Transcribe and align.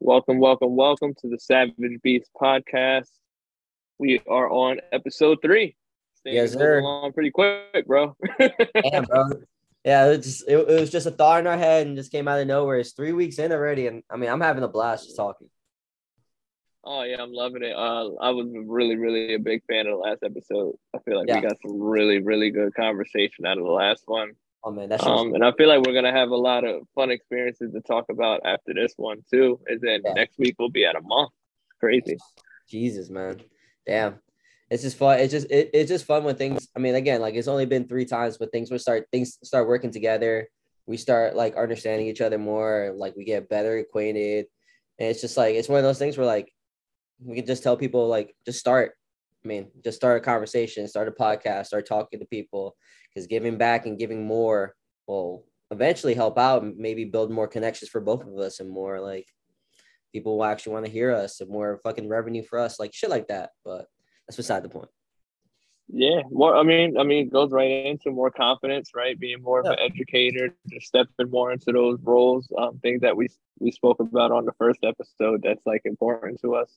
Welcome, 0.00 0.38
welcome, 0.38 0.76
welcome 0.76 1.14
to 1.20 1.28
the 1.28 1.38
Savage 1.38 1.74
Beast 2.02 2.30
podcast. 2.40 3.08
We 3.98 4.20
are 4.28 4.48
on 4.50 4.78
episode 4.92 5.38
three. 5.42 5.76
Things 6.22 6.34
Yes, 6.34 6.52
sir. 6.52 6.78
Along 6.78 7.12
pretty 7.12 7.30
quick, 7.30 7.86
bro. 7.86 8.16
Damn, 8.38 9.04
bro. 9.04 9.24
Yeah, 9.84 10.06
it 10.06 10.18
was, 10.18 10.26
just, 10.26 10.48
it, 10.48 10.56
it 10.56 10.80
was 10.80 10.90
just 10.90 11.06
a 11.06 11.10
thought 11.10 11.40
in 11.40 11.46
our 11.46 11.56
head 11.58 11.86
and 11.86 11.96
just 11.96 12.12
came 12.12 12.28
out 12.28 12.40
of 12.40 12.46
nowhere. 12.46 12.78
It's 12.78 12.92
three 12.92 13.12
weeks 13.12 13.38
in 13.38 13.52
already, 13.52 13.86
and 13.86 14.02
I 14.10 14.16
mean, 14.16 14.30
I'm 14.30 14.40
having 14.40 14.62
a 14.62 14.68
blast 14.68 15.04
just 15.06 15.16
talking. 15.16 15.48
oh 16.84 17.02
yeah, 17.02 17.20
I'm 17.22 17.32
loving 17.32 17.62
it. 17.64 17.74
Uh, 17.74 18.14
I 18.20 18.30
was 18.30 18.46
really, 18.66 18.96
really 18.96 19.34
a 19.34 19.38
big 19.38 19.62
fan 19.68 19.86
of 19.86 19.92
the 19.92 19.96
last 19.98 20.22
episode. 20.24 20.74
I 20.94 20.98
feel 21.00 21.18
like 21.18 21.28
Yeah. 21.28 21.36
we 21.36 21.42
got 21.48 21.56
some 21.62 21.80
really, 21.80 22.20
really 22.20 22.50
good 22.50 22.74
conversation 22.74 23.46
out 23.46 23.58
of 23.58 23.64
the 23.64 23.70
last 23.70 24.02
one. 24.06 24.32
Oh 24.64 24.70
man, 24.72 24.88
that 24.88 25.00
shit 25.00 25.08
was 25.08 25.20
Um, 25.20 25.34
and 25.34 25.44
I 25.44 25.52
feel 25.52 25.68
like 25.68 25.82
we're 25.86 25.94
gonna 25.94 26.12
have 26.12 26.30
a 26.30 26.36
lot 26.36 26.64
of 26.64 26.82
fun 26.94 27.10
experiences 27.10 27.72
to 27.72 27.80
talk 27.80 28.06
about 28.10 28.40
after 28.44 28.74
this 28.74 28.92
one 28.96 29.22
too. 29.32 29.60
And 29.66 29.80
then 29.80 30.02
Yeah. 30.04 30.12
next 30.14 30.38
week 30.38 30.56
we'll 30.58 30.68
be 30.70 30.84
at 30.84 30.96
a 30.96 31.00
month. 31.00 31.30
Crazy. 31.80 32.18
Jesus, 32.68 33.08
man. 33.08 33.40
Damn. 33.86 34.20
It's 34.70 34.82
just 34.82 34.98
fun. 34.98 35.20
It's 35.20 35.32
just 35.32 35.50
it, 35.50 35.70
it's 35.72 35.88
just 35.88 36.04
fun 36.04 36.24
when 36.24 36.36
things. 36.36 36.68
I 36.76 36.80
mean, 36.80 36.94
again, 36.94 37.20
like 37.20 37.34
it's 37.34 37.48
only 37.48 37.64
been 37.66 37.88
three 37.88 38.04
times, 38.04 38.36
but 38.36 38.52
things 38.52 38.70
will 38.70 38.78
start 38.78 39.06
things 39.12 39.38
start 39.42 39.66
working 39.68 39.90
together. 39.90 40.48
We 40.86 40.96
start 40.96 41.36
like 41.36 41.56
understanding 41.56 42.06
each 42.06 42.20
other 42.20 42.36
more. 42.38 42.92
Like 42.94 43.14
we 43.16 43.24
get 43.24 43.48
better 43.48 43.78
acquainted, 43.78 44.46
and 44.98 45.08
it's 45.08 45.20
just 45.22 45.36
like 45.38 45.54
it's 45.54 45.68
one 45.68 45.78
of 45.78 45.84
those 45.84 45.98
things 45.98 46.18
where 46.18 46.26
like 46.26 46.52
we 47.24 47.36
can 47.36 47.46
just 47.46 47.62
tell 47.62 47.76
people 47.76 48.08
like 48.08 48.34
just 48.44 48.58
start. 48.58 48.92
I 49.44 49.48
mean, 49.48 49.70
just 49.84 49.96
start 49.96 50.20
a 50.20 50.24
conversation, 50.24 50.86
start 50.88 51.08
a 51.08 51.12
podcast, 51.12 51.66
start 51.66 51.86
talking 51.86 52.18
to 52.20 52.26
people, 52.26 52.76
because 53.18 53.26
giving 53.26 53.58
back 53.58 53.84
and 53.86 53.98
giving 53.98 54.24
more 54.24 54.74
will 55.08 55.44
eventually 55.72 56.14
help 56.14 56.38
out 56.38 56.62
and 56.62 56.76
maybe 56.76 57.04
build 57.04 57.32
more 57.32 57.48
connections 57.48 57.90
for 57.90 58.00
both 58.00 58.24
of 58.24 58.38
us 58.38 58.60
and 58.60 58.70
more 58.70 59.00
like 59.00 59.26
people 60.12 60.38
will 60.38 60.44
actually 60.44 60.72
want 60.72 60.86
to 60.86 60.92
hear 60.92 61.12
us 61.12 61.40
and 61.40 61.50
more 61.50 61.80
fucking 61.82 62.08
revenue 62.08 62.42
for 62.44 62.60
us, 62.60 62.78
like 62.78 62.94
shit 62.94 63.10
like 63.10 63.26
that. 63.26 63.50
But 63.64 63.86
that's 64.26 64.36
beside 64.36 64.62
the 64.62 64.68
point. 64.68 64.88
Yeah. 65.88 66.20
More 66.30 66.54
I 66.54 66.62
mean, 66.62 66.96
I 66.96 67.02
mean, 67.02 67.26
it 67.26 67.32
goes 67.32 67.50
right 67.50 67.86
into 67.86 68.12
more 68.12 68.30
confidence, 68.30 68.90
right? 68.94 69.18
Being 69.18 69.42
more 69.42 69.60
of 69.60 69.66
an 69.66 69.78
educator, 69.80 70.54
just 70.70 70.86
stepping 70.86 71.30
more 71.30 71.50
into 71.50 71.72
those 71.72 71.98
roles, 72.02 72.48
um, 72.56 72.78
things 72.78 73.00
that 73.00 73.16
we 73.16 73.28
we 73.58 73.72
spoke 73.72 73.98
about 73.98 74.30
on 74.30 74.44
the 74.44 74.52
first 74.58 74.80
episode 74.84 75.42
that's 75.42 75.66
like 75.66 75.82
important 75.84 76.40
to 76.42 76.54
us. 76.54 76.70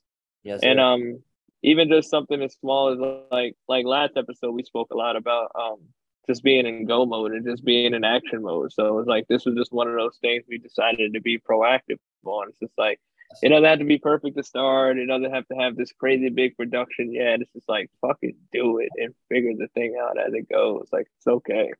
Yes. 0.43 0.61
and 0.63 0.77
sir. 0.77 0.81
um 0.81 1.23
even 1.61 1.87
just 1.89 2.09
something 2.09 2.41
as 2.41 2.53
small 2.55 2.89
as 2.89 3.27
like 3.31 3.55
like 3.67 3.85
last 3.85 4.13
episode 4.17 4.51
we 4.51 4.63
spoke 4.63 4.91
a 4.91 4.97
lot 4.97 5.15
about 5.15 5.51
um 5.53 5.77
just 6.27 6.43
being 6.43 6.65
in 6.65 6.85
go 6.85 7.05
mode 7.05 7.31
and 7.31 7.45
just 7.45 7.65
being 7.65 7.93
in 7.93 8.03
action 8.03 8.43
mode. 8.43 8.71
So 8.71 8.99
it's 8.99 9.07
like 9.07 9.27
this 9.27 9.45
was 9.45 9.55
just 9.55 9.73
one 9.73 9.87
of 9.87 9.95
those 9.95 10.17
things 10.21 10.43
we 10.47 10.57
decided 10.57 11.13
to 11.13 11.21
be 11.21 11.39
proactive 11.39 11.97
on. 12.25 12.49
It's 12.49 12.59
just 12.59 12.77
like 12.77 12.99
it 13.41 13.49
doesn't 13.49 13.63
have 13.63 13.79
to 13.79 13.85
be 13.85 13.97
perfect 13.97 14.37
to 14.37 14.43
start. 14.43 14.97
It 14.97 15.05
doesn't 15.05 15.33
have 15.33 15.47
to 15.47 15.55
have 15.55 15.75
this 15.75 15.93
crazy 15.93 16.29
big 16.29 16.57
production 16.57 17.13
yet. 17.13 17.41
It's 17.41 17.53
just 17.53 17.69
like 17.69 17.89
fucking 18.01 18.35
do 18.51 18.79
it 18.79 18.89
and 18.97 19.13
figure 19.29 19.53
the 19.57 19.67
thing 19.69 19.95
out 20.01 20.19
as 20.19 20.33
it 20.33 20.49
goes. 20.49 20.87
Like 20.91 21.07
it's 21.17 21.27
okay. 21.27 21.71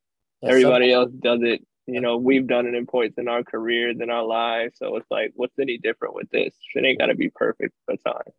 Yeah, 0.41 0.49
everybody 0.49 0.91
else 0.91 1.11
does 1.11 1.41
it. 1.43 1.65
You 1.87 1.99
know 1.99 2.17
we've 2.17 2.47
done 2.47 2.67
it 2.67 2.75
in 2.75 2.85
points 2.85 3.17
in 3.17 3.27
our 3.27 3.43
careers 3.43 3.97
in 3.99 4.09
our 4.09 4.23
lives. 4.23 4.75
So 4.77 4.95
it's 4.95 5.11
like 5.11 5.33
what's 5.35 5.57
any 5.59 5.77
different 5.77 6.15
with 6.15 6.29
this? 6.29 6.55
It 6.73 6.85
ain't 6.85 6.99
gotta 6.99 7.15
be 7.15 7.29
perfect 7.29 7.73
for 7.85 7.95
time 7.97 8.31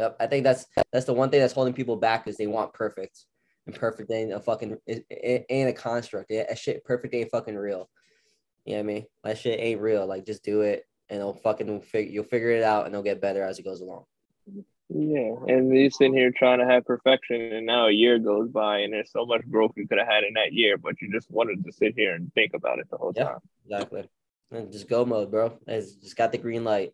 Yep. 0.00 0.16
I 0.18 0.26
think 0.28 0.44
that's 0.44 0.66
that's 0.92 1.04
the 1.04 1.12
one 1.12 1.28
thing 1.28 1.40
that's 1.40 1.52
holding 1.52 1.74
people 1.74 1.96
back 1.96 2.26
is 2.26 2.38
they 2.38 2.46
want 2.46 2.72
perfect, 2.72 3.26
and 3.70 3.80
perfect 3.80 4.10
ain't 4.10 4.32
a 4.32 4.40
fucking 4.40 4.76
it, 4.86 5.06
it 5.08 5.46
ain't 5.48 5.70
a 5.70 5.72
construct. 5.72 6.30
Yeah, 6.30 6.44
that 6.48 6.58
shit 6.58 6.84
perfect 6.84 7.14
ain't 7.14 7.30
fucking 7.30 7.56
real. 7.56 7.88
You 8.64 8.74
know 8.74 8.78
what 8.78 8.90
I 8.90 8.94
mean? 8.94 9.06
That 9.24 9.38
shit 9.38 9.60
ain't 9.60 9.80
real. 9.80 10.06
Like 10.06 10.26
just 10.26 10.44
do 10.44 10.62
it, 10.62 10.84
and 11.08 11.20
it'll 11.20 11.34
fucking 11.34 11.80
figure 11.82 12.12
you'll 12.12 12.24
figure 12.24 12.50
it 12.50 12.62
out, 12.62 12.86
and 12.86 12.94
it'll 12.94 13.04
get 13.04 13.20
better 13.20 13.42
as 13.42 13.58
it 13.58 13.64
goes 13.64 13.80
along. 13.80 14.04
Yeah, 14.92 15.36
and 15.46 15.74
you 15.74 15.88
sitting 15.88 16.14
here 16.14 16.32
trying 16.36 16.58
to 16.58 16.66
have 16.66 16.84
perfection, 16.84 17.40
and 17.40 17.66
now 17.66 17.86
a 17.86 17.92
year 17.92 18.18
goes 18.18 18.48
by, 18.48 18.78
and 18.78 18.92
there's 18.92 19.12
so 19.12 19.24
much 19.24 19.48
growth 19.48 19.72
you 19.76 19.86
could 19.86 19.98
have 19.98 20.08
had 20.08 20.24
in 20.24 20.34
that 20.34 20.52
year, 20.52 20.76
but 20.76 21.00
you 21.00 21.12
just 21.12 21.30
wanted 21.30 21.64
to 21.64 21.72
sit 21.72 21.94
here 21.96 22.14
and 22.14 22.32
think 22.34 22.52
about 22.54 22.80
it 22.80 22.86
the 22.90 22.96
whole 22.96 23.12
Yeah. 23.14 23.24
time. 23.24 23.38
Exactly. 23.64 24.08
And 24.50 24.72
just 24.72 24.88
go 24.88 25.04
mode, 25.04 25.30
bro. 25.30 25.56
It's 25.68 25.92
just 25.92 26.16
got 26.16 26.32
the 26.32 26.38
green 26.38 26.64
light. 26.64 26.92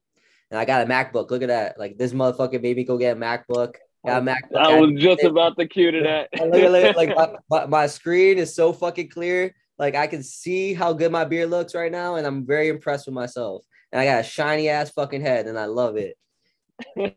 And 0.50 0.60
I 0.60 0.66
got 0.66 0.82
a 0.82 0.86
MacBook. 0.86 1.30
Look 1.30 1.40
at 1.42 1.48
that. 1.48 1.78
Like 1.78 1.96
this 1.96 2.12
motherfucker 2.12 2.62
made 2.62 2.76
me 2.76 2.84
go 2.84 2.98
get 2.98 3.16
a 3.16 3.20
MacBook. 3.20 3.76
A 4.06 4.20
MacBook. 4.20 4.56
I 4.56 4.78
was 4.80 4.92
just 5.02 5.24
about 5.24 5.56
to 5.58 5.66
cue 5.66 5.90
to 5.90 6.00
that. 6.02 6.28
Look 6.40 6.62
at 6.62 6.96
like 6.96 7.14
my, 7.16 7.34
my, 7.50 7.66
my 7.66 7.86
screen 7.86 8.38
is 8.38 8.54
so 8.54 8.72
fucking 8.72 9.08
clear. 9.10 9.54
Like 9.78 9.94
I 9.94 10.06
can 10.06 10.22
see 10.22 10.74
how 10.74 10.92
good 10.92 11.12
my 11.12 11.24
beard 11.24 11.50
looks 11.50 11.74
right 11.74 11.92
now, 11.92 12.14
and 12.16 12.26
I'm 12.26 12.46
very 12.46 12.68
impressed 12.68 13.06
with 13.06 13.14
myself. 13.14 13.64
And 13.92 14.00
I 14.00 14.04
got 14.04 14.20
a 14.20 14.22
shiny 14.22 14.68
ass 14.68 14.90
fucking 14.90 15.20
head, 15.22 15.46
and 15.46 15.58
I 15.58 15.66
love 15.66 15.96
it. 15.96 16.16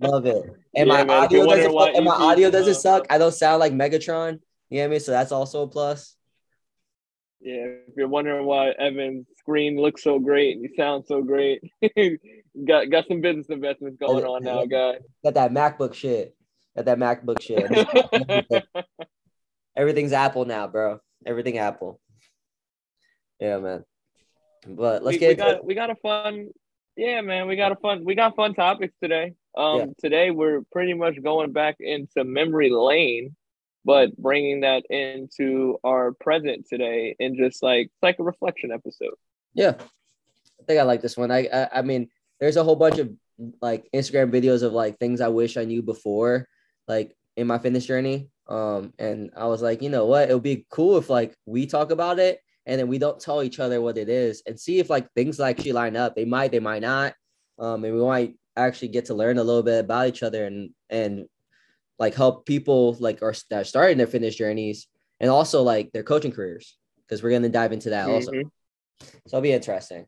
Love 0.00 0.26
it. 0.26 0.44
And 0.44 0.54
Yeah, 0.74 0.84
my 0.84 1.04
man, 1.04 1.24
audio 1.24 1.44
doesn't 1.44 1.72
fuck- 1.72 1.94
and 1.94 2.04
my 2.04 2.12
audio 2.14 2.50
doesn't 2.50 2.76
suck. 2.76 3.06
I 3.10 3.18
don't 3.18 3.34
sound 3.34 3.58
like 3.58 3.72
Megatron. 3.72 4.38
You 4.70 4.78
know 4.78 4.82
what 4.82 4.84
I 4.84 4.88
mean? 4.90 5.00
So 5.00 5.10
that's 5.10 5.32
also 5.32 5.62
a 5.62 5.68
plus. 5.68 6.16
yeah, 7.40 7.64
if 7.88 7.96
you're 7.96 8.06
wondering 8.08 8.46
why 8.46 8.70
Evan's 8.70 9.26
screen 9.42 9.80
looks 9.80 10.02
so 10.02 10.18
great 10.18 10.56
and 10.56 10.66
he 10.66 10.74
sounds 10.76 11.08
so 11.08 11.22
great, 11.22 11.62
got 12.66 12.90
got 12.90 13.06
some 13.08 13.20
business 13.20 13.46
investments 13.48 13.98
going 14.00 14.24
on 14.24 14.42
now, 14.42 14.64
guy. 14.64 14.98
Got 15.24 15.34
that 15.34 15.52
MacBook 15.52 15.94
shit. 15.94 16.34
Got 16.76 16.86
that 16.86 16.98
MacBook 16.98 17.40
shit. 17.40 18.64
Everything's 19.76 20.12
Apple 20.12 20.44
now, 20.44 20.66
bro. 20.66 21.00
Everything 21.26 21.58
Apple. 21.58 22.00
Yeah, 23.40 23.58
man. 23.58 23.84
But 24.66 25.02
let's 25.02 25.16
we, 25.16 25.18
get 25.18 25.28
we 25.28 25.34
got 25.34 25.64
we 25.64 25.74
got 25.74 25.90
a 25.90 25.96
fun 25.96 26.48
yeah 26.96 27.20
man 27.20 27.46
we 27.46 27.56
got 27.56 27.72
a 27.72 27.76
fun 27.76 28.04
we 28.04 28.14
got 28.14 28.36
fun 28.36 28.54
topics 28.54 28.94
today 29.02 29.32
um 29.56 29.78
Yeah. 29.78 29.86
today 29.98 30.30
we're 30.30 30.62
pretty 30.70 30.94
much 30.94 31.22
going 31.22 31.52
back 31.52 31.76
into 31.80 32.24
memory 32.24 32.70
lane 32.70 33.34
but 33.84 34.16
bringing 34.16 34.60
that 34.60 34.84
into 34.90 35.78
our 35.82 36.12
present 36.12 36.66
today 36.68 37.16
and 37.18 37.36
just 37.36 37.62
like 37.62 37.86
it's 37.86 38.02
like 38.02 38.18
a 38.18 38.24
reflection 38.24 38.72
episode 38.72 39.14
Yeah, 39.54 39.74
I 39.78 40.64
think 40.66 40.80
I 40.80 40.82
like 40.82 41.02
this 41.02 41.16
one. 41.16 41.30
I, 41.30 41.48
I 41.52 41.78
I 41.78 41.82
mean, 41.82 42.08
there's 42.40 42.56
a 42.56 42.64
whole 42.64 42.76
bunch 42.76 42.98
of 42.98 43.10
like 43.60 43.88
Instagram 43.92 44.30
videos 44.30 44.62
of 44.62 44.72
like 44.72 44.98
things 44.98 45.20
I 45.20 45.28
wish 45.28 45.56
I 45.56 45.64
knew 45.64 45.82
before, 45.82 46.48
like 46.88 47.16
in 47.36 47.46
my 47.46 47.58
fitness 47.58 47.86
journey. 47.86 48.28
Um, 48.48 48.92
and 48.98 49.30
I 49.36 49.46
was 49.46 49.62
like, 49.62 49.82
you 49.82 49.88
know 49.88 50.06
what? 50.06 50.28
It 50.28 50.34
would 50.34 50.42
be 50.42 50.66
cool 50.68 50.98
if 50.98 51.08
like 51.08 51.36
we 51.46 51.66
talk 51.66 51.90
about 51.90 52.18
it 52.18 52.40
and 52.66 52.78
then 52.78 52.88
we 52.88 52.98
don't 52.98 53.20
tell 53.20 53.42
each 53.42 53.60
other 53.60 53.80
what 53.80 53.98
it 53.98 54.08
is 54.08 54.42
and 54.46 54.58
see 54.58 54.78
if 54.78 54.90
like 54.90 55.10
things 55.12 55.40
actually 55.40 55.72
line 55.72 55.96
up. 55.96 56.14
They 56.14 56.24
might, 56.24 56.52
they 56.52 56.60
might 56.60 56.82
not. 56.82 57.14
Um, 57.58 57.84
and 57.84 57.94
we 57.94 58.02
might 58.02 58.34
actually 58.56 58.88
get 58.88 59.06
to 59.06 59.14
learn 59.14 59.38
a 59.38 59.44
little 59.44 59.62
bit 59.62 59.80
about 59.80 60.08
each 60.08 60.22
other 60.22 60.44
and 60.44 60.70
and 60.90 61.26
like 61.98 62.14
help 62.14 62.44
people 62.44 62.96
like 63.00 63.22
are 63.22 63.34
that 63.50 63.60
are 63.60 63.64
starting 63.64 63.98
their 63.98 64.06
fitness 64.06 64.34
journeys 64.34 64.88
and 65.20 65.30
also 65.30 65.62
like 65.62 65.92
their 65.92 66.02
coaching 66.02 66.32
careers 66.32 66.76
because 67.02 67.22
we're 67.22 67.30
gonna 67.30 67.48
dive 67.48 67.72
into 67.72 67.90
that 67.90 68.08
also. 68.08 68.32
So 69.26 69.38
it'll 69.38 69.40
be 69.40 69.52
interesting. 69.52 70.06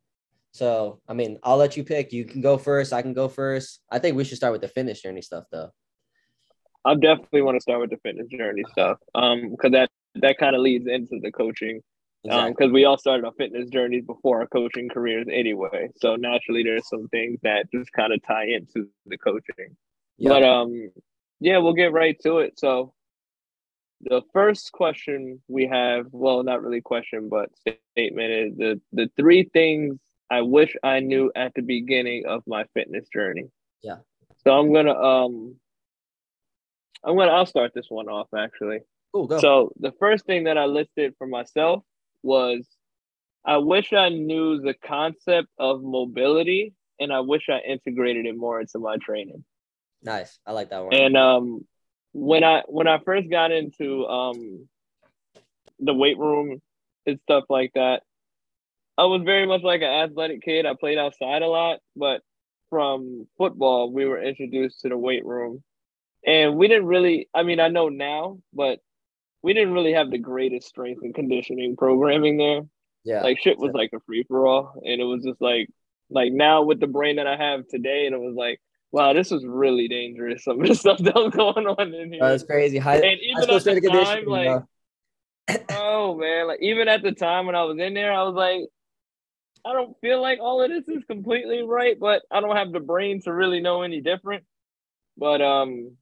So, 0.53 1.01
I 1.09 1.15
mean, 1.15 1.39
I'll 1.43 1.57
let 1.57 1.77
you 1.77 1.85
pick. 1.85 2.13
You 2.13 2.25
can 2.25 2.41
go 2.41 2.59
first. 2.59 2.93
I 2.93 3.03
can 3.03 3.13
go 3.13 3.29
first. 3.29 3.81
I 3.91 3.99
think 3.99 4.17
we 4.17 4.25
should 4.25 4.37
start 4.37 4.53
with 4.53 4.63
the 4.63 4.69
fitness 4.69 5.03
journey 5.03 5.23
stuff, 5.23 5.45
though. 5.51 5.71
i 6.85 6.95
definitely 6.95 7.43
want 7.43 7.57
to 7.57 7.61
start 7.61 7.81
with 7.81 7.91
the 7.91 7.97
fitness 7.99 8.29
journey 8.29 8.63
stuff 8.71 8.99
um 9.15 9.51
because 9.51 9.73
that 9.73 9.91
that 10.15 10.39
kind 10.39 10.55
of 10.55 10.63
leads 10.63 10.87
into 10.87 11.19
the 11.21 11.33
coaching 11.33 11.81
um 12.31 12.51
because 12.51 12.71
we 12.73 12.85
all 12.85 12.97
started 12.97 13.25
our 13.25 13.33
fitness 13.37 13.69
journeys 13.69 14.05
before 14.05 14.41
our 14.41 14.47
coaching 14.47 14.89
careers 14.89 15.27
anyway 15.33 15.89
so 15.97 16.15
naturally 16.17 16.63
there's 16.63 16.89
some 16.89 17.09
things 17.09 17.39
that 17.43 17.71
just 17.73 17.91
kind 17.93 18.13
of 18.13 18.23
tie 18.23 18.47
into 18.47 18.89
the 19.07 19.19
coaching 19.19 19.77
Yeah. 20.19 20.29
But 20.31 20.43
um, 20.45 20.91
yeah, 21.41 21.59
we'll 21.59 21.75
get 21.75 21.93
right 21.93 22.17
to 22.23 22.39
it. 22.39 22.59
So, 22.59 22.94
the 24.01 24.23
first 24.33 24.73
question 24.73 25.41
we 25.49 25.67
have, 25.67 26.07
well, 26.11 26.43
not 26.43 26.63
really 26.63 26.81
question, 26.81 27.29
but 27.29 27.51
statement 27.93 28.31
is 28.31 28.57
the 28.57 28.81
the 28.93 29.11
three 29.17 29.45
things 29.53 29.99
I 30.31 30.43
wish 30.43 30.75
I 30.83 31.01
knew 31.01 31.31
at 31.35 31.55
the 31.55 31.63
beginning 31.63 32.27
of 32.27 32.43
my 32.47 32.65
fitness 32.75 33.09
journey. 33.09 33.47
Yeah. 33.83 33.99
So 34.45 34.53
I'm 34.53 34.73
gonna 34.73 34.95
um, 34.95 35.57
I'm 37.05 37.17
gonna 37.17 37.33
I'll 37.33 37.47
start 37.47 37.73
this 37.75 37.87
one 37.89 38.09
off 38.09 38.29
actually. 38.37 38.81
cool. 39.13 39.27
Go. 39.27 39.39
So 39.39 39.73
the 39.79 39.93
first 39.99 40.27
thing 40.27 40.45
that 40.45 40.59
I 40.59 40.67
listed 40.67 41.15
for 41.19 41.27
myself 41.27 41.83
was 42.23 42.67
I 43.45 43.59
wish 43.59 43.93
I 43.93 44.09
knew 44.09 44.61
the 44.61 44.75
concept 44.75 45.49
of 45.59 45.83
mobility 45.83 46.73
and 46.99 47.13
I 47.13 47.21
wish 47.21 47.49
I 47.49 47.61
integrated 47.67 48.27
it 48.27 48.37
more 48.37 48.61
into 48.61 48.79
my 48.79 48.97
training. 48.97 49.45
nice. 50.03 50.39
I 50.47 50.53
like 50.53 50.71
that 50.71 50.85
one. 50.85 50.95
And 50.95 51.17
um 51.17 51.67
when 52.15 52.45
I 52.45 52.63
when 52.67 52.89
I 52.89 52.99
first 53.05 53.29
got 53.29 53.53
into 53.53 54.07
um 54.07 54.69
the 55.81 55.93
weight 55.93 56.17
room 56.17 56.63
and 57.07 57.21
stuff 57.25 57.45
like 57.51 57.73
that, 57.75 58.03
I 58.97 59.05
was 59.05 59.23
very 59.25 59.47
much 59.47 59.63
like 59.63 59.83
an 59.83 59.89
athletic 59.89 60.43
kid. 60.43 60.65
I 60.65 60.75
played 60.79 60.97
outside 60.97 61.43
a 61.43 61.49
lot, 61.49 61.81
but 61.95 62.23
from 62.71 63.27
football 63.37 63.93
we 63.93 64.07
were 64.07 64.23
introduced 64.23 64.81
to 64.81 64.89
the 64.89 64.97
weight 64.97 65.27
room. 65.27 65.63
And 66.27 66.57
we 66.57 66.69
didn't 66.69 66.87
really 66.87 67.29
I 67.35 67.43
mean 67.43 67.61
I 67.61 67.69
know 67.69 67.89
now, 67.89 68.39
but 68.53 68.79
we 69.43 69.53
didn't 69.53 69.75
really 69.75 69.93
have 69.93 70.11
the 70.11 70.19
greatest 70.19 70.69
strength 70.69 71.03
and 71.03 71.15
conditioning 71.15 71.77
programming 71.77 72.39
there. 72.39 72.63
yeah. 73.05 73.23
Like 73.23 73.41
shit 73.41 73.59
was 73.59 73.73
like 73.75 73.91
a 73.93 74.01
free 74.07 74.25
for 74.27 74.47
all 74.47 74.81
and 74.85 75.01
it 75.01 75.05
was 75.05 75.23
just 75.23 75.43
like 75.43 75.69
like 76.11 76.33
now 76.33 76.63
with 76.63 76.81
the 76.81 76.87
brain 76.87 77.17
that 77.17 77.27
I 77.27 77.37
have 77.37 77.67
today, 77.69 78.07
and 78.07 78.15
it 78.15 78.21
was 78.21 78.35
like, 78.35 78.61
wow, 78.95 79.13
this 79.13 79.33
was 79.33 79.45
really 79.45 79.89
dangerous. 79.89 80.45
Some 80.45 80.61
of 80.61 80.69
the 80.69 80.75
stuff 80.75 80.99
that 80.99 81.15
was 81.17 81.35
going 81.35 81.67
on 81.67 81.93
in 81.93 82.13
here. 82.13 82.21
That's 82.23 82.45
crazy. 82.45 82.79
High, 82.79 82.99
and 82.99 83.21
even 83.21 83.51
at 83.51 83.65
the 83.65 83.81
time, 83.91 84.25
like, 84.27 84.63
oh 85.73 86.17
man, 86.17 86.47
like 86.47 86.63
even 86.63 86.87
at 86.87 87.03
the 87.03 87.11
time 87.11 87.47
when 87.47 87.57
I 87.57 87.65
was 87.65 87.77
in 87.79 87.93
there, 87.93 88.13
I 88.13 88.23
was 88.23 88.35
like, 88.35 88.61
I 89.67 89.73
don't 89.73 89.97
feel 90.01 90.23
like 90.23 90.39
all 90.41 90.63
of 90.63 90.71
this 90.71 90.89
is 90.89 91.03
completely 91.07 91.63
right, 91.63 91.99
but 91.99 92.23
I 92.31 92.41
don't 92.41 92.57
have 92.57 92.71
the 92.71 92.79
brain 92.79 93.21
to 93.23 93.33
really 93.33 93.61
know 93.61 93.83
any 93.83 94.01
different. 94.01 94.45
But 95.17 95.43
um, 95.43 95.97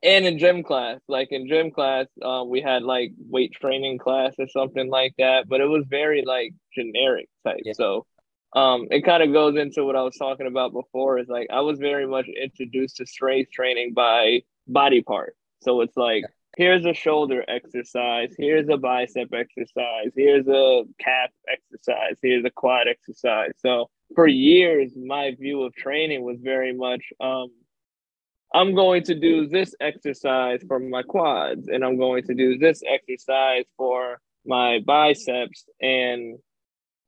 and 0.00 0.24
in 0.24 0.38
gym 0.38 0.62
class, 0.62 1.00
like 1.08 1.32
in 1.32 1.48
gym 1.48 1.72
class, 1.72 2.06
um, 2.24 2.48
we 2.48 2.60
had 2.60 2.84
like 2.84 3.12
weight 3.18 3.52
training 3.52 3.98
class 3.98 4.34
or 4.38 4.46
something 4.46 4.88
like 4.88 5.14
that, 5.18 5.48
but 5.48 5.60
it 5.60 5.66
was 5.66 5.84
very 5.88 6.22
like 6.24 6.54
generic 6.72 7.28
type. 7.44 7.62
Yeah. 7.64 7.72
So 7.74 8.06
um, 8.54 8.86
it 8.90 9.04
kind 9.04 9.22
of 9.22 9.32
goes 9.32 9.56
into 9.56 9.84
what 9.84 9.96
I 9.96 10.02
was 10.02 10.16
talking 10.16 10.46
about 10.46 10.72
before. 10.72 11.18
Is 11.18 11.28
like 11.28 11.48
I 11.50 11.60
was 11.60 11.78
very 11.78 12.06
much 12.06 12.26
introduced 12.28 12.96
to 12.96 13.06
strength 13.06 13.50
training 13.52 13.94
by 13.94 14.42
body 14.66 15.02
part. 15.02 15.36
So 15.62 15.80
it's 15.80 15.96
like 15.96 16.24
here's 16.56 16.84
a 16.84 16.92
shoulder 16.92 17.44
exercise, 17.48 18.34
here's 18.38 18.68
a 18.68 18.76
bicep 18.76 19.32
exercise, 19.32 20.12
here's 20.14 20.46
a 20.48 20.82
calf 20.98 21.30
exercise, 21.50 22.18
here's 22.22 22.44
a 22.44 22.50
quad 22.50 22.88
exercise. 22.88 23.52
So 23.58 23.88
for 24.14 24.26
years, 24.26 24.92
my 24.96 25.34
view 25.38 25.62
of 25.62 25.74
training 25.74 26.22
was 26.22 26.38
very 26.40 26.74
much 26.74 27.02
um, 27.20 27.48
I'm 28.54 28.74
going 28.74 29.02
to 29.04 29.14
do 29.14 29.48
this 29.48 29.74
exercise 29.80 30.60
for 30.68 30.78
my 30.78 31.02
quads, 31.02 31.68
and 31.68 31.82
I'm 31.82 31.96
going 31.96 32.24
to 32.24 32.34
do 32.34 32.58
this 32.58 32.82
exercise 32.86 33.64
for 33.78 34.20
my 34.44 34.80
biceps. 34.80 35.64
And 35.80 36.38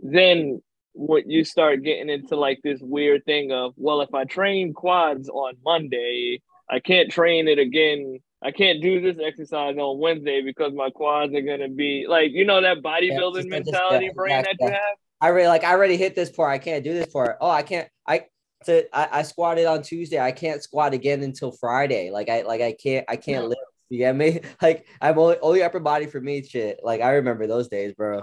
then 0.00 0.62
what 0.94 1.28
you 1.28 1.44
start 1.44 1.82
getting 1.82 2.08
into 2.08 2.36
like 2.36 2.60
this 2.62 2.80
weird 2.80 3.24
thing 3.24 3.52
of, 3.52 3.74
well, 3.76 4.00
if 4.00 4.14
I 4.14 4.24
train 4.24 4.72
quads 4.72 5.28
on 5.28 5.54
Monday, 5.64 6.40
I 6.70 6.80
can't 6.80 7.10
train 7.10 7.48
it 7.48 7.58
again. 7.58 8.20
I 8.42 8.50
can't 8.50 8.80
do 8.80 9.00
this 9.00 9.18
exercise 9.22 9.76
on 9.76 9.98
Wednesday 9.98 10.42
because 10.42 10.72
my 10.72 10.90
quads 10.90 11.34
are 11.34 11.42
gonna 11.42 11.68
be 11.68 12.06
like, 12.08 12.32
you 12.32 12.44
know, 12.44 12.60
that 12.60 12.82
bodybuilding 12.82 13.44
yeah, 13.44 13.50
mentality 13.50 14.06
just, 14.06 14.16
brain 14.16 14.42
that 14.42 14.56
you 14.60 14.68
have. 14.68 14.96
I 15.20 15.28
really 15.28 15.48
like 15.48 15.64
I 15.64 15.72
already 15.72 15.96
hit 15.96 16.14
this 16.14 16.30
part. 16.30 16.52
I 16.52 16.58
can't 16.58 16.84
do 16.84 16.92
this 16.92 17.06
part. 17.06 17.38
Oh, 17.40 17.50
I 17.50 17.62
can't. 17.62 17.88
I 18.06 18.26
to 18.66 18.84
I, 18.96 19.20
I 19.20 19.22
squatted 19.22 19.66
on 19.66 19.82
Tuesday. 19.82 20.20
I 20.20 20.32
can't 20.32 20.62
squat 20.62 20.94
again 20.94 21.22
until 21.22 21.52
Friday. 21.52 22.10
Like 22.10 22.28
I 22.28 22.42
like 22.42 22.60
I 22.60 22.72
can't 22.72 23.04
I 23.08 23.16
can't 23.16 23.48
live. 23.48 23.58
Get 23.90 24.16
me? 24.16 24.40
Like 24.62 24.86
I'm 25.00 25.18
only 25.18 25.36
only 25.40 25.62
upper 25.62 25.80
body 25.80 26.06
for 26.06 26.20
me. 26.20 26.42
Shit. 26.42 26.80
Like 26.82 27.00
I 27.00 27.12
remember 27.12 27.46
those 27.46 27.68
days, 27.68 27.92
bro. 27.92 28.22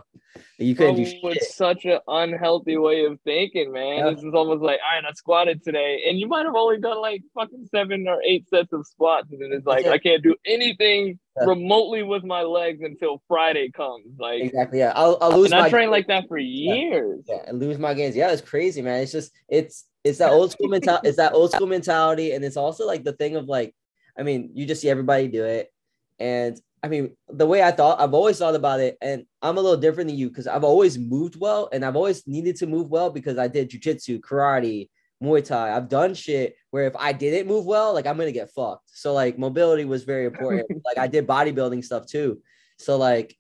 You 0.57 0.75
couldn't 0.75 0.95
do 0.95 1.05
shit. 1.05 1.19
It's 1.23 1.55
such 1.55 1.85
an 1.85 1.99
unhealthy 2.07 2.77
way 2.77 3.05
of 3.05 3.19
thinking, 3.25 3.71
man. 3.71 3.97
Yeah. 3.97 4.09
This 4.11 4.23
is 4.23 4.33
almost 4.33 4.61
like, 4.61 4.79
all 4.79 5.01
right, 5.01 5.07
I 5.07 5.13
squatted 5.13 5.63
today, 5.63 6.03
and 6.07 6.19
you 6.19 6.27
might 6.27 6.45
have 6.45 6.55
only 6.55 6.79
done 6.79 6.99
like 7.01 7.21
fucking 7.35 7.67
seven 7.69 8.07
or 8.07 8.21
eight 8.23 8.47
sets 8.49 8.71
of 8.73 8.87
squats, 8.87 9.27
and 9.31 9.41
then 9.41 9.51
it's 9.51 9.65
like 9.65 9.85
I 9.85 9.97
can't 9.97 10.23
do 10.23 10.35
anything 10.45 11.19
yeah. 11.37 11.45
remotely 11.45 12.03
with 12.03 12.23
my 12.23 12.41
legs 12.41 12.81
until 12.81 13.21
Friday 13.27 13.69
comes. 13.71 14.05
Like 14.17 14.41
exactly, 14.41 14.79
yeah. 14.79 14.93
I'll, 14.95 15.17
I'll 15.21 15.37
lose. 15.37 15.51
And 15.51 15.59
my 15.59 15.67
I 15.67 15.69
trained 15.69 15.91
like 15.91 16.07
that 16.07 16.27
for 16.27 16.37
years. 16.37 17.23
Yeah, 17.27 17.37
yeah, 17.45 17.51
lose 17.53 17.77
my 17.77 17.93
gains. 17.93 18.15
Yeah, 18.15 18.31
it's 18.31 18.41
crazy, 18.41 18.81
man. 18.81 19.01
It's 19.01 19.11
just 19.11 19.31
it's 19.47 19.85
it's 20.03 20.17
that 20.19 20.31
old 20.31 20.51
school 20.51 20.67
mentality. 20.67 21.07
It's 21.07 21.17
that 21.17 21.33
old 21.33 21.51
school 21.51 21.67
mentality, 21.67 22.31
and 22.31 22.43
it's 22.43 22.57
also 22.57 22.87
like 22.87 23.03
the 23.03 23.13
thing 23.13 23.35
of 23.35 23.45
like, 23.45 23.75
I 24.17 24.23
mean, 24.23 24.51
you 24.53 24.65
just 24.65 24.81
see 24.81 24.89
everybody 24.89 25.27
do 25.27 25.43
it, 25.43 25.71
and 26.19 26.59
I 26.83 26.87
mean, 26.87 27.15
the 27.29 27.45
way 27.45 27.61
I 27.61 27.71
thought, 27.71 27.99
I've 27.99 28.13
always 28.13 28.39
thought 28.39 28.55
about 28.55 28.79
it, 28.79 28.97
and 29.01 29.25
I'm 29.41 29.57
a 29.57 29.61
little 29.61 29.77
different 29.77 30.09
than 30.09 30.17
you 30.17 30.29
because 30.29 30.47
I've 30.47 30.63
always 30.63 30.97
moved 30.97 31.39
well, 31.39 31.69
and 31.71 31.85
I've 31.85 31.95
always 31.95 32.25
needed 32.27 32.55
to 32.57 32.67
move 32.67 32.89
well 32.89 33.11
because 33.11 33.37
I 33.37 33.47
did 33.47 33.69
jujitsu, 33.69 34.19
karate, 34.19 34.89
Muay 35.21 35.45
Thai. 35.45 35.75
I've 35.75 35.89
done 35.89 36.13
shit 36.13 36.55
where 36.71 36.87
if 36.87 36.95
I 36.97 37.13
didn't 37.13 37.47
move 37.47 37.65
well, 37.65 37.93
like 37.93 38.07
I'm 38.07 38.17
gonna 38.17 38.31
get 38.31 38.51
fucked. 38.51 38.89
So 38.89 39.13
like 39.13 39.37
mobility 39.37 39.85
was 39.85 40.03
very 40.03 40.25
important. 40.25 40.67
like 40.85 40.97
I 40.97 41.07
did 41.07 41.27
bodybuilding 41.27 41.83
stuff 41.83 42.07
too. 42.07 42.41
So 42.79 42.97
like 42.97 43.35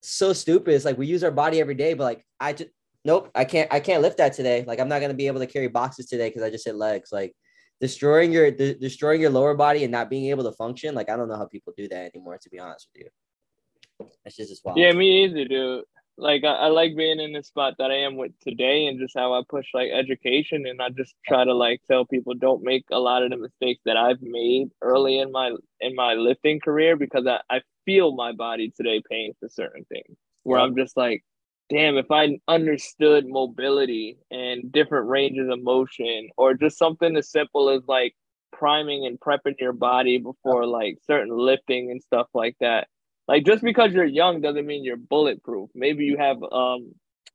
so 0.00 0.32
stupid. 0.32 0.74
It's 0.74 0.84
like 0.84 0.98
we 0.98 1.06
use 1.06 1.22
our 1.22 1.30
body 1.30 1.60
every 1.60 1.74
day, 1.74 1.94
but 1.94 2.04
like 2.04 2.26
I 2.40 2.54
just 2.54 2.70
nope, 3.04 3.30
I 3.34 3.44
can't 3.44 3.72
I 3.72 3.80
can't 3.80 4.02
lift 4.02 4.18
that 4.18 4.32
today. 4.32 4.64
Like 4.66 4.80
I'm 4.80 4.88
not 4.88 5.00
gonna 5.00 5.14
be 5.14 5.28
able 5.28 5.40
to 5.40 5.46
carry 5.46 5.68
boxes 5.68 6.06
today 6.06 6.28
because 6.28 6.42
I 6.42 6.50
just 6.50 6.64
hit 6.64 6.74
legs. 6.74 7.10
Like 7.12 7.36
destroying 7.80 8.32
your 8.32 8.50
de- 8.50 8.74
destroying 8.74 9.20
your 9.20 9.30
lower 9.30 9.54
body 9.54 9.82
and 9.84 9.92
not 9.92 10.10
being 10.10 10.26
able 10.26 10.44
to 10.44 10.52
function. 10.52 10.94
Like 10.94 11.10
I 11.10 11.16
don't 11.16 11.28
know 11.28 11.36
how 11.36 11.46
people 11.46 11.72
do 11.76 11.88
that 11.88 12.12
anymore. 12.14 12.38
To 12.38 12.50
be 12.50 12.58
honest 12.58 12.88
with 12.92 13.04
you, 13.04 14.08
it's 14.24 14.36
just 14.36 14.52
as 14.52 14.60
wild. 14.64 14.78
Yeah, 14.78 14.92
me 14.92 15.24
either, 15.24 15.44
dude. 15.46 15.84
Like 16.16 16.44
I, 16.44 16.52
I 16.52 16.66
like 16.66 16.96
being 16.96 17.18
in 17.18 17.32
the 17.32 17.42
spot 17.42 17.74
that 17.78 17.90
I 17.90 17.96
am 17.96 18.16
with 18.16 18.32
today, 18.40 18.86
and 18.86 19.00
just 19.00 19.16
how 19.16 19.32
I 19.32 19.42
push 19.48 19.66
like 19.72 19.90
education, 19.90 20.66
and 20.66 20.80
I 20.82 20.90
just 20.90 21.14
try 21.26 21.44
to 21.44 21.54
like 21.54 21.80
tell 21.90 22.04
people 22.04 22.34
don't 22.34 22.62
make 22.62 22.84
a 22.92 22.98
lot 22.98 23.22
of 23.22 23.30
the 23.30 23.38
mistakes 23.38 23.80
that 23.86 23.96
I've 23.96 24.20
made 24.20 24.70
early 24.82 25.18
in 25.18 25.32
my 25.32 25.56
in 25.80 25.94
my 25.94 26.14
lifting 26.14 26.60
career 26.60 26.96
because 26.96 27.26
I, 27.26 27.40
I 27.48 27.62
feel 27.86 28.14
my 28.14 28.32
body 28.32 28.72
today 28.76 29.02
paying 29.10 29.32
for 29.40 29.48
certain 29.48 29.84
things 29.84 30.16
where 30.42 30.58
yeah. 30.58 30.64
I'm 30.64 30.76
just 30.76 30.96
like 30.96 31.24
damn, 31.70 31.96
if 31.96 32.10
I 32.10 32.38
understood 32.48 33.26
mobility 33.26 34.18
and 34.30 34.70
different 34.72 35.08
ranges 35.08 35.48
of 35.48 35.62
motion, 35.62 36.28
or 36.36 36.54
just 36.54 36.78
something 36.78 37.16
as 37.16 37.30
simple 37.30 37.70
as 37.70 37.82
like 37.86 38.14
priming 38.52 39.06
and 39.06 39.18
prepping 39.18 39.58
your 39.58 39.72
body 39.72 40.18
before 40.18 40.66
like 40.66 40.98
certain 41.06 41.36
lifting 41.36 41.90
and 41.90 42.02
stuff 42.02 42.26
like 42.34 42.56
that. 42.60 42.88
Like 43.28 43.46
just 43.46 43.62
because 43.62 43.92
you're 43.92 44.04
young 44.04 44.40
doesn't 44.40 44.66
mean 44.66 44.84
you're 44.84 44.96
bulletproof. 44.96 45.70
Maybe 45.74 46.04
you 46.04 46.16
have 46.18 46.42
um 46.42 46.92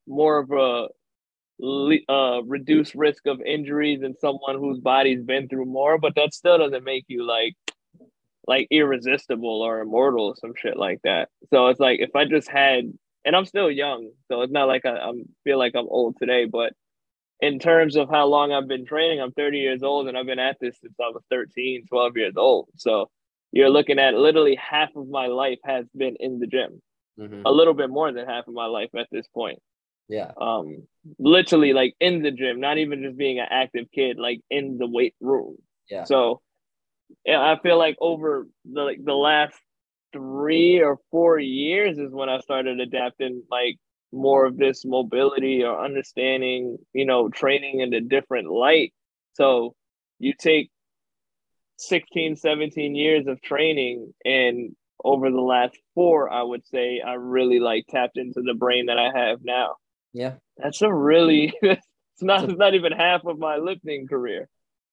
more 0.08 0.38
of 0.40 0.52
a 0.52 0.88
uh, 2.10 2.44
reduced 2.44 2.94
risk 2.96 3.26
of 3.28 3.42
injuries 3.42 4.02
than 4.02 4.18
someone 4.20 4.58
whose 4.60 4.80
body's 4.80 5.24
been 5.24 5.48
through 5.48 5.66
more, 5.66 5.98
but 5.98 6.14
that 6.16 6.34
still 6.34 6.58
doesn't 6.58 6.84
make 6.84 7.06
you 7.08 7.26
like 7.26 7.56
like 8.48 8.68
irresistible 8.70 9.62
or 9.62 9.80
immortal 9.80 10.26
or 10.26 10.36
some 10.36 10.54
shit 10.56 10.78
like 10.78 11.00
that. 11.04 11.30
So 11.50 11.68
it's 11.68 11.80
like 11.80 12.00
if 12.02 12.16
I 12.16 12.26
just 12.26 12.50
had 12.50 12.94
and 13.26 13.36
I'm 13.36 13.46
still 13.46 13.72
young, 13.72 14.12
so 14.28 14.42
it's 14.42 14.54
not 14.54 14.68
like 14.68 14.86
I 14.86 14.98
I'm, 14.98 15.26
feel 15.44 15.58
like 15.58 15.76
I'm 15.76 15.88
old 15.90 16.18
today. 16.18 16.46
But 16.46 16.74
in 17.42 17.60
terms 17.60 17.96
of 17.96 18.10
how 18.10 18.28
long 18.28 18.54
I've 18.54 18.68
been 18.68 18.86
training, 18.86 19.20
I'm 19.20 19.32
30 19.32 19.58
years 19.58 19.84
old, 19.84 20.08
and 20.08 20.18
I've 20.18 20.28
been 20.28 20.40
at 20.40 20.58
this 20.62 20.78
since 20.82 20.94
I 21.00 21.10
was 21.10 21.24
13, 21.32 21.86
12 21.88 22.18
years 22.18 22.34
old. 22.38 22.70
So 22.76 23.10
you're 23.52 23.70
looking 23.70 24.00
at 24.00 24.14
literally 24.14 24.56
half 24.56 24.96
of 24.96 25.08
my 25.08 25.28
life 25.28 25.60
has 25.64 25.86
been 25.96 26.16
in 26.20 26.40
the 26.40 26.48
gym, 26.48 26.82
mm-hmm. 27.20 27.42
a 27.46 27.52
little 27.52 27.74
bit 27.74 27.90
more 27.90 28.12
than 28.12 28.28
half 28.28 28.48
of 28.48 28.54
my 28.54 28.68
life 28.68 28.90
at 28.98 29.08
this 29.12 29.28
point. 29.28 29.60
Yeah. 30.08 30.32
Um, 30.40 30.84
literally 31.18 31.74
like 31.74 31.96
in 32.00 32.22
the 32.22 32.32
gym, 32.32 32.60
not 32.60 32.78
even 32.78 33.02
just 33.02 33.18
being 33.18 33.40
an 33.40 33.48
active 33.50 33.88
kid, 33.94 34.18
like 34.20 34.42
in 34.50 34.78
the 34.78 34.88
weight 34.88 35.16
room. 35.20 35.58
Yeah. 35.90 36.04
So 36.04 36.42
yeah, 37.26 37.42
I 37.42 37.60
feel 37.62 37.78
like 37.78 37.98
over 38.00 38.48
the 38.72 38.82
like 38.82 39.04
the 39.04 39.14
last 39.14 39.56
three 40.16 40.82
or 40.82 40.98
four 41.12 41.40
years 41.40 41.98
is 41.98 42.12
when 42.12 42.30
I 42.30 42.40
started 42.40 42.80
adapting 42.80 43.44
like 43.52 43.78
more 44.12 44.46
of 44.46 44.58
this 44.58 44.86
mobility 44.86 45.64
or 45.64 45.84
understanding, 45.84 46.78
you 46.94 47.06
know, 47.06 47.28
training 47.30 47.82
in 47.82 47.94
a 47.94 48.02
different 48.02 48.50
light. 48.50 48.94
So 49.34 49.76
you 50.20 50.34
take 50.40 50.72
16, 51.78 52.38
17 52.38 52.96
years 52.96 53.28
of 53.28 53.42
training 53.42 54.14
and 54.24 54.76
over 55.04 55.30
the 55.30 55.42
last 55.42 55.78
four, 55.94 56.32
I 56.32 56.42
would 56.42 56.66
say 56.66 57.02
I 57.06 57.14
really 57.14 57.60
like 57.60 57.86
tapped 57.90 58.18
into 58.18 58.42
the 58.42 58.54
brain 58.54 58.86
that 58.86 58.98
I 58.98 59.12
have 59.14 59.40
now. 59.44 59.76
Yeah. 60.14 60.36
That's 60.58 60.82
a 60.82 60.92
really 60.92 61.54
it's 61.62 61.84
not 62.22 62.46
it's 62.46 62.58
not 62.58 62.74
even 62.74 62.94
half 62.94 63.26
of 63.26 63.38
my 63.38 63.58
lifting 63.58 64.08
career. 64.08 64.48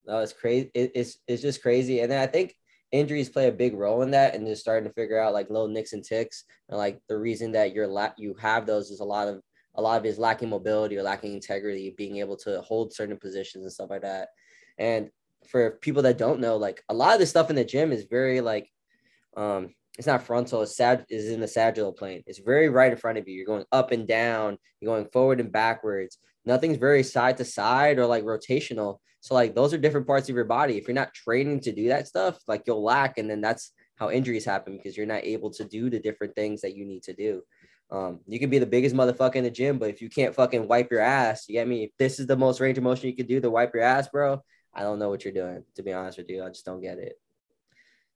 No, 0.05 0.19
it's 0.19 0.33
crazy. 0.33 0.71
It, 0.75 0.93
it's 0.97 1.19
it's 1.29 1.43
just 1.43 1.63
crazy. 1.63 2.01
And 2.01 2.11
then 2.11 2.21
I 2.21 2.27
think 2.27 2.57
injuries 2.93 3.31
play 3.31 3.49
a 3.49 3.53
big 3.53 3.75
role 3.75 4.03
in 4.03 4.11
that 4.11 4.35
and 4.35 4.47
just 4.47 4.61
starting 4.61 4.87
to 4.87 4.95
figure 4.95 5.19
out 5.19 5.33
like 5.33 5.49
little 5.51 5.69
nicks 5.69 5.95
and 5.95 6.05
ticks 6.05 6.45
and 6.69 6.79
like 6.79 7.01
the 7.09 7.17
reason 7.17 7.53
that 7.53 7.75
you're 7.75 7.87
la- 7.87 8.13
you 8.19 8.35
have 8.35 8.67
those 8.67 8.91
is 8.91 9.01
a 9.01 9.05
lot 9.05 9.27
of 9.27 9.41
a 9.75 9.83
lot 9.83 9.99
of 9.99 10.05
is 10.05 10.19
lacking 10.19 10.51
mobility 10.51 10.97
or 10.99 11.03
lacking 11.03 11.33
integrity 11.33 11.95
being 11.97 12.19
able 12.19 12.37
to 12.37 12.61
hold 12.61 12.93
certain 12.93 13.17
positions 13.17 13.65
and 13.65 13.73
stuff 13.73 13.89
like 13.89 14.03
that. 14.03 14.29
And 14.77 15.09
for 15.49 15.73
people 15.81 16.03
that 16.03 16.19
don't 16.19 16.41
know 16.41 16.57
like 16.57 16.85
a 16.89 16.95
lot 16.95 17.15
of 17.15 17.21
the 17.21 17.27
stuff 17.27 17.51
in 17.51 17.57
the 17.57 17.65
gym 17.65 17.91
is 17.91 18.05
very 18.05 18.41
like 18.41 18.71
um 19.37 19.75
it's 19.99 20.07
not 20.07 20.23
frontal 20.23 20.63
it's 20.63 20.77
sad 20.77 21.05
is 21.09 21.31
in 21.31 21.41
the 21.41 21.49
sagittal 21.49 21.93
plane. 21.93 22.23
It's 22.27 22.39
very 22.39 22.69
right 22.69 22.93
in 22.93 22.99
front 22.99 23.19
of 23.19 23.27
you. 23.27 23.35
You're 23.35 23.47
going 23.47 23.65
up 23.73 23.91
and 23.91 24.07
down 24.07 24.59
you're 24.81 24.95
going 24.95 25.09
forward 25.11 25.41
and 25.41 25.51
backwards 25.51 26.19
nothing's 26.45 26.79
very 26.79 27.03
side 27.03 27.37
to 27.39 27.45
side 27.45 27.99
or 27.99 28.07
like 28.07 28.25
rotational 28.25 28.99
so 29.23 29.35
like 29.35 29.55
those 29.55 29.73
are 29.73 29.79
different 29.79 30.09
parts 30.09 30.29
of 30.29 30.35
your 30.35 30.45
body. 30.45 30.77
If 30.77 30.89
you're 30.89 30.97
not 30.97 31.15
training 31.15 31.61
to 31.61 31.73
do 31.73 31.89
that 31.89 32.09
stuff, 32.09 32.41
like 32.49 32.65
you'll 32.67 32.83
lack, 32.83 33.19
and 33.19 33.31
then 33.31 33.41
that's 33.41 33.73
how 33.95 34.11
injuries 34.11 34.45
happen 34.45 34.77
because 34.77 34.97
you're 34.97 35.07
not 35.07 35.23
able 35.23 35.51
to 35.53 35.65
do 35.65 35.89
the 35.89 36.01
different 36.01 36.35
things 36.35 36.61
that 36.63 36.75
you 36.75 36.85
need 36.85 37.05
to 37.05 37.13
do. 37.13 37.43
Um, 37.89 38.19
you 38.27 38.41
can 38.41 38.51
be 38.51 38.59
the 38.59 38.67
biggest 38.67 38.97
motherfucker 38.97 39.37
in 39.37 39.45
the 39.45 39.51
gym, 39.51 39.79
but 39.79 39.91
if 39.91 40.03
you 40.03 40.11
can't 40.11 40.35
fucking 40.35 40.67
wipe 40.67 40.91
your 40.91 41.01
ass, 41.01 41.45
you 41.49 41.53
get 41.53 41.69
me? 41.69 41.85
If 41.85 41.91
this 41.99 42.19
is 42.19 42.27
the 42.27 42.37
most 42.37 42.59
range 42.59 42.79
of 42.79 42.85
motion 42.85 43.09
you 43.09 43.15
can 43.15 43.27
do 43.27 43.41
to 43.41 43.49
wipe 43.49 43.73
your 43.73 43.85
ass, 43.85 44.09
bro, 44.09 44.43
I 44.75 44.83
don't 44.83 44.99
know 44.99 45.09
what 45.09 45.25
you're 45.25 45.33
doing. 45.33 45.63
To 45.77 45.85
be 45.85 45.93
honest 45.93 46.19
with 46.19 46.29
you, 46.29 46.43
I 46.43 46.49
just 46.49 46.65
don't 46.65 46.81
get 46.81 46.99
it. 46.99 47.13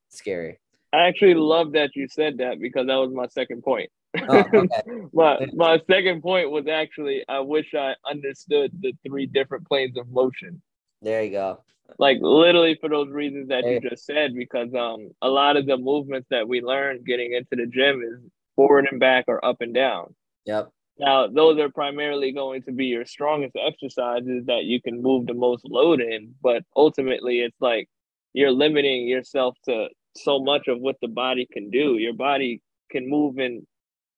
It's 0.08 0.18
scary. 0.18 0.58
I 0.92 1.06
actually 1.06 1.34
love 1.34 1.72
that 1.72 1.90
you 1.94 2.08
said 2.08 2.38
that 2.38 2.58
because 2.58 2.88
that 2.88 2.96
was 2.96 3.12
my 3.14 3.28
second 3.28 3.62
point. 3.62 3.90
Oh, 4.28 4.44
okay. 4.54 4.82
my 5.12 5.46
my 5.54 5.80
second 5.90 6.22
point 6.22 6.50
was 6.50 6.66
actually 6.66 7.24
I 7.28 7.40
wish 7.40 7.74
I 7.74 7.94
understood 8.08 8.72
the 8.80 8.92
three 9.06 9.26
different 9.26 9.66
planes 9.66 9.96
of 9.96 10.08
motion. 10.08 10.62
There 11.02 11.22
you 11.22 11.30
go. 11.30 11.62
Like 11.98 12.18
literally 12.20 12.76
for 12.80 12.88
those 12.88 13.10
reasons 13.10 13.48
that 13.48 13.64
you 13.64 13.80
just 13.80 14.04
said, 14.04 14.34
because 14.34 14.74
um 14.74 15.10
a 15.22 15.28
lot 15.28 15.56
of 15.56 15.66
the 15.66 15.76
movements 15.76 16.28
that 16.30 16.48
we 16.48 16.60
learn 16.60 17.04
getting 17.04 17.32
into 17.32 17.56
the 17.62 17.66
gym 17.66 18.02
is 18.02 18.30
forward 18.56 18.88
and 18.90 19.00
back 19.00 19.24
or 19.28 19.44
up 19.44 19.60
and 19.60 19.74
down. 19.74 20.14
Yep. 20.46 20.70
Now 20.98 21.26
those 21.28 21.58
are 21.58 21.70
primarily 21.70 22.32
going 22.32 22.62
to 22.62 22.72
be 22.72 22.86
your 22.86 23.04
strongest 23.04 23.56
exercises 23.56 24.46
that 24.46 24.64
you 24.64 24.80
can 24.80 25.02
move 25.02 25.26
the 25.26 25.34
most 25.34 25.64
load 25.64 26.00
in, 26.00 26.34
but 26.42 26.62
ultimately 26.74 27.40
it's 27.40 27.60
like 27.60 27.88
you're 28.32 28.52
limiting 28.52 29.06
yourself 29.06 29.56
to 29.66 29.88
so 30.16 30.40
much 30.40 30.68
of 30.68 30.80
what 30.80 30.96
the 31.00 31.08
body 31.08 31.46
can 31.52 31.70
do. 31.70 31.96
Your 31.98 32.14
body 32.14 32.62
can 32.90 33.08
move 33.08 33.38
in 33.38 33.66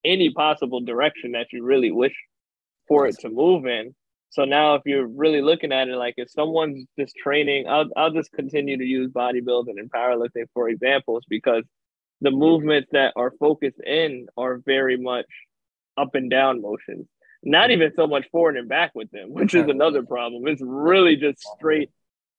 any 0.05 0.31
possible 0.31 0.81
direction 0.81 1.33
that 1.33 1.47
you 1.52 1.64
really 1.64 1.90
wish 1.90 2.14
for 2.87 3.07
it 3.07 3.19
to 3.21 3.28
move 3.28 3.67
in. 3.67 3.95
So 4.31 4.45
now 4.45 4.75
if 4.75 4.83
you're 4.85 5.07
really 5.07 5.40
looking 5.40 5.73
at 5.73 5.88
it 5.88 5.97
like 5.97 6.14
if 6.17 6.31
someone's 6.31 6.87
just 6.99 7.17
training, 7.17 7.67
I'll 7.69 7.88
I'll 7.97 8.12
just 8.12 8.33
continue 8.33 8.76
to 8.76 8.85
use 8.85 9.11
bodybuilding 9.11 9.78
and 9.78 9.90
powerlifting 9.90 10.47
for 10.55 10.69
examples 10.69 11.25
because 11.28 11.64
the 12.21 12.31
movements 12.31 12.88
that 12.93 13.12
are 13.17 13.33
focused 13.38 13.81
in 13.85 14.26
are 14.37 14.61
very 14.64 14.97
much 14.97 15.26
up 15.97 16.14
and 16.14 16.31
down 16.31 16.61
motions. 16.61 17.07
Not 17.43 17.71
even 17.71 17.93
so 17.95 18.07
much 18.07 18.28
forward 18.31 18.57
and 18.57 18.69
back 18.69 18.93
with 18.95 19.11
them, 19.11 19.28
which 19.33 19.55
is 19.55 19.69
another 19.69 20.02
problem. 20.02 20.47
It's 20.47 20.62
really 20.62 21.17
just 21.17 21.38
straight 21.57 21.90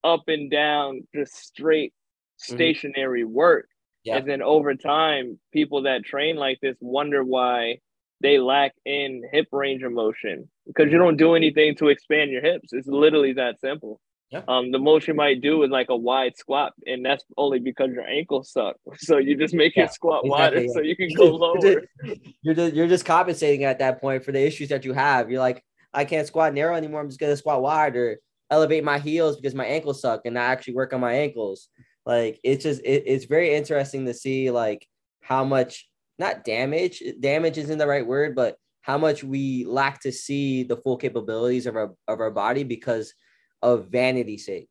up 0.03 0.23
and 0.27 0.51
down, 0.51 1.07
just 1.15 1.35
straight 1.35 1.91
mm-hmm. 1.91 2.55
stationary 2.55 3.23
mm-hmm. 3.23 3.33
work. 3.33 3.67
Yeah. 4.03 4.17
And 4.17 4.29
then 4.29 4.41
over 4.41 4.75
time, 4.75 5.39
people 5.51 5.83
that 5.83 6.05
train 6.05 6.35
like 6.35 6.59
this 6.61 6.77
wonder 6.79 7.23
why 7.23 7.79
they 8.21 8.37
lack 8.37 8.73
in 8.85 9.23
hip 9.31 9.47
range 9.51 9.83
of 9.83 9.91
motion 9.91 10.49
because 10.67 10.91
you 10.91 10.97
don't 10.97 11.17
do 11.17 11.35
anything 11.35 11.75
to 11.75 11.87
expand 11.87 12.31
your 12.31 12.41
hips. 12.41 12.73
It's 12.73 12.87
literally 12.87 13.33
that 13.33 13.59
simple. 13.59 13.99
Yeah. 14.31 14.43
Um, 14.47 14.71
the 14.71 14.77
most 14.77 15.07
you 15.07 15.15
might 15.15 15.41
do 15.41 15.63
is 15.63 15.71
like 15.71 15.89
a 15.89 15.95
wide 15.95 16.37
squat, 16.37 16.73
and 16.85 17.03
that's 17.03 17.23
only 17.35 17.57
because 17.57 17.89
your 17.91 18.05
ankles 18.05 18.51
suck. 18.51 18.75
So 18.97 19.17
you 19.17 19.35
just 19.35 19.55
make 19.55 19.75
yeah, 19.75 19.83
your 19.83 19.89
squat 19.89 20.21
exactly, 20.23 20.29
wider 20.29 20.61
yeah. 20.61 20.73
so 20.73 20.81
you 20.81 20.95
can 20.95 21.09
go 21.17 21.35
lower. 21.35 21.57
You're 21.59 21.81
just, 21.81 22.21
you're 22.43 22.53
just, 22.53 22.73
you're 22.75 22.87
just 22.87 23.05
compensating 23.05 23.63
at 23.63 23.79
that 23.79 23.99
point 23.99 24.23
for 24.23 24.31
the 24.31 24.45
issues 24.45 24.69
that 24.69 24.85
you 24.85 24.93
have. 24.93 25.31
You're 25.31 25.39
like, 25.39 25.63
I 25.93 26.05
can't 26.05 26.27
squat 26.27 26.53
narrow 26.53 26.75
anymore. 26.75 27.01
I'm 27.01 27.07
just 27.07 27.19
gonna 27.19 27.37
squat 27.37 27.61
wide 27.61 27.95
or 27.95 28.19
elevate 28.51 28.83
my 28.83 28.99
heels 28.99 29.35
because 29.35 29.55
my 29.55 29.65
ankles 29.65 30.01
suck, 30.01 30.21
and 30.25 30.37
I 30.37 30.43
actually 30.43 30.75
work 30.75 30.93
on 30.93 30.99
my 30.99 31.13
ankles. 31.13 31.69
Like 32.05 32.39
it's 32.43 32.63
just 32.63 32.81
it, 32.81 33.03
it's 33.05 33.25
very 33.25 33.53
interesting 33.53 34.05
to 34.05 34.13
see 34.13 34.51
like 34.51 34.87
how 35.21 35.43
much 35.43 35.87
not 36.17 36.43
damage 36.43 37.03
damage 37.19 37.57
isn't 37.57 37.77
the 37.77 37.87
right 37.87 38.05
word, 38.05 38.35
but 38.35 38.57
how 38.81 38.97
much 38.97 39.23
we 39.23 39.65
lack 39.65 40.01
to 40.01 40.11
see 40.11 40.63
the 40.63 40.77
full 40.77 40.97
capabilities 40.97 41.65
of 41.65 41.75
our 41.75 41.93
of 42.07 42.19
our 42.19 42.31
body 42.31 42.63
because 42.63 43.13
of 43.61 43.89
vanity 43.89 44.37
sake. 44.37 44.69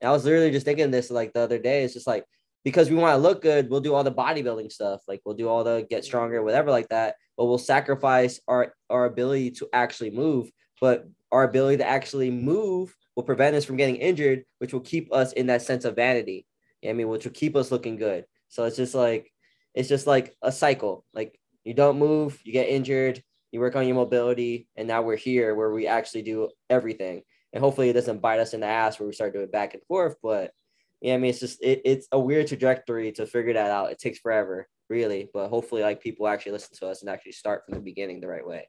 And 0.00 0.08
I 0.08 0.12
was 0.12 0.24
literally 0.24 0.50
just 0.50 0.64
thinking 0.66 0.90
this 0.90 1.10
like 1.10 1.32
the 1.32 1.40
other 1.40 1.58
day. 1.58 1.84
It's 1.84 1.94
just 1.94 2.06
like 2.06 2.24
because 2.64 2.90
we 2.90 2.96
want 2.96 3.14
to 3.14 3.22
look 3.22 3.42
good, 3.42 3.68
we'll 3.68 3.80
do 3.80 3.94
all 3.94 4.04
the 4.04 4.12
bodybuilding 4.12 4.70
stuff, 4.70 5.00
like 5.08 5.20
we'll 5.24 5.34
do 5.34 5.48
all 5.48 5.64
the 5.64 5.86
get 5.88 6.04
stronger, 6.04 6.42
whatever 6.42 6.70
like 6.70 6.88
that. 6.88 7.16
But 7.36 7.46
we'll 7.46 7.58
sacrifice 7.58 8.40
our 8.46 8.74
our 8.90 9.06
ability 9.06 9.52
to 9.52 9.68
actually 9.72 10.10
move. 10.10 10.50
But 10.80 11.08
our 11.30 11.44
ability 11.44 11.78
to 11.78 11.88
actually 11.88 12.30
move 12.30 12.94
will 13.14 13.22
prevent 13.22 13.56
us 13.56 13.64
from 13.64 13.76
getting 13.76 13.96
injured, 13.96 14.44
which 14.58 14.72
will 14.72 14.80
keep 14.80 15.12
us 15.12 15.32
in 15.32 15.46
that 15.46 15.62
sense 15.62 15.84
of 15.84 15.96
vanity. 15.96 16.46
I 16.86 16.92
mean, 16.92 17.08
which 17.08 17.24
will 17.24 17.32
keep 17.32 17.56
us 17.56 17.70
looking 17.70 17.96
good. 17.96 18.24
So 18.48 18.64
it's 18.64 18.76
just 18.76 18.94
like 18.94 19.32
it's 19.74 19.88
just 19.88 20.06
like 20.06 20.34
a 20.42 20.52
cycle. 20.52 21.04
Like 21.14 21.38
you 21.64 21.74
don't 21.74 21.98
move, 21.98 22.38
you 22.44 22.52
get 22.52 22.68
injured, 22.68 23.22
you 23.50 23.60
work 23.60 23.76
on 23.76 23.86
your 23.86 23.96
mobility, 23.96 24.66
and 24.76 24.88
now 24.88 25.02
we're 25.02 25.16
here 25.16 25.54
where 25.54 25.70
we 25.70 25.86
actually 25.86 26.22
do 26.22 26.50
everything. 26.68 27.22
And 27.52 27.62
hopefully 27.62 27.90
it 27.90 27.94
doesn't 27.94 28.22
bite 28.22 28.40
us 28.40 28.54
in 28.54 28.60
the 28.60 28.66
ass 28.66 28.98
where 28.98 29.06
we 29.06 29.12
start 29.14 29.34
doing 29.34 29.50
back 29.50 29.74
and 29.74 29.82
forth. 29.84 30.16
But 30.22 30.52
yeah, 31.00 31.14
I 31.14 31.18
mean, 31.18 31.30
it's 31.30 31.40
just 31.40 31.62
it, 31.62 31.82
it's 31.84 32.08
a 32.12 32.18
weird 32.18 32.46
trajectory 32.46 33.12
to 33.12 33.26
figure 33.26 33.52
that 33.52 33.70
out. 33.70 33.92
It 33.92 33.98
takes 33.98 34.18
forever, 34.18 34.68
really. 34.88 35.28
But 35.32 35.48
hopefully, 35.48 35.82
like 35.82 36.02
people 36.02 36.26
actually 36.26 36.52
listen 36.52 36.76
to 36.78 36.88
us 36.88 37.02
and 37.02 37.10
actually 37.10 37.32
start 37.32 37.64
from 37.64 37.74
the 37.74 37.80
beginning 37.80 38.20
the 38.20 38.28
right 38.28 38.46
way. 38.46 38.68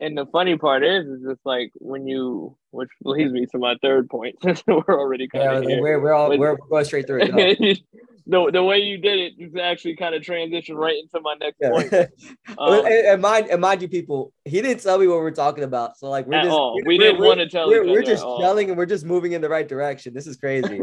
And 0.00 0.16
the 0.16 0.26
funny 0.26 0.56
part 0.56 0.84
is, 0.84 1.06
is 1.06 1.22
just 1.28 1.40
like 1.44 1.72
when 1.74 2.06
you, 2.06 2.56
which 2.70 2.88
leads 3.04 3.32
me 3.32 3.46
to 3.46 3.58
my 3.58 3.74
third 3.82 4.08
point, 4.08 4.36
since 4.42 4.62
we're 4.66 4.82
already 4.88 5.26
kind 5.28 5.56
of 5.56 5.64
yeah, 5.64 5.80
we're 5.80 6.00
we're 6.00 6.12
all 6.12 6.36
we're 6.36 6.56
going 6.56 6.84
straight 6.84 7.06
through 7.06 7.22
it. 7.22 7.80
the, 8.26 8.50
the 8.52 8.62
way 8.62 8.78
you 8.78 8.98
did 8.98 9.18
it 9.18 9.32
is 9.38 9.56
actually 9.56 9.96
kind 9.96 10.14
of 10.14 10.22
transition 10.22 10.76
right 10.76 10.96
into 10.96 11.20
my 11.20 11.34
next 11.40 11.56
yeah. 11.60 11.70
point. 11.70 11.92
Um, 12.58 12.86
and, 12.86 13.06
and, 13.06 13.22
mind 13.22 13.48
and 13.50 13.60
mind 13.60 13.82
you, 13.82 13.88
people, 13.88 14.32
he 14.44 14.62
didn't 14.62 14.82
tell 14.82 14.98
me 14.98 15.06
what 15.06 15.18
we're 15.18 15.30
talking 15.30 15.64
about. 15.64 15.96
So 15.96 16.08
like 16.08 16.26
we're 16.26 16.42
just 16.42 16.50
all. 16.50 16.74
we 16.84 16.96
we're, 16.96 17.04
didn't 17.04 17.20
we're, 17.20 17.26
want 17.26 17.40
to 17.40 17.48
tell. 17.48 17.68
We're, 17.68 17.86
we're 17.86 18.02
just 18.02 18.24
yelling 18.38 18.70
and 18.70 18.78
we're 18.78 18.86
just 18.86 19.04
moving 19.04 19.32
in 19.32 19.40
the 19.40 19.48
right 19.48 19.68
direction. 19.68 20.14
This 20.14 20.26
is 20.26 20.36
crazy. 20.36 20.80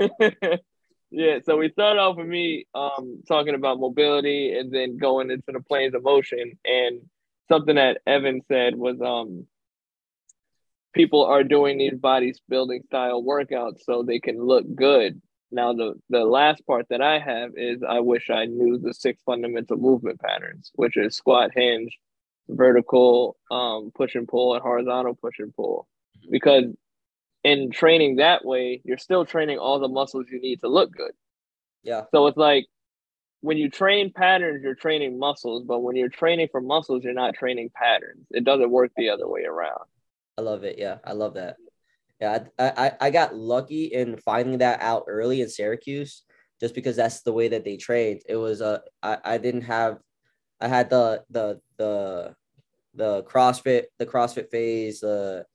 yeah. 1.11 1.39
So 1.43 1.57
we 1.57 1.69
started 1.71 1.99
off 1.99 2.17
with 2.17 2.27
me 2.27 2.67
um 2.75 3.23
talking 3.27 3.55
about 3.55 3.79
mobility 3.79 4.57
and 4.57 4.71
then 4.71 4.97
going 4.97 5.31
into 5.31 5.45
the 5.47 5.59
planes 5.59 5.95
of 5.95 6.03
motion 6.03 6.57
and 6.63 7.01
something 7.47 7.75
that 7.75 8.01
Evan 8.05 8.41
said 8.47 8.75
was 8.75 8.99
um 9.01 9.45
people 10.93 11.25
are 11.25 11.43
doing 11.43 11.77
these 11.77 11.97
body 11.97 12.33
building 12.47 12.81
style 12.85 13.21
workouts 13.21 13.81
so 13.83 14.01
they 14.01 14.19
can 14.19 14.41
look 14.41 14.65
good. 14.73 15.21
Now 15.51 15.73
the 15.73 15.95
the 16.09 16.23
last 16.23 16.65
part 16.65 16.87
that 16.89 17.01
I 17.01 17.19
have 17.19 17.51
is 17.55 17.83
I 17.87 17.99
wish 17.99 18.29
I 18.29 18.45
knew 18.45 18.79
the 18.79 18.93
six 18.93 19.21
fundamental 19.25 19.77
movement 19.77 20.19
patterns, 20.19 20.71
which 20.75 20.97
is 20.97 21.15
squat, 21.15 21.51
hinge, 21.53 21.97
vertical 22.49 23.37
um, 23.51 23.91
push 23.93 24.15
and 24.15 24.27
pull, 24.27 24.53
and 24.53 24.63
horizontal 24.63 25.15
push 25.15 25.39
and 25.39 25.53
pull. 25.53 25.87
Because 26.29 26.65
in 27.43 27.71
training 27.71 28.15
that 28.15 28.43
way, 28.43 28.81
you're 28.83 28.97
still 28.97 29.23
training 29.23 29.59
all 29.59 29.79
the 29.79 29.87
muscles 29.87 30.25
you 30.31 30.41
need 30.41 30.61
to 30.61 30.67
look 30.67 30.91
good. 30.91 31.11
Yeah. 31.83 32.03
So 32.11 32.25
it's 32.25 32.37
like 32.37 32.65
when 33.45 33.57
you 33.57 33.69
train 33.69 34.11
patterns, 34.11 34.63
you're 34.63 34.73
training 34.73 35.19
muscles, 35.19 35.65
but 35.67 35.81
when 35.81 35.95
you're 35.95 36.09
training 36.09 36.47
for 36.51 36.59
muscles, 36.59 37.03
you're 37.03 37.13
not 37.13 37.35
training 37.35 37.69
patterns. 37.75 38.25
It 38.31 38.43
doesn't 38.43 38.71
work 38.71 38.91
the 38.97 39.09
other 39.09 39.27
way 39.27 39.43
around. 39.43 39.85
I 40.35 40.41
love 40.41 40.63
it. 40.63 40.79
Yeah, 40.79 40.97
I 41.05 41.13
love 41.13 41.35
that. 41.35 41.57
Yeah, 42.19 42.39
I, 42.57 42.73
I, 42.75 42.91
I 42.99 43.09
got 43.11 43.35
lucky 43.35 43.85
in 43.85 44.17
finding 44.17 44.57
that 44.59 44.81
out 44.81 45.03
early 45.07 45.41
in 45.41 45.49
Syracuse, 45.49 46.23
just 46.59 46.73
because 46.73 46.95
that's 46.95 47.21
the 47.21 47.33
way 47.33 47.47
that 47.49 47.63
they 47.63 47.77
trained. 47.77 48.21
It 48.27 48.35
was 48.35 48.61
a 48.61 48.81
uh, 49.03 49.17
I, 49.23 49.35
I 49.35 49.37
didn't 49.37 49.61
have, 49.61 49.99
I 50.59 50.67
had 50.67 50.89
the 50.89 51.23
the 51.29 51.61
the 51.77 52.33
the 52.95 53.23
CrossFit 53.25 53.83
the 53.99 54.07
CrossFit 54.07 54.49
phase, 54.49 55.01
the 55.01 55.45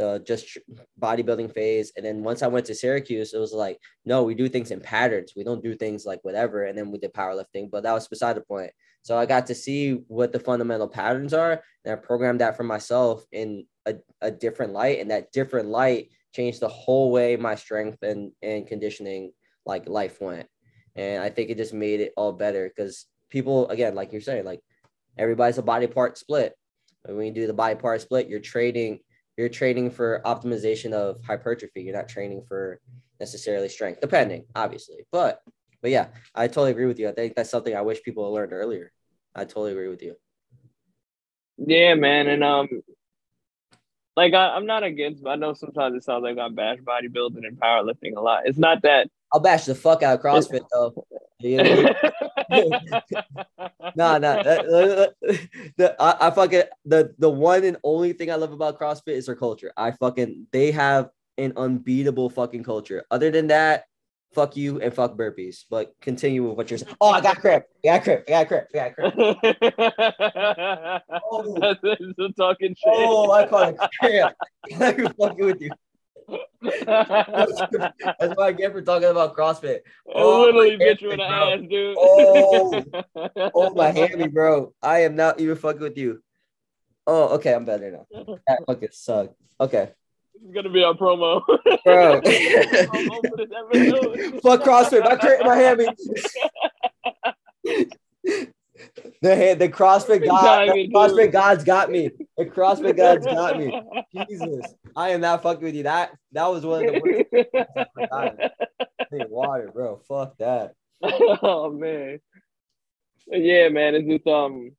the 0.00 0.18
just 0.26 0.56
bodybuilding 0.98 1.52
phase. 1.52 1.92
And 1.94 2.06
then 2.06 2.22
once 2.22 2.42
I 2.42 2.46
went 2.46 2.64
to 2.66 2.74
Syracuse, 2.74 3.34
it 3.34 3.38
was 3.38 3.52
like, 3.52 3.78
no, 4.06 4.22
we 4.22 4.34
do 4.34 4.48
things 4.48 4.70
in 4.70 4.80
patterns. 4.80 5.34
We 5.36 5.44
don't 5.44 5.62
do 5.62 5.74
things 5.74 6.06
like 6.06 6.20
whatever. 6.22 6.64
And 6.64 6.76
then 6.76 6.90
we 6.90 6.98
did 6.98 7.12
powerlifting, 7.12 7.70
but 7.70 7.82
that 7.82 7.92
was 7.92 8.08
beside 8.08 8.34
the 8.34 8.40
point. 8.40 8.70
So 9.02 9.18
I 9.18 9.26
got 9.26 9.46
to 9.48 9.54
see 9.54 10.02
what 10.08 10.32
the 10.32 10.40
fundamental 10.40 10.88
patterns 10.88 11.34
are, 11.34 11.62
and 11.84 11.92
I 11.92 11.96
programmed 11.96 12.40
that 12.40 12.56
for 12.56 12.64
myself 12.64 13.24
in 13.30 13.66
a, 13.84 13.96
a 14.22 14.30
different 14.30 14.72
light. 14.72 15.00
And 15.00 15.10
that 15.10 15.32
different 15.32 15.68
light 15.68 16.08
changed 16.34 16.60
the 16.60 16.68
whole 16.68 17.10
way 17.10 17.36
my 17.36 17.54
strength 17.54 17.98
and, 18.02 18.32
and 18.40 18.66
conditioning 18.66 19.32
like 19.66 19.86
life 19.86 20.18
went. 20.22 20.48
And 20.96 21.22
I 21.22 21.28
think 21.28 21.50
it 21.50 21.58
just 21.58 21.74
made 21.74 22.00
it 22.00 22.14
all 22.16 22.32
better 22.32 22.72
because 22.74 23.04
people, 23.28 23.68
again, 23.68 23.94
like 23.94 24.12
you're 24.12 24.22
saying, 24.22 24.46
like 24.46 24.60
everybody's 25.18 25.58
a 25.58 25.62
body 25.62 25.88
part 25.88 26.16
split. 26.16 26.54
When 27.04 27.26
you 27.26 27.32
do 27.32 27.46
the 27.46 27.52
body 27.52 27.74
part 27.74 28.00
split, 28.00 28.28
you're 28.28 28.40
trading 28.40 29.00
you're 29.40 29.48
training 29.48 29.90
for 29.90 30.20
optimization 30.26 30.92
of 30.92 31.24
hypertrophy. 31.24 31.80
You're 31.80 31.96
not 31.96 32.08
training 32.08 32.44
for 32.46 32.78
necessarily 33.18 33.70
strength, 33.70 34.02
depending, 34.02 34.44
obviously. 34.54 35.06
But 35.10 35.40
but 35.80 35.90
yeah, 35.90 36.08
I 36.34 36.46
totally 36.46 36.72
agree 36.72 36.84
with 36.84 36.98
you. 36.98 37.08
I 37.08 37.12
think 37.12 37.34
that's 37.34 37.48
something 37.48 37.74
I 37.74 37.80
wish 37.80 38.02
people 38.02 38.30
learned 38.30 38.52
earlier. 38.52 38.92
I 39.34 39.44
totally 39.44 39.72
agree 39.72 39.88
with 39.88 40.02
you. 40.02 40.14
Yeah, 41.56 41.94
man, 41.94 42.28
and 42.28 42.44
um, 42.44 42.68
like 44.14 44.34
I, 44.34 44.58
am 44.58 44.66
not 44.66 44.82
against, 44.82 45.22
but 45.22 45.30
I 45.30 45.36
know 45.36 45.54
sometimes 45.54 45.96
it 45.96 46.04
sounds 46.04 46.22
like 46.22 46.36
I 46.36 46.50
bash 46.50 46.78
bodybuilding 46.78 47.46
and 47.46 47.58
powerlifting 47.58 48.16
a 48.16 48.20
lot. 48.20 48.42
It's 48.44 48.58
not 48.58 48.82
that 48.82 49.08
I'll 49.32 49.40
bash 49.40 49.64
the 49.64 49.74
fuck 49.74 50.02
out 50.02 50.18
of 50.18 50.24
CrossFit 50.24 50.62
though. 50.72 51.06
no, 53.96 54.18
no. 54.18 54.42
The, 55.76 55.96
I, 55.98 56.28
I 56.28 56.30
fucking 56.30 56.62
the 56.84 57.14
the 57.18 57.30
one 57.30 57.64
and 57.64 57.76
only 57.84 58.12
thing 58.12 58.30
I 58.30 58.34
love 58.34 58.52
about 58.52 58.78
CrossFit 58.78 59.12
is 59.12 59.26
their 59.26 59.36
culture. 59.36 59.72
I 59.76 59.92
fucking 59.92 60.46
they 60.52 60.72
have 60.72 61.10
an 61.38 61.52
unbeatable 61.56 62.30
fucking 62.30 62.64
culture. 62.64 63.04
Other 63.10 63.30
than 63.30 63.46
that, 63.48 63.84
fuck 64.34 64.56
you 64.56 64.80
and 64.80 64.92
fuck 64.92 65.16
burpees. 65.16 65.64
But 65.68 65.94
continue 66.00 66.46
with 66.46 66.56
what 66.56 66.70
you're 66.70 66.78
saying. 66.78 66.96
Oh, 67.00 67.10
I 67.10 67.20
got 67.20 67.38
crap. 67.38 67.64
I 67.84 67.88
got 67.88 68.02
crap. 68.04 68.24
I 68.28 68.30
got 68.30 68.48
crap. 68.48 68.66
I 68.74 68.78
got 68.78 68.94
crap. 68.94 69.14
oh. 71.30 71.58
That's 71.60 72.34
talking 72.36 72.74
shit. 72.74 72.76
Oh, 72.86 73.30
I 73.30 73.46
call 73.46 73.62
it 73.68 73.76
crap. 74.00 74.36
I'm 74.80 75.14
fucking 75.14 75.44
with 75.44 75.60
you. 75.60 75.70
That's 76.62 78.36
why 78.36 78.46
I 78.46 78.52
get 78.52 78.72
for 78.72 78.82
talking 78.82 79.08
about 79.08 79.36
CrossFit. 79.36 79.80
Oh, 80.12 80.42
literally 80.42 80.76
bit 80.76 81.00
you 81.00 81.10
in 81.12 81.18
the 81.18 81.26
bro. 81.26 81.52
ass, 81.52 81.60
dude. 81.68 81.96
Oh, 81.98 82.84
oh 83.54 83.74
my 83.74 83.90
hammy, 83.90 84.28
bro. 84.28 84.72
I 84.82 85.00
am 85.00 85.14
not 85.14 85.40
even 85.40 85.56
fucking 85.56 85.80
with 85.80 85.96
you. 85.96 86.22
Oh, 87.06 87.28
okay, 87.36 87.54
I'm 87.54 87.64
better 87.64 87.90
now. 87.90 88.06
That 88.46 88.64
fucking 88.66 88.88
sucked. 88.92 89.34
Okay. 89.60 89.92
This 90.34 90.48
is 90.48 90.54
gonna 90.54 90.70
be 90.70 90.82
our 90.82 90.94
promo. 90.94 91.42
Bro. 91.84 92.22
Fuck 94.40 94.62
CrossFit. 94.64 95.02
My, 95.04 95.16
my 95.44 95.56
hammy. 95.56 95.86
The 99.22 99.56
the 99.58 99.68
CrossFit 99.68 100.26
God, 100.26 100.68
the 100.68 100.88
CrossFit 100.88 101.32
God's 101.32 101.64
got 101.64 101.90
me. 101.90 102.10
The 102.36 102.46
CrossFit 102.46 102.96
God's 102.96 103.26
got 103.26 103.58
me. 103.58 103.80
Jesus, 104.28 104.74
I 104.96 105.10
am 105.10 105.20
not 105.20 105.42
fucking 105.42 105.62
with 105.62 105.74
you. 105.74 105.82
That 105.84 106.12
that 106.32 106.46
was 106.46 106.64
one 106.64 106.86
of 106.86 106.94
the 106.94 107.00
worst. 109.10 109.30
Water, 109.30 109.70
bro. 109.72 110.00
Fuck 110.08 110.36
that. 110.38 110.74
Oh 111.02 111.70
man. 111.70 112.20
Yeah, 113.28 113.68
man. 113.68 113.94
It's 113.94 114.08
just 114.08 114.26
um. 114.26 114.72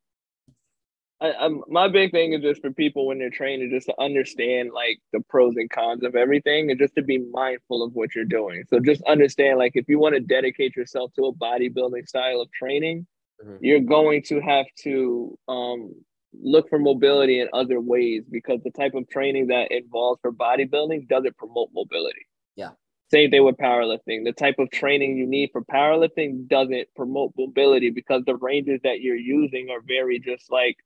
I, 1.20 1.34
I'm, 1.34 1.62
my 1.68 1.88
big 1.88 2.12
thing 2.12 2.34
is 2.34 2.42
just 2.42 2.62
for 2.62 2.72
people 2.72 3.06
when 3.06 3.20
they're 3.20 3.30
training, 3.30 3.70
just 3.72 3.86
to 3.86 4.02
understand 4.02 4.72
like 4.74 5.00
the 5.14 5.22
pros 5.30 5.56
and 5.56 5.70
cons 5.70 6.04
of 6.04 6.16
everything, 6.16 6.72
and 6.72 6.80
just 6.80 6.96
to 6.96 7.04
be 7.04 7.20
mindful 7.20 7.84
of 7.84 7.94
what 7.94 8.16
you're 8.16 8.26
doing. 8.26 8.64
So 8.68 8.80
just 8.80 9.04
understand, 9.04 9.60
like, 9.60 9.74
if 9.76 9.88
you 9.88 10.00
want 10.00 10.16
to 10.16 10.20
dedicate 10.20 10.76
yourself 10.76 11.14
to 11.14 11.26
a 11.26 11.34
bodybuilding 11.34 12.08
style 12.08 12.42
of 12.42 12.52
training, 12.52 13.06
mm-hmm. 13.44 13.58
you're 13.62 13.80
going 13.80 14.24
to 14.24 14.40
have 14.40 14.66
to 14.84 15.38
um, 15.48 15.94
look 16.40 16.70
for 16.70 16.80
mobility 16.80 17.40
in 17.40 17.50
other 17.54 17.80
ways 17.80 18.24
because 18.30 18.60
the 18.64 18.72
type 18.72 18.94
of 18.94 19.10
training 19.10 19.48
that 19.48 19.72
involves 19.72 20.20
for 20.22 20.32
bodybuilding 20.32 21.08
doesn't 21.08 21.38
promote 21.38 21.70
mobility. 21.74 22.26
Yeah. 22.56 22.72
Same 23.12 23.30
thing 23.30 23.44
with 23.44 23.58
powerlifting. 23.58 24.24
The 24.24 24.32
type 24.32 24.56
of 24.58 24.72
training 24.72 25.18
you 25.18 25.28
need 25.28 25.50
for 25.52 25.64
powerlifting 25.64 26.48
doesn't 26.48 26.88
promote 26.96 27.34
mobility 27.38 27.90
because 27.90 28.24
the 28.26 28.36
ranges 28.38 28.80
that 28.84 29.02
you're 29.02 29.16
using 29.16 29.70
are 29.70 29.82
very 29.86 30.20
just 30.20 30.50
like 30.52 30.78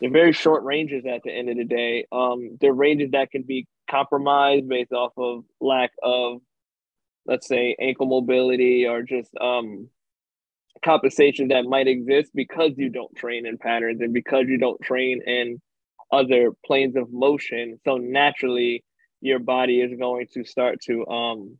they're 0.00 0.10
very 0.10 0.32
short 0.32 0.64
ranges 0.64 1.04
at 1.06 1.22
the 1.22 1.30
end 1.30 1.48
of 1.48 1.56
the 1.56 1.64
day. 1.64 2.06
Um, 2.10 2.56
they're 2.60 2.72
ranges 2.72 3.10
that 3.12 3.30
can 3.30 3.42
be 3.42 3.66
compromised 3.88 4.68
based 4.68 4.92
off 4.92 5.12
of 5.16 5.44
lack 5.60 5.92
of, 6.02 6.40
let's 7.26 7.46
say, 7.46 7.76
ankle 7.80 8.06
mobility 8.06 8.86
or 8.86 9.02
just 9.02 9.30
um, 9.40 9.88
compensation 10.84 11.48
that 11.48 11.64
might 11.64 11.88
exist 11.88 12.30
because 12.34 12.72
you 12.76 12.88
don't 12.88 13.14
train 13.16 13.46
in 13.46 13.58
patterns 13.58 14.00
and 14.00 14.12
because 14.12 14.44
you 14.48 14.58
don't 14.58 14.80
train 14.82 15.22
in 15.26 15.60
other 16.12 16.52
planes 16.64 16.96
of 16.96 17.12
motion. 17.12 17.78
So 17.84 17.96
naturally, 17.96 18.84
your 19.20 19.38
body 19.38 19.80
is 19.80 19.98
going 19.98 20.26
to 20.34 20.44
start 20.44 20.80
to 20.82 21.06
um, 21.06 21.58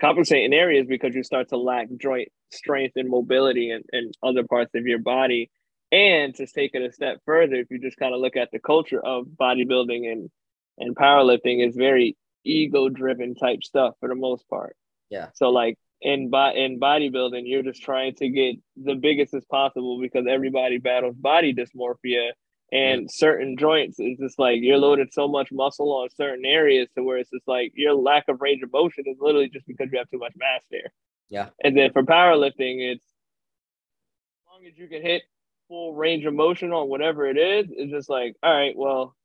compensate 0.00 0.44
in 0.44 0.52
areas 0.52 0.86
because 0.88 1.14
you 1.14 1.22
start 1.22 1.50
to 1.50 1.56
lack 1.56 1.88
joint 2.00 2.28
strength 2.50 2.94
and 2.96 3.08
mobility 3.08 3.70
in, 3.70 3.82
in 3.92 4.10
other 4.22 4.44
parts 4.44 4.74
of 4.74 4.86
your 4.86 4.98
body. 4.98 5.50
And 5.92 6.34
to 6.36 6.46
take 6.46 6.72
it 6.74 6.82
a 6.82 6.92
step 6.92 7.18
further, 7.26 7.56
if 7.56 7.66
you 7.70 7.78
just 7.80 7.96
kind 7.96 8.14
of 8.14 8.20
look 8.20 8.36
at 8.36 8.50
the 8.52 8.60
culture 8.60 9.04
of 9.04 9.26
bodybuilding 9.26 10.10
and 10.10 10.30
and 10.78 10.96
powerlifting, 10.96 11.66
is 11.66 11.76
very 11.76 12.16
ego 12.44 12.88
driven 12.88 13.34
type 13.34 13.62
stuff 13.62 13.94
for 14.00 14.08
the 14.08 14.14
most 14.14 14.48
part. 14.48 14.76
Yeah. 15.10 15.28
So 15.34 15.50
like 15.50 15.76
in 16.02 16.30
bo- 16.30 16.54
in 16.54 16.80
bodybuilding, 16.80 17.42
you're 17.44 17.62
just 17.62 17.82
trying 17.82 18.14
to 18.16 18.28
get 18.28 18.56
the 18.76 18.94
biggest 18.94 19.34
as 19.34 19.44
possible 19.44 20.00
because 20.00 20.26
everybody 20.28 20.78
battles 20.78 21.16
body 21.16 21.54
dysmorphia 21.54 22.30
and 22.72 23.10
certain 23.10 23.56
joints 23.56 23.98
is 23.98 24.18
just 24.18 24.38
like 24.38 24.58
you're 24.62 24.78
loaded 24.78 25.12
so 25.12 25.26
much 25.26 25.50
muscle 25.50 25.92
on 25.92 26.08
certain 26.16 26.44
areas 26.44 26.88
to 26.96 27.02
where 27.02 27.18
it's 27.18 27.30
just 27.30 27.46
like 27.48 27.72
your 27.74 27.94
lack 27.94 28.24
of 28.28 28.40
range 28.40 28.62
of 28.62 28.72
motion 28.72 29.04
is 29.06 29.16
literally 29.20 29.48
just 29.48 29.66
because 29.66 29.88
you 29.92 29.98
have 29.98 30.08
too 30.10 30.18
much 30.18 30.32
mass 30.36 30.62
there. 30.70 30.92
Yeah. 31.28 31.48
And 31.62 31.76
then 31.76 31.92
for 31.92 32.02
powerlifting, 32.02 32.92
it's 32.92 33.04
as 33.04 34.52
long 34.52 34.66
as 34.66 34.78
you 34.78 34.88
can 34.88 35.02
hit 35.02 35.22
full 35.68 35.94
range 35.94 36.24
of 36.24 36.34
motion 36.34 36.72
on 36.72 36.88
whatever 36.88 37.26
it 37.26 37.36
is, 37.36 37.66
it's 37.70 37.92
just 37.92 38.08
like, 38.08 38.36
all 38.42 38.54
right, 38.54 38.74
well, 38.76 39.16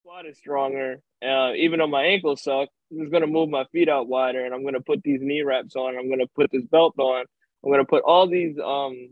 squat 0.00 0.26
is 0.26 0.38
stronger. 0.38 1.02
Uh, 1.22 1.52
even 1.56 1.78
though 1.78 1.86
my 1.86 2.04
ankles 2.04 2.42
suck, 2.42 2.68
I'm 2.90 3.00
just 3.00 3.12
gonna 3.12 3.26
move 3.26 3.50
my 3.50 3.64
feet 3.72 3.88
out 3.88 4.08
wider, 4.08 4.44
and 4.44 4.54
I'm 4.54 4.64
gonna 4.64 4.80
put 4.80 5.02
these 5.02 5.20
knee 5.20 5.42
wraps 5.42 5.76
on. 5.76 5.96
I'm 5.96 6.08
gonna 6.08 6.26
put 6.34 6.50
this 6.50 6.64
belt 6.64 6.94
on. 6.98 7.24
I'm 7.64 7.70
gonna 7.70 7.84
put 7.84 8.02
all 8.04 8.26
these 8.26 8.58
um 8.58 9.10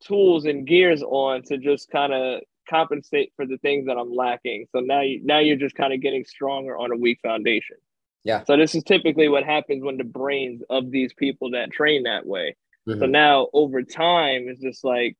tools 0.00 0.44
and 0.44 0.66
gears 0.66 1.02
on 1.02 1.42
to 1.44 1.58
just 1.58 1.90
kind 1.90 2.12
of 2.12 2.42
compensate 2.68 3.32
for 3.36 3.46
the 3.46 3.58
things 3.58 3.86
that 3.86 3.96
I'm 3.96 4.14
lacking. 4.14 4.66
So 4.70 4.80
now 4.80 5.00
you 5.00 5.20
now 5.24 5.40
you're 5.40 5.56
just 5.56 5.74
kind 5.74 5.92
of 5.92 6.00
getting 6.00 6.24
stronger 6.24 6.76
on 6.76 6.92
a 6.92 6.96
weak 6.96 7.18
foundation. 7.22 7.76
Yeah. 8.22 8.44
So 8.44 8.56
this 8.56 8.74
is 8.74 8.84
typically 8.84 9.28
what 9.28 9.44
happens 9.44 9.82
when 9.82 9.98
the 9.98 10.04
brains 10.04 10.62
of 10.70 10.90
these 10.90 11.12
people 11.12 11.50
that 11.50 11.72
train 11.72 12.04
that 12.04 12.26
way. 12.26 12.56
Mm-hmm. 12.88 13.00
So 13.00 13.06
now 13.06 13.48
over 13.52 13.82
time, 13.82 14.46
it's 14.48 14.60
just 14.60 14.84
like 14.84 15.16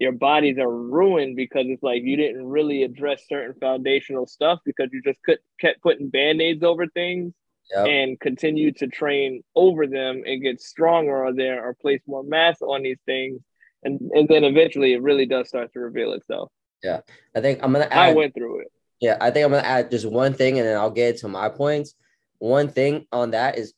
your 0.00 0.12
bodies 0.12 0.58
are 0.58 0.70
ruined 0.70 1.36
because 1.36 1.66
it's 1.68 1.82
like 1.82 2.02
you 2.02 2.16
didn't 2.16 2.46
really 2.46 2.84
address 2.84 3.22
certain 3.28 3.54
foundational 3.60 4.26
stuff 4.26 4.60
because 4.64 4.88
you 4.92 5.02
just 5.02 5.20
could, 5.24 5.38
kept 5.60 5.82
putting 5.82 6.08
band-aids 6.08 6.62
over 6.62 6.86
things 6.86 7.34
yep. 7.74 7.86
and 7.86 8.20
continue 8.20 8.72
to 8.72 8.86
train 8.86 9.42
over 9.56 9.86
them 9.86 10.22
and 10.24 10.42
get 10.42 10.60
stronger 10.60 11.24
or 11.24 11.32
there 11.34 11.66
or 11.66 11.74
place 11.74 12.00
more 12.06 12.22
mass 12.22 12.62
on 12.62 12.82
these 12.82 13.00
things. 13.06 13.40
And 13.82 14.00
and 14.12 14.28
then 14.28 14.44
eventually 14.44 14.92
it 14.92 15.02
really 15.02 15.26
does 15.26 15.48
start 15.48 15.72
to 15.72 15.80
reveal 15.80 16.12
itself. 16.12 16.50
Yeah. 16.82 17.00
I 17.34 17.40
think 17.40 17.60
i'm 17.62 17.72
gonna 17.72 17.86
add, 17.86 18.10
i 18.10 18.12
went 18.12 18.34
through 18.34 18.60
it. 18.60 18.68
Yeah 19.00 19.16
i 19.20 19.30
think 19.30 19.44
i'm 19.44 19.52
gonna 19.52 19.66
add 19.66 19.90
just 19.90 20.06
one 20.06 20.34
thing 20.34 20.58
and 20.58 20.66
then 20.66 20.76
i'll 20.76 20.90
get 20.90 21.18
to 21.18 21.28
my 21.28 21.48
points. 21.48 21.94
One 22.38 22.68
thing 22.68 23.06
on 23.10 23.32
that 23.32 23.58
is 23.58 23.74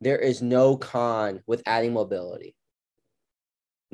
there 0.00 0.18
is 0.18 0.42
no 0.42 0.76
con 0.76 1.42
with 1.46 1.62
adding 1.66 1.92
mobility. 1.92 2.56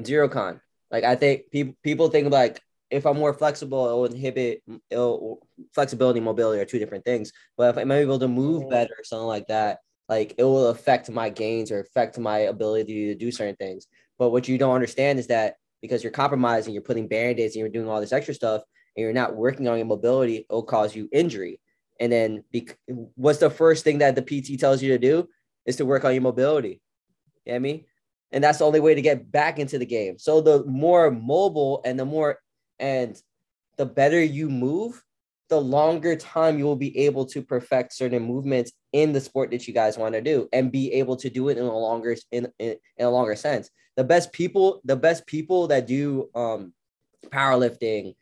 Zero 0.02 0.28
con 0.28 0.60
like 0.90 1.04
I 1.04 1.16
think 1.16 1.50
people 1.50 1.74
people 1.82 2.08
think 2.08 2.30
like 2.30 2.60
if 2.90 3.06
I'm 3.06 3.16
more 3.16 3.34
flexible, 3.34 3.86
it'll 3.86 4.04
inhibit 4.04 4.62
it'll, 4.90 5.46
flexibility, 5.74 6.20
mobility 6.20 6.60
are 6.60 6.64
two 6.64 6.78
different 6.78 7.04
things. 7.04 7.32
But 7.56 7.70
if 7.70 7.78
I'm 7.78 7.90
able 7.90 8.18
to 8.18 8.28
move 8.28 8.68
better 8.70 8.94
or 8.96 9.04
something 9.04 9.26
like 9.26 9.48
that, 9.48 9.78
like 10.08 10.34
it 10.38 10.44
will 10.44 10.68
affect 10.68 11.10
my 11.10 11.30
gains 11.30 11.70
or 11.72 11.80
affect 11.80 12.18
my 12.18 12.38
ability 12.38 13.06
to 13.06 13.14
do 13.16 13.32
certain 13.32 13.56
things. 13.56 13.86
But 14.18 14.30
what 14.30 14.48
you 14.48 14.56
don't 14.56 14.74
understand 14.74 15.18
is 15.18 15.26
that 15.28 15.56
because 15.82 16.02
you're 16.02 16.12
compromising, 16.12 16.72
you're 16.72 16.82
putting 16.82 17.08
band-aids 17.08 17.54
and 17.54 17.60
you're 17.60 17.68
doing 17.68 17.88
all 17.88 18.00
this 18.00 18.12
extra 18.12 18.34
stuff 18.34 18.62
and 18.96 19.02
you're 19.02 19.12
not 19.12 19.36
working 19.36 19.68
on 19.68 19.76
your 19.76 19.86
mobility, 19.86 20.46
it'll 20.48 20.62
cause 20.62 20.94
you 20.94 21.08
injury. 21.12 21.60
And 21.98 22.12
then 22.12 22.44
be, 22.52 22.68
what's 22.86 23.40
the 23.40 23.50
first 23.50 23.84
thing 23.84 23.98
that 23.98 24.14
the 24.14 24.22
PT 24.22 24.58
tells 24.60 24.82
you 24.82 24.90
to 24.90 24.98
do 24.98 25.28
is 25.64 25.76
to 25.76 25.86
work 25.86 26.04
on 26.04 26.12
your 26.14 26.22
mobility. 26.22 26.80
You 27.44 27.52
know 27.52 27.56
I 27.56 27.58
mean? 27.58 27.84
And 28.36 28.44
that's 28.44 28.58
the 28.58 28.66
only 28.66 28.80
way 28.80 28.94
to 28.94 29.00
get 29.00 29.32
back 29.32 29.58
into 29.58 29.78
the 29.78 29.86
game. 29.86 30.18
So 30.18 30.42
the 30.42 30.62
more 30.66 31.10
mobile 31.10 31.80
and 31.86 31.98
the 31.98 32.04
more 32.04 32.38
and 32.78 33.18
the 33.78 33.86
better 33.86 34.22
you 34.22 34.50
move, 34.50 35.02
the 35.48 35.58
longer 35.58 36.16
time 36.16 36.58
you 36.58 36.66
will 36.66 36.76
be 36.76 36.98
able 37.06 37.24
to 37.24 37.40
perfect 37.40 37.94
certain 37.94 38.22
movements 38.22 38.72
in 38.92 39.14
the 39.14 39.22
sport 39.22 39.52
that 39.52 39.66
you 39.66 39.72
guys 39.72 39.96
want 39.96 40.12
to 40.16 40.20
do 40.20 40.50
and 40.52 40.70
be 40.70 40.92
able 40.92 41.16
to 41.16 41.30
do 41.30 41.48
it 41.48 41.56
in 41.56 41.64
a 41.64 41.78
longer 41.78 42.14
in, 42.30 42.46
in, 42.58 42.76
in 42.98 43.06
a 43.06 43.10
longer 43.10 43.36
sense. 43.36 43.70
The 43.96 44.04
best 44.04 44.34
people, 44.34 44.82
the 44.84 44.96
best 44.96 45.26
people 45.26 45.68
that 45.68 45.86
do 45.86 46.28
um 46.34 46.74
powerlifting, 47.28 48.16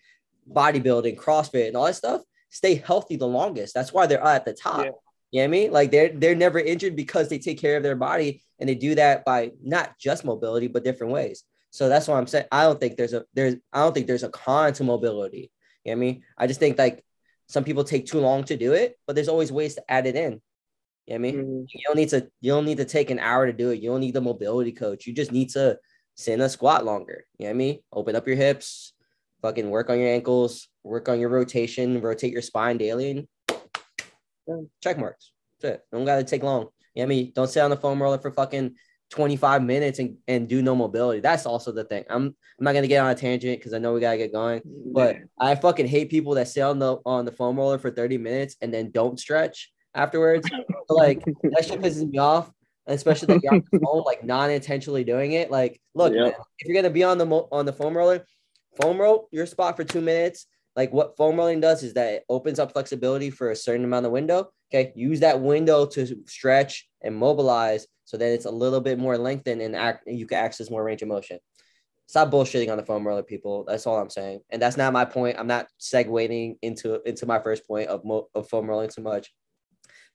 bodybuilding, 0.48 1.16
CrossFit, 1.16 1.66
and 1.66 1.76
all 1.76 1.86
that 1.86 1.96
stuff 1.96 2.22
stay 2.50 2.76
healthy 2.76 3.16
the 3.16 3.26
longest. 3.26 3.74
That's 3.74 3.92
why 3.92 4.06
they're 4.06 4.22
at 4.22 4.44
the 4.44 4.52
top. 4.52 4.84
Yeah. 4.84 4.92
You 5.34 5.40
know 5.40 5.46
what 5.46 5.48
I 5.48 5.50
mean? 5.50 5.72
Like 5.72 5.90
they're 5.90 6.10
they're 6.10 6.36
never 6.36 6.60
injured 6.60 6.94
because 6.94 7.28
they 7.28 7.40
take 7.40 7.60
care 7.60 7.76
of 7.76 7.82
their 7.82 7.96
body 7.96 8.40
and 8.60 8.68
they 8.68 8.76
do 8.76 8.94
that 8.94 9.24
by 9.24 9.50
not 9.60 9.98
just 9.98 10.24
mobility 10.24 10.68
but 10.68 10.84
different 10.84 11.12
ways. 11.12 11.42
So 11.70 11.88
that's 11.88 12.06
why 12.06 12.16
I'm 12.16 12.28
saying 12.28 12.44
I 12.52 12.62
don't 12.62 12.78
think 12.78 12.96
there's 12.96 13.14
a 13.14 13.24
there's 13.34 13.56
I 13.72 13.80
don't 13.80 13.92
think 13.92 14.06
there's 14.06 14.22
a 14.22 14.28
con 14.28 14.72
to 14.74 14.84
mobility. 14.84 15.50
You 15.82 15.90
know 15.90 15.96
what 15.98 16.04
I 16.04 16.06
mean? 16.06 16.22
I 16.38 16.46
just 16.46 16.60
think 16.60 16.78
like 16.78 17.04
some 17.48 17.64
people 17.64 17.82
take 17.82 18.06
too 18.06 18.20
long 18.20 18.44
to 18.44 18.56
do 18.56 18.74
it, 18.74 18.96
but 19.08 19.16
there's 19.16 19.26
always 19.28 19.50
ways 19.50 19.74
to 19.74 19.82
add 19.90 20.06
it 20.06 20.14
in. 20.14 20.22
You 20.24 20.28
know 20.34 20.40
what 21.06 21.14
I 21.14 21.18
mean? 21.18 21.34
Mm-hmm. 21.34 21.64
You 21.68 21.80
don't 21.84 21.96
need 21.96 22.10
to 22.10 22.30
you 22.40 22.52
don't 22.52 22.64
need 22.64 22.78
to 22.78 22.84
take 22.84 23.10
an 23.10 23.18
hour 23.18 23.44
to 23.44 23.52
do 23.52 23.70
it. 23.70 23.80
You 23.80 23.90
don't 23.90 24.02
need 24.02 24.14
the 24.14 24.20
mobility 24.20 24.70
coach. 24.70 25.04
You 25.04 25.12
just 25.12 25.32
need 25.32 25.50
to 25.50 25.76
sit 26.14 26.34
in 26.34 26.42
a 26.42 26.48
squat 26.48 26.84
longer. 26.84 27.24
You 27.38 27.46
know 27.46 27.50
what 27.50 27.54
I 27.54 27.58
mean? 27.58 27.78
Open 27.92 28.14
up 28.14 28.28
your 28.28 28.36
hips, 28.36 28.92
fucking 29.42 29.68
work 29.68 29.90
on 29.90 29.98
your 29.98 30.10
ankles, 30.10 30.68
work 30.84 31.08
on 31.08 31.18
your 31.18 31.30
rotation, 31.30 32.00
rotate 32.00 32.32
your 32.32 32.40
spine 32.40 32.78
daily, 32.78 33.10
and 33.10 33.26
check 34.82 34.98
marks. 34.98 35.32
That's 35.60 35.76
it. 35.76 35.82
Don't 35.92 36.04
gotta 36.04 36.24
take 36.24 36.42
long. 36.42 36.68
You 36.94 37.02
know 37.02 37.04
I 37.04 37.06
mean? 37.06 37.32
Don't 37.34 37.48
sit 37.48 37.60
on 37.60 37.70
the 37.70 37.76
foam 37.76 38.02
roller 38.02 38.18
for 38.18 38.30
fucking 38.30 38.74
25 39.10 39.62
minutes 39.62 39.98
and, 39.98 40.16
and 40.26 40.48
do 40.48 40.62
no 40.62 40.74
mobility. 40.74 41.20
That's 41.20 41.46
also 41.46 41.72
the 41.72 41.84
thing. 41.84 42.04
I'm 42.10 42.34
I'm 42.58 42.64
not 42.64 42.74
gonna 42.74 42.86
get 42.86 43.02
on 43.02 43.10
a 43.10 43.14
tangent 43.14 43.58
because 43.58 43.72
I 43.72 43.78
know 43.78 43.92
we 43.92 44.00
gotta 44.00 44.18
get 44.18 44.32
going. 44.32 44.62
But 44.64 45.16
I 45.38 45.54
fucking 45.54 45.86
hate 45.86 46.10
people 46.10 46.34
that 46.34 46.48
sit 46.48 46.62
on 46.62 46.78
the 46.78 46.98
on 47.04 47.24
the 47.24 47.32
foam 47.32 47.56
roller 47.56 47.78
for 47.78 47.90
30 47.90 48.18
minutes 48.18 48.56
and 48.60 48.72
then 48.72 48.90
don't 48.90 49.18
stretch 49.18 49.72
afterwards. 49.94 50.48
like 50.88 51.24
that 51.24 51.64
shit 51.64 51.80
pisses 51.80 52.08
me 52.08 52.18
off. 52.18 52.50
Especially 52.86 53.36
on 53.48 53.62
the 53.72 53.80
phone, 53.80 54.02
like 54.04 54.24
non-intentionally 54.24 55.04
doing 55.04 55.32
it. 55.32 55.50
Like, 55.50 55.80
look, 55.94 56.12
yep. 56.12 56.22
man, 56.22 56.32
if 56.58 56.68
you're 56.68 56.74
gonna 56.76 56.92
be 56.92 57.02
on 57.02 57.16
the 57.16 57.24
mo- 57.24 57.48
on 57.50 57.64
the 57.64 57.72
foam 57.72 57.96
roller, 57.96 58.26
foam 58.78 59.00
roll 59.00 59.28
your 59.32 59.46
spot 59.46 59.74
for 59.74 59.84
two 59.84 60.02
minutes, 60.02 60.46
like 60.76 60.92
what 60.92 61.16
foam 61.16 61.36
rolling 61.36 61.60
does 61.60 61.82
is 61.82 61.94
that 61.94 62.12
it 62.12 62.24
opens 62.28 62.58
up 62.58 62.72
flexibility 62.72 63.30
for 63.30 63.50
a 63.50 63.56
certain 63.56 63.84
amount 63.84 64.06
of 64.06 64.12
window. 64.12 64.50
Okay, 64.72 64.92
use 64.96 65.20
that 65.20 65.40
window 65.40 65.86
to 65.86 66.16
stretch 66.26 66.88
and 67.02 67.14
mobilize 67.14 67.86
so 68.04 68.16
that 68.16 68.32
it's 68.32 68.44
a 68.44 68.50
little 68.50 68.80
bit 68.80 68.98
more 68.98 69.16
lengthened 69.16 69.62
and 69.62 69.76
act 69.76 70.04
you 70.06 70.26
can 70.26 70.38
access 70.38 70.70
more 70.70 70.82
range 70.82 71.02
of 71.02 71.08
motion. 71.08 71.38
Stop 72.06 72.30
bullshitting 72.30 72.70
on 72.70 72.76
the 72.76 72.84
foam 72.84 73.06
roller, 73.06 73.22
people. 73.22 73.64
That's 73.66 73.86
all 73.86 73.98
I'm 73.98 74.10
saying. 74.10 74.40
And 74.50 74.60
that's 74.60 74.76
not 74.76 74.92
my 74.92 75.04
point. 75.04 75.38
I'm 75.38 75.46
not 75.46 75.68
segueing 75.80 76.56
into 76.60 77.00
into 77.08 77.24
my 77.24 77.38
first 77.38 77.66
point 77.66 77.88
of 77.88 78.04
mo- 78.04 78.28
of 78.34 78.48
foam 78.48 78.68
rolling 78.68 78.90
too 78.90 79.02
much. 79.02 79.32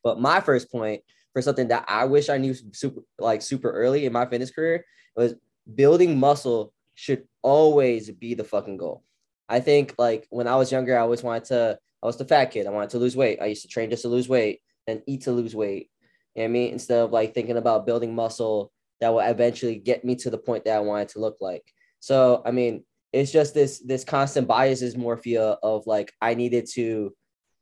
But 0.03 0.19
my 0.19 0.39
first 0.41 0.71
point 0.71 1.01
for 1.33 1.41
something 1.41 1.69
that 1.69 1.85
I 1.87 2.05
wish 2.05 2.29
I 2.29 2.37
knew 2.37 2.53
super 2.73 3.01
like 3.17 3.41
super 3.41 3.71
early 3.71 4.05
in 4.05 4.13
my 4.13 4.25
fitness 4.25 4.51
career 4.51 4.85
was 5.15 5.35
building 5.73 6.19
muscle 6.19 6.73
should 6.95 7.27
always 7.41 8.11
be 8.11 8.33
the 8.33 8.43
fucking 8.43 8.77
goal. 8.77 9.03
I 9.49 9.59
think 9.59 9.95
like 9.97 10.27
when 10.29 10.47
I 10.47 10.55
was 10.55 10.71
younger, 10.71 10.97
I 10.97 11.01
always 11.01 11.23
wanted 11.23 11.45
to, 11.45 11.79
I 12.01 12.05
was 12.05 12.17
the 12.17 12.25
fat 12.25 12.45
kid. 12.45 12.67
I 12.67 12.71
wanted 12.71 12.91
to 12.91 12.99
lose 12.99 13.17
weight. 13.17 13.39
I 13.41 13.47
used 13.47 13.63
to 13.63 13.67
train 13.67 13.89
just 13.89 14.03
to 14.03 14.07
lose 14.07 14.29
weight 14.29 14.61
and 14.87 15.01
eat 15.07 15.21
to 15.21 15.31
lose 15.31 15.55
weight. 15.55 15.89
You 16.35 16.41
know 16.41 16.43
what 16.43 16.49
I 16.49 16.53
mean? 16.53 16.73
Instead 16.73 16.99
of 16.99 17.11
like 17.11 17.33
thinking 17.33 17.57
about 17.57 17.85
building 17.85 18.13
muscle 18.15 18.71
that 19.01 19.09
will 19.09 19.19
eventually 19.19 19.75
get 19.75 20.05
me 20.05 20.15
to 20.17 20.29
the 20.29 20.37
point 20.37 20.65
that 20.65 20.75
I 20.75 20.79
wanted 20.79 21.09
to 21.09 21.19
look 21.19 21.37
like. 21.41 21.63
So, 21.99 22.41
I 22.45 22.51
mean, 22.51 22.83
it's 23.11 23.31
just 23.31 23.53
this 23.53 23.79
this 23.79 24.03
constant 24.03 24.47
biases 24.47 24.95
morphia 24.95 25.57
of 25.63 25.87
like 25.87 26.13
I 26.21 26.35
needed 26.35 26.67
to 26.73 27.15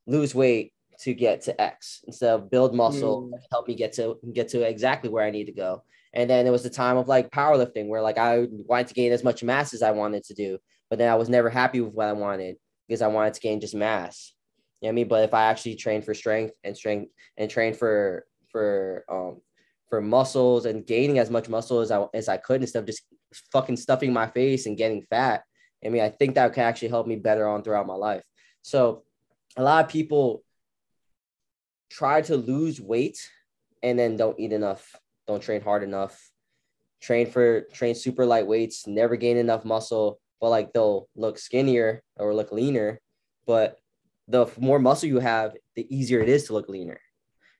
lose 0.05 0.35
weight 0.35 0.73
to 0.99 1.13
get 1.13 1.41
to 1.43 1.59
X 1.61 2.03
instead 2.07 2.33
of 2.33 2.49
build 2.49 2.75
muscle 2.75 3.29
mm. 3.31 3.39
help 3.51 3.67
me 3.67 3.75
get 3.75 3.93
to 3.93 4.17
get 4.33 4.49
to 4.49 4.63
exactly 4.63 5.09
where 5.09 5.23
I 5.23 5.31
need 5.31 5.45
to 5.45 5.53
go. 5.53 5.83
And 6.13 6.29
then 6.29 6.47
it 6.47 6.49
was 6.49 6.63
the 6.63 6.69
time 6.69 6.97
of 6.97 7.07
like 7.07 7.29
powerlifting 7.29 7.87
where 7.87 8.01
like 8.01 8.17
I 8.17 8.47
wanted 8.51 8.87
to 8.87 8.93
gain 8.93 9.11
as 9.11 9.23
much 9.23 9.43
mass 9.43 9.73
as 9.73 9.83
I 9.83 9.91
wanted 9.91 10.23
to 10.25 10.33
do, 10.33 10.57
but 10.89 10.99
then 10.99 11.11
I 11.11 11.15
was 11.15 11.29
never 11.29 11.49
happy 11.49 11.81
with 11.81 11.93
what 11.93 12.07
I 12.07 12.13
wanted 12.13 12.57
because 12.87 13.01
I 13.01 13.07
wanted 13.07 13.33
to 13.33 13.41
gain 13.41 13.59
just 13.59 13.75
mass. 13.75 14.33
You 14.81 14.87
know 14.87 14.89
what 14.89 14.91
I 14.91 14.95
mean? 14.95 15.07
But 15.07 15.23
if 15.23 15.33
I 15.33 15.45
actually 15.45 15.75
train 15.75 16.01
for 16.01 16.13
strength 16.13 16.53
and 16.63 16.75
strength 16.75 17.11
and 17.37 17.49
train 17.49 17.73
for 17.73 18.25
for 18.51 19.03
um 19.09 19.41
for 19.89 20.01
muscles 20.01 20.65
and 20.65 20.85
gaining 20.85 21.19
as 21.19 21.29
much 21.29 21.49
muscle 21.49 21.79
as 21.79 21.91
I 21.91 22.05
as 22.13 22.29
I 22.29 22.37
could 22.37 22.61
instead 22.61 22.79
of 22.79 22.85
just 22.85 23.03
fucking 23.51 23.77
stuffing 23.77 24.13
my 24.13 24.27
face 24.27 24.65
and 24.65 24.77
getting 24.77 25.03
fat. 25.09 25.43
I 25.85 25.89
mean, 25.89 26.01
I 26.01 26.09
think 26.09 26.35
that 26.35 26.53
can 26.53 26.63
actually 26.63 26.89
help 26.89 27.07
me 27.07 27.15
better 27.15 27.47
on 27.47 27.63
throughout 27.63 27.87
my 27.87 27.95
life. 27.95 28.23
So 28.61 29.03
a 29.55 29.63
lot 29.63 29.85
of 29.85 29.91
people 29.91 30.43
try 31.89 32.21
to 32.21 32.35
lose 32.35 32.81
weight 32.81 33.17
and 33.83 33.97
then 33.97 34.17
don't 34.17 34.39
eat 34.39 34.53
enough, 34.53 34.95
don't 35.27 35.41
train 35.41 35.61
hard 35.61 35.83
enough, 35.83 36.31
train 37.01 37.29
for 37.29 37.61
train 37.73 37.95
super 37.95 38.25
light 38.25 38.47
weights, 38.47 38.87
never 38.87 39.15
gain 39.15 39.37
enough 39.37 39.65
muscle, 39.65 40.19
but 40.39 40.49
like 40.49 40.73
they'll 40.73 41.07
look 41.15 41.39
skinnier 41.39 42.03
or 42.15 42.33
look 42.33 42.51
leaner. 42.51 42.99
But 43.45 43.79
the 44.27 44.47
more 44.59 44.79
muscle 44.79 45.09
you 45.09 45.19
have, 45.19 45.55
the 45.75 45.87
easier 45.95 46.19
it 46.19 46.29
is 46.29 46.45
to 46.45 46.53
look 46.53 46.69
leaner. 46.69 46.99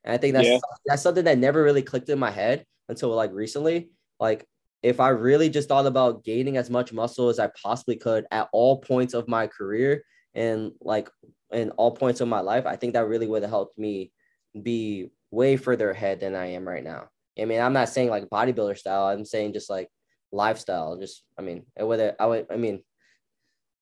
And 0.03 0.13
I 0.13 0.17
think 0.17 0.33
that's 0.33 0.47
yeah. 0.47 0.59
that's 0.85 1.01
something 1.01 1.25
that 1.25 1.37
never 1.37 1.63
really 1.63 1.81
clicked 1.81 2.09
in 2.09 2.19
my 2.19 2.31
head 2.31 2.65
until 2.89 3.09
like 3.09 3.33
recently. 3.33 3.89
Like 4.19 4.45
if 4.83 4.99
I 4.99 5.09
really 5.09 5.49
just 5.49 5.67
thought 5.67 5.85
about 5.85 6.23
gaining 6.23 6.57
as 6.57 6.69
much 6.69 6.93
muscle 6.93 7.29
as 7.29 7.39
I 7.39 7.49
possibly 7.61 7.95
could 7.95 8.25
at 8.31 8.47
all 8.51 8.79
points 8.79 9.13
of 9.13 9.27
my 9.27 9.47
career 9.47 10.03
and 10.33 10.71
like 10.81 11.09
in 11.51 11.71
all 11.71 11.91
points 11.91 12.21
of 12.21 12.27
my 12.27 12.41
life, 12.41 12.65
I 12.65 12.75
think 12.75 12.93
that 12.93 13.07
really 13.07 13.27
would 13.27 13.41
have 13.41 13.51
helped 13.51 13.77
me 13.77 14.11
be 14.61 15.09
way 15.31 15.57
further 15.57 15.91
ahead 15.91 16.19
than 16.19 16.35
I 16.35 16.47
am 16.47 16.67
right 16.67 16.83
now. 16.83 17.09
I 17.39 17.45
mean, 17.45 17.61
I'm 17.61 17.73
not 17.73 17.89
saying 17.89 18.09
like 18.09 18.29
bodybuilder 18.29 18.77
style. 18.77 19.07
I'm 19.07 19.25
saying 19.25 19.53
just 19.53 19.69
like 19.69 19.89
lifestyle. 20.31 20.97
Just, 20.97 21.23
I 21.37 21.41
mean, 21.41 21.63
whether 21.77 22.15
I 22.19 22.25
would, 22.25 22.47
I 22.51 22.57
mean, 22.57 22.81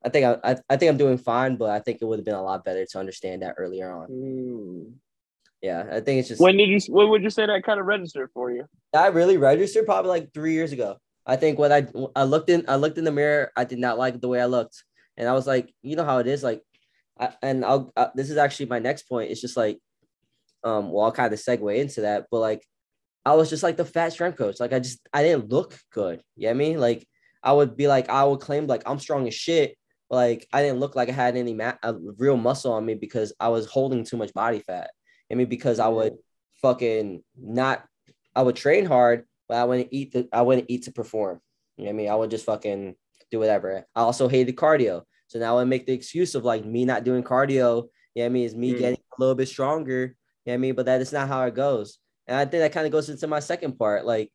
I 0.03 0.09
think 0.09 0.25
I, 0.25 0.51
I, 0.51 0.55
I 0.69 0.77
think 0.77 0.89
I'm 0.89 0.97
doing 0.97 1.17
fine, 1.17 1.55
but 1.55 1.71
I 1.71 1.79
think 1.79 1.99
it 2.01 2.05
would 2.05 2.19
have 2.19 2.25
been 2.25 2.35
a 2.35 2.43
lot 2.43 2.63
better 2.63 2.85
to 2.85 2.99
understand 2.99 3.41
that 3.41 3.55
earlier 3.57 3.91
on. 3.91 4.07
Mm. 4.09 4.93
Yeah, 5.61 5.83
I 5.91 5.99
think 5.99 6.19
it's 6.19 6.27
just. 6.27 6.41
When 6.41 6.57
did 6.57 6.69
you? 6.69 6.79
When 6.93 7.09
would 7.09 7.23
you 7.23 7.31
say 7.31 7.45
that 7.47 7.63
kind 7.63 7.79
of 7.79 7.87
registered 7.87 8.29
for 8.33 8.51
you? 8.51 8.65
I 8.93 9.07
really 9.07 9.37
registered 9.37 9.85
probably 9.85 10.09
like 10.09 10.33
three 10.33 10.53
years 10.53 10.71
ago. 10.71 10.97
I 11.25 11.37
think 11.37 11.57
when 11.57 11.71
I 11.71 11.87
I 12.15 12.23
looked 12.23 12.49
in 12.49 12.65
I 12.67 12.75
looked 12.75 12.99
in 12.99 13.03
the 13.03 13.11
mirror, 13.11 13.51
I 13.55 13.63
did 13.63 13.79
not 13.79 13.97
like 13.97 14.21
the 14.21 14.27
way 14.27 14.39
I 14.39 14.45
looked, 14.45 14.83
and 15.17 15.27
I 15.27 15.33
was 15.33 15.47
like, 15.47 15.73
you 15.81 15.95
know 15.95 16.05
how 16.05 16.19
it 16.19 16.27
is, 16.27 16.43
like, 16.43 16.61
I, 17.19 17.29
and 17.41 17.65
I'll 17.65 17.91
uh, 17.97 18.09
this 18.13 18.29
is 18.29 18.37
actually 18.37 18.67
my 18.67 18.77
next 18.77 19.09
point. 19.09 19.31
It's 19.31 19.41
just 19.41 19.57
like 19.57 19.79
um, 20.63 20.91
well, 20.91 21.05
I'll 21.05 21.11
kind 21.11 21.33
of 21.33 21.39
segue 21.39 21.77
into 21.77 22.01
that, 22.01 22.25
but 22.29 22.39
like 22.39 22.63
I 23.25 23.33
was 23.33 23.49
just 23.49 23.63
like 23.63 23.77
the 23.77 23.85
fat 23.85 24.13
strength 24.13 24.37
coach. 24.37 24.59
Like 24.59 24.73
I 24.73 24.79
just 24.79 24.99
I 25.13 25.23
didn't 25.23 25.49
look 25.49 25.77
good. 25.91 26.21
You 26.35 26.47
know 26.47 26.51
I 26.51 26.53
mean? 26.53 26.79
Like 26.79 27.07
I 27.43 27.53
would 27.53 27.75
be 27.75 27.87
like, 27.87 28.09
I 28.09 28.23
would 28.23 28.39
claim 28.39 28.67
like 28.67 28.83
I'm 28.85 28.99
strong 28.99 29.27
as 29.27 29.33
shit. 29.33 29.77
But 30.09 30.15
like 30.17 30.47
I 30.53 30.61
didn't 30.61 30.79
look 30.79 30.95
like 30.95 31.09
I 31.09 31.13
had 31.13 31.35
any 31.35 31.53
ma- 31.53 31.73
real 32.17 32.37
muscle 32.37 32.73
on 32.73 32.85
me 32.85 32.95
because 32.95 33.33
I 33.39 33.49
was 33.49 33.65
holding 33.65 34.03
too 34.03 34.17
much 34.17 34.33
body 34.33 34.59
fat. 34.59 34.91
I 35.31 35.35
mean, 35.35 35.49
because 35.49 35.79
I 35.79 35.87
would 35.87 36.13
fucking 36.61 37.23
not 37.39 37.83
I 38.35 38.43
would 38.43 38.55
train 38.55 38.85
hard, 38.85 39.25
but 39.47 39.57
I 39.57 39.63
wouldn't 39.63 39.89
eat 39.91 40.13
the 40.13 40.27
I 40.31 40.43
wouldn't 40.43 40.69
eat 40.69 40.83
to 40.83 40.91
perform. 40.91 41.39
You 41.77 41.85
know 41.85 41.89
what 41.89 41.93
I 41.93 41.97
mean? 41.97 42.09
I 42.09 42.15
would 42.15 42.31
just 42.31 42.45
fucking 42.45 42.95
do 43.31 43.39
whatever. 43.39 43.85
I 43.95 44.01
also 44.01 44.27
hated 44.27 44.55
cardio. 44.55 45.01
So 45.27 45.39
now 45.39 45.57
I 45.57 45.63
make 45.63 45.87
the 45.87 45.93
excuse 45.93 46.35
of 46.35 46.45
like 46.45 46.63
me 46.63 46.85
not 46.85 47.03
doing 47.03 47.23
cardio. 47.23 47.87
Yeah, 48.13 48.23
you 48.23 48.23
know 48.23 48.25
I 48.25 48.29
mean, 48.29 48.45
is 48.45 48.55
me 48.55 48.73
mm. 48.73 48.79
getting 48.79 48.99
a 48.99 49.19
little 49.19 49.35
bit 49.35 49.47
stronger 49.47 50.15
you 50.45 50.51
know 50.51 50.53
what 50.53 50.59
I 50.59 50.61
mean? 50.61 50.75
But 50.75 50.85
that 50.85 51.01
is 51.01 51.11
not 51.11 51.27
how 51.27 51.43
it 51.43 51.55
goes. 51.55 51.97
And 52.27 52.37
I 52.37 52.45
think 52.45 52.61
that 52.61 52.71
kind 52.71 52.85
of 52.85 52.91
goes 52.91 53.09
into 53.09 53.27
my 53.27 53.39
second 53.39 53.77
part. 53.77 54.05
Like 54.05 54.31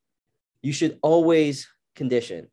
you 0.63 0.73
should 0.73 0.99
always 1.03 1.69
condition. 1.95 2.49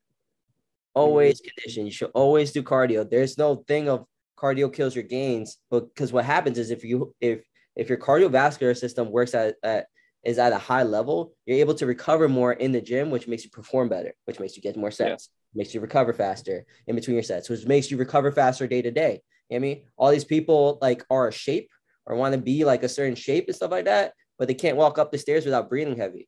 Always 0.93 1.41
mm-hmm. 1.41 1.49
condition. 1.49 1.85
You 1.85 1.91
should 1.91 2.11
always 2.13 2.51
do 2.51 2.63
cardio. 2.63 3.09
There's 3.09 3.37
no 3.37 3.63
thing 3.67 3.89
of 3.89 4.05
cardio 4.37 4.73
kills 4.73 4.95
your 4.95 5.03
gains, 5.03 5.57
but 5.69 5.87
because 5.93 6.13
what 6.13 6.25
happens 6.25 6.57
is 6.57 6.71
if 6.71 6.83
you 6.83 7.13
if 7.21 7.41
if 7.75 7.89
your 7.89 7.97
cardiovascular 7.99 8.75
system 8.75 9.11
works 9.11 9.35
at, 9.35 9.55
at 9.63 9.87
is 10.23 10.39
at 10.39 10.51
a 10.51 10.57
high 10.57 10.83
level, 10.83 11.33
you're 11.45 11.59
able 11.59 11.75
to 11.75 11.85
recover 11.85 12.27
more 12.27 12.53
in 12.53 12.71
the 12.71 12.81
gym, 12.81 13.09
which 13.09 13.27
makes 13.27 13.43
you 13.43 13.49
perform 13.49 13.87
better, 13.87 14.13
which 14.25 14.39
makes 14.39 14.55
you 14.55 14.63
get 14.63 14.75
more 14.75 14.91
sets, 14.91 15.29
yeah. 15.53 15.59
makes 15.59 15.73
you 15.73 15.79
recover 15.79 16.13
faster 16.13 16.65
in 16.87 16.95
between 16.95 17.13
your 17.13 17.23
sets, 17.23 17.49
which 17.49 17.65
makes 17.65 17.89
you 17.91 17.97
recover 17.97 18.31
faster 18.31 18.67
day 18.67 18.81
to 18.81 18.91
day. 18.91 19.21
You 19.49 19.53
know 19.53 19.57
I 19.57 19.59
mean? 19.59 19.83
All 19.95 20.11
these 20.11 20.25
people 20.25 20.79
like 20.81 21.05
are 21.09 21.27
a 21.27 21.31
shape 21.31 21.69
or 22.05 22.15
want 22.15 22.33
to 22.33 22.41
be 22.41 22.65
like 22.65 22.83
a 22.83 22.89
certain 22.89 23.15
shape 23.15 23.45
and 23.47 23.55
stuff 23.55 23.71
like 23.71 23.85
that, 23.85 24.13
but 24.37 24.47
they 24.47 24.53
can't 24.53 24.77
walk 24.77 24.97
up 24.97 25.11
the 25.11 25.17
stairs 25.17 25.45
without 25.45 25.69
breathing 25.69 25.97
heavy. 25.97 26.27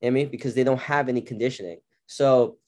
You 0.00 0.06
know 0.06 0.08
I 0.08 0.10
mean, 0.10 0.28
because 0.30 0.54
they 0.54 0.64
don't 0.64 0.80
have 0.80 1.08
any 1.08 1.20
conditioning. 1.20 1.80
So 2.06 2.58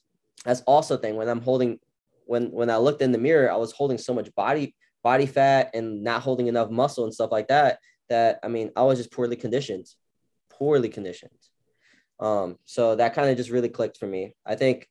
that's 0.44 0.61
also 0.62 0.96
thing 0.96 1.16
when 1.16 1.28
I'm 1.28 1.40
holding 1.40 1.78
when 2.26 2.50
when 2.50 2.70
I 2.70 2.76
looked 2.76 3.02
in 3.02 3.12
the 3.12 3.18
mirror, 3.18 3.50
I 3.50 3.57
was 3.57 3.72
holding 3.72 3.98
so 3.98 4.14
much 4.14 4.35
body 4.35 4.74
body 5.02 5.26
fat 5.26 5.70
and 5.74 6.02
not 6.05 6.22
holding 6.22 6.46
enough 6.46 6.70
muscle 6.70 7.05
and 7.05 7.14
stuff 7.14 7.33
like 7.33 7.48
that. 7.48 7.78
That 8.09 8.38
I 8.42 8.48
mean, 8.48 8.70
I 8.76 8.83
was 8.83 8.98
just 8.98 9.12
poorly 9.12 9.37
conditioned, 9.37 9.87
poorly 10.50 10.88
conditioned. 10.88 11.31
Um, 12.20 12.59
so 12.64 12.94
that 12.96 13.14
kind 13.14 13.31
of 13.31 13.37
just 13.37 13.50
really 13.50 13.68
clicked 13.68 13.98
for 13.98 14.07
me. 14.07 14.35
I 14.46 14.55
think 14.55 14.88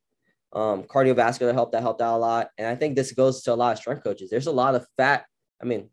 um, 0.52 0.82
cardiovascular 0.82 1.54
help 1.54 1.72
that 1.72 1.80
helped 1.80 2.02
out 2.02 2.16
a 2.16 2.18
lot, 2.18 2.50
and 2.58 2.66
I 2.66 2.74
think 2.74 2.94
this 2.94 3.12
goes 3.12 3.42
to 3.44 3.52
a 3.52 3.54
lot 3.54 3.72
of 3.72 3.78
strength 3.78 4.04
coaches. 4.04 4.28
There's 4.28 4.48
a 4.48 4.52
lot 4.52 4.74
of 4.74 4.86
fat. 4.96 5.24
I 5.60 5.64
mean, 5.64 5.88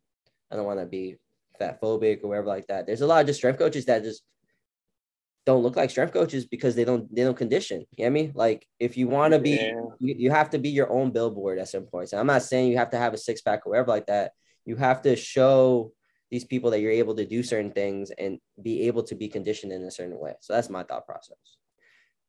I 0.51 0.55
don't 0.55 0.65
want 0.65 0.79
to 0.79 0.85
be 0.85 1.17
fat 1.59 1.81
phobic 1.81 2.23
or 2.23 2.29
whatever 2.29 2.47
like 2.47 2.67
that. 2.67 2.87
There's 2.87 3.01
a 3.01 3.07
lot 3.07 3.21
of 3.21 3.27
just 3.27 3.39
strength 3.39 3.59
coaches 3.59 3.85
that 3.85 4.03
just 4.03 4.23
don't 5.45 5.63
look 5.63 5.75
like 5.75 5.89
strength 5.89 6.13
coaches 6.13 6.45
because 6.45 6.75
they 6.75 6.85
don't 6.85 7.13
they 7.13 7.23
don't 7.23 7.37
condition. 7.37 7.85
You 7.97 8.05
know 8.05 8.11
what 8.11 8.19
I 8.19 8.21
mean? 8.21 8.31
Like 8.35 8.67
if 8.79 8.97
you 8.97 9.07
want 9.07 9.33
to 9.33 9.39
be, 9.39 9.51
yeah. 9.51 9.73
you, 9.99 10.15
you 10.17 10.31
have 10.31 10.49
to 10.51 10.59
be 10.59 10.69
your 10.69 10.91
own 10.91 11.11
billboard 11.11 11.59
at 11.59 11.69
some 11.69 11.85
points. 11.85 12.13
And 12.13 12.19
I'm 12.19 12.27
not 12.27 12.43
saying 12.43 12.71
you 12.71 12.77
have 12.77 12.91
to 12.91 12.97
have 12.97 13.13
a 13.13 13.17
six 13.17 13.41
pack 13.41 13.65
or 13.65 13.71
whatever 13.71 13.89
like 13.89 14.07
that. 14.07 14.31
You 14.65 14.75
have 14.75 15.01
to 15.03 15.15
show 15.15 15.91
these 16.29 16.45
people 16.45 16.71
that 16.71 16.81
you're 16.81 16.91
able 16.91 17.15
to 17.15 17.25
do 17.25 17.41
certain 17.41 17.71
things 17.71 18.11
and 18.11 18.39
be 18.61 18.83
able 18.83 19.03
to 19.03 19.15
be 19.15 19.27
conditioned 19.27 19.71
in 19.71 19.81
a 19.83 19.91
certain 19.91 20.19
way. 20.19 20.33
So 20.41 20.53
that's 20.53 20.69
my 20.69 20.83
thought 20.83 21.07
process. 21.07 21.37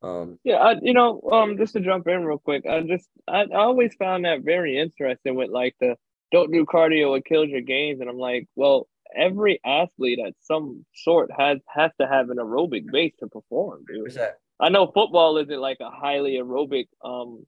Um, 0.01 0.39
yeah, 0.43 0.55
I, 0.55 0.75
you 0.81 0.93
know, 0.93 1.21
um, 1.31 1.57
just 1.57 1.73
to 1.73 1.79
jump 1.79 2.07
in 2.07 2.25
real 2.25 2.39
quick, 2.39 2.65
I 2.65 2.81
just 2.81 3.07
I, 3.27 3.41
I 3.41 3.55
always 3.55 3.93
found 3.95 4.25
that 4.25 4.41
very 4.41 4.79
interesting 4.79 5.35
with 5.35 5.51
like 5.51 5.75
the 5.79 5.95
don't 6.31 6.51
do 6.51 6.65
cardio, 6.65 7.17
it 7.17 7.25
kills 7.25 7.49
your 7.49 7.61
gains. 7.61 8.01
And 8.01 8.09
I'm 8.09 8.17
like, 8.17 8.47
well, 8.55 8.87
every 9.15 9.59
athlete 9.65 10.19
at 10.25 10.33
some 10.41 10.85
sort 10.95 11.29
has 11.37 11.59
has 11.67 11.91
to 11.99 12.07
have 12.07 12.29
an 12.29 12.37
aerobic 12.37 12.91
base 12.91 13.13
to 13.19 13.27
perform, 13.27 13.83
dude. 13.87 14.17
I 14.59 14.69
know 14.69 14.87
football 14.87 15.37
isn't 15.37 15.59
like 15.59 15.77
a 15.81 15.89
highly 15.89 16.33
aerobic 16.33 16.87
um 17.03 17.45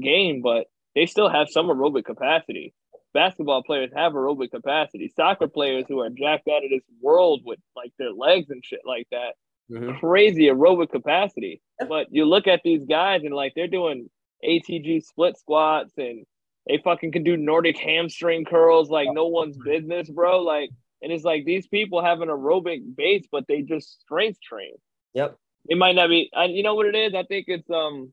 game, 0.00 0.42
but 0.42 0.66
they 0.94 1.06
still 1.06 1.28
have 1.28 1.48
some 1.50 1.66
aerobic 1.66 2.04
capacity. 2.04 2.74
Basketball 3.14 3.62
players 3.62 3.90
have 3.94 4.12
aerobic 4.12 4.50
capacity. 4.50 5.12
Soccer 5.14 5.48
players 5.48 5.84
who 5.88 6.00
are 6.00 6.10
jacked 6.10 6.48
out 6.48 6.64
of 6.64 6.70
this 6.70 6.84
world 7.00 7.42
with 7.44 7.58
like 7.74 7.92
their 7.98 8.12
legs 8.12 8.50
and 8.50 8.64
shit 8.64 8.80
like 8.84 9.06
that. 9.10 9.34
Mm-hmm. 9.70 9.98
Crazy 9.98 10.44
aerobic 10.44 10.90
capacity. 10.90 11.60
But 11.88 12.08
you 12.10 12.24
look 12.24 12.46
at 12.46 12.60
these 12.62 12.84
guys 12.84 13.22
and 13.24 13.34
like 13.34 13.52
they're 13.54 13.68
doing 13.68 14.08
ATG 14.44 15.02
split 15.02 15.38
squats 15.38 15.92
and 15.96 16.24
they 16.66 16.80
fucking 16.82 17.12
can 17.12 17.22
do 17.22 17.36
Nordic 17.36 17.78
hamstring 17.78 18.44
curls 18.44 18.90
like 18.90 19.08
no 19.12 19.26
one's 19.26 19.56
business, 19.56 20.10
bro. 20.10 20.42
Like, 20.42 20.70
and 21.02 21.12
it's 21.12 21.24
like 21.24 21.44
these 21.44 21.66
people 21.66 22.04
have 22.04 22.20
an 22.20 22.28
aerobic 22.28 22.96
base, 22.96 23.26
but 23.30 23.44
they 23.46 23.62
just 23.62 24.00
strength 24.00 24.40
train. 24.40 24.74
Yep. 25.14 25.36
It 25.68 25.78
might 25.78 25.94
not 25.96 26.08
be. 26.08 26.30
I, 26.34 26.44
you 26.44 26.62
know 26.62 26.74
what 26.74 26.86
it 26.86 26.94
is? 26.94 27.14
I 27.14 27.24
think 27.24 27.46
it's 27.48 27.68
um. 27.70 28.12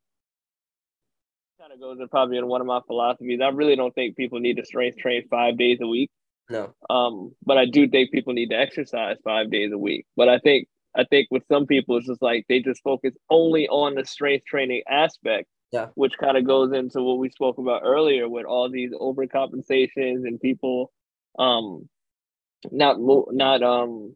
kind 1.60 1.72
of 1.74 1.80
goes 1.80 2.00
in 2.00 2.08
probably 2.08 2.38
in 2.38 2.48
one 2.48 2.62
of 2.62 2.68
my 2.68 2.82
philosophies. 2.88 3.40
I 3.42 3.50
really 3.50 3.76
don't 3.76 3.94
think 3.94 4.16
people 4.16 4.40
need 4.40 4.58
to 4.58 4.66
strength 4.66 4.98
train 4.98 5.28
five 5.30 5.58
days 5.58 5.80
a 5.82 5.88
week. 5.88 6.10
No. 6.50 6.74
Um, 6.90 7.34
but 7.46 7.58
I 7.58 7.66
do 7.66 7.88
think 7.88 8.12
people 8.12 8.34
need 8.34 8.50
to 8.50 8.58
exercise 8.58 9.18
five 9.24 9.50
days 9.50 9.72
a 9.72 9.78
week. 9.78 10.06
But 10.18 10.30
I 10.30 10.40
think 10.40 10.68
I 10.96 11.06
think 11.06 11.28
with 11.32 11.44
some 11.48 11.66
people 11.66 11.98
it's 11.98 12.08
just 12.08 12.22
like 12.22 12.46
they 12.50 12.60
just 12.60 12.84
focus 12.84 13.14
only 13.30 13.68
on 13.68 13.96
the 13.96 14.06
strength 14.06 14.46
training 14.46 14.84
aspect. 14.90 15.48
Yeah. 15.72 15.88
Which 15.96 16.18
kind 16.20 16.38
of 16.38 16.46
goes 16.46 16.72
into 16.74 17.02
what 17.02 17.18
we 17.18 17.30
spoke 17.30 17.58
about 17.58 17.82
earlier 17.84 18.30
with 18.30 18.46
all 18.46 18.70
these 18.70 18.92
overcompensations 18.92 20.28
and 20.28 20.40
people 20.40 20.92
um 21.40 21.90
not 22.72 22.98
not 23.00 23.64
um 23.64 24.16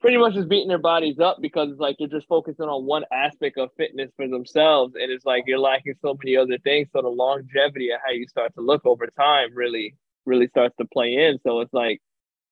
pretty 0.00 0.16
much 0.16 0.34
just 0.34 0.48
beating 0.48 0.68
their 0.68 0.78
bodies 0.78 1.18
up 1.18 1.38
because 1.40 1.70
it's 1.70 1.80
like 1.80 1.96
they're 1.98 2.08
just 2.08 2.26
focusing 2.26 2.64
on 2.64 2.86
one 2.86 3.04
aspect 3.12 3.58
of 3.58 3.68
fitness 3.76 4.10
for 4.16 4.26
themselves. 4.26 4.94
And 4.94 5.12
it's 5.12 5.26
like 5.26 5.44
you're 5.46 5.58
lacking 5.58 5.94
so 6.00 6.16
many 6.22 6.36
other 6.36 6.58
things. 6.58 6.88
So 6.92 7.02
the 7.02 7.08
longevity 7.08 7.90
of 7.90 8.00
how 8.04 8.12
you 8.12 8.26
start 8.26 8.54
to 8.54 8.62
look 8.62 8.84
over 8.84 9.06
time 9.06 9.50
really 9.54 9.96
really 10.26 10.48
starts 10.48 10.76
to 10.78 10.86
play 10.86 11.14
in. 11.14 11.38
So 11.42 11.60
it's 11.60 11.72
like 11.72 12.00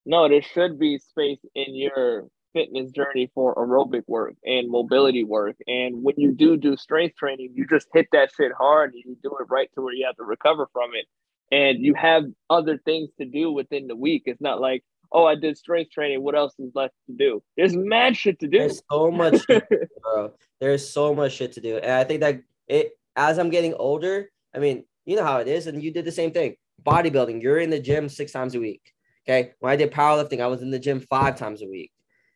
no 0.05 0.29
there 0.29 0.43
should 0.43 0.79
be 0.79 0.99
space 0.99 1.41
in 1.55 1.75
your 1.75 2.27
fitness 2.55 2.91
journey 2.93 3.31
for 3.35 3.55
aerobic 3.57 4.03
work 4.07 4.35
and 4.45 4.71
mobility 4.71 5.23
work. 5.23 5.57
And 5.67 6.03
when 6.03 6.15
you 6.19 6.33
do 6.33 6.57
do 6.57 6.77
strength 6.77 7.17
training 7.17 7.53
you 7.55 7.67
just 7.67 7.89
hit 7.95 8.09
that 8.13 8.31
shit 8.37 8.53
hard 8.59 8.93
and 8.93 9.03
you 9.05 9.17
do 9.23 9.37
it 9.41 9.47
right 9.49 9.71
to 9.75 9.83
where 9.83 9.95
you 9.95 10.07
have 10.07 10.17
to 10.17 10.25
recover 10.25 10.69
from 10.73 10.91
it 10.95 11.07
and 11.51 11.85
you 11.85 11.95
have 11.95 12.25
other 12.51 12.79
things 12.79 13.11
to 13.19 13.25
do 13.25 13.51
within 13.51 13.87
the 13.87 13.97
week 13.97 14.25
it's 14.27 14.41
not 14.41 14.61
like 14.61 14.83
oh, 15.13 15.25
I 15.25 15.35
did 15.35 15.57
strength 15.57 15.91
training. 15.91 16.23
What 16.23 16.35
else 16.35 16.55
is 16.59 16.73
left 16.75 16.95
to 17.07 17.17
do? 17.17 17.43
There's 17.57 17.77
mad 17.77 18.17
shit 18.17 18.39
to 18.41 18.49
do. 18.49 18.59
There's 18.59 18.83
so 18.91 19.11
much, 19.11 19.47
do, 19.47 19.61
bro. 20.03 20.33
There's 20.61 20.89
so 20.89 21.15
much 21.15 21.33
shit 21.33 21.53
to 21.53 21.61
do, 21.61 21.79
and 21.79 21.93
I 21.93 22.05
think 22.05 22.21
that 22.21 22.43
it 22.67 22.93
as 23.17 23.39
I'm 23.39 23.51
getting 23.51 23.75
older. 23.75 24.31
I 24.55 24.59
mean, 24.59 24.85
you 25.05 25.17
know 25.17 25.25
how 25.25 25.39
it 25.39 25.49
is, 25.49 25.67
and 25.67 25.83
you 25.83 25.93
did 25.93 26.05
the 26.05 26.13
same 26.13 26.33
thing. 26.33 26.57
Bodybuilding, 26.83 27.43
you're 27.43 27.59
in 27.59 27.71
the 27.71 27.81
gym 27.81 28.09
six 28.09 28.33
times 28.33 28.55
a 28.55 28.61
week. 28.61 28.83
Okay, 29.29 29.53
when 29.61 29.73
I 29.73 29.77
did 29.77 29.93
powerlifting, 29.93 30.41
I 30.41 30.47
was 30.47 30.63
in 30.63 30.71
the 30.71 30.79
gym 30.79 31.01
five 31.01 31.37
times 31.37 31.63
a 31.63 31.67
week. 31.67 31.93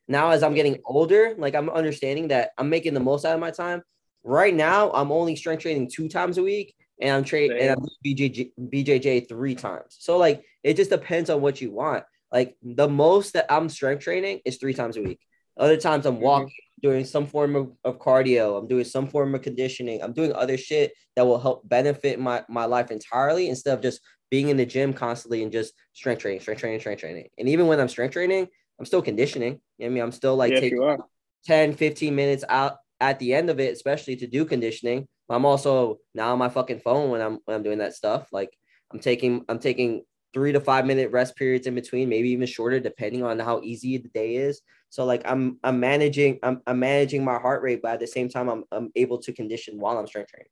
Now, 0.09 0.31
as 0.31 0.43
I'm 0.43 0.55
getting 0.55 0.79
older, 0.85 1.35
like 1.39 1.55
I'm 1.55 1.71
understanding 1.71 2.29
that 2.29 2.51
I'm 2.59 2.69
making 2.69 2.95
the 2.95 3.01
most 3.01 3.25
out 3.25 3.35
of 3.35 3.41
my 3.41 3.51
time. 3.51 3.83
Right 4.25 4.55
now, 4.55 4.93
I'm 4.93 5.11
only 5.11 5.35
strength 5.37 5.63
training 5.63 5.91
two 5.93 6.09
times 6.09 6.39
a 6.39 6.43
week, 6.43 6.75
and 7.03 7.17
I'm 7.17 7.25
training 7.25 7.59
and 7.61 7.71
I'm 7.71 7.87
BJJ, 8.05 8.53
BJJ 8.59 9.29
three 9.29 9.55
times. 9.55 9.97
So 9.99 10.17
like, 10.17 10.45
it 10.63 10.77
just 10.77 10.91
depends 10.91 11.29
on 11.29 11.41
what 11.41 11.61
you 11.61 11.73
want. 11.73 12.05
Like 12.31 12.57
the 12.63 12.89
most 12.89 13.35
that 13.35 13.53
I'm 13.53 13.69
strength 13.69 14.05
training 14.05 14.41
is 14.45 14.57
three 14.57 14.73
times 14.73 14.97
a 14.97 15.03
week. 15.03 15.21
Other 15.59 15.77
times 15.77 16.07
I'm 16.07 16.15
mm-hmm. 16.15 16.23
walking, 16.23 16.47
mm-hmm. 16.49 16.89
doing 16.89 17.05
some 17.05 17.27
form 17.27 17.57
of, 17.57 17.73
of 17.85 17.99
cardio. 17.99 18.59
I'm 18.59 18.69
doing 18.69 18.85
some 18.85 19.09
form 19.09 19.35
of 19.35 19.43
conditioning. 19.43 20.03
I'm 20.03 20.13
doing 20.13 20.33
other 20.33 20.57
shit 20.57 20.93
that 21.17 21.27
will 21.27 21.39
help 21.39 21.69
benefit 21.69 22.19
my, 22.19 22.45
my 22.49 22.65
life 22.65 22.91
entirely 22.91 23.49
instead 23.49 23.77
of 23.77 23.83
just 23.83 24.01
being 24.31 24.49
in 24.49 24.57
the 24.57 24.65
gym 24.65 24.95
constantly 24.95 25.43
and 25.43 25.53
just 25.53 25.75
strength 25.93 26.21
training, 26.21 26.41
strength 26.41 26.61
training, 26.61 26.81
strength 26.81 27.01
training. 27.01 27.29
And 27.37 27.49
even 27.49 27.67
when 27.67 27.81
I'm 27.81 27.89
strength 27.89 28.13
training, 28.13 28.49
I'm 28.79 28.87
still 28.87 29.03
conditioning. 29.03 29.61
You 29.77 29.87
know 29.87 29.87
I 29.87 29.89
mean, 29.91 30.03
I'm 30.03 30.13
still 30.13 30.37
like 30.37 30.53
yes, 30.53 30.61
taking 30.61 30.99
10, 31.45 31.75
15 31.75 32.15
minutes 32.15 32.45
out 32.49 32.79
at 33.01 33.19
the 33.19 33.35
end 33.35 33.51
of 33.51 33.61
it, 33.61 33.73
especially 33.73 34.17
to 34.17 34.27
do 34.27 34.45
conditioning. 34.45 35.07
I'm 35.29 35.45
also 35.45 35.99
now 36.15 36.33
on 36.33 36.39
my 36.39 36.49
fucking 36.49 36.81
phone 36.81 37.11
when 37.11 37.21
I'm 37.21 37.39
when 37.45 37.57
I'm 37.57 37.63
doing 37.63 37.79
that 37.79 37.95
stuff. 37.95 38.29
Like 38.33 38.57
I'm 38.93 39.01
taking 39.01 39.45
I'm 39.49 39.59
taking 39.59 40.05
three 40.35 40.53
to 40.53 40.61
five 40.61 40.87
minute 40.87 41.11
rest 41.11 41.37
periods 41.37 41.67
in 41.67 41.75
between, 41.75 42.09
maybe 42.09 42.31
even 42.31 42.47
shorter, 42.47 42.81
depending 42.81 43.23
on 43.23 43.39
how 43.39 43.61
easy 43.63 43.99
the 43.99 44.09
day 44.09 44.37
is. 44.37 44.61
So 44.91 45.05
like 45.05 45.23
I'm 45.25 45.59
I'm 45.65 45.81
managing 45.81 46.39
I'm, 46.43 46.61
I'm 46.67 46.79
managing 46.79 47.25
my 47.25 47.39
heart 47.39 47.63
rate, 47.63 47.81
but 47.83 47.93
at 47.93 48.01
the 48.01 48.07
same 48.07 48.29
time 48.29 48.49
I'm 48.49 48.65
I'm 48.73 48.91
able 48.97 49.19
to 49.19 49.33
condition 49.33 49.79
while 49.79 49.99
I'm 49.99 50.07
strength 50.07 50.31
training. 50.31 50.51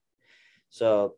So 0.71 1.17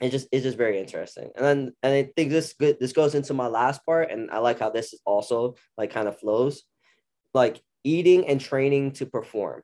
it 0.00 0.10
just 0.10 0.28
it's 0.32 0.44
just 0.44 0.58
very 0.58 0.78
interesting. 0.78 1.30
And 1.36 1.44
then 1.44 1.72
and 1.82 1.92
I 1.92 2.10
think 2.16 2.30
this 2.30 2.54
good 2.54 2.78
this 2.80 2.92
goes 2.92 3.14
into 3.14 3.34
my 3.34 3.46
last 3.46 3.84
part, 3.84 4.10
and 4.10 4.30
I 4.30 4.38
like 4.38 4.58
how 4.58 4.70
this 4.70 4.92
is 4.92 5.00
also 5.04 5.56
like 5.76 5.92
kind 5.92 6.08
of 6.08 6.18
flows, 6.18 6.62
like 7.32 7.60
eating 7.84 8.26
and 8.26 8.40
training 8.40 8.92
to 8.92 9.06
perform. 9.06 9.62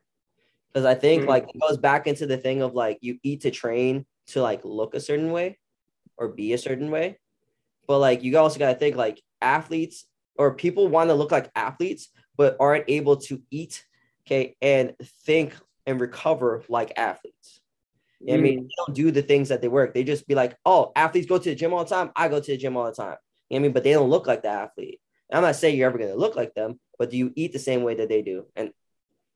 Because 0.71 0.85
I 0.85 0.95
think 0.95 1.21
mm-hmm. 1.21 1.29
like 1.29 1.49
it 1.53 1.59
goes 1.59 1.77
back 1.77 2.07
into 2.07 2.25
the 2.25 2.37
thing 2.37 2.61
of 2.61 2.73
like 2.73 2.99
you 3.01 3.19
eat 3.23 3.41
to 3.41 3.51
train 3.51 4.05
to 4.27 4.41
like 4.41 4.61
look 4.63 4.93
a 4.93 4.99
certain 4.99 5.31
way 5.31 5.57
or 6.17 6.29
be 6.29 6.53
a 6.53 6.57
certain 6.57 6.91
way. 6.91 7.19
But 7.87 7.99
like 7.99 8.23
you 8.23 8.37
also 8.37 8.59
got 8.59 8.73
to 8.73 8.79
think 8.79 8.95
like 8.95 9.21
athletes 9.41 10.05
or 10.37 10.55
people 10.55 10.87
want 10.87 11.09
to 11.09 11.13
look 11.13 11.31
like 11.31 11.51
athletes 11.55 12.09
but 12.37 12.55
aren't 12.59 12.85
able 12.87 13.17
to 13.17 13.41
eat 13.51 13.85
okay 14.25 14.55
and 14.61 14.93
think 15.25 15.55
and 15.85 15.99
recover 15.99 16.63
like 16.69 16.93
athletes. 16.97 17.59
Mm. 18.25 18.33
i 18.33 18.37
mean? 18.37 18.59
Mm. 18.59 18.63
they 18.63 18.73
don't 18.77 18.95
do 18.95 19.11
the 19.11 19.21
things 19.21 19.49
that 19.49 19.61
they 19.61 19.67
work. 19.67 19.93
They 19.93 20.03
just 20.03 20.27
be 20.27 20.35
like 20.35 20.55
oh 20.65 20.91
athletes 20.95 21.27
go 21.27 21.37
to 21.37 21.49
the 21.49 21.55
gym 21.55 21.73
all 21.73 21.83
the 21.83 21.89
time. 21.89 22.11
I 22.15 22.29
go 22.29 22.39
to 22.39 22.51
the 22.51 22.57
gym 22.57 22.77
all 22.77 22.85
the 22.85 22.93
time. 22.93 23.17
You 23.49 23.59
know 23.59 23.63
I 23.63 23.63
mean? 23.63 23.73
But 23.73 23.83
they 23.83 23.91
don't 23.91 24.09
look 24.09 24.27
like 24.27 24.43
the 24.43 24.49
athlete. 24.49 25.01
I'm 25.33 25.43
not 25.43 25.55
saying 25.55 25.77
you're 25.77 25.87
ever 25.87 25.97
going 25.97 26.11
to 26.11 26.17
look 26.17 26.35
like 26.35 26.53
them 26.53 26.77
but 27.01 27.09
do 27.09 27.17
you 27.17 27.33
eat 27.35 27.51
the 27.51 27.57
same 27.57 27.81
way 27.81 27.95
that 27.95 28.09
they 28.09 28.21
do? 28.21 28.45
And 28.55 28.69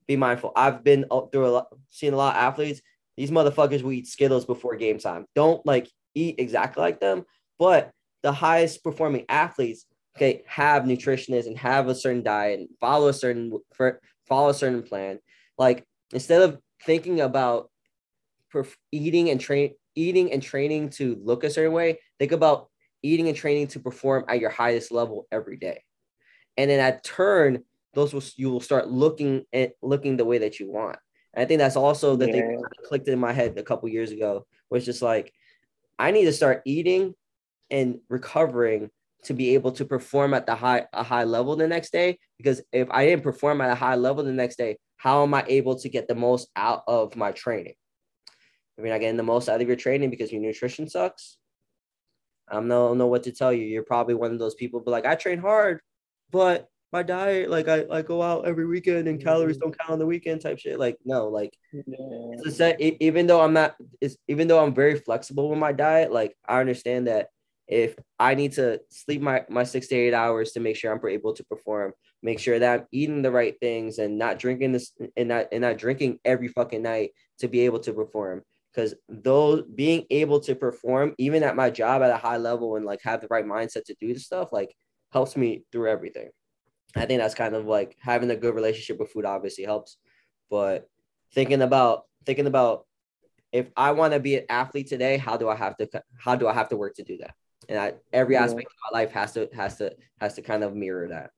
be 0.08 0.16
mindful. 0.16 0.52
I've 0.56 0.84
been 0.84 1.06
uh, 1.10 1.22
through 1.32 1.48
a 1.48 1.50
lot 1.50 1.68
seen 1.90 2.14
a 2.14 2.18
lot 2.18 2.36
of 2.36 2.42
athletes. 2.42 2.82
These 3.18 3.32
motherfuckers 3.32 3.82
will 3.82 3.94
eat 3.94 4.08
skittles 4.08 4.46
before 4.46 4.76
game 4.76 5.00
time. 5.00 5.26
Don't 5.36 5.66
like 5.66 5.90
eat 6.14 6.36
exactly 6.38 6.82
like 6.82 7.00
them 7.00 7.26
but 7.58 7.92
the 8.24 8.32
highest 8.32 8.84
performing 8.84 9.26
athletes 9.30 9.86
okay 10.16 10.44
have 10.48 10.84
nutritionists 10.84 11.48
and 11.48 11.58
have 11.58 11.88
a 11.88 11.96
certain 11.96 12.24
diet 12.24 12.60
and 12.60 12.70
follow 12.80 13.08
a 13.08 13.14
certain 13.14 13.52
follow 14.28 14.50
a 14.50 14.54
certain 14.54 14.84
plan. 14.84 15.20
Like 15.58 15.86
instead 16.14 16.42
of 16.42 16.60
thinking 16.84 17.22
about 17.22 17.70
eating 18.92 19.30
and 19.30 19.40
train 19.40 19.74
eating 19.96 20.32
and 20.32 20.42
training 20.42 20.90
to 20.90 21.18
look 21.22 21.44
a 21.44 21.50
certain 21.50 21.74
way 21.74 22.00
think 22.20 22.32
about 22.32 22.70
eating 23.04 23.28
and 23.28 23.38
training 23.38 23.68
to 23.68 23.80
perform 23.80 24.26
at 24.28 24.40
your 24.40 24.50
highest 24.50 24.92
level 24.92 25.28
every 25.32 25.58
day. 25.58 25.84
And 26.58 26.70
then 26.70 26.80
at 26.80 27.04
turn 27.04 27.64
those 27.96 28.14
will 28.14 28.24
you 28.36 28.50
will 28.50 28.62
start 28.62 28.90
looking 28.90 29.46
at 29.54 29.74
looking 29.82 30.18
the 30.18 30.26
way 30.26 30.38
that 30.38 30.60
you 30.60 30.72
want 30.72 30.98
and 31.34 31.44
i 31.44 31.46
think 31.46 31.60
that's 31.60 31.76
also 31.76 32.16
the 32.16 32.28
yeah. 32.28 32.34
thing 32.34 32.62
that 32.62 32.88
clicked 32.88 33.08
in 33.08 33.20
my 33.20 33.34
head 33.34 33.58
a 33.58 33.64
couple 33.64 33.90
years 33.90 34.12
ago 34.12 34.46
was 34.70 34.86
just 34.86 35.02
like 35.02 35.34
i 35.98 36.12
need 36.12 36.26
to 36.26 36.34
start 36.34 36.62
eating 36.66 37.14
and 37.72 38.00
recovering 38.10 38.90
to 39.26 39.34
be 39.34 39.56
able 39.56 39.72
to 39.72 39.86
perform 39.86 40.34
at 40.34 40.46
the 40.46 40.56
high 40.56 40.86
a 40.94 41.04
high 41.04 41.24
level 41.24 41.56
the 41.56 41.68
next 41.68 41.92
day 41.92 42.20
because 42.38 42.62
if 42.72 42.90
I 42.92 43.06
didn't 43.06 43.24
perform 43.24 43.60
at 43.62 43.72
a 43.72 43.76
high 43.76 43.96
level 43.96 44.24
the 44.24 44.32
next 44.32 44.58
day, 44.58 44.78
how 44.98 45.24
am 45.24 45.34
I 45.34 45.44
able 45.48 45.76
to 45.80 45.90
get 45.90 46.08
the 46.08 46.16
most 46.16 46.48
out 46.56 46.84
of 46.88 47.16
my 47.16 47.32
training? 47.32 47.74
If 48.78 48.84
you're 48.84 48.90
not 48.90 49.00
getting 49.00 49.18
the 49.18 49.24
most 49.24 49.50
out 49.50 49.62
of 49.62 49.68
your 49.68 49.78
training 49.78 50.10
because 50.10 50.32
your 50.32 50.42
nutrition 50.42 50.88
sucks, 50.88 51.38
I 52.50 52.56
don't 52.56 52.68
know, 52.68 52.94
know 52.94 53.08
what 53.08 53.24
to 53.24 53.32
tell 53.32 53.52
you. 53.52 53.66
You're 53.66 53.84
probably 53.84 54.14
one 54.14 54.32
of 54.32 54.40
those 54.40 54.56
people, 54.56 54.82
but 54.82 54.92
like 54.92 55.06
I 55.06 55.16
train 55.16 55.40
hard, 55.40 55.80
but 56.30 56.68
my 56.92 57.04
diet, 57.04 57.50
like 57.50 57.68
I, 57.68 57.86
I 57.92 58.02
go 58.02 58.22
out 58.22 58.46
every 58.46 58.66
weekend 58.66 59.08
and 59.08 59.22
calories 59.22 59.58
mm-hmm. 59.58 59.70
don't 59.70 59.78
count 59.78 59.92
on 59.92 60.00
the 60.00 60.06
weekend 60.06 60.42
type 60.42 60.60
shit. 60.60 60.80
Like, 60.80 60.98
no, 61.04 61.28
like 61.28 61.58
yeah. 61.74 62.74
even 62.80 63.28
though 63.28 63.42
I'm 63.42 63.54
not, 63.54 63.76
it's, 64.00 64.18
even 64.28 64.48
though 64.48 64.64
I'm 64.64 64.74
very 64.74 65.00
flexible 65.00 65.50
with 65.50 65.60
my 65.60 65.72
diet, 65.72 66.12
like 66.12 66.36
I 66.48 66.60
understand 66.60 67.08
that 67.08 67.28
if 67.68 67.96
I 68.20 68.36
need 68.36 68.54
to 68.54 68.80
sleep 68.90 69.22
my, 69.22 69.44
my 69.50 69.64
six 69.64 69.88
to 69.88 69.96
eight 69.96 70.14
hours 70.14 70.52
to 70.52 70.60
make 70.60 70.76
sure 70.76 70.92
I'm 70.92 71.06
able 71.10 71.34
to 71.34 71.44
perform, 71.46 71.94
make 72.22 72.40
sure 72.40 72.60
that 72.60 72.80
I'm 72.80 72.88
eating 72.92 73.22
the 73.22 73.32
right 73.32 73.56
things 73.60 73.98
and 73.98 74.18
not 74.18 74.40
drinking 74.40 74.72
this 74.72 74.92
and 75.18 75.30
not 75.30 75.48
and 75.52 75.62
not 75.62 75.78
drinking 75.78 76.20
every 76.24 76.48
fucking 76.48 76.84
night 76.84 77.12
to 77.40 77.48
be 77.48 77.62
able 77.62 77.80
to 77.80 77.94
perform. 77.94 78.44
Because 78.72 78.94
those 79.08 79.64
being 79.64 80.06
able 80.10 80.42
to 80.42 80.54
perform, 80.54 81.16
even 81.18 81.44
at 81.44 81.56
my 81.56 81.70
job 81.70 82.02
at 82.02 82.12
a 82.12 82.18
high 82.18 82.38
level 82.38 82.76
and 82.76 82.86
like 82.86 83.02
have 83.04 83.22
the 83.22 83.28
right 83.30 83.46
mindset 83.46 83.86
to 83.86 83.96
do 84.00 84.14
the 84.14 84.20
stuff, 84.20 84.50
like 84.52 84.76
helps 85.12 85.36
me 85.36 85.64
through 85.72 85.90
everything. 85.90 86.30
I 86.96 87.06
think 87.06 87.20
that's 87.20 87.36
kind 87.36 87.56
of 87.56 87.66
like 87.66 87.98
having 88.00 88.30
a 88.32 88.36
good 88.36 88.56
relationship 88.56 89.00
with 89.00 89.12
food 89.12 89.26
obviously 89.26 89.66
helps. 89.66 89.98
But 90.50 90.90
thinking 91.34 91.62
about 91.62 92.06
thinking 92.26 92.48
about 92.48 92.86
if 93.52 93.68
I 93.76 93.92
want 93.92 94.14
to 94.14 94.20
be 94.20 94.38
an 94.38 94.46
athlete 94.50 94.88
today, 94.88 95.18
how 95.18 95.38
do 95.38 95.50
I 95.50 95.56
have 95.56 95.78
to 95.78 95.90
how 96.18 96.36
do 96.36 96.48
I 96.48 96.54
have 96.54 96.70
to 96.70 96.78
work 96.78 96.96
to 96.96 97.04
do 97.04 97.18
that? 97.18 97.36
and 97.70 97.80
I, 97.80 97.94
every 98.14 98.36
aspect 98.36 98.68
of 98.68 98.92
my 98.92 99.00
life 99.00 99.12
has 99.12 99.34
to 99.34 99.50
has 99.54 99.78
to 99.78 99.96
has 100.20 100.36
to 100.36 100.42
kind 100.42 100.64
of 100.64 100.76
mirror 100.76 101.08
that. 101.10 101.32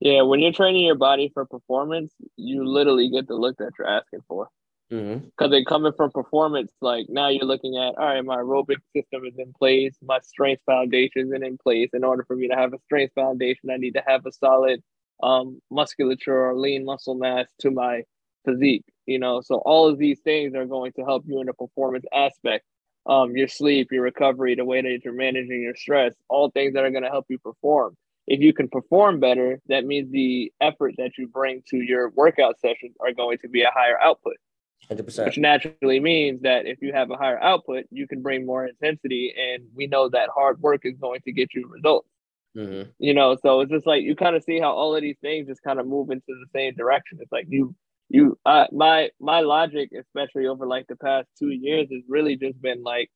Yeah, 0.00 0.22
when 0.22 0.40
you're 0.40 0.52
training 0.52 0.84
your 0.84 0.94
body 0.94 1.30
for 1.34 1.44
performance, 1.44 2.12
you 2.36 2.64
literally 2.64 3.10
get 3.10 3.26
the 3.26 3.34
look 3.34 3.56
that 3.58 3.72
you're 3.78 3.88
asking 3.88 4.20
for. 4.28 4.48
Because 4.88 5.02
mm-hmm. 5.02 5.50
they 5.50 5.64
coming 5.64 5.92
from 5.96 6.10
performance, 6.10 6.72
like 6.80 7.06
now 7.08 7.28
you're 7.28 7.44
looking 7.44 7.76
at, 7.76 7.98
all 7.98 8.06
right, 8.06 8.24
my 8.24 8.36
aerobic 8.36 8.78
system 8.96 9.24
is 9.26 9.34
in 9.38 9.52
place, 9.52 9.96
my 10.02 10.18
strength 10.20 10.62
foundation 10.64 11.32
is 11.34 11.42
in 11.42 11.58
place. 11.58 11.90
In 11.92 12.04
order 12.04 12.24
for 12.26 12.36
me 12.36 12.48
to 12.48 12.54
have 12.54 12.72
a 12.72 12.78
strength 12.84 13.12
foundation, 13.14 13.70
I 13.70 13.76
need 13.76 13.94
to 13.94 14.02
have 14.06 14.24
a 14.24 14.32
solid 14.32 14.82
um, 15.22 15.60
musculature 15.70 16.48
or 16.48 16.56
lean 16.56 16.84
muscle 16.84 17.14
mass 17.14 17.46
to 17.60 17.70
my 17.70 18.02
physique. 18.44 18.84
You 19.04 19.18
know, 19.18 19.40
so 19.42 19.56
all 19.56 19.88
of 19.88 19.98
these 19.98 20.20
things 20.20 20.54
are 20.54 20.66
going 20.66 20.92
to 20.92 21.04
help 21.04 21.24
you 21.26 21.40
in 21.40 21.46
the 21.46 21.52
performance 21.52 22.04
aspect 22.14 22.64
um, 23.08 23.36
your 23.36 23.48
sleep, 23.48 23.90
your 23.90 24.02
recovery, 24.02 24.54
the 24.54 24.64
way 24.64 24.82
that 24.82 25.00
you're 25.04 25.14
managing 25.14 25.62
your 25.62 25.74
stress, 25.74 26.14
all 26.28 26.50
things 26.50 26.74
that 26.74 26.84
are 26.84 26.90
going 26.90 27.04
to 27.04 27.10
help 27.10 27.26
you 27.28 27.38
perform. 27.38 27.96
If 28.26 28.40
you 28.40 28.52
can 28.52 28.68
perform 28.68 29.20
better, 29.20 29.58
that 29.68 29.86
means 29.86 30.12
the 30.12 30.52
effort 30.60 30.94
that 30.98 31.12
you 31.16 31.26
bring 31.26 31.62
to 31.70 31.78
your 31.78 32.10
workout 32.10 32.60
sessions 32.60 32.94
are 33.00 33.12
going 33.12 33.38
to 33.38 33.48
be 33.48 33.62
a 33.62 33.70
higher 33.74 33.98
output. 33.98 34.36
100%. 34.90 35.26
which 35.26 35.38
naturally 35.38 36.00
means 36.00 36.42
that 36.42 36.66
if 36.66 36.80
you 36.80 36.92
have 36.92 37.10
a 37.10 37.16
higher 37.16 37.38
output, 37.40 37.84
you 37.90 38.06
can 38.08 38.22
bring 38.22 38.46
more 38.46 38.66
intensity, 38.66 39.34
and 39.36 39.64
we 39.74 39.86
know 39.86 40.08
that 40.08 40.30
hard 40.34 40.60
work 40.60 40.82
is 40.84 40.94
going 40.98 41.20
to 41.22 41.32
get 41.32 41.54
you 41.54 41.68
results. 41.68 42.08
Mm-hmm. 42.56 42.90
You 42.98 43.14
know, 43.14 43.36
so 43.42 43.60
it's 43.60 43.70
just 43.70 43.86
like 43.86 44.02
you 44.02 44.16
kind 44.16 44.34
of 44.34 44.42
see 44.42 44.58
how 44.58 44.72
all 44.72 44.96
of 44.96 45.02
these 45.02 45.18
things 45.20 45.48
just 45.48 45.62
kind 45.62 45.78
of 45.78 45.86
move 45.86 46.10
into 46.10 46.24
the 46.28 46.46
same 46.54 46.74
direction. 46.74 47.18
It's 47.20 47.30
like 47.30 47.46
you, 47.48 47.74
you, 48.08 48.38
uh, 48.46 48.66
my 48.72 49.10
my 49.20 49.40
logic, 49.40 49.90
especially 49.98 50.46
over 50.46 50.66
like 50.66 50.86
the 50.88 50.96
past 50.96 51.28
two 51.38 51.50
years, 51.50 51.88
has 51.92 52.02
really 52.08 52.36
just 52.36 52.60
been 52.60 52.82
like, 52.82 53.10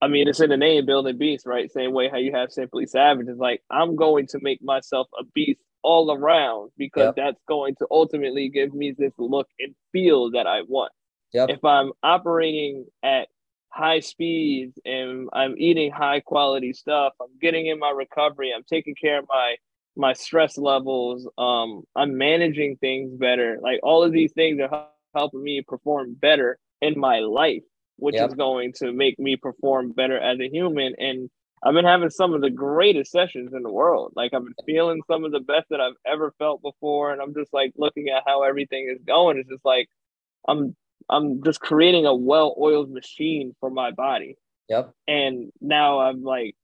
I 0.00 0.08
mean, 0.08 0.28
it's 0.28 0.40
in 0.40 0.50
the 0.50 0.56
name, 0.56 0.86
building 0.86 1.18
beast, 1.18 1.44
right? 1.46 1.70
Same 1.70 1.92
way 1.92 2.08
how 2.08 2.18
you 2.18 2.32
have 2.32 2.52
simply 2.52 2.86
savage. 2.86 3.26
It's 3.28 3.38
like 3.38 3.62
I'm 3.70 3.96
going 3.96 4.28
to 4.28 4.38
make 4.40 4.62
myself 4.62 5.08
a 5.18 5.24
beast 5.34 5.60
all 5.84 6.12
around 6.12 6.72
because 6.78 7.12
Yep. 7.12 7.16
that's 7.16 7.40
going 7.48 7.76
to 7.76 7.86
ultimately 7.90 8.48
give 8.48 8.74
me 8.74 8.94
this 8.98 9.12
look 9.18 9.48
and 9.60 9.74
feel 9.92 10.32
that 10.32 10.46
I 10.48 10.62
want 10.62 10.92
Yep. 11.32 11.50
if 11.50 11.64
I'm 11.64 11.92
operating 12.02 12.86
at 13.02 13.28
high 13.70 14.00
speeds 14.00 14.78
and 14.84 15.28
I'm 15.32 15.54
eating 15.58 15.90
high 15.92 16.20
quality 16.20 16.72
stuff, 16.72 17.14
I'm 17.20 17.36
getting 17.40 17.66
in 17.66 17.78
my 17.78 17.90
recovery, 17.90 18.52
I'm 18.54 18.64
taking 18.64 18.94
care 18.94 19.18
of 19.18 19.26
my 19.28 19.56
my 19.96 20.12
stress 20.12 20.58
levels, 20.58 21.28
um, 21.38 21.84
I'm 21.94 22.18
managing 22.18 22.76
things 22.76 23.12
better. 23.16 23.58
Like 23.62 23.80
all 23.82 24.02
of 24.02 24.12
these 24.12 24.32
things 24.32 24.60
are 24.60 24.88
helping 25.14 25.42
me 25.42 25.62
perform 25.66 26.14
better 26.14 26.58
in 26.80 26.98
my 26.98 27.20
life, 27.20 27.62
which 27.96 28.20
Yep. 28.20 28.30
is 28.30 28.34
going 28.34 28.72
to 28.78 28.92
make 28.92 29.18
me 29.18 29.36
perform 29.36 29.92
better 29.92 30.18
as 30.18 30.40
a 30.40 30.48
human. 30.48 30.94
And 30.98 31.30
I've 31.64 31.74
been 31.74 31.84
having 31.86 32.10
some 32.10 32.34
of 32.34 32.42
the 32.42 32.50
greatest 32.50 33.10
sessions 33.10 33.54
in 33.54 33.62
the 33.62 33.72
world. 33.72 34.12
Like 34.14 34.34
I've 34.34 34.44
been 34.44 34.54
feeling 34.66 35.00
some 35.10 35.24
of 35.24 35.32
the 35.32 35.40
best 35.40 35.66
that 35.70 35.80
I've 35.80 35.96
ever 36.06 36.34
felt 36.38 36.60
before. 36.60 37.12
And 37.12 37.22
I'm 37.22 37.32
just 37.34 37.52
like 37.54 37.72
looking 37.76 38.08
at 38.10 38.22
how 38.26 38.42
everything 38.42 38.88
is 38.94 39.02
going. 39.06 39.38
It's 39.38 39.48
just 39.48 39.64
like 39.64 39.88
I'm 40.46 40.76
I'm 41.08 41.42
just 41.42 41.60
creating 41.60 42.06
a 42.06 42.14
well-oiled 42.14 42.90
machine 42.90 43.54
for 43.60 43.70
my 43.70 43.90
body. 43.92 44.36
Yep. 44.68 44.92
And 45.08 45.52
now 45.60 46.00
I'm 46.00 46.22
like, 46.22 46.54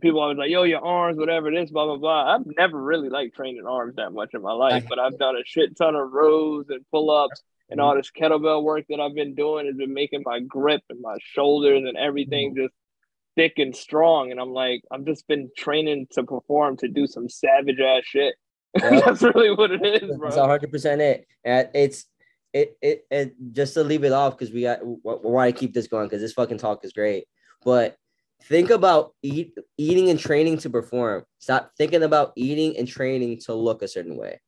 people 0.00 0.20
always 0.20 0.38
like, 0.38 0.50
yo, 0.50 0.62
your 0.64 0.84
arms, 0.84 1.18
whatever 1.18 1.48
it 1.52 1.56
is, 1.60 1.70
blah 1.70 1.86
blah 1.86 1.96
blah. 1.96 2.34
I've 2.36 2.46
never 2.56 2.80
really 2.80 3.08
liked 3.08 3.34
training 3.34 3.64
arms 3.66 3.96
that 3.96 4.10
much 4.12 4.30
in 4.34 4.42
my 4.42 4.52
life, 4.52 4.84
but 4.88 4.98
I've 5.00 5.18
done 5.24 5.36
a 5.36 5.44
shit 5.44 5.76
ton 5.76 5.96
of 5.96 6.12
rows 6.12 6.66
and 6.68 6.84
pull-ups 6.92 7.42
and 7.68 7.80
Mm-hmm. 7.80 7.84
all 7.84 7.96
this 7.96 8.12
kettlebell 8.12 8.62
work 8.62 8.84
that 8.90 9.00
I've 9.00 9.14
been 9.16 9.34
doing 9.34 9.66
has 9.66 9.74
been 9.74 9.92
making 9.92 10.22
my 10.24 10.38
grip 10.38 10.82
and 10.88 11.00
my 11.00 11.16
shoulders 11.20 11.82
and 11.84 11.96
everything 11.96 12.54
Mm-hmm. 12.54 12.62
just 12.62 12.74
thick 13.36 13.54
and 13.58 13.74
strong. 13.74 14.30
And 14.30 14.40
I'm 14.40 14.52
like, 14.52 14.82
I've 14.90 15.04
just 15.04 15.26
been 15.28 15.50
training 15.56 16.08
to 16.12 16.24
perform 16.24 16.76
to 16.78 16.88
do 16.88 17.06
some 17.06 17.28
savage 17.28 17.80
ass 17.80 18.02
shit. 18.04 18.34
Yep. 18.82 19.04
That's 19.06 19.22
really 19.22 19.54
what 19.54 19.70
it 19.70 20.02
is, 20.02 20.16
bro. 20.18 20.28
That's 20.28 20.36
hundred 20.36 20.70
percent 20.70 21.00
it. 21.00 21.26
And 21.44 21.70
it's 21.72 22.04
it 22.52 22.76
it 22.82 23.06
it 23.10 23.34
just 23.52 23.72
to 23.72 23.82
leave 23.82 24.04
it 24.04 24.12
off 24.12 24.36
because 24.36 24.52
we 24.52 24.62
got 24.62 24.84
we 24.84 24.98
want 25.02 25.54
to 25.54 25.58
keep 25.58 25.72
this 25.72 25.86
going 25.86 26.06
because 26.06 26.20
this 26.20 26.34
fucking 26.34 26.58
talk 26.58 26.84
is 26.84 26.92
great. 26.92 27.24
But 27.64 27.96
think 28.42 28.68
about 28.68 29.14
eat 29.22 29.56
eating 29.78 30.10
and 30.10 30.20
training 30.20 30.58
to 30.58 30.68
perform. 30.68 31.24
Stop 31.38 31.72
thinking 31.78 32.02
about 32.02 32.32
eating 32.36 32.76
and 32.76 32.86
training 32.86 33.40
to 33.46 33.54
look 33.54 33.80
a 33.80 33.88
certain 33.88 34.16
way. 34.16 34.40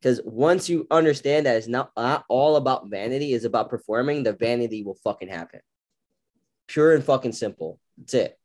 Because 0.00 0.20
once 0.24 0.68
you 0.68 0.86
understand 0.90 1.44
that 1.44 1.56
it's 1.56 1.68
not, 1.68 1.90
not 1.94 2.24
all 2.28 2.56
about 2.56 2.88
vanity, 2.88 3.34
it's 3.34 3.44
about 3.44 3.68
performing, 3.68 4.22
the 4.22 4.32
vanity 4.32 4.82
will 4.82 4.96
fucking 5.04 5.28
happen. 5.28 5.60
Pure 6.68 6.94
and 6.94 7.04
fucking 7.04 7.32
simple. 7.32 7.78
That's 8.00 8.14
it. 8.14 8.38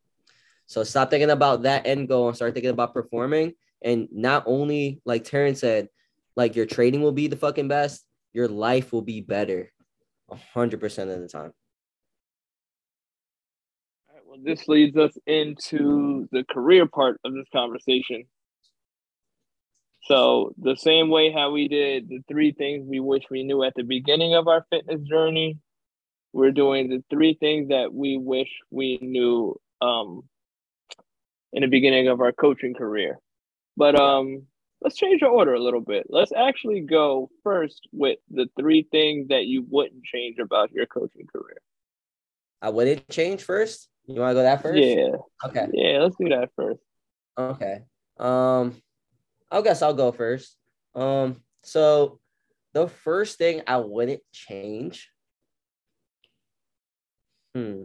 So 0.67 0.83
stop 0.83 1.09
thinking 1.09 1.31
about 1.31 1.63
that 1.63 1.87
end 1.87 2.07
goal 2.07 2.27
and 2.27 2.35
start 2.35 2.53
thinking 2.53 2.71
about 2.71 2.93
performing. 2.93 3.53
And 3.81 4.07
not 4.11 4.43
only, 4.45 5.01
like 5.05 5.23
Terrance 5.23 5.59
said, 5.59 5.89
like 6.35 6.55
your 6.55 6.65
trading 6.65 7.01
will 7.01 7.11
be 7.11 7.27
the 7.27 7.35
fucking 7.35 7.67
best, 7.67 8.05
your 8.33 8.47
life 8.47 8.91
will 8.91 9.01
be 9.01 9.21
better 9.21 9.71
hundred 10.53 10.79
percent 10.79 11.09
of 11.09 11.19
the 11.21 11.27
time. 11.27 11.53
All 14.09 14.15
right, 14.15 14.23
well, 14.25 14.39
this 14.43 14.67
leads 14.67 14.97
us 14.97 15.17
into 15.27 16.27
the 16.31 16.43
career 16.49 16.87
part 16.87 17.19
of 17.23 17.33
this 17.33 17.47
conversation. 17.53 18.25
So, 20.03 20.53
the 20.57 20.75
same 20.75 21.09
way 21.09 21.31
how 21.31 21.51
we 21.51 21.67
did 21.67 22.09
the 22.09 22.19
three 22.27 22.51
things 22.51 22.85
we 22.87 22.99
wish 22.99 23.23
we 23.29 23.43
knew 23.43 23.63
at 23.63 23.73
the 23.75 23.83
beginning 23.83 24.35
of 24.35 24.47
our 24.47 24.65
fitness 24.69 25.01
journey, 25.01 25.57
we're 26.35 26.51
doing 26.51 26.89
the 26.89 27.01
three 27.09 27.33
things 27.33 27.69
that 27.69 27.93
we 27.93 28.17
wish 28.17 28.49
we 28.69 28.99
knew 29.01 29.57
um, 29.81 30.23
in 31.53 31.61
the 31.61 31.67
beginning 31.69 32.09
of 32.09 32.19
our 32.19 32.33
coaching 32.33 32.73
career. 32.73 33.19
But 33.77 33.97
um, 33.97 34.43
let's 34.81 34.97
change 34.97 35.21
the 35.21 35.27
order 35.27 35.53
a 35.53 35.61
little 35.61 35.79
bit. 35.79 36.07
Let's 36.09 36.33
actually 36.33 36.81
go 36.81 37.29
first 37.41 37.87
with 37.93 38.19
the 38.29 38.49
three 38.59 38.85
things 38.91 39.29
that 39.29 39.45
you 39.45 39.65
wouldn't 39.69 40.03
change 40.03 40.37
about 40.37 40.73
your 40.73 40.85
coaching 40.87 41.25
career. 41.25 41.61
I 42.61 42.67
wouldn't 42.67 43.07
change 43.09 43.41
first. 43.41 43.87
You 44.05 44.19
want 44.19 44.31
to 44.31 44.35
go 44.35 44.43
that 44.43 44.61
first? 44.61 44.83
Yeah, 44.83 45.15
Okay. 45.45 45.67
yeah, 45.71 45.99
let's 45.99 46.17
do 46.19 46.27
that 46.27 46.49
first. 46.57 46.81
Okay. 47.37 47.83
Um, 48.17 48.75
I 49.49 49.61
guess 49.61 49.81
I'll 49.81 49.93
go 49.93 50.11
first. 50.11 50.57
Um, 50.95 51.37
so 51.63 52.19
the 52.73 52.89
first 52.89 53.37
thing 53.37 53.61
I 53.65 53.77
wouldn't 53.77 54.21
change. 54.33 55.09
Hmm. 57.55 57.83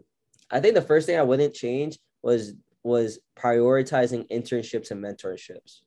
I 0.50 0.61
think 0.61 0.74
the 0.74 0.83
first 0.83 1.06
thing 1.06 1.16
I 1.16 1.22
wouldn't 1.22 1.54
change 1.54 1.98
was 2.22 2.54
was 2.83 3.20
prioritizing 3.38 4.28
internships 4.30 4.90
and 4.90 5.02
mentorships. 5.02 5.80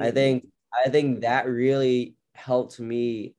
I 0.00 0.10
Mm. 0.10 0.14
think 0.14 0.46
I 0.84 0.88
think 0.88 1.20
that 1.20 1.46
really 1.46 2.16
helped 2.34 2.80
me 2.80 3.34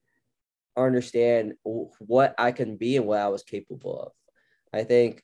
understand 0.78 1.54
what 1.64 2.36
I 2.38 2.52
can 2.52 2.78
be 2.78 2.98
and 2.98 3.06
what 3.06 3.20
I 3.20 3.28
was 3.28 3.44
capable 3.44 4.00
of. 4.00 4.12
I 4.72 4.84
think 4.84 5.24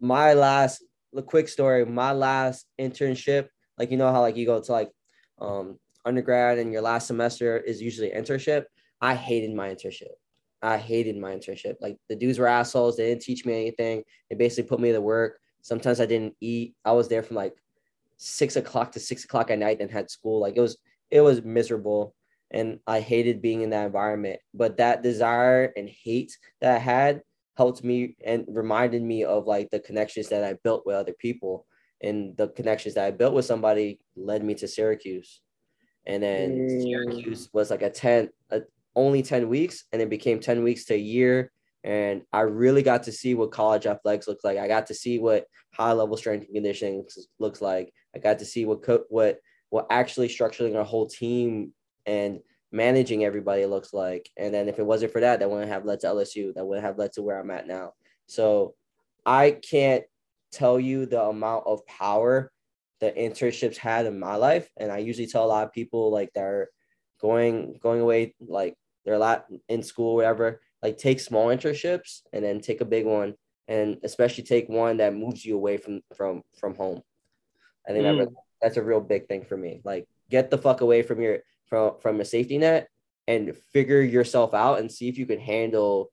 my 0.00 0.34
last 0.34 0.84
the 1.12 1.22
quick 1.22 1.48
story, 1.48 1.84
my 1.84 2.12
last 2.12 2.66
internship, 2.78 3.48
like 3.78 3.90
you 3.90 3.96
know 3.96 4.12
how 4.12 4.20
like 4.20 4.36
you 4.36 4.46
go 4.46 4.60
to 4.60 4.72
like 4.72 4.92
um 5.38 5.78
undergrad 6.04 6.58
and 6.58 6.72
your 6.72 6.82
last 6.82 7.08
semester 7.08 7.56
is 7.58 7.82
usually 7.82 8.10
internship. 8.10 8.66
I 9.00 9.14
hated 9.14 9.52
my 9.54 9.70
internship. 9.70 10.14
I 10.62 10.78
hated 10.78 11.16
my 11.16 11.34
internship. 11.34 11.76
Like 11.80 11.98
the 12.08 12.16
dudes 12.16 12.38
were 12.38 12.46
assholes. 12.46 12.96
They 12.96 13.08
didn't 13.08 13.22
teach 13.22 13.44
me 13.44 13.54
anything. 13.54 14.02
They 14.30 14.36
basically 14.36 14.68
put 14.68 14.80
me 14.80 14.92
to 14.92 15.00
work. 15.00 15.38
Sometimes 15.62 16.00
I 16.00 16.06
didn't 16.06 16.34
eat. 16.40 16.74
I 16.84 16.92
was 16.92 17.08
there 17.08 17.22
from 17.22 17.36
like 17.36 17.54
six 18.16 18.56
o'clock 18.56 18.92
to 18.92 19.00
six 19.00 19.24
o'clock 19.24 19.50
at 19.50 19.58
night 19.58 19.80
and 19.80 19.90
had 19.90 20.10
school. 20.10 20.40
Like 20.40 20.56
it 20.56 20.60
was 20.60 20.78
it 21.10 21.20
was 21.20 21.42
miserable. 21.42 22.14
And 22.50 22.78
I 22.86 23.00
hated 23.00 23.42
being 23.42 23.62
in 23.62 23.70
that 23.70 23.86
environment. 23.86 24.40
But 24.54 24.76
that 24.76 25.02
desire 25.02 25.72
and 25.76 25.88
hate 25.88 26.36
that 26.60 26.76
I 26.76 26.78
had 26.78 27.22
helped 27.56 27.82
me 27.82 28.16
and 28.24 28.44
reminded 28.48 29.02
me 29.02 29.24
of 29.24 29.46
like 29.46 29.70
the 29.70 29.80
connections 29.80 30.28
that 30.28 30.44
I 30.44 30.54
built 30.62 30.86
with 30.86 30.96
other 30.96 31.14
people. 31.18 31.66
And 32.02 32.36
the 32.36 32.48
connections 32.48 32.94
that 32.94 33.06
I 33.06 33.10
built 33.10 33.34
with 33.34 33.46
somebody 33.46 34.00
led 34.16 34.44
me 34.44 34.54
to 34.56 34.68
Syracuse. 34.68 35.40
And 36.06 36.22
then 36.22 36.50
Mm. 36.58 36.82
Syracuse 36.82 37.48
was 37.52 37.70
like 37.70 37.82
a 37.82 37.90
10, 37.90 38.30
a, 38.50 38.62
only 38.96 39.22
10 39.22 39.48
weeks, 39.48 39.84
and 39.92 40.02
it 40.02 40.10
became 40.10 40.40
10 40.40 40.64
weeks 40.64 40.86
to 40.86 40.94
a 40.94 40.98
year. 40.98 41.52
And 41.84 42.22
I 42.32 42.40
really 42.40 42.82
got 42.82 43.04
to 43.04 43.12
see 43.12 43.34
what 43.34 43.52
college 43.52 43.86
athletics 43.86 44.26
looks 44.26 44.42
like. 44.42 44.58
I 44.58 44.66
got 44.66 44.88
to 44.88 44.94
see 44.94 45.20
what 45.20 45.44
high 45.72 45.92
level 45.92 46.16
strength 46.16 46.46
and 46.46 46.54
conditioning 46.54 47.04
looks- 47.38 47.60
like. 47.60 47.92
I 48.14 48.18
got 48.18 48.40
to 48.40 48.44
see 48.44 48.64
what 48.64 48.82
co- 48.82 49.04
what 49.08 49.38
what 49.70 49.86
actually 49.90 50.28
structuring 50.28 50.74
a 50.74 50.84
whole 50.84 51.06
team 51.06 51.72
and 52.06 52.40
managing 52.72 53.24
everybody 53.24 53.66
looks 53.66 53.92
like. 53.92 54.30
And 54.36 54.52
then 54.52 54.68
if 54.68 54.78
it 54.78 54.86
wasn't 54.86 55.12
for 55.12 55.20
that, 55.20 55.38
that 55.40 55.50
wouldn't 55.50 55.68
have 55.68 55.84
led 55.84 56.00
to 56.00 56.08
LSU. 56.08 56.54
That 56.54 56.66
wouldn't 56.66 56.84
have 56.84 56.98
led 56.98 57.12
to 57.12 57.22
where 57.22 57.38
I'm 57.38 57.50
at 57.50 57.66
now. 57.66 57.92
So 58.26 58.74
I 59.24 59.52
can't 59.52 60.04
tell 60.52 60.80
you 60.80 61.06
the 61.06 61.22
amount 61.22 61.64
of 61.66 61.86
power 61.86 62.50
the 63.00 63.12
internships 63.12 63.76
had 63.76 64.06
in 64.06 64.18
my 64.18 64.36
life. 64.36 64.68
And 64.76 64.90
I 64.90 64.98
usually 64.98 65.26
tell 65.26 65.44
a 65.44 65.48
lot 65.48 65.66
of 65.66 65.72
people 65.72 66.10
like 66.10 66.30
they're 66.34 66.68
going 67.20 67.78
going 67.82 68.00
away, 68.00 68.34
like 68.40 68.74
they're 69.06 69.14
a 69.14 69.18
lot 69.18 69.46
in 69.68 69.82
school, 69.82 70.16
whatever. 70.16 70.60
Like 70.82 70.98
take 70.98 71.20
small 71.20 71.46
internships 71.46 72.22
and 72.32 72.44
then 72.44 72.60
take 72.60 72.80
a 72.82 72.84
big 72.84 73.06
one, 73.06 73.34
and 73.68 73.98
especially 74.02 74.44
take 74.44 74.68
one 74.68 74.98
that 74.98 75.14
moves 75.14 75.44
you 75.46 75.54
away 75.56 75.78
from 75.78 76.02
from 76.14 76.42
from 76.58 76.74
home. 76.74 77.00
I 77.88 77.92
think 77.92 78.02
that 78.04 78.14
Mm. 78.14 78.18
really- 78.18 78.34
that's 78.60 78.76
a 78.76 78.82
real 78.82 79.00
big 79.00 79.28
thing 79.28 79.44
for 79.44 79.56
me. 79.56 79.80
Like 79.84 80.06
get 80.28 80.50
the 80.50 80.58
fuck 80.58 80.80
away 80.82 81.02
from 81.02 81.20
your 81.22 81.38
from 81.66 81.98
from 82.00 82.20
a 82.20 82.24
safety 82.24 82.58
net 82.58 82.88
and 83.28 83.56
figure 83.72 84.00
yourself 84.02 84.54
out 84.54 84.80
and 84.80 84.90
see 84.90 85.08
if 85.08 85.18
you 85.18 85.26
can 85.26 85.38
handle 85.38 86.10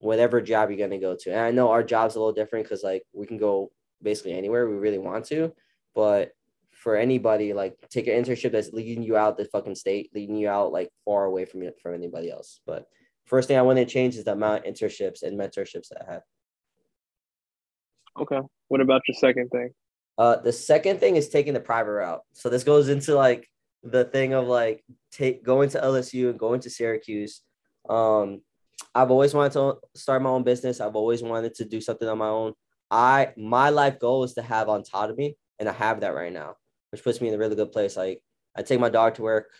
whatever 0.00 0.40
job 0.40 0.70
you're 0.70 0.78
gonna 0.78 0.98
go 1.00 1.16
to. 1.16 1.30
And 1.30 1.40
I 1.40 1.50
know 1.50 1.70
our 1.70 1.82
job's 1.82 2.14
a 2.16 2.18
little 2.18 2.32
different 2.34 2.66
because 2.66 2.82
like 2.82 3.02
we 3.12 3.26
can 3.26 3.38
go 3.38 3.72
basically 4.02 4.32
anywhere 4.34 4.68
we 4.68 4.76
really 4.76 4.98
want 4.98 5.24
to, 5.26 5.52
but 5.94 6.32
for 6.84 6.96
anybody, 6.96 7.54
like 7.54 7.76
take 7.88 8.06
an 8.08 8.22
internship 8.22 8.52
that's 8.52 8.74
leading 8.74 9.02
you 9.02 9.16
out 9.16 9.38
the 9.38 9.46
fucking 9.46 9.74
state, 9.74 10.10
leading 10.14 10.36
you 10.36 10.50
out 10.50 10.70
like 10.70 10.90
far 11.06 11.24
away 11.24 11.46
from 11.46 11.62
from 11.82 11.94
anybody 11.94 12.30
else. 12.30 12.60
But 12.66 12.86
first 13.24 13.48
thing 13.48 13.56
I 13.56 13.62
want 13.62 13.78
to 13.78 13.86
change 13.86 14.16
is 14.16 14.24
the 14.24 14.32
amount 14.32 14.66
of 14.66 14.72
internships 14.72 15.22
and 15.22 15.40
mentorships 15.40 15.88
that 15.88 16.02
I 16.06 16.12
have. 16.12 16.22
Okay. 18.20 18.38
What 18.68 18.82
about 18.82 19.00
your 19.08 19.14
second 19.14 19.48
thing? 19.48 19.70
Uh, 20.18 20.36
the 20.36 20.52
second 20.52 21.00
thing 21.00 21.16
is 21.16 21.30
taking 21.30 21.54
the 21.54 21.60
private 21.60 21.92
route. 21.92 22.20
So 22.34 22.50
this 22.50 22.64
goes 22.64 22.90
into 22.90 23.14
like 23.14 23.48
the 23.82 24.04
thing 24.04 24.34
of 24.34 24.46
like 24.46 24.84
take 25.10 25.42
going 25.42 25.70
to 25.70 25.80
LSU 25.80 26.28
and 26.28 26.38
going 26.38 26.60
to 26.60 26.70
Syracuse. 26.70 27.40
Um, 27.88 28.42
I've 28.94 29.10
always 29.10 29.32
wanted 29.32 29.52
to 29.54 29.78
start 29.94 30.20
my 30.20 30.28
own 30.28 30.42
business. 30.42 30.82
I've 30.82 30.96
always 30.96 31.22
wanted 31.22 31.54
to 31.54 31.64
do 31.64 31.80
something 31.80 32.06
on 32.06 32.18
my 32.18 32.28
own. 32.28 32.52
I 32.90 33.32
my 33.38 33.70
life 33.70 33.98
goal 33.98 34.22
is 34.24 34.34
to 34.34 34.42
have 34.42 34.68
autonomy, 34.68 35.38
and 35.58 35.66
I 35.66 35.72
have 35.72 36.00
that 36.00 36.14
right 36.14 36.32
now, 36.32 36.56
which 36.94 37.02
puts 37.02 37.20
me 37.20 37.26
in 37.26 37.34
a 37.34 37.38
really 37.38 37.56
good 37.56 37.72
place. 37.72 37.96
Like 37.96 38.22
I 38.56 38.62
take 38.62 38.78
my 38.78 38.88
dog 38.88 39.16
to 39.16 39.22
work. 39.22 39.50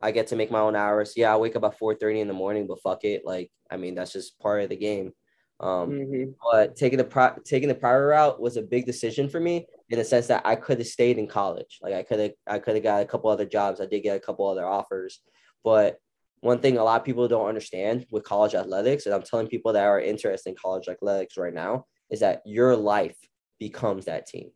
I 0.00 0.10
get 0.10 0.26
to 0.28 0.36
make 0.36 0.50
my 0.50 0.58
own 0.58 0.74
hours. 0.74 1.12
Yeah, 1.16 1.32
I 1.32 1.36
wake 1.36 1.54
up 1.54 1.62
at 1.62 1.78
4:30 1.78 2.22
in 2.22 2.26
the 2.26 2.34
morning, 2.34 2.66
but 2.66 2.82
fuck 2.82 3.04
it. 3.04 3.22
Like, 3.24 3.52
I 3.70 3.76
mean, 3.76 3.94
that's 3.94 4.12
just 4.12 4.36
part 4.40 4.64
of 4.64 4.68
the 4.68 4.76
game. 4.76 5.12
Um, 5.60 5.90
mm-hmm. 5.90 6.30
but 6.50 6.74
taking 6.74 6.98
the 6.98 7.04
pri- 7.04 7.38
taking 7.44 7.68
the 7.68 7.76
private 7.76 8.06
route 8.06 8.40
was 8.40 8.56
a 8.56 8.62
big 8.62 8.84
decision 8.84 9.28
for 9.28 9.38
me 9.38 9.68
in 9.90 9.98
the 10.00 10.04
sense 10.04 10.26
that 10.26 10.42
I 10.44 10.56
could 10.56 10.78
have 10.78 10.88
stayed 10.88 11.18
in 11.18 11.28
college. 11.28 11.78
Like 11.80 11.94
I 11.94 12.02
could 12.02 12.18
have 12.18 12.32
I 12.48 12.58
could 12.58 12.74
have 12.74 12.82
got 12.82 13.02
a 13.02 13.06
couple 13.06 13.30
other 13.30 13.46
jobs. 13.46 13.80
I 13.80 13.86
did 13.86 14.00
get 14.00 14.16
a 14.16 14.20
couple 14.26 14.48
other 14.48 14.66
offers, 14.66 15.20
but 15.62 15.98
one 16.40 16.58
thing 16.58 16.78
a 16.78 16.82
lot 16.82 17.00
of 17.00 17.06
people 17.06 17.28
don't 17.28 17.46
understand 17.48 18.06
with 18.10 18.24
college 18.24 18.56
athletics, 18.56 19.06
and 19.06 19.14
I'm 19.14 19.22
telling 19.22 19.46
people 19.46 19.72
that 19.74 19.84
are 19.84 20.00
interested 20.00 20.50
in 20.50 20.56
college 20.56 20.88
athletics 20.88 21.36
right 21.36 21.54
now, 21.54 21.86
is 22.10 22.18
that 22.20 22.42
your 22.44 22.74
life 22.74 23.16
becomes 23.60 24.06
that 24.06 24.26
team. 24.26 24.50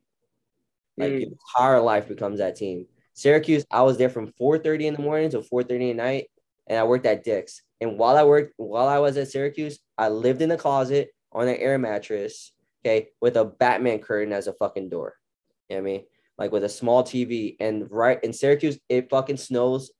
Like 0.96 1.12
mm. 1.12 1.20
your 1.20 1.30
entire 1.30 1.80
life 1.80 2.08
becomes 2.08 2.38
that 2.38 2.56
team. 2.56 2.86
Syracuse, 3.14 3.64
I 3.70 3.82
was 3.82 3.96
there 3.96 4.10
from 4.10 4.32
4:30 4.40 4.86
in 4.86 4.94
the 4.94 5.02
morning 5.02 5.30
to 5.30 5.38
4:30 5.42 5.90
at 5.90 5.96
night, 5.96 6.30
and 6.66 6.78
I 6.78 6.84
worked 6.84 7.06
at 7.06 7.24
Dick's. 7.24 7.62
And 7.80 7.98
while 7.98 8.16
I 8.16 8.24
worked, 8.24 8.54
while 8.56 8.88
I 8.88 8.98
was 8.98 9.16
at 9.16 9.28
Syracuse, 9.28 9.78
I 9.98 10.08
lived 10.08 10.42
in 10.42 10.50
a 10.50 10.56
closet 10.56 11.10
on 11.32 11.48
an 11.48 11.56
air 11.56 11.78
mattress, 11.78 12.52
okay, 12.84 13.08
with 13.20 13.36
a 13.36 13.44
Batman 13.44 13.98
curtain 13.98 14.32
as 14.32 14.46
a 14.46 14.54
fucking 14.54 14.88
door. 14.88 15.14
You 15.68 15.76
know 15.76 15.82
what 15.82 15.88
I 15.88 15.92
mean? 15.92 16.04
Like 16.38 16.52
with 16.52 16.64
a 16.64 16.68
small 16.68 17.02
TV. 17.02 17.56
And 17.60 17.90
right 17.90 18.22
in 18.22 18.32
Syracuse, 18.32 18.78
it 18.88 19.10
fucking 19.10 19.36
snows 19.36 19.90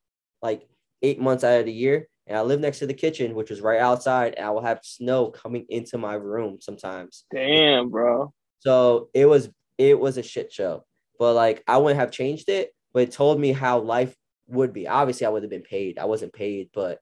like 0.43 0.67
eight 1.03 1.21
months 1.21 1.45
out 1.45 1.61
of 1.61 1.67
the 1.67 1.73
year. 1.73 2.09
And 2.27 2.37
I 2.37 2.43
live 2.43 2.61
next 2.61 2.81
to 2.81 2.87
the 2.87 2.95
kitchen, 2.95 3.35
which 3.35 3.51
was 3.51 3.61
right 3.61 3.81
outside, 3.81 4.35
and 4.37 4.47
I 4.47 4.51
will 4.51 4.63
have 4.63 4.81
snow 4.83 5.31
coming 5.31 5.67
into 5.69 5.97
my 5.97 6.15
room 6.15 6.59
sometimes. 6.61 7.25
Damn, 7.33 7.91
bro. 7.91 8.33
So 8.61 9.11
it 9.15 9.27
was 9.27 9.49
it 9.79 9.99
was 9.99 10.17
a 10.17 10.23
shit 10.23 10.53
show. 10.53 10.85
But 11.19 11.35
like 11.35 11.63
I 11.67 11.79
wouldn't 11.79 12.01
have 12.01 12.11
changed 12.11 12.49
it, 12.49 12.73
but 12.93 13.05
it 13.05 13.13
told 13.13 13.41
me 13.41 13.53
how 13.53 13.79
life 13.79 14.15
would 14.49 14.73
be. 14.73 14.89
Obviously, 14.89 15.27
I 15.27 15.31
would 15.31 15.43
have 15.43 15.51
been 15.51 15.63
paid. 15.63 15.99
I 15.99 16.05
wasn't 16.05 16.33
paid, 16.33 16.71
but 16.73 17.01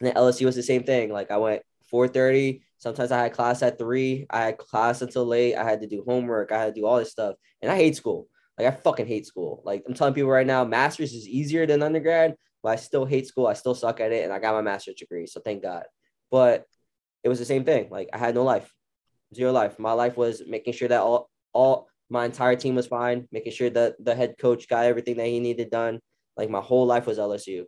and 0.00 0.08
then 0.08 0.14
LSU 0.14 0.44
was 0.44 0.56
the 0.56 0.62
same 0.62 0.84
thing. 0.84 1.10
Like 1.10 1.30
I 1.30 1.38
went 1.38 1.62
4:30. 1.92 2.62
Sometimes 2.78 3.10
I 3.10 3.22
had 3.22 3.32
class 3.32 3.62
at 3.62 3.78
three. 3.78 4.26
I 4.30 4.42
had 4.46 4.58
class 4.58 5.00
until 5.02 5.24
late. 5.24 5.54
I 5.56 5.64
had 5.64 5.80
to 5.80 5.86
do 5.86 6.04
homework. 6.06 6.52
I 6.52 6.58
had 6.58 6.74
to 6.74 6.80
do 6.80 6.86
all 6.86 6.98
this 6.98 7.10
stuff. 7.10 7.36
And 7.62 7.70
I 7.70 7.76
hate 7.76 7.96
school. 7.96 8.28
Like 8.58 8.66
I 8.68 8.70
fucking 8.70 9.06
hate 9.06 9.26
school. 9.26 9.62
Like 9.64 9.84
I'm 9.86 9.94
telling 9.94 10.14
people 10.14 10.30
right 10.30 10.46
now, 10.46 10.64
master's 10.64 11.12
is 11.12 11.28
easier 11.28 11.66
than 11.66 11.82
undergrad, 11.82 12.36
but 12.62 12.70
I 12.70 12.76
still 12.76 13.04
hate 13.06 13.26
school. 13.26 13.46
I 13.46 13.54
still 13.54 13.74
suck 13.74 14.00
at 14.00 14.12
it. 14.12 14.24
And 14.24 14.32
I 14.32 14.38
got 14.38 14.54
my 14.54 14.62
master's 14.62 14.96
degree. 14.96 15.26
So 15.26 15.40
thank 15.40 15.62
God. 15.62 15.84
But 16.30 16.64
it 17.24 17.28
was 17.28 17.38
the 17.38 17.44
same 17.44 17.64
thing. 17.64 17.88
Like 17.90 18.10
I 18.12 18.18
had 18.18 18.34
no 18.34 18.44
life. 18.44 18.70
Zero 19.34 19.52
life. 19.52 19.78
My 19.78 19.92
life 19.92 20.16
was 20.16 20.42
making 20.46 20.74
sure 20.74 20.88
that 20.88 21.00
all 21.00 21.30
all 21.52 21.88
my 22.08 22.24
entire 22.24 22.56
team 22.56 22.74
was 22.74 22.86
fine, 22.86 23.28
making 23.32 23.52
sure 23.52 23.70
that 23.70 23.96
the 24.04 24.14
head 24.14 24.36
coach 24.38 24.68
got 24.68 24.84
everything 24.84 25.16
that 25.16 25.26
he 25.26 25.40
needed 25.40 25.70
done. 25.70 26.00
Like 26.36 26.50
my 26.50 26.60
whole 26.60 26.86
life 26.86 27.06
was 27.06 27.18
LSU 27.18 27.64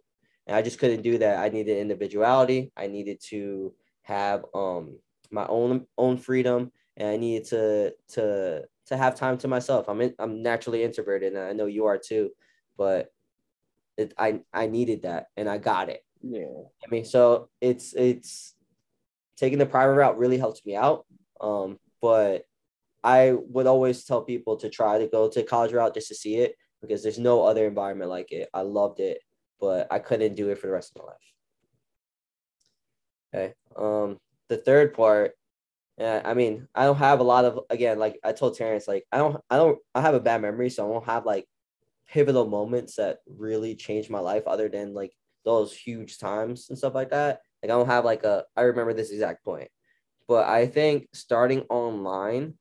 and 0.48 0.56
I 0.56 0.62
just 0.62 0.78
couldn't 0.78 1.02
do 1.02 1.18
that. 1.18 1.38
I 1.38 1.50
needed 1.50 1.78
individuality. 1.78 2.72
I 2.76 2.86
needed 2.86 3.20
to 3.28 3.72
have 4.02 4.44
um 4.54 4.98
my 5.30 5.46
own 5.46 5.86
own 5.98 6.16
freedom, 6.16 6.72
and 6.96 7.08
I 7.08 7.16
needed 7.16 7.46
to 7.48 7.94
to 8.14 8.64
to 8.86 8.96
have 8.96 9.14
time 9.14 9.36
to 9.38 9.48
myself. 9.48 9.88
I'm 9.88 10.00
in, 10.00 10.14
I'm 10.18 10.42
naturally 10.42 10.82
introverted, 10.82 11.34
and 11.34 11.44
I 11.44 11.52
know 11.52 11.66
you 11.66 11.84
are 11.84 11.98
too, 11.98 12.30
but 12.78 13.12
it, 13.98 14.14
I 14.18 14.40
I 14.52 14.66
needed 14.66 15.02
that, 15.02 15.26
and 15.36 15.48
I 15.48 15.58
got 15.58 15.90
it. 15.90 16.02
Yeah. 16.22 16.64
I 16.84 16.90
mean, 16.90 17.04
so 17.04 17.50
it's 17.60 17.92
it's 17.92 18.54
taking 19.36 19.58
the 19.58 19.66
private 19.66 19.94
route 19.94 20.18
really 20.18 20.38
helps 20.38 20.64
me 20.64 20.74
out. 20.74 21.04
Um, 21.40 21.78
but 22.00 22.44
I 23.04 23.32
would 23.32 23.66
always 23.66 24.04
tell 24.04 24.22
people 24.22 24.56
to 24.58 24.68
try 24.68 24.98
to 24.98 25.06
go 25.06 25.28
to 25.28 25.42
college 25.42 25.72
route 25.72 25.94
just 25.94 26.08
to 26.08 26.14
see 26.14 26.36
it 26.36 26.54
because 26.80 27.02
there's 27.02 27.18
no 27.18 27.44
other 27.44 27.66
environment 27.66 28.10
like 28.10 28.32
it. 28.32 28.48
I 28.52 28.62
loved 28.62 29.00
it 29.00 29.20
but 29.60 29.86
I 29.90 29.98
couldn't 29.98 30.34
do 30.34 30.50
it 30.50 30.58
for 30.58 30.66
the 30.66 30.72
rest 30.72 30.92
of 30.94 31.02
my 31.02 31.08
life. 31.08 31.34
Okay. 33.34 33.54
Um, 33.76 34.18
the 34.48 34.56
third 34.56 34.94
part, 34.94 35.32
yeah, 35.98 36.22
I 36.24 36.34
mean, 36.34 36.68
I 36.74 36.84
don't 36.84 36.96
have 36.96 37.20
a 37.20 37.24
lot 37.24 37.44
of 37.44 37.60
again, 37.70 37.98
like 37.98 38.18
I 38.24 38.32
told 38.32 38.56
Terrance, 38.56 38.86
like 38.88 39.04
I 39.12 39.18
don't, 39.18 39.42
I 39.50 39.56
don't, 39.56 39.78
I 39.94 40.00
have 40.00 40.14
a 40.14 40.20
bad 40.20 40.40
memory, 40.40 40.70
so 40.70 40.84
I 40.84 40.88
won't 40.88 41.06
have 41.06 41.26
like 41.26 41.46
pivotal 42.08 42.46
moments 42.46 42.96
that 42.96 43.18
really 43.26 43.74
changed 43.74 44.10
my 44.10 44.20
life, 44.20 44.44
other 44.46 44.68
than 44.68 44.94
like 44.94 45.12
those 45.44 45.74
huge 45.74 46.18
times 46.18 46.68
and 46.68 46.78
stuff 46.78 46.94
like 46.94 47.10
that. 47.10 47.40
Like 47.62 47.70
I 47.70 47.74
don't 47.74 47.86
have 47.86 48.04
like 48.04 48.24
a, 48.24 48.44
I 48.56 48.62
remember 48.62 48.94
this 48.94 49.10
exact 49.10 49.44
point, 49.44 49.68
but 50.28 50.48
I 50.48 50.66
think 50.66 51.08
starting 51.12 51.62
online, 51.62 52.54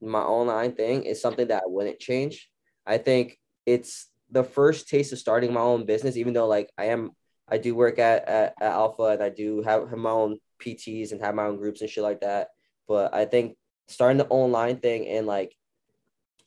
my 0.00 0.20
online 0.20 0.72
thing 0.72 1.04
is 1.04 1.20
something 1.20 1.48
that 1.48 1.62
I 1.64 1.66
wouldn't 1.66 1.98
change. 1.98 2.50
I 2.86 2.98
think 2.98 3.38
it's 3.66 4.08
the 4.30 4.44
first 4.44 4.88
taste 4.88 5.12
of 5.12 5.18
starting 5.18 5.52
my 5.52 5.60
own 5.60 5.86
business, 5.86 6.16
even 6.16 6.32
though 6.32 6.46
like 6.46 6.70
I 6.76 6.86
am, 6.86 7.12
I 7.48 7.58
do 7.58 7.74
work 7.74 7.98
at, 7.98 8.28
at, 8.28 8.54
at 8.60 8.72
Alpha 8.72 9.04
and 9.04 9.22
I 9.22 9.28
do 9.28 9.62
have, 9.62 9.88
have 9.88 9.98
my 9.98 10.10
own 10.10 10.38
PTs 10.60 11.12
and 11.12 11.20
have 11.20 11.34
my 11.34 11.44
own 11.44 11.56
groups 11.56 11.80
and 11.80 11.90
shit 11.90 12.02
like 12.02 12.20
that. 12.20 12.48
But 12.88 13.14
I 13.14 13.24
think 13.24 13.56
starting 13.88 14.18
the 14.18 14.26
online 14.26 14.78
thing 14.78 15.06
and 15.08 15.26
like 15.26 15.54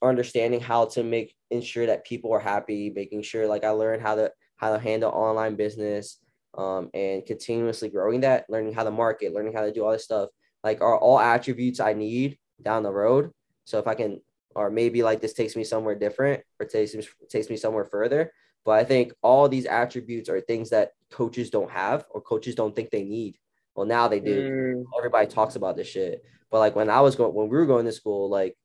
understanding 0.02 0.60
how 0.60 0.86
to 0.86 1.04
make 1.04 1.34
ensure 1.50 1.88
that 1.88 2.06
people 2.06 2.32
are 2.34 2.40
happy, 2.40 2.92
making 2.96 3.24
sure 3.24 3.48
like 3.48 3.64
I 3.64 3.70
learned 3.70 4.02
how 4.02 4.16
to 4.16 4.32
how 4.58 4.74
to 4.74 4.80
handle 4.80 5.12
online 5.12 5.56
business, 5.56 6.20
um, 6.58 6.90
and 6.94 7.26
continuously 7.26 7.90
growing 7.90 8.22
that, 8.22 8.46
learning 8.50 8.74
how 8.74 8.84
to 8.84 8.92
market, 8.92 9.34
learning 9.34 9.54
how 9.54 9.62
to 9.62 9.72
do 9.72 9.86
all 9.86 9.92
this 9.92 10.04
stuff, 10.04 10.30
like 10.64 10.82
are 10.82 10.98
all 10.98 11.20
attributes 11.20 11.80
I 11.80 11.94
need 11.94 12.38
down 12.62 12.84
the 12.84 12.92
road. 12.92 13.32
So 13.68 13.80
if 13.80 13.88
I 13.88 13.96
can 13.96 14.22
or 14.56 14.72
maybe 14.72 15.04
like 15.04 15.20
this 15.20 15.34
takes 15.34 15.58
me 15.58 15.66
somewhere 15.66 15.94
different 15.94 16.42
or 16.58 16.66
takes 16.66 16.96
me, 16.96 17.06
takes 17.30 17.50
me 17.50 17.58
somewhere 17.58 17.84
further. 17.84 18.32
But 18.64 18.72
I 18.72 18.86
think 18.86 19.12
all 19.22 19.50
these 19.50 19.66
attributes 19.66 20.30
are 20.30 20.40
things 20.40 20.70
that 20.70 20.94
coaches 21.12 21.50
don't 21.50 21.70
have 21.70 22.06
or 22.10 22.22
coaches 22.22 22.56
don't 22.56 22.74
think 22.74 22.90
they 22.90 23.04
need. 23.04 23.38
Well, 23.76 23.86
now 23.86 24.08
they 24.08 24.22
do. 24.22 24.50
Mm. 24.50 24.84
Everybody 24.98 25.28
talks 25.28 25.58
about 25.58 25.76
this 25.76 25.88
shit. 25.88 26.24
But 26.50 26.60
like 26.60 26.78
when 26.78 26.90
I 26.90 27.02
was 27.02 27.18
going, 27.18 27.34
when 27.34 27.50
we 27.50 27.58
were 27.58 27.66
going 27.66 27.86
to 27.86 27.92
school, 27.92 28.30
like 28.30 28.58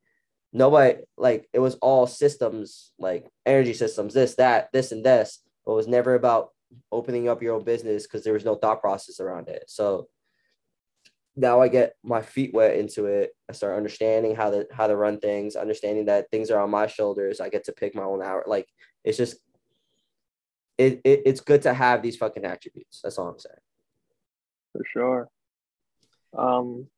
nobody, 0.52 1.00
like 1.16 1.48
it 1.52 1.58
was 1.58 1.74
all 1.82 2.06
systems, 2.06 2.92
like 2.96 3.26
energy 3.44 3.74
systems, 3.74 4.14
this, 4.14 4.36
that, 4.36 4.68
this, 4.72 4.92
and 4.92 5.04
this. 5.04 5.40
But 5.66 5.72
it 5.72 5.76
was 5.76 5.88
never 5.88 6.14
about 6.14 6.50
opening 6.92 7.28
up 7.28 7.42
your 7.42 7.56
own 7.56 7.64
business 7.64 8.04
because 8.04 8.22
there 8.22 8.34
was 8.34 8.44
no 8.44 8.54
thought 8.54 8.80
process 8.80 9.18
around 9.18 9.48
it. 9.48 9.64
So 9.66 10.06
now 11.36 11.60
I 11.60 11.68
get 11.68 11.94
my 12.02 12.20
feet 12.20 12.52
wet 12.52 12.76
into 12.76 13.06
it. 13.06 13.30
I 13.48 13.52
start 13.52 13.76
understanding 13.76 14.34
how 14.34 14.50
to 14.50 14.66
how 14.72 14.86
to 14.86 14.96
run 14.96 15.18
things, 15.18 15.56
understanding 15.56 16.06
that 16.06 16.30
things 16.30 16.50
are 16.50 16.60
on 16.60 16.70
my 16.70 16.86
shoulders. 16.86 17.40
I 17.40 17.48
get 17.48 17.64
to 17.64 17.72
pick 17.72 17.94
my 17.94 18.02
own 18.02 18.22
hour. 18.22 18.44
Like 18.46 18.68
it's 19.04 19.16
just 19.16 19.36
it, 20.78 21.00
it 21.04 21.22
it's 21.24 21.40
good 21.40 21.62
to 21.62 21.72
have 21.74 22.02
these 22.02 22.16
fucking 22.16 22.44
attributes. 22.44 23.00
That's 23.02 23.18
all 23.18 23.28
I'm 23.28 23.38
saying. 23.38 23.56
For 24.72 24.82
sure. 24.92 25.28
Um 26.36 26.88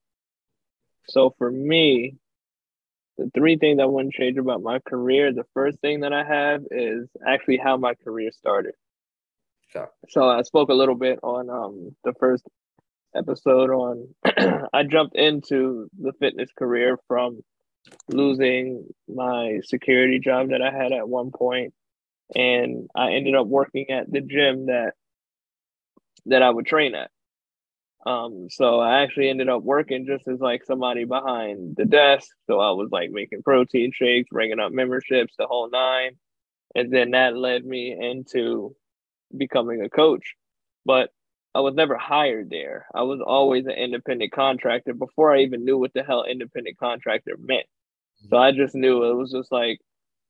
so 1.08 1.34
for 1.38 1.50
me, 1.50 2.16
the 3.18 3.30
three 3.34 3.56
things 3.56 3.78
I 3.80 3.84
wouldn't 3.84 4.14
change 4.14 4.38
about 4.38 4.62
my 4.62 4.80
career, 4.80 5.32
the 5.32 5.46
first 5.54 5.78
thing 5.80 6.00
that 6.00 6.12
I 6.12 6.24
have 6.24 6.62
is 6.70 7.08
actually 7.26 7.58
how 7.58 7.76
my 7.76 7.94
career 7.94 8.32
started. 8.32 8.74
So 10.08 10.28
I 10.28 10.42
spoke 10.42 10.70
a 10.70 10.74
little 10.74 10.94
bit 10.94 11.20
on 11.22 11.50
um 11.50 11.94
the 12.02 12.14
first 12.18 12.44
episode 13.16 13.70
on 13.70 14.08
I 14.72 14.82
jumped 14.84 15.16
into 15.16 15.88
the 15.98 16.12
fitness 16.20 16.50
career 16.56 16.98
from 17.08 17.40
losing 18.08 18.86
my 19.08 19.60
security 19.64 20.18
job 20.18 20.50
that 20.50 20.62
I 20.62 20.70
had 20.70 20.92
at 20.92 21.08
one 21.08 21.30
point 21.30 21.74
and 22.34 22.88
I 22.94 23.12
ended 23.12 23.34
up 23.34 23.46
working 23.46 23.90
at 23.90 24.10
the 24.10 24.20
gym 24.20 24.66
that 24.66 24.94
that 26.26 26.42
I 26.42 26.50
would 26.50 26.66
train 26.66 26.94
at. 26.94 27.10
Um, 28.06 28.48
so 28.50 28.80
I 28.80 29.02
actually 29.02 29.30
ended 29.30 29.48
up 29.48 29.62
working 29.62 30.06
just 30.06 30.28
as 30.28 30.40
like 30.40 30.64
somebody 30.64 31.04
behind 31.04 31.76
the 31.76 31.84
desk. 31.84 32.28
So 32.46 32.60
I 32.60 32.70
was 32.72 32.88
like 32.90 33.10
making 33.10 33.42
protein 33.42 33.92
shakes, 33.94 34.28
ringing 34.30 34.60
up 34.60 34.72
memberships, 34.72 35.34
the 35.38 35.46
whole 35.46 35.70
nine. 35.70 36.16
And 36.74 36.92
then 36.92 37.12
that 37.12 37.36
led 37.36 37.64
me 37.64 37.96
into 37.98 38.74
becoming 39.36 39.82
a 39.82 39.88
coach. 39.88 40.34
But 40.84 41.10
I 41.54 41.60
was 41.60 41.74
never 41.74 41.96
hired 41.96 42.50
there. 42.50 42.86
I 42.94 43.02
was 43.02 43.20
always 43.24 43.66
an 43.66 43.72
independent 43.72 44.32
contractor 44.32 44.92
before 44.92 45.34
I 45.34 45.42
even 45.42 45.64
knew 45.64 45.78
what 45.78 45.92
the 45.94 46.02
hell 46.02 46.24
independent 46.24 46.78
contractor 46.78 47.36
meant. 47.38 47.66
So 48.28 48.36
I 48.36 48.52
just 48.52 48.74
knew 48.74 49.04
it 49.04 49.14
was 49.14 49.30
just 49.32 49.52
like, 49.52 49.78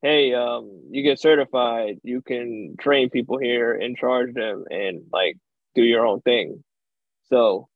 hey, 0.02 0.34
um, 0.34 0.82
you 0.90 1.02
get 1.02 1.18
certified, 1.18 1.98
you 2.02 2.20
can 2.20 2.76
train 2.78 3.08
people 3.08 3.38
here 3.38 3.72
and 3.72 3.96
charge 3.96 4.34
them 4.34 4.64
and 4.70 5.04
like 5.12 5.38
do 5.74 5.82
your 5.82 6.04
own 6.06 6.20
thing. 6.20 6.62
So 7.30 7.68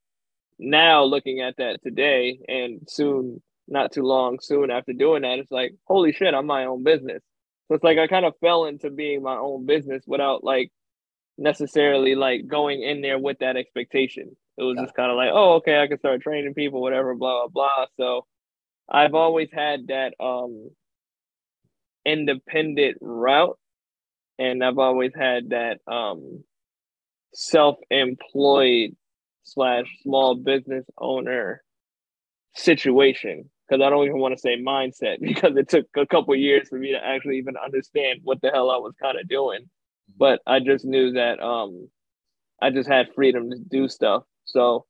now 0.59 1.05
looking 1.05 1.40
at 1.40 1.57
that 1.57 1.82
today 1.82 2.40
and 2.49 2.80
soon, 2.86 3.40
not 3.66 3.92
too 3.92 4.03
long, 4.03 4.40
soon 4.40 4.70
after 4.70 4.92
doing 4.92 5.22
that, 5.22 5.38
it's 5.38 5.51
like, 5.51 5.74
holy 5.84 6.12
shit, 6.12 6.34
I'm 6.34 6.46
my 6.46 6.66
own 6.66 6.82
business. 6.82 7.22
So 7.68 7.74
it's 7.74 7.84
like 7.84 7.99
I 7.99 8.07
kind 8.09 8.26
of 8.26 8.34
fell 8.40 8.66
into 8.66 8.90
being 8.90 9.22
my 9.22 9.36
own 9.36 9.64
business 9.64 10.03
without 10.07 10.44
like 10.44 10.70
necessarily 11.39 12.14
like 12.14 12.47
going 12.47 12.82
in 12.82 13.01
there 13.01 13.18
with 13.18 13.39
that 13.39 13.57
expectation. 13.57 14.36
It 14.59 14.62
was 14.62 14.74
yeah. 14.76 14.84
just 14.84 14.97
kind 14.97 15.11
of 15.11 15.16
like, 15.16 15.30
oh, 15.32 15.55
okay, 15.57 15.80
I 15.80 15.86
can 15.86 15.99
start 15.99 16.20
training 16.20 16.55
people, 16.55 16.82
whatever, 16.82 17.14
blah 17.14 17.47
blah 17.47 17.49
blah. 17.49 17.86
So 17.97 18.26
I've 18.91 19.14
always 19.14 19.49
had 19.53 19.86
that 19.86 20.14
um 20.20 20.70
independent 22.05 22.99
route, 23.01 23.59
and 24.39 24.64
I've 24.64 24.78
always 24.78 25.12
had 25.14 25.51
that 25.51 25.78
um 25.86 26.43
self-employed 27.34 28.97
slash 29.45 29.86
small 30.03 30.34
business 30.34 30.84
owner 30.99 31.62
situation 32.55 33.49
because 33.68 33.82
I 33.84 33.91
don't 33.91 34.07
even 34.07 34.18
want 34.18 34.34
to 34.34 34.41
say 34.41 34.61
mindset 34.61 35.18
because 35.20 35.57
it 35.57 35.68
took 35.68 35.86
a 35.97 36.07
couple 36.07 36.34
years 36.34 36.68
for 36.68 36.78
me 36.78 36.93
to 36.93 36.99
actually 36.99 37.39
even 37.39 37.55
understand 37.57 38.20
what 38.24 38.41
the 38.41 38.51
hell 38.51 38.70
I 38.70 38.78
was 38.78 38.95
kind 39.01 39.18
of 39.18 39.28
doing. 39.28 39.68
But 40.16 40.40
I 40.46 40.61
just 40.61 40.84
knew 40.84 41.12
that 41.12 41.40
um 41.40 41.88
I 42.61 42.70
just 42.70 42.88
had 42.88 43.14
freedom 43.14 43.50
to 43.50 43.59
do 43.59 43.88
stuff. 43.88 44.24
So 44.44 44.86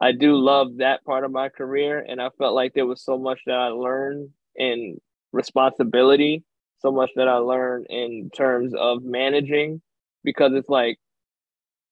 I 0.00 0.12
do 0.12 0.36
love 0.36 0.78
that 0.78 1.04
part 1.04 1.24
of 1.24 1.32
my 1.32 1.48
career 1.48 2.04
and 2.06 2.20
I 2.20 2.30
felt 2.38 2.54
like 2.54 2.74
there 2.74 2.86
was 2.86 3.02
so 3.02 3.18
much 3.18 3.40
that 3.46 3.56
I 3.56 3.68
learned 3.68 4.30
in 4.56 5.00
responsibility, 5.32 6.44
so 6.80 6.90
much 6.90 7.10
that 7.16 7.28
I 7.28 7.36
learned 7.36 7.86
in 7.90 8.30
terms 8.34 8.74
of 8.74 9.02
managing 9.02 9.82
because 10.24 10.52
it's 10.54 10.68
like 10.68 10.98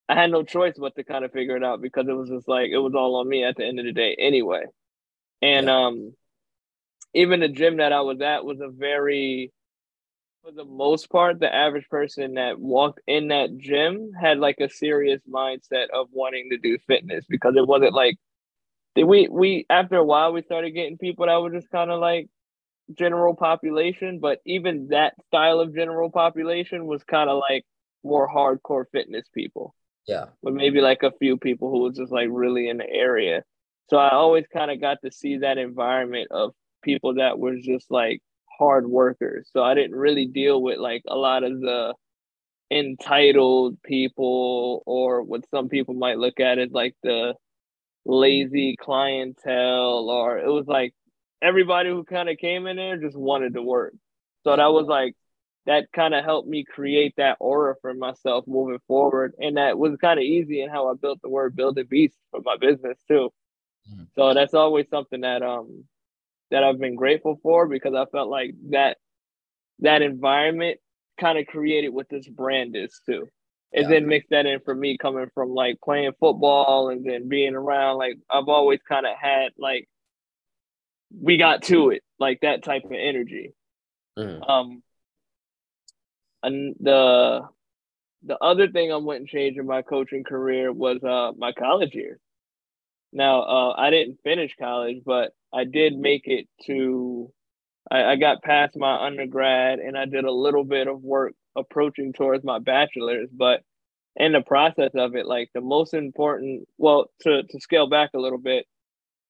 I 0.08 0.14
had 0.14 0.30
no 0.30 0.44
choice 0.44 0.74
but 0.78 0.94
to 0.96 1.04
kind 1.04 1.24
of 1.24 1.32
figure 1.32 1.56
it 1.56 1.64
out 1.64 1.82
because 1.82 2.06
it 2.08 2.12
was 2.12 2.28
just 2.28 2.46
like 2.48 2.70
it 2.70 2.78
was 2.78 2.94
all 2.94 3.16
on 3.16 3.28
me 3.28 3.44
at 3.44 3.56
the 3.56 3.64
end 3.64 3.80
of 3.80 3.86
the 3.86 3.92
day 3.92 4.16
anyway. 4.18 4.64
And 5.42 5.68
um 5.68 6.14
even 7.12 7.40
the 7.40 7.48
gym 7.48 7.78
that 7.78 7.92
I 7.92 8.02
was 8.02 8.20
at 8.20 8.44
was 8.44 8.60
a 8.60 8.68
very 8.68 9.52
for 10.46 10.52
the 10.52 10.64
most 10.64 11.10
part, 11.10 11.40
the 11.40 11.52
average 11.52 11.88
person 11.88 12.34
that 12.34 12.60
walked 12.60 13.00
in 13.08 13.28
that 13.28 13.58
gym 13.58 14.12
had 14.12 14.38
like 14.38 14.58
a 14.60 14.70
serious 14.70 15.20
mindset 15.28 15.86
of 15.92 16.06
wanting 16.12 16.50
to 16.50 16.58
do 16.58 16.78
fitness 16.86 17.24
because 17.28 17.54
it 17.56 17.66
wasn't 17.66 17.92
like 17.92 18.16
we 18.94 19.28
we 19.28 19.66
after 19.68 19.96
a 19.96 20.04
while 20.04 20.32
we 20.32 20.42
started 20.42 20.70
getting 20.70 20.98
people 20.98 21.26
that 21.26 21.42
were 21.42 21.50
just 21.50 21.68
kind 21.70 21.90
of 21.90 22.00
like 22.00 22.28
general 22.96 23.34
population, 23.34 24.20
but 24.20 24.38
even 24.46 24.88
that 24.88 25.14
style 25.26 25.58
of 25.58 25.74
general 25.74 26.10
population 26.10 26.86
was 26.86 27.02
kind 27.02 27.28
of 27.28 27.42
like 27.50 27.64
more 28.04 28.28
hardcore 28.28 28.84
fitness 28.92 29.26
people. 29.34 29.74
Yeah. 30.06 30.26
But 30.44 30.54
maybe 30.54 30.80
like 30.80 31.02
a 31.02 31.12
few 31.18 31.36
people 31.38 31.72
who 31.72 31.80
was 31.80 31.96
just 31.96 32.12
like 32.12 32.28
really 32.30 32.68
in 32.68 32.76
the 32.76 32.88
area. 32.88 33.42
So 33.90 33.96
I 33.96 34.12
always 34.12 34.44
kind 34.52 34.70
of 34.70 34.80
got 34.80 34.98
to 35.04 35.10
see 35.10 35.38
that 35.38 35.58
environment 35.58 36.28
of 36.30 36.52
people 36.82 37.14
that 37.14 37.36
was 37.36 37.60
just 37.62 37.90
like 37.90 38.20
hard 38.58 38.86
workers. 38.86 39.48
So 39.52 39.62
I 39.62 39.74
didn't 39.74 39.96
really 39.96 40.26
deal 40.26 40.60
with 40.60 40.78
like 40.78 41.02
a 41.08 41.16
lot 41.16 41.44
of 41.44 41.60
the 41.60 41.94
entitled 42.70 43.80
people 43.82 44.82
or 44.86 45.22
what 45.22 45.48
some 45.50 45.68
people 45.68 45.94
might 45.94 46.18
look 46.18 46.40
at 46.40 46.58
as 46.58 46.70
like 46.70 46.94
the 47.02 47.34
lazy 48.04 48.76
clientele 48.76 50.10
or 50.10 50.38
it 50.38 50.48
was 50.48 50.66
like 50.66 50.94
everybody 51.42 51.90
who 51.90 52.04
kind 52.04 52.28
of 52.28 52.38
came 52.38 52.66
in 52.66 52.76
there 52.76 52.96
just 52.96 53.16
wanted 53.16 53.54
to 53.54 53.62
work. 53.62 53.94
So 54.44 54.56
that 54.56 54.72
was 54.72 54.86
like 54.86 55.14
that 55.66 55.90
kind 55.92 56.14
of 56.14 56.24
helped 56.24 56.48
me 56.48 56.64
create 56.64 57.14
that 57.16 57.36
aura 57.40 57.74
for 57.80 57.92
myself 57.92 58.44
moving 58.46 58.78
forward. 58.86 59.34
And 59.38 59.56
that 59.56 59.76
was 59.78 59.96
kind 60.00 60.18
of 60.18 60.22
easy 60.22 60.62
in 60.62 60.70
how 60.70 60.88
I 60.88 60.94
built 60.94 61.20
the 61.22 61.28
word 61.28 61.56
build 61.56 61.78
a 61.78 61.84
beast 61.84 62.16
for 62.30 62.40
my 62.44 62.56
business 62.56 62.98
too. 63.08 63.30
Mm. 63.92 64.06
So 64.14 64.34
that's 64.34 64.54
always 64.54 64.88
something 64.88 65.20
that 65.22 65.42
um 65.42 65.84
that 66.50 66.64
I've 66.64 66.78
been 66.78 66.94
grateful 66.96 67.38
for 67.42 67.66
because 67.66 67.94
I 67.94 68.04
felt 68.06 68.28
like 68.28 68.54
that 68.70 68.98
that 69.80 70.02
environment 70.02 70.78
kind 71.20 71.38
of 71.38 71.46
created 71.46 71.90
what 71.90 72.08
this 72.08 72.28
brand 72.28 72.76
is 72.76 73.00
too. 73.06 73.28
And 73.72 73.84
yeah. 73.84 73.88
then 73.88 74.06
mix 74.06 74.26
that 74.30 74.46
in 74.46 74.60
for 74.60 74.74
me 74.74 74.96
coming 74.96 75.26
from 75.34 75.50
like 75.50 75.78
playing 75.84 76.12
football 76.20 76.88
and 76.88 77.04
then 77.04 77.28
being 77.28 77.54
around 77.54 77.98
like 77.98 78.16
I've 78.30 78.48
always 78.48 78.80
kind 78.88 79.06
of 79.06 79.16
had 79.20 79.50
like 79.58 79.88
we 81.20 81.36
got 81.36 81.62
to 81.64 81.90
it 81.90 82.02
like 82.18 82.40
that 82.40 82.62
type 82.62 82.84
of 82.84 82.92
energy. 82.92 83.52
Mm. 84.18 84.48
Um 84.48 84.82
and 86.42 86.74
the 86.80 87.48
the 88.24 88.38
other 88.38 88.68
thing 88.68 88.92
I 88.92 88.96
went 88.96 89.20
and 89.20 89.28
changed 89.28 89.58
in 89.58 89.66
my 89.66 89.82
coaching 89.82 90.24
career 90.24 90.72
was 90.72 91.02
uh 91.02 91.32
my 91.36 91.52
college 91.52 91.94
years. 91.94 92.20
Now 93.12 93.42
uh 93.42 93.74
I 93.76 93.90
didn't 93.90 94.18
finish 94.22 94.54
college, 94.58 95.02
but 95.04 95.32
I 95.52 95.64
did 95.64 95.96
make 95.96 96.22
it 96.26 96.46
to 96.66 97.32
I, 97.90 98.04
I 98.04 98.16
got 98.16 98.42
past 98.42 98.76
my 98.76 99.06
undergrad 99.06 99.78
and 99.78 99.96
I 99.96 100.06
did 100.06 100.24
a 100.24 100.32
little 100.32 100.64
bit 100.64 100.88
of 100.88 101.02
work 101.02 101.34
approaching 101.56 102.12
towards 102.12 102.44
my 102.44 102.58
bachelor's, 102.58 103.28
but 103.32 103.62
in 104.16 104.32
the 104.32 104.40
process 104.40 104.90
of 104.94 105.14
it, 105.14 105.26
like 105.26 105.50
the 105.54 105.60
most 105.60 105.94
important 105.94 106.66
well, 106.78 107.10
to, 107.22 107.42
to 107.42 107.60
scale 107.60 107.88
back 107.88 108.10
a 108.14 108.18
little 108.18 108.38
bit, 108.38 108.66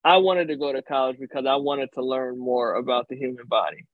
I 0.05 0.19
wanted 0.19 0.49
to 0.49 0.57
go 0.57 0.73
to 0.73 0.83
college 0.83 1.17
because 1.19 1.45
I 1.47 1.57
wanted 1.57 1.89
to 1.95 2.05
learn 2.05 2.39
more 2.39 2.75
about 2.75 3.09
the 3.09 3.17
human 3.17 3.47
body. 3.47 3.85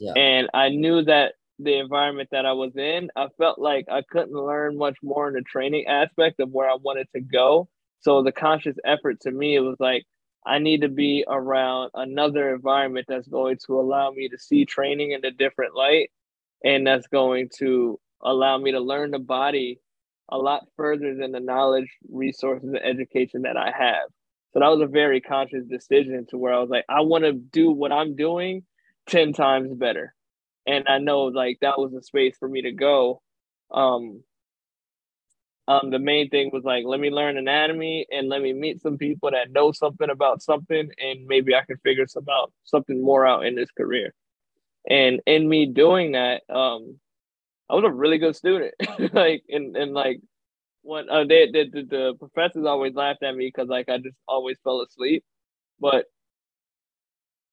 Yeah. 0.00 0.12
And 0.16 0.48
I 0.52 0.70
knew 0.70 1.02
that 1.04 1.34
the 1.60 1.78
environment 1.78 2.30
that 2.32 2.46
I 2.46 2.52
was 2.52 2.72
in, 2.76 3.10
I 3.14 3.28
felt 3.38 3.58
like 3.58 3.86
I 3.90 4.02
couldn't 4.10 4.32
learn 4.32 4.76
much 4.76 4.96
more 5.02 5.28
in 5.28 5.34
the 5.34 5.42
training 5.42 5.86
aspect 5.86 6.40
of 6.40 6.50
where 6.50 6.68
I 6.68 6.76
wanted 6.80 7.06
to 7.14 7.20
go. 7.20 7.68
So 8.00 8.22
the 8.22 8.32
conscious 8.32 8.76
effort 8.84 9.20
to 9.20 9.30
me, 9.30 9.56
it 9.56 9.60
was 9.60 9.76
like 9.78 10.04
I 10.46 10.58
need 10.58 10.82
to 10.82 10.88
be 10.88 11.24
around 11.28 11.90
another 11.94 12.54
environment 12.54 13.06
that's 13.08 13.28
going 13.28 13.58
to 13.66 13.78
allow 13.78 14.10
me 14.10 14.28
to 14.28 14.38
see 14.38 14.64
training 14.64 15.12
in 15.12 15.24
a 15.24 15.30
different 15.30 15.74
light 15.74 16.10
and 16.64 16.86
that's 16.86 17.06
going 17.08 17.50
to 17.58 18.00
allow 18.22 18.58
me 18.58 18.72
to 18.72 18.80
learn 18.80 19.10
the 19.10 19.18
body 19.18 19.80
a 20.30 20.38
lot 20.38 20.66
further 20.76 21.14
than 21.14 21.32
the 21.32 21.40
knowledge, 21.40 21.90
resources, 22.08 22.68
and 22.68 22.82
education 22.82 23.42
that 23.42 23.56
I 23.56 23.72
have. 23.76 24.08
So 24.52 24.60
that 24.60 24.68
was 24.68 24.80
a 24.80 24.86
very 24.86 25.20
conscious 25.20 25.64
decision 25.66 26.26
to 26.30 26.38
where 26.38 26.54
I 26.54 26.58
was 26.58 26.70
like, 26.70 26.84
I 26.88 27.02
want 27.02 27.24
to 27.24 27.32
do 27.32 27.70
what 27.70 27.92
I'm 27.92 28.16
doing 28.16 28.64
10 29.08 29.32
times 29.32 29.72
better. 29.74 30.14
And 30.66 30.88
I 30.88 30.98
know 30.98 31.24
like 31.24 31.58
that 31.60 31.78
was 31.78 31.94
a 31.94 32.02
space 32.02 32.36
for 32.38 32.48
me 32.48 32.62
to 32.62 32.72
go. 32.72 33.22
Um, 33.70 34.22
um, 35.70 35.90
the 35.90 36.00
main 36.00 36.28
thing 36.30 36.50
was 36.52 36.64
like, 36.64 36.84
let 36.84 36.98
me 36.98 37.10
learn 37.10 37.36
anatomy 37.36 38.04
and 38.10 38.28
let 38.28 38.42
me 38.42 38.52
meet 38.52 38.80
some 38.80 38.98
people 38.98 39.30
that 39.30 39.52
know 39.52 39.70
something 39.70 40.10
about 40.10 40.42
something, 40.42 40.90
and 40.98 41.26
maybe 41.26 41.54
I 41.54 41.62
can 41.64 41.76
figure 41.84 42.08
some 42.08 42.26
out 42.28 42.52
something 42.64 43.00
more 43.00 43.24
out 43.24 43.46
in 43.46 43.54
this 43.54 43.70
career. 43.70 44.12
And 44.88 45.20
in 45.26 45.48
me 45.48 45.66
doing 45.66 46.12
that, 46.12 46.42
um, 46.52 46.98
I 47.68 47.76
was 47.76 47.84
a 47.84 47.90
really 47.90 48.18
good 48.18 48.34
student. 48.34 48.74
like, 49.12 49.44
and 49.48 49.76
and 49.76 49.94
like, 49.94 50.20
when 50.82 51.08
uh, 51.08 51.24
they, 51.24 51.48
they, 51.52 51.68
the, 51.68 51.82
the 51.88 52.14
professors 52.18 52.66
always 52.66 52.94
laughed 52.94 53.22
at 53.22 53.36
me 53.36 53.46
because 53.46 53.68
like 53.68 53.88
I 53.88 53.98
just 53.98 54.16
always 54.26 54.58
fell 54.64 54.80
asleep, 54.80 55.22
but 55.78 56.06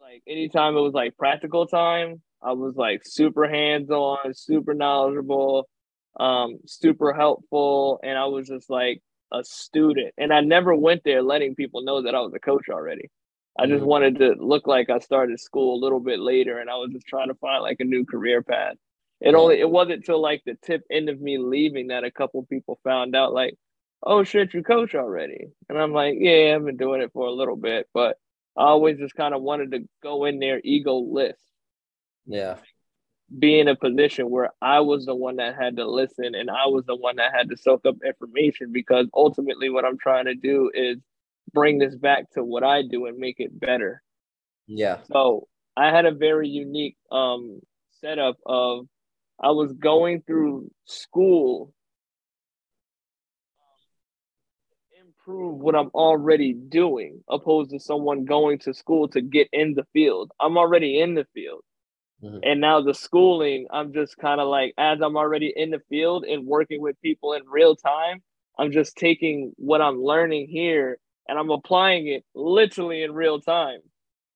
like 0.02 0.24
anytime 0.28 0.76
it 0.76 0.82
was 0.82 0.94
like 0.94 1.18
practical 1.18 1.68
time, 1.68 2.24
I 2.42 2.54
was 2.54 2.76
like 2.76 3.02
super 3.06 3.48
hands 3.48 3.92
on, 3.92 4.34
super 4.34 4.74
knowledgeable 4.74 5.68
um, 6.20 6.60
super 6.66 7.14
helpful, 7.14 8.00
and 8.04 8.18
I 8.18 8.26
was 8.26 8.48
just 8.48 8.70
like 8.70 9.02
a 9.32 9.44
student. 9.44 10.14
And 10.18 10.34
I 10.34 10.42
never 10.42 10.76
went 10.76 11.02
there 11.04 11.22
letting 11.22 11.56
people 11.56 11.84
know 11.84 12.04
that 12.04 12.16
I 12.16 12.22
was 12.22 12.34
a 12.36 12.40
coach 12.40 12.66
already. 12.70 13.10
I 13.60 13.66
just 13.66 13.80
mm-hmm. 13.80 13.86
wanted 13.86 14.20
to 14.20 14.36
look 14.40 14.68
like 14.68 14.90
I 14.90 15.00
started 15.00 15.40
school 15.40 15.76
a 15.76 15.84
little 15.84 16.00
bit 16.00 16.20
later, 16.20 16.60
and 16.60 16.70
I 16.70 16.76
was 16.76 16.92
just 16.92 17.08
trying 17.08 17.30
to 17.30 17.36
find 17.36 17.62
like 17.62 17.80
a 17.80 17.86
new 17.86 18.06
career 18.06 18.42
path. 18.42 18.76
It 19.20 19.34
only 19.34 19.60
it 19.60 19.70
wasn't 19.70 20.06
till 20.06 20.22
like 20.22 20.44
the 20.46 20.56
tip 20.64 20.84
end 20.92 21.10
of 21.10 21.20
me 21.20 21.40
leaving 21.40 21.88
that 21.88 22.04
a 22.04 22.12
couple 22.12 22.46
people 22.46 22.80
found 22.84 23.16
out 23.16 23.34
like, 23.34 23.56
oh 24.04 24.24
shit, 24.24 24.54
you 24.54 24.62
coach 24.62 24.94
already, 24.94 25.48
and 25.70 25.78
I'm 25.78 25.92
like, 25.92 26.16
yeah, 26.20 26.54
I've 26.56 26.66
been 26.66 26.78
doing 26.78 27.02
it 27.02 27.12
for 27.14 27.26
a 27.26 27.32
little 27.32 27.56
bit, 27.56 27.88
but 27.96 28.18
I 28.56 28.66
always 28.66 29.00
just 29.00 29.16
kind 29.16 29.34
of 29.34 29.42
wanted 29.42 29.72
to 29.72 29.88
go 30.04 30.26
in 30.26 30.38
there 30.40 30.62
egoless. 30.62 31.34
Yeah 32.28 32.58
be 33.40 33.60
in 33.60 33.68
a 33.68 33.76
position 33.76 34.30
where 34.30 34.52
I 34.62 34.80
was 34.80 35.06
the 35.06 35.16
one 35.16 35.38
that 35.38 35.56
had 35.56 35.78
to 35.78 35.90
listen 35.90 36.34
and 36.34 36.50
I 36.50 36.68
was 36.68 36.86
the 36.86 36.96
one 36.96 37.18
that 37.18 37.34
had 37.34 37.50
to 37.50 37.58
soak 37.58 37.86
up 37.86 37.98
information 38.06 38.72
because 38.72 39.08
ultimately 39.14 39.70
what 39.70 39.86
I'm 39.86 39.98
trying 39.98 40.26
to 40.26 40.36
do 40.36 40.72
is 40.74 40.98
bring 41.54 41.78
this 41.78 41.96
back 41.96 42.30
to 42.32 42.44
what 42.44 42.64
I 42.64 42.84
do 42.84 43.06
and 43.06 43.18
make 43.18 43.40
it 43.40 43.58
better. 43.60 44.02
Yeah. 44.66 45.00
So 45.12 45.48
I 45.76 45.92
had 45.92 46.06
a 46.06 46.12
very 46.12 46.48
unique 46.48 46.98
um 47.12 47.60
setup 48.00 48.38
of 48.46 48.88
I 49.40 49.52
was 49.52 49.74
going 49.74 50.22
through 50.22 50.72
school 50.86 51.74
to 54.94 55.02
improve 55.06 55.58
what 55.60 55.76
I'm 55.76 55.90
already 55.94 56.54
doing 56.54 57.24
opposed 57.30 57.72
to 57.72 57.80
someone 57.80 58.24
going 58.26 58.60
to 58.60 58.74
school 58.74 59.10
to 59.10 59.22
get 59.22 59.50
in 59.52 59.74
the 59.74 59.86
field. 59.92 60.32
I'm 60.40 60.58
already 60.58 61.00
in 61.00 61.14
the 61.14 61.28
field. 61.34 61.64
Mm-hmm. 62.24 62.40
And 62.44 62.62
now 62.62 62.82
the 62.82 62.94
schooling, 62.94 63.68
I'm 63.72 63.94
just 63.94 64.18
kind 64.18 64.42
of 64.42 64.48
like, 64.48 64.74
as 64.78 65.00
I'm 65.02 65.18
already 65.18 65.54
in 65.56 65.70
the 65.70 65.82
field 65.90 66.26
and 66.26 66.46
working 66.46 66.82
with 66.82 67.00
people 67.02 67.34
in 67.34 67.44
real 67.48 67.76
time, 67.76 68.22
I'm 68.58 68.72
just 68.72 68.96
taking 68.96 69.54
what 69.58 69.82
I'm 69.82 70.02
learning 70.02 70.48
here 70.48 70.98
and 71.28 71.38
I'm 71.38 71.52
applying 71.52 72.08
it 72.08 72.24
literally 72.34 73.04
in 73.04 73.14
real 73.14 73.40
time. 73.40 73.80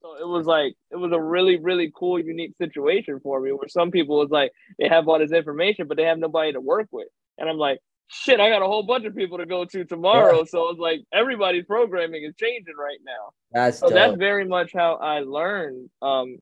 So 0.04 0.16
it 0.20 0.28
was 0.28 0.46
like 0.48 0.74
it 0.90 0.96
was 0.96 1.12
a 1.12 1.22
really 1.22 1.58
really 1.58 1.92
cool 1.96 2.20
unique 2.20 2.54
situation 2.58 3.20
for 3.22 3.40
me 3.40 3.52
where 3.52 3.68
some 3.68 3.92
people 3.92 4.18
was 4.18 4.32
like 4.32 4.52
they 4.80 4.88
have 4.88 5.08
all 5.08 5.20
this 5.20 5.32
information 5.32 5.88
but 5.88 5.96
they 5.96 6.06
have 6.06 6.18
nobody 6.18 6.54
to 6.54 6.60
work 6.60 6.88
with 6.92 7.08
and 7.38 7.48
I'm 7.48 7.58
like 7.58 7.78
shit, 8.12 8.40
I 8.40 8.50
got 8.50 8.62
a 8.62 8.66
whole 8.66 8.84
bunch 8.84 9.06
of 9.06 9.16
people 9.16 9.38
to 9.38 9.46
go 9.46 9.66
to 9.66 9.86
tomorrow. 9.86 10.40
Yeah. 10.40 10.44
So 10.46 10.70
it's 10.70 10.80
like 10.80 11.02
everybody's 11.14 11.66
programming 11.66 12.24
is 12.24 12.36
changing 12.36 12.76
right 12.78 13.00
now. 13.06 13.32
That's 13.52 13.80
so 13.80 13.88
dope. 13.88 13.96
that's 13.96 14.18
very 14.18 14.46
much 14.46 14.72
how 14.74 14.96
I 14.96 15.20
learned. 15.20 15.90
Um, 16.02 16.38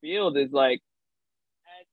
field 0.00 0.36
is 0.36 0.52
like 0.52 0.80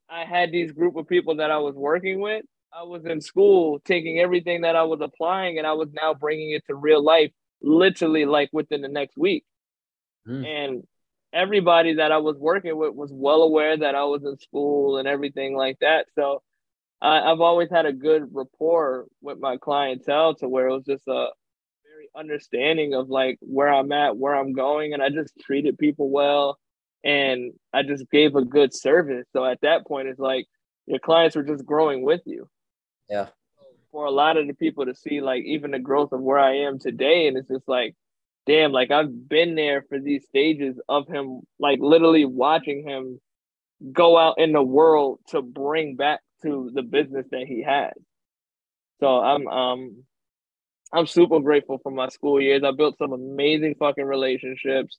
I 0.10 0.26
had 0.26 0.52
these 0.52 0.72
group 0.72 0.96
of 0.96 1.08
people 1.08 1.38
that 1.38 1.52
I 1.52 1.58
was 1.58 1.76
working 1.76 2.20
with. 2.22 2.46
I 2.74 2.84
was 2.84 3.06
in 3.06 3.22
school 3.22 3.80
taking 3.86 4.20
everything 4.20 4.62
that 4.62 4.76
I 4.76 4.84
was 4.84 5.00
applying 5.02 5.58
and 5.58 5.68
I 5.68 5.74
was 5.74 5.90
now 5.94 6.14
bringing 6.14 6.52
it 6.52 6.64
to 6.68 6.76
real 6.76 7.04
life, 7.04 7.32
literally 7.62 8.26
like 8.26 8.50
within 8.52 8.82
the 8.82 8.88
next 8.88 9.18
week. 9.18 9.46
Mm. 10.28 10.46
And 10.46 10.84
everybody 11.34 11.96
that 11.96 12.12
I 12.12 12.18
was 12.18 12.38
working 12.38 12.78
with 12.78 12.94
was 12.94 13.10
well 13.12 13.42
aware 13.42 13.78
that 13.78 13.96
I 13.96 14.04
was 14.04 14.24
in 14.24 14.38
school 14.38 14.98
and 14.98 15.08
everything 15.08 15.56
like 15.56 15.78
that. 15.80 16.08
So 16.16 16.42
I, 17.02 17.20
I've 17.20 17.42
always 17.42 17.70
had 17.70 17.86
a 17.86 17.94
good 17.94 18.30
rapport 18.32 19.06
with 19.22 19.40
my 19.40 19.58
clientele 19.58 20.36
to 20.36 20.48
where 20.48 20.68
it 20.68 20.74
was 20.74 20.86
just 20.86 21.08
a 21.08 21.28
very 21.84 22.10
understanding 22.16 22.94
of 22.94 23.10
like 23.10 23.38
where 23.42 23.74
I'm 23.74 23.92
at, 23.92 24.18
where 24.18 24.36
I'm 24.36 24.54
going, 24.54 24.94
and 24.94 25.02
I 25.02 25.10
just 25.10 25.34
treated 25.40 25.78
people 25.78 26.10
well 26.10 26.58
and 27.04 27.54
I 27.74 27.84
just 27.84 28.10
gave 28.10 28.36
a 28.36 28.44
good 28.44 28.74
service. 28.74 29.26
So 29.34 29.46
at 29.46 29.62
that 29.62 29.86
point, 29.86 30.08
it's 30.08 30.20
like 30.20 30.46
your 30.86 31.00
clients 31.00 31.36
were 31.36 31.44
just 31.44 31.66
growing 31.66 32.04
with 32.04 32.22
you. 32.26 32.48
Yeah. 33.10 33.28
For 33.92 34.06
a 34.06 34.12
lot 34.12 34.38
of 34.38 34.48
the 34.48 34.54
people 34.54 34.86
to 34.86 34.96
see 34.96 35.22
like 35.22 35.44
even 35.44 35.72
the 35.72 35.80
growth 35.80 36.12
of 36.12 36.22
where 36.22 36.40
I 36.40 36.58
am 36.58 36.80
today, 36.80 37.28
and 37.28 37.38
it's 37.38 37.48
just 37.48 37.68
like, 37.68 37.96
damn, 38.46 38.72
like 38.72 38.92
I've 38.92 39.30
been 39.30 39.56
there 39.56 39.84
for 39.88 40.00
these 40.00 40.26
stages 40.26 40.80
of 40.88 41.08
him, 41.08 41.42
like 41.60 41.80
literally 41.82 42.26
watching 42.26 42.88
him 42.88 43.20
go 43.92 44.18
out 44.18 44.36
in 44.40 44.52
the 44.52 44.64
world 44.64 45.20
to 45.30 45.42
bring 45.42 45.96
back 45.96 46.20
to 46.42 46.70
the 46.74 46.82
business 46.82 47.26
that 47.32 47.46
he 47.48 47.64
had. 47.64 47.94
So 49.00 49.08
I'm 49.08 49.48
um 49.48 50.04
I'm 50.94 51.08
super 51.08 51.40
grateful 51.40 51.80
for 51.84 51.92
my 51.92 52.08
school 52.10 52.42
years. 52.42 52.64
I 52.64 52.72
built 52.72 52.98
some 52.98 53.12
amazing 53.14 53.76
fucking 53.78 54.06
relationships. 54.06 54.98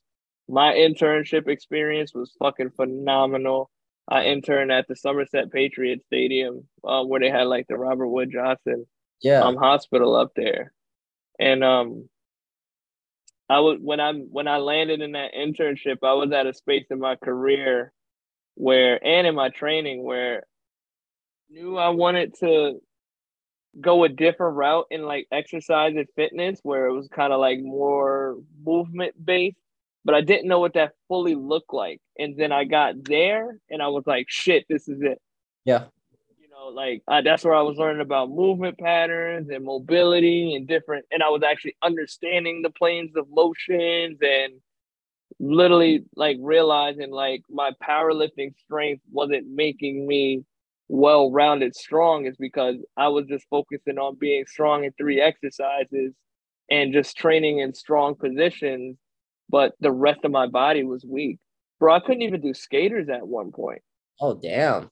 My 0.49 0.73
internship 0.73 1.47
experience 1.47 2.13
was 2.13 2.35
fucking 2.39 2.71
phenomenal. 2.71 3.69
I 4.07 4.25
interned 4.25 4.71
at 4.71 4.87
the 4.87 4.95
Somerset 4.95 5.51
Patriot 5.51 6.03
Stadium, 6.07 6.67
uh, 6.83 7.03
where 7.03 7.19
they 7.19 7.29
had 7.29 7.43
like 7.43 7.67
the 7.67 7.77
Robert 7.77 8.07
Wood 8.07 8.31
Johnson 8.31 8.87
yeah. 9.21 9.41
um 9.41 9.55
hospital 9.55 10.15
up 10.15 10.31
there. 10.35 10.73
And 11.39 11.63
um 11.63 12.09
I 13.49 13.59
was 13.59 13.79
when 13.81 13.99
I 13.99 14.13
when 14.13 14.47
I 14.47 14.57
landed 14.57 15.01
in 15.01 15.13
that 15.13 15.33
internship, 15.33 15.97
I 16.03 16.13
was 16.13 16.31
at 16.31 16.47
a 16.47 16.53
space 16.53 16.85
in 16.89 16.99
my 16.99 17.15
career 17.15 17.91
where 18.55 19.03
and 19.05 19.25
in 19.25 19.35
my 19.35 19.49
training 19.49 20.03
where 20.03 20.43
knew 21.49 21.77
I 21.77 21.89
wanted 21.89 22.35
to 22.39 22.79
go 23.79 24.03
a 24.03 24.09
different 24.09 24.55
route 24.55 24.85
in 24.91 25.03
like 25.03 25.27
exercise 25.31 25.93
and 25.95 26.07
fitness 26.15 26.59
where 26.63 26.87
it 26.87 26.93
was 26.93 27.07
kind 27.07 27.31
of 27.31 27.39
like 27.39 27.59
more 27.61 28.37
movement 28.63 29.13
based 29.23 29.57
but 30.05 30.15
I 30.15 30.21
didn't 30.21 30.47
know 30.47 30.59
what 30.59 30.73
that 30.73 30.93
fully 31.07 31.35
looked 31.35 31.73
like. 31.73 32.01
And 32.17 32.37
then 32.37 32.51
I 32.51 32.63
got 32.63 33.03
there 33.03 33.59
and 33.69 33.81
I 33.81 33.87
was 33.87 34.03
like 34.05 34.27
shit 34.29 34.65
this 34.69 34.87
is 34.87 35.01
it. 35.01 35.21
Yeah. 35.65 35.85
You 36.39 36.49
know 36.49 36.67
like 36.67 37.03
I, 37.07 37.21
that's 37.21 37.43
where 37.43 37.55
I 37.55 37.61
was 37.61 37.77
learning 37.77 38.01
about 38.01 38.29
movement 38.29 38.77
patterns 38.79 39.49
and 39.49 39.63
mobility 39.65 40.55
and 40.55 40.67
different 40.67 41.05
and 41.11 41.23
I 41.23 41.29
was 41.29 41.43
actually 41.43 41.75
understanding 41.81 42.61
the 42.61 42.69
planes 42.69 43.11
of 43.15 43.27
motions 43.29 44.17
and 44.21 44.53
literally 45.39 46.03
like 46.15 46.37
realizing 46.41 47.11
like 47.11 47.43
my 47.49 47.71
powerlifting 47.81 48.53
strength 48.57 49.01
wasn't 49.11 49.47
making 49.47 50.05
me 50.05 50.43
well 50.89 51.31
rounded 51.31 51.75
strong 51.75 52.25
is 52.25 52.35
because 52.37 52.75
I 52.97 53.07
was 53.09 53.25
just 53.27 53.45
focusing 53.49 53.97
on 53.97 54.17
being 54.19 54.45
strong 54.47 54.83
in 54.83 54.91
three 54.93 55.21
exercises 55.21 56.13
and 56.69 56.93
just 56.93 57.15
training 57.15 57.59
in 57.59 57.73
strong 57.73 58.15
positions, 58.15 58.97
but 59.49 59.73
the 59.79 59.91
rest 59.91 60.21
of 60.23 60.31
my 60.31 60.47
body 60.47 60.83
was 60.83 61.03
weak. 61.03 61.39
Bro, 61.79 61.95
I 61.95 61.99
couldn't 61.99 62.21
even 62.21 62.41
do 62.41 62.53
skaters 62.53 63.09
at 63.09 63.27
one 63.27 63.51
point. 63.51 63.81
Oh 64.19 64.33
damn. 64.33 64.89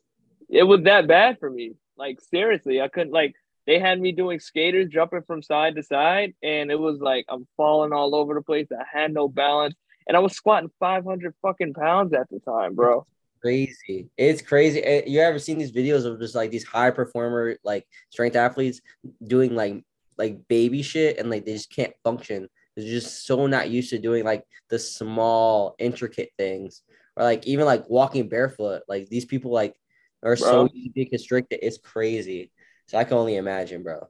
It 0.49 0.63
was 0.63 0.83
that 0.83 1.07
bad 1.07 1.37
for 1.39 1.49
me. 1.49 1.73
Like 1.97 2.19
seriously, 2.21 2.81
I 2.81 2.87
couldn't 2.87 3.11
like 3.11 3.35
they 3.65 3.79
had 3.79 3.99
me 3.99 4.13
doing 4.13 4.39
skaters 4.39 4.89
jumping 4.89 5.23
from 5.27 5.43
side 5.43 5.75
to 5.75 5.83
side 5.83 6.33
and 6.41 6.71
it 6.71 6.79
was 6.79 6.99
like 6.99 7.25
I'm 7.27 7.47
falling 7.57 7.91
all 7.91 8.15
over 8.15 8.33
the 8.33 8.41
place. 8.41 8.67
I 8.71 8.83
had 8.91 9.13
no 9.13 9.27
balance 9.27 9.75
and 10.07 10.15
I 10.15 10.21
was 10.21 10.33
squatting 10.33 10.71
500 10.79 11.33
fucking 11.41 11.73
pounds 11.73 12.13
at 12.13 12.29
the 12.29 12.39
time, 12.39 12.75
bro 12.75 13.05
crazy. 13.41 14.09
It's 14.17 14.41
crazy. 14.41 14.83
Eh, 14.83 15.03
you 15.07 15.19
ever 15.19 15.39
seen 15.39 15.57
these 15.57 15.71
videos 15.71 16.05
of 16.05 16.19
just 16.19 16.35
like 16.35 16.51
these 16.51 16.65
high 16.65 16.91
performer 16.91 17.57
like 17.63 17.85
strength 18.09 18.35
athletes 18.35 18.81
doing 19.25 19.55
like 19.55 19.83
like 20.17 20.47
baby 20.47 20.81
shit 20.81 21.17
and 21.17 21.29
like 21.29 21.45
they 21.45 21.53
just 21.53 21.71
can't 21.71 21.93
function. 22.03 22.49
They're 22.78 22.86
just 22.86 23.25
so 23.25 23.47
not 23.47 23.71
used 23.71 23.89
to 23.89 23.97
doing 23.97 24.23
like 24.23 24.45
the 24.69 24.78
small 24.78 25.75
intricate 25.80 26.30
things 26.38 26.84
or 27.15 27.23
like 27.23 27.47
even 27.47 27.65
like 27.65 27.89
walking 27.89 28.30
barefoot. 28.30 28.84
Like 28.88 29.09
these 29.09 29.25
people 29.25 29.51
like 29.51 29.75
are 30.23 30.36
bro. 30.36 30.67
so 30.67 30.69
easy 30.71 31.05
constricted. 31.05 31.59
It's 31.63 31.80
crazy. 31.80 32.51
So 32.86 32.99
I 32.99 33.03
can 33.03 33.17
only 33.17 33.36
imagine, 33.36 33.82
bro. 33.82 34.07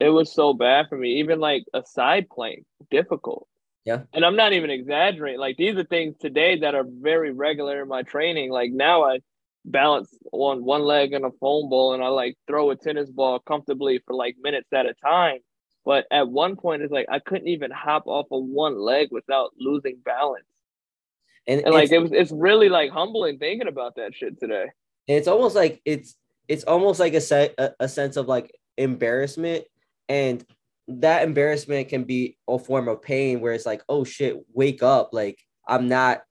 It 0.00 0.08
was 0.08 0.32
so 0.32 0.54
bad 0.54 0.86
for 0.88 0.96
me. 0.96 1.20
Even 1.20 1.40
like 1.40 1.64
a 1.74 1.82
side 1.84 2.30
plank, 2.30 2.64
difficult. 2.90 3.46
Yeah. 3.84 4.04
And 4.14 4.24
I'm 4.24 4.36
not 4.36 4.54
even 4.54 4.70
exaggerating. 4.70 5.38
Like 5.38 5.58
these 5.58 5.76
are 5.76 5.84
things 5.84 6.16
today 6.18 6.60
that 6.60 6.74
are 6.74 6.86
very 6.88 7.32
regular 7.32 7.82
in 7.82 7.88
my 7.88 8.02
training. 8.02 8.50
Like 8.50 8.72
now 8.72 9.04
I 9.04 9.18
balance 9.66 10.16
on 10.32 10.64
one 10.64 10.84
leg 10.84 11.12
in 11.12 11.24
a 11.24 11.30
foam 11.38 11.68
bowl 11.68 11.92
and 11.92 12.02
I 12.02 12.08
like 12.08 12.36
throw 12.46 12.70
a 12.70 12.76
tennis 12.76 13.10
ball 13.10 13.40
comfortably 13.40 14.00
for 14.06 14.14
like 14.14 14.36
minutes 14.40 14.68
at 14.72 14.86
a 14.86 14.94
time. 15.04 15.40
But 15.84 16.06
at 16.10 16.28
one 16.28 16.56
point 16.56 16.82
it's 16.82 16.92
like 16.92 17.06
I 17.10 17.18
couldn't 17.18 17.48
even 17.48 17.70
hop 17.70 18.06
off 18.06 18.26
of 18.30 18.44
one 18.44 18.78
leg 18.78 19.08
without 19.10 19.52
losing 19.58 19.98
balance. 20.04 20.44
And, 21.46 21.62
and 21.62 21.74
like 21.74 21.90
it 21.90 21.98
was 21.98 22.12
it's 22.12 22.32
really 22.32 22.68
like 22.68 22.90
humbling 22.90 23.38
thinking 23.38 23.68
about 23.68 23.96
that 23.96 24.14
shit 24.14 24.38
today. 24.38 24.66
And 25.08 25.18
It's 25.18 25.28
almost 25.28 25.56
like 25.56 25.80
it's 25.84 26.16
it's 26.48 26.64
almost 26.64 27.00
like 27.00 27.14
a 27.14 27.20
set 27.20 27.54
a, 27.58 27.72
a 27.80 27.88
sense 27.88 28.16
of 28.16 28.28
like 28.28 28.54
embarrassment 28.76 29.64
and 30.08 30.44
that 30.88 31.22
embarrassment 31.22 31.88
can 31.88 32.04
be 32.04 32.36
a 32.48 32.58
form 32.58 32.88
of 32.88 33.00
pain 33.00 33.40
where 33.40 33.52
it's 33.52 33.66
like, 33.66 33.82
oh 33.88 34.04
shit, 34.04 34.36
wake 34.52 34.82
up. 34.82 35.10
Like 35.12 35.38
I'm 35.66 35.88
not 35.88 36.22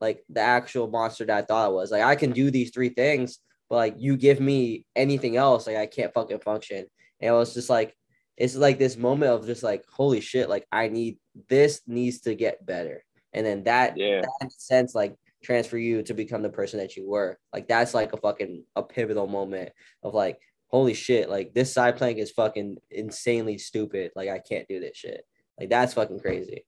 like 0.00 0.24
the 0.28 0.40
actual 0.40 0.88
monster 0.88 1.24
that 1.26 1.36
I 1.36 1.42
thought 1.42 1.66
I 1.66 1.68
was. 1.68 1.90
Like 1.90 2.02
I 2.02 2.14
can 2.14 2.32
do 2.32 2.50
these 2.50 2.70
three 2.70 2.90
things, 2.90 3.38
but 3.68 3.76
like 3.76 3.94
you 3.98 4.16
give 4.16 4.40
me 4.40 4.86
anything 4.94 5.36
else, 5.36 5.66
like 5.66 5.76
I 5.76 5.86
can't 5.86 6.14
fucking 6.14 6.40
function. 6.40 6.86
And 7.20 7.28
it 7.28 7.32
was 7.32 7.54
just 7.54 7.70
like 7.70 7.96
it's 8.36 8.56
like 8.56 8.78
this 8.78 8.96
moment 8.96 9.32
of 9.32 9.46
just 9.46 9.62
like, 9.62 9.84
holy 9.88 10.20
shit, 10.20 10.48
like 10.48 10.66
I 10.72 10.88
need 10.88 11.18
this 11.48 11.82
needs 11.86 12.20
to 12.22 12.34
get 12.34 12.64
better. 12.64 13.04
And 13.32 13.44
then 13.44 13.64
that, 13.64 13.96
yeah. 13.96 14.22
that 14.40 14.52
sense 14.52 14.94
like 14.94 15.16
transfer 15.42 15.78
you 15.78 16.02
to 16.02 16.14
become 16.14 16.42
the 16.42 16.50
person 16.50 16.78
that 16.80 16.96
you 16.96 17.08
were. 17.08 17.38
Like 17.52 17.68
that's 17.68 17.94
like 17.94 18.12
a 18.12 18.16
fucking 18.16 18.64
a 18.74 18.82
pivotal 18.82 19.26
moment 19.26 19.72
of 20.02 20.14
like, 20.14 20.38
holy 20.68 20.94
shit, 20.94 21.30
like 21.30 21.54
this 21.54 21.72
side 21.72 21.96
plank 21.96 22.18
is 22.18 22.32
fucking 22.32 22.78
insanely 22.90 23.58
stupid. 23.58 24.10
Like 24.16 24.28
I 24.28 24.38
can't 24.38 24.66
do 24.68 24.80
this 24.80 24.96
shit. 24.96 25.24
Like 25.58 25.70
that's 25.70 25.94
fucking 25.94 26.20
crazy. 26.20 26.64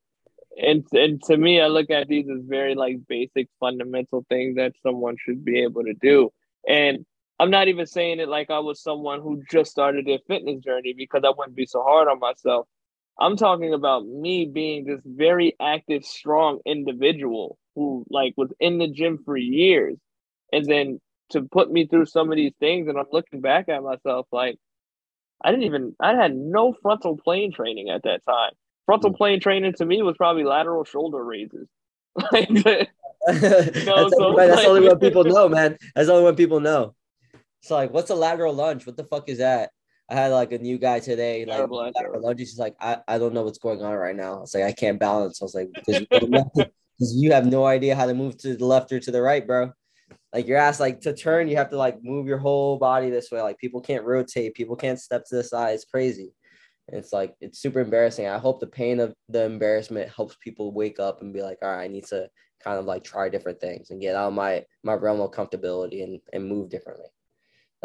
And 0.57 0.87
and 0.93 1.23
to 1.25 1.37
me, 1.37 1.61
I 1.61 1.67
look 1.67 1.91
at 1.91 2.09
these 2.09 2.27
as 2.31 2.43
very 2.47 2.75
like 2.75 2.99
basic 3.09 3.49
fundamental 3.61 4.25
things 4.29 4.57
that 4.57 4.73
someone 4.83 5.17
should 5.19 5.45
be 5.45 5.61
able 5.63 5.85
to 5.85 5.95
do. 5.95 6.33
And 6.67 7.05
I'm 7.39 7.51
not 7.51 7.69
even 7.69 7.87
saying 7.87 8.21
it 8.21 8.29
like 8.29 8.51
I 8.51 8.61
was 8.61 8.83
someone 8.83 9.21
who 9.21 9.43
just 9.51 9.71
started 9.71 10.07
their 10.07 10.19
fitness 10.27 10.61
journey 10.61 10.95
because 10.97 11.23
I 11.25 11.33
wouldn't 11.37 11.57
be 11.57 11.67
so 11.67 11.83
hard 11.83 12.09
on 12.09 12.19
myself. 12.19 12.67
I'm 13.19 13.37
talking 13.37 13.75
about 13.75 14.07
me 14.07 14.47
being 14.47 14.85
this 14.85 15.01
very 15.05 15.55
active, 15.61 16.05
strong 16.05 16.61
individual 16.67 17.59
who 17.75 18.07
like 18.09 18.35
was 18.37 18.53
in 18.61 18.79
the 18.79 18.89
gym 18.89 19.19
for 19.25 19.37
years 19.37 19.97
and 20.53 20.65
then 20.65 21.01
to 21.31 21.43
put 21.43 21.71
me 21.71 21.87
through 21.87 22.07
some 22.07 22.31
of 22.31 22.37
these 22.37 22.55
things 22.61 22.89
and 22.89 22.99
I'm 22.99 23.07
looking 23.13 23.41
back 23.41 23.69
at 23.69 23.83
myself 23.83 24.27
like 24.33 24.59
I 25.43 25.51
didn't 25.51 25.65
even 25.65 25.95
I 26.01 26.15
had 26.15 26.35
no 26.35 26.75
frontal 26.81 27.17
plane 27.17 27.53
training 27.53 27.91
at 27.91 28.05
that 28.05 28.25
time. 28.25 28.53
Frontal 28.87 29.13
mm. 29.13 29.17
plane 29.17 29.41
training 29.41 29.75
to 29.75 29.85
me 29.85 30.03
was 30.03 30.17
probably 30.17 30.45
lateral 30.45 30.85
shoulder 30.85 31.23
raises. 31.23 31.69
like, 32.33 32.49
you 32.51 32.63
know, 32.63 32.87
that's, 33.29 34.17
so 34.17 34.25
only, 34.25 34.47
that's 34.47 34.65
only 34.65 34.89
what 34.89 35.01
people 35.01 35.25
know, 35.25 35.49
man. 35.49 35.77
That's 35.95 36.09
only 36.09 36.23
what 36.23 36.37
people 36.37 36.61
know. 36.61 36.95
So 37.61 37.75
like, 37.75 37.93
what's 37.93 38.11
a 38.11 38.15
lateral 38.15 38.55
lunge? 38.55 38.87
What 38.87 38.97
the 38.97 39.05
fuck 39.05 39.29
is 39.29 39.39
that? 39.39 39.71
I 40.09 40.15
had 40.15 40.29
like 40.29 40.53
a 40.53 40.59
new 40.59 40.79
guy 40.79 41.01
today, 41.01 41.45
like 41.45 41.69
lateral 41.69 42.23
lunge. 42.23 42.39
He's 42.39 42.59
like, 42.59 42.77
I, 42.81 42.99
I 43.09 43.19
don't 43.19 43.35
know 43.35 43.43
what's 43.43 43.59
going 43.59 43.83
on 43.83 43.95
right 43.95 44.15
now. 44.15 44.43
It's 44.43 44.55
like 44.55 44.65
I 44.65 44.73
can't 44.73 45.01
balance. 45.01 45.43
I 45.43 45.45
was 45.45 45.55
like, 45.55 45.69
because 45.75 46.07
you, 46.11 46.65
you 46.99 47.33
have 47.33 47.47
no 47.47 47.67
idea 47.67 47.97
how 47.97 48.07
to 48.07 48.15
move 48.15 48.39
to 48.39 48.57
the 48.57 48.65
left 48.65 48.93
or 48.93 49.01
to 49.01 49.11
the 49.11 49.21
right, 49.21 49.47
bro 49.47 49.73
like 50.37 50.47
you're 50.47 50.59
asked 50.59 50.81
like 50.81 51.01
to 51.01 51.15
turn, 51.15 51.49
you 51.49 51.57
have 51.57 51.71
to 51.71 51.79
like 51.79 52.03
move 52.03 52.27
your 52.27 52.39
whole 52.39 52.79
body 52.79 53.09
this 53.09 53.31
way. 53.31 53.41
Like 53.41 53.59
people 53.59 53.81
can't 53.81 54.05
rotate, 54.05 54.55
people 54.55 54.77
can't 54.77 55.01
step 55.01 55.25
to 55.27 55.37
the 55.37 55.45
side. 55.45 55.75
It's 55.75 55.87
crazy. 55.87 56.35
And 56.89 56.99
it's 56.99 57.13
like 57.13 57.35
it's 57.41 57.59
super 57.59 57.81
embarrassing. 57.81 58.27
I 58.27 58.39
hope 58.39 58.61
the 58.61 58.67
pain 58.67 59.01
of 59.01 59.15
the 59.29 59.45
embarrassment 59.45 60.11
helps 60.15 60.37
people 60.37 60.73
wake 60.73 61.01
up 61.01 61.23
and 61.23 61.33
be 61.33 61.43
like, 61.43 61.59
all 61.63 61.71
right, 61.71 61.85
I 61.85 61.89
need 61.89 62.05
to 62.09 62.29
kind 62.63 62.79
of 62.79 62.85
like 62.85 63.03
try 63.03 63.29
different 63.29 63.61
things 63.61 63.91
and 63.91 64.01
get 64.01 64.15
out 64.15 64.29
of 64.29 64.35
my 64.35 64.65
my 64.83 64.93
realm 64.93 65.21
of 65.21 65.31
comfortability 65.31 66.05
and 66.05 66.21
and 66.33 66.47
move 66.47 66.69
differently. 66.69 67.09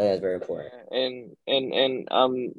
I 0.02 0.04
think 0.04 0.14
that's 0.14 0.22
very 0.22 0.36
important. 0.36 0.74
And 0.92 1.38
and 1.48 1.74
and 1.74 2.08
um 2.12 2.54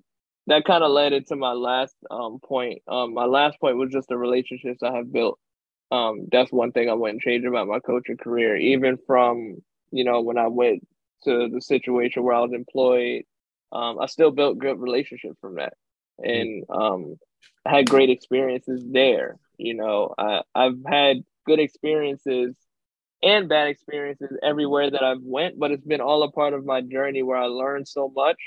that 0.47 0.64
kind 0.64 0.84
of 0.84 0.93
led 0.93 1.12
into 1.12 1.36
my 1.36 1.53
last 1.53 1.97
um 2.11 2.38
point. 2.40 2.82
Um, 2.86 3.14
my 3.14 3.24
last 3.24 3.59
point 3.61 3.76
was 3.78 3.90
just 3.90 4.09
the 4.09 4.16
relationships 4.16 4.82
I 4.82 4.95
have 4.95 5.12
built. 5.12 5.38
Um, 5.90 6.28
that's 6.30 6.53
one 6.53 6.72
thing 6.72 6.88
I 6.88 6.95
wouldn't 6.95 7.22
change 7.22 7.45
about 7.45 7.66
my 7.68 7.80
coaching 7.80 8.16
career. 8.16 8.57
Even 8.57 8.97
from 9.07 9.57
you 9.90 10.05
know 10.05 10.20
when 10.22 10.38
I 10.38 10.47
went 10.49 10.86
to 11.24 11.49
the 11.49 11.61
situation 11.61 12.22
where 12.22 12.34
I 12.36 12.40
was 12.40 12.53
employed, 12.53 13.24
um, 13.72 13.99
I 14.01 14.07
still 14.07 14.30
built 14.30 14.59
good 14.59 14.78
relationships 14.80 15.38
from 15.40 15.57
that, 15.57 15.74
and 16.18 16.64
um, 16.70 17.16
I 17.66 17.76
had 17.76 17.90
great 17.90 18.11
experiences 18.11 18.84
there. 18.86 19.36
You 19.59 19.74
know, 19.74 20.14
I 20.16 20.43
I've 20.55 20.78
had 20.86 21.24
good 21.45 21.59
experiences 21.59 22.55
and 23.23 23.49
bad 23.49 23.68
experiences 23.68 24.37
everywhere 24.43 24.91
that 24.91 25.03
I've 25.03 25.23
went, 25.23 25.59
but 25.59 25.70
it's 25.70 25.87
been 25.87 26.01
all 26.01 26.23
a 26.23 26.31
part 26.33 26.55
of 26.55 26.64
my 26.64 26.81
journey 26.81 27.23
where 27.23 27.39
I 27.39 27.47
learned 27.47 27.87
so 27.87 28.12
much 28.14 28.39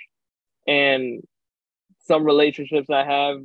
and 0.67 1.21
some 2.07 2.23
relationships 2.23 2.89
I 2.89 3.03
have 3.03 3.37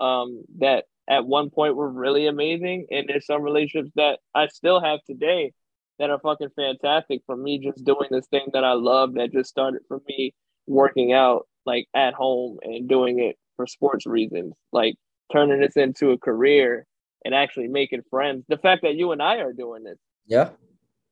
um, 0.00 0.44
that 0.58 0.84
at 1.08 1.26
one 1.26 1.50
point 1.50 1.76
were 1.76 1.90
really 1.90 2.26
amazing, 2.26 2.86
and 2.90 3.08
there's 3.08 3.26
some 3.26 3.42
relationships 3.42 3.92
that 3.96 4.20
I 4.34 4.46
still 4.48 4.80
have 4.80 5.00
today 5.04 5.52
that 5.98 6.10
are 6.10 6.20
fucking 6.20 6.50
fantastic 6.56 7.22
for 7.26 7.36
me 7.36 7.58
just 7.58 7.84
doing 7.84 8.08
this 8.10 8.26
thing 8.28 8.46
that 8.52 8.64
I 8.64 8.72
love 8.72 9.14
that 9.14 9.32
just 9.32 9.50
started 9.50 9.82
for 9.88 10.00
me 10.08 10.34
working 10.66 11.12
out 11.12 11.46
like 11.66 11.86
at 11.94 12.14
home 12.14 12.58
and 12.62 12.88
doing 12.88 13.18
it 13.20 13.36
for 13.56 13.66
sports 13.66 14.06
reasons, 14.06 14.54
like 14.72 14.94
turning 15.32 15.60
this 15.60 15.76
into 15.76 16.10
a 16.10 16.18
career 16.18 16.86
and 17.24 17.34
actually 17.34 17.68
making 17.68 18.02
friends. 18.10 18.44
The 18.48 18.58
fact 18.58 18.82
that 18.82 18.94
you 18.94 19.12
and 19.12 19.22
I 19.22 19.36
are 19.36 19.52
doing 19.52 19.84
this, 19.84 19.98
yeah, 20.26 20.50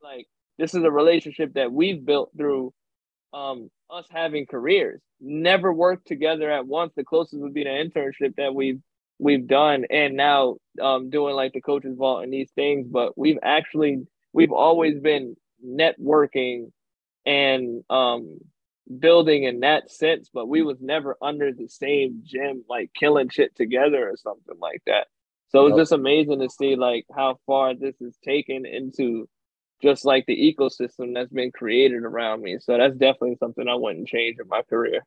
like 0.03 0.29
this 0.59 0.75
is 0.75 0.83
a 0.83 0.91
relationship 0.91 1.55
that 1.55 1.73
we've 1.73 2.05
built 2.05 2.31
through 2.37 2.73
um, 3.33 3.71
us 3.91 4.07
having 4.11 4.47
careers. 4.47 5.01
Never 5.21 5.73
worked 5.73 6.07
together 6.07 6.51
at 6.51 6.67
once. 6.67 6.93
The 6.95 7.05
closest 7.05 7.41
would 7.41 7.55
be 7.55 7.65
the 7.65 7.71
internship 7.71 8.37
that 8.37 8.55
we've 8.55 8.81
we've 9.19 9.47
done, 9.47 9.85
and 9.91 10.17
now 10.17 10.57
um, 10.81 11.11
doing 11.11 11.35
like 11.35 11.53
the 11.53 11.61
coaches 11.61 11.97
vault 11.97 12.25
and 12.25 12.33
these 12.33 12.51
things. 12.53 12.87
But 12.89 13.17
we've 13.17 13.39
actually 13.43 14.07
we've 14.33 14.53
always 14.53 14.99
been 15.01 15.37
networking 15.65 16.73
and 17.27 17.85
um, 17.91 18.39
building 18.99 19.45
in 19.45 19.61
that 19.61 19.91
sense. 19.91 20.31
But 20.33 20.49
we 20.49 20.63
was 20.63 20.79
never 20.81 21.17
under 21.21 21.53
the 21.53 21.69
same 21.69 22.23
gym, 22.25 22.65
like 22.69 22.91
killing 22.99 23.29
shit 23.29 23.55
together 23.57 24.09
or 24.09 24.17
something 24.17 24.59
like 24.61 24.83
that. 24.87 25.07
So 25.51 25.67
it's 25.67 25.77
just 25.77 25.93
amazing 25.93 26.41
to 26.41 26.49
see 26.49 26.77
like 26.77 27.07
how 27.15 27.39
far 27.47 27.75
this 27.75 28.01
is 28.01 28.17
taken 28.25 28.65
into 28.65 29.29
just 29.83 30.05
like 30.05 30.27
the 30.27 30.37
ecosystem 30.37 31.15
that's 31.15 31.33
been 31.33 31.51
created 31.51 32.05
around 32.05 32.43
me. 32.43 32.59
So 32.61 32.77
that's 32.77 32.97
definitely 32.97 33.37
something 33.41 33.67
I 33.67 33.75
wouldn't 33.75 34.09
change 34.09 34.37
in 34.41 34.49
my 34.49 34.63
career. 34.63 35.05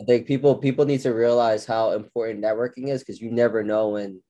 I 0.00 0.04
think 0.04 0.26
people 0.26 0.56
people 0.56 0.84
need 0.84 1.00
to 1.02 1.10
realize 1.12 1.64
how 1.64 1.92
important 1.92 2.42
networking 2.42 2.88
is 2.88 3.02
because 3.02 3.20
you 3.20 3.30
never 3.30 3.62
know 3.62 3.90
when. 3.90 4.22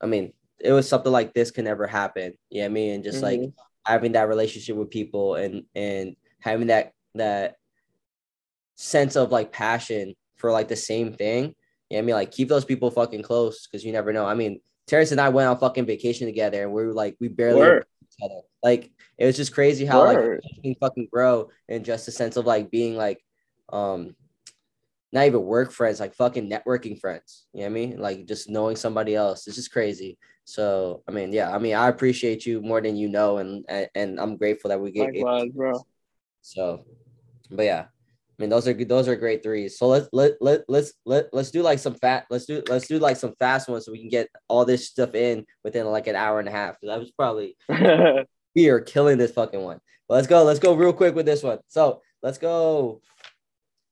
I 0.00 0.06
mean, 0.06 0.32
it 0.60 0.72
was 0.72 0.88
something 0.88 1.10
like 1.10 1.34
this 1.34 1.50
can 1.50 1.64
never 1.64 1.86
happen. 1.86 2.34
Yeah, 2.50 2.66
I 2.66 2.68
mean, 2.68 3.02
just 3.02 3.22
mm-hmm. 3.22 3.42
like 3.42 3.50
having 3.84 4.12
that 4.12 4.28
relationship 4.28 4.76
with 4.76 4.90
people 4.90 5.34
and 5.34 5.64
and 5.74 6.14
having 6.40 6.68
that 6.68 6.92
that 7.14 7.56
sense 8.76 9.16
of 9.16 9.32
like 9.32 9.52
passion 9.52 10.14
for 10.36 10.52
like 10.52 10.68
the 10.68 10.76
same 10.76 11.12
thing. 11.12 11.54
Yeah, 11.90 11.98
I 11.98 12.02
mean, 12.02 12.14
like 12.14 12.30
keep 12.30 12.48
those 12.48 12.64
people 12.64 12.90
fucking 12.90 13.22
close 13.22 13.66
because 13.66 13.84
you 13.84 13.92
never 13.92 14.12
know. 14.12 14.26
I 14.26 14.34
mean, 14.34 14.60
Terrance 14.86 15.12
and 15.12 15.20
I 15.20 15.28
went 15.28 15.48
on 15.48 15.58
fucking 15.58 15.86
vacation 15.86 16.26
together, 16.26 16.62
and 16.62 16.72
we 16.72 16.84
were 16.84 16.92
like, 16.92 17.16
we 17.20 17.28
barely 17.28 17.60
each 17.60 18.16
other. 18.22 18.40
Like 18.62 18.90
it 19.16 19.26
was 19.26 19.36
just 19.36 19.54
crazy 19.54 19.84
how 19.84 20.00
Word. 20.00 20.40
like 20.42 20.62
can 20.62 20.74
fucking 20.76 21.08
grow 21.12 21.50
in 21.68 21.84
just 21.84 22.08
a 22.08 22.10
sense 22.10 22.36
of 22.36 22.46
like 22.46 22.70
being 22.70 22.96
like 22.96 23.22
um 23.70 24.14
not 25.12 25.26
even 25.26 25.42
work 25.42 25.72
friends, 25.72 26.00
like 26.00 26.14
fucking 26.14 26.50
networking 26.50 27.00
friends. 27.00 27.46
You 27.54 27.60
know 27.60 27.66
what 27.66 27.70
I 27.70 27.74
mean? 27.74 27.98
Like 27.98 28.26
just 28.26 28.50
knowing 28.50 28.76
somebody 28.76 29.14
else. 29.14 29.44
This 29.44 29.56
just 29.56 29.72
crazy. 29.72 30.18
So 30.44 31.02
I 31.08 31.12
mean, 31.12 31.32
yeah, 31.32 31.54
I 31.54 31.58
mean, 31.58 31.74
I 31.74 31.88
appreciate 31.88 32.44
you 32.44 32.60
more 32.60 32.80
than 32.80 32.96
you 32.96 33.08
know, 33.08 33.38
and 33.38 33.64
and, 33.68 33.88
and 33.94 34.20
I'm 34.20 34.36
grateful 34.36 34.68
that 34.68 34.80
we 34.80 34.90
get 34.90 35.14
Likewise, 35.14 35.50
bro. 35.52 35.86
So, 36.42 36.84
but 37.50 37.64
yeah, 37.64 37.86
I 38.38 38.42
mean, 38.42 38.50
those 38.50 38.68
are 38.68 38.72
those 38.72 39.08
are 39.08 39.16
great 39.16 39.42
threes. 39.42 39.78
So 39.78 39.88
let's 39.88 40.08
let 40.12 40.34
let 40.40 40.62
let's 40.68 40.92
let 41.04 41.28
let's 41.32 41.50
do 41.50 41.62
like 41.62 41.80
some 41.80 41.94
fat. 41.94 42.26
Let's 42.30 42.46
do 42.46 42.62
let's 42.68 42.86
do 42.86 43.00
like 43.00 43.16
some 43.16 43.34
fast 43.38 43.68
ones 43.68 43.84
so 43.84 43.92
we 43.92 43.98
can 43.98 44.08
get 44.08 44.28
all 44.46 44.64
this 44.64 44.86
stuff 44.86 45.16
in 45.16 45.44
within 45.64 45.86
like 45.86 46.06
an 46.06 46.14
hour 46.14 46.38
and 46.38 46.48
a 46.48 46.52
half. 46.52 46.76
That 46.82 47.00
was 47.00 47.10
probably 47.10 47.56
we 48.54 48.68
are 48.68 48.80
killing 48.80 49.18
this 49.18 49.32
fucking 49.32 49.60
one. 49.60 49.80
But 50.08 50.14
let's 50.14 50.28
go. 50.28 50.44
Let's 50.44 50.60
go 50.60 50.74
real 50.74 50.92
quick 50.92 51.16
with 51.16 51.26
this 51.26 51.42
one. 51.42 51.58
So 51.66 52.00
let's 52.22 52.38
go. 52.38 53.00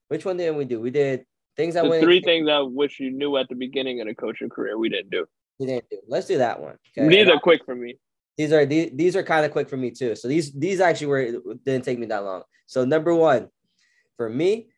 Which 0.09 0.25
one 0.25 0.37
did 0.37 0.55
we 0.55 0.65
do? 0.65 0.81
We 0.81 0.91
did 0.91 1.25
things 1.57 1.75
that 1.75 1.89
went. 1.89 2.05
Three 2.05 2.21
things 2.21 2.49
I 2.49 2.61
wish 2.61 3.01
you 3.01 3.11
knew 3.11 3.37
at 3.37 3.49
the 3.49 3.57
beginning 3.57 4.01
of 4.01 4.07
the 4.07 4.15
coaching 4.15 4.49
career. 4.49 4.79
We 4.79 4.89
didn't 4.89 5.11
do. 5.11 5.27
We 5.59 5.67
didn't 5.67 5.91
do. 5.91 5.99
Let's 6.07 6.29
do 6.29 6.39
that 6.39 6.61
one. 6.61 6.77
Okay? 6.97 7.09
These 7.09 7.29
are 7.29 7.41
quick 7.41 7.65
for 7.65 7.75
me. 7.75 7.99
These 8.39 8.53
are 8.53 8.65
these, 8.65 8.91
these 8.95 9.17
are 9.17 9.23
kind 9.23 9.45
of 9.45 9.51
quick 9.51 9.69
for 9.69 9.77
me 9.77 9.91
too. 9.91 10.15
So 10.15 10.29
these 10.29 10.53
these 10.53 10.81
actually 10.81 11.09
were 11.09 11.57
didn't 11.65 11.85
take 11.85 11.99
me 11.99 12.07
that 12.07 12.25
long. 12.25 12.43
So 12.67 12.85
number 12.85 13.15
one, 13.15 13.49
for 14.17 14.29
me, 14.29 14.69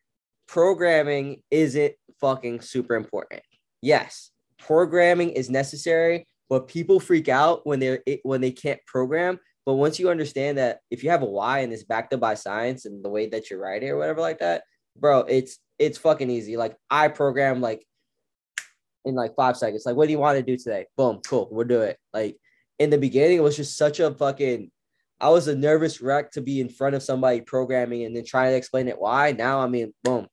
programming 0.47 1.41
isn't 1.51 1.93
fucking 2.19 2.61
super 2.61 2.95
important. 2.95 3.41
Yes, 3.81 4.31
programming 4.57 5.31
is 5.31 5.49
necessary, 5.49 6.27
but 6.49 6.67
people 6.67 6.99
freak 6.99 7.29
out 7.29 7.65
when 7.65 7.79
they're 7.79 8.03
when 8.23 8.41
they 8.41 8.51
can't 8.51 8.83
program. 8.85 9.39
But 9.65 9.75
once 9.75 9.99
you 9.99 10.09
understand 10.09 10.57
that 10.57 10.79
if 10.89 11.03
you 11.03 11.11
have 11.11 11.21
a 11.21 11.25
why 11.25 11.59
and 11.59 11.71
it's 11.71 11.83
backed 11.83 12.13
up 12.13 12.19
by 12.19 12.33
science 12.33 12.85
and 12.85 13.03
the 13.03 13.09
way 13.09 13.27
that 13.29 13.49
you 13.49 13.57
write 13.57 13.83
it 13.83 13.89
or 13.89 13.97
whatever 13.97 14.21
like 14.21 14.39
that, 14.39 14.63
bro, 14.97 15.19
it's 15.21 15.59
it's 15.77 15.97
fucking 15.97 16.29
easy. 16.29 16.57
Like 16.57 16.75
I 16.89 17.07
program 17.07 17.61
like 17.61 17.85
in 19.05 19.15
like 19.15 19.35
five 19.35 19.57
seconds. 19.57 19.83
Like, 19.85 19.95
what 19.95 20.07
do 20.07 20.11
you 20.11 20.19
want 20.19 20.37
to 20.37 20.43
do 20.43 20.57
today? 20.57 20.87
Boom, 20.97 21.21
cool, 21.27 21.47
we'll 21.51 21.67
do 21.67 21.81
it. 21.81 21.97
Like 22.13 22.37
in 22.79 22.89
the 22.89 22.97
beginning, 22.97 23.37
it 23.37 23.43
was 23.43 23.55
just 23.55 23.77
such 23.77 23.99
a 23.99 24.11
fucking 24.13 24.71
I 25.21 25.29
was 25.29 25.47
a 25.47 25.55
nervous 25.55 26.01
wreck 26.01 26.31
to 26.31 26.41
be 26.41 26.61
in 26.61 26.69
front 26.69 26.95
of 26.95 27.03
somebody 27.03 27.41
programming 27.41 28.03
and 28.05 28.15
then 28.15 28.25
trying 28.25 28.51
to 28.51 28.55
explain 28.57 28.87
it 28.87 28.99
why. 28.99 29.33
Now, 29.33 29.59
I 29.59 29.67
mean, 29.67 29.93
boom. 30.03 30.27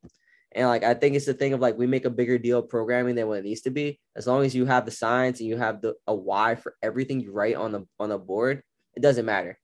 And 0.53 0.69
like, 0.69 0.85
I 0.85 0.95
think 0.95 1.17
it's 1.17 1.27
the 1.27 1.35
thing 1.35 1.53
of 1.53 1.61
like, 1.61 1.77
we 1.77 1.87
make 1.87 2.05
a 2.05 2.11
bigger 2.11 2.39
deal 2.39 2.61
of 2.61 2.69
programming 2.69 3.15
than 3.15 3.27
what 3.29 3.39
it 3.39 3.45
needs 3.45 3.63
to 3.63 3.71
be. 3.71 4.01
As 4.15 4.27
long 4.27 4.45
as 4.45 4.55
you 4.55 4.65
have 4.65 4.85
the 4.85 4.91
science 4.91 5.41
and 5.41 5.49
you 5.49 5.57
have 5.57 5.83
the 5.83 5.95
a 6.07 6.15
why 6.15 6.55
for 6.55 6.77
everything 6.83 7.21
you 7.21 7.33
write 7.33 7.57
on 7.57 7.73
the 7.73 7.87
on 7.99 8.09
the 8.09 8.19
board, 8.19 8.63
it 8.95 9.03
doesn't 9.03 9.27
matter. 9.27 9.59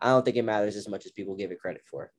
I 0.00 0.08
don't 0.08 0.24
think 0.24 0.36
it 0.36 0.42
matters 0.42 0.76
as 0.76 0.88
much 0.88 1.06
as 1.06 1.12
people 1.12 1.36
give 1.36 1.52
it 1.52 1.60
credit 1.60 1.82
for. 1.90 2.10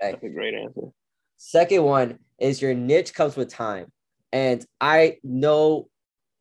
Okay. 0.00 0.12
That's 0.12 0.24
a 0.24 0.28
great 0.28 0.54
answer. 0.54 0.88
Second 1.36 1.82
one 1.82 2.18
is 2.38 2.62
your 2.62 2.74
niche 2.74 3.14
comes 3.14 3.36
with 3.36 3.48
time. 3.48 3.86
And 4.32 4.64
I 4.80 5.18
know 5.22 5.88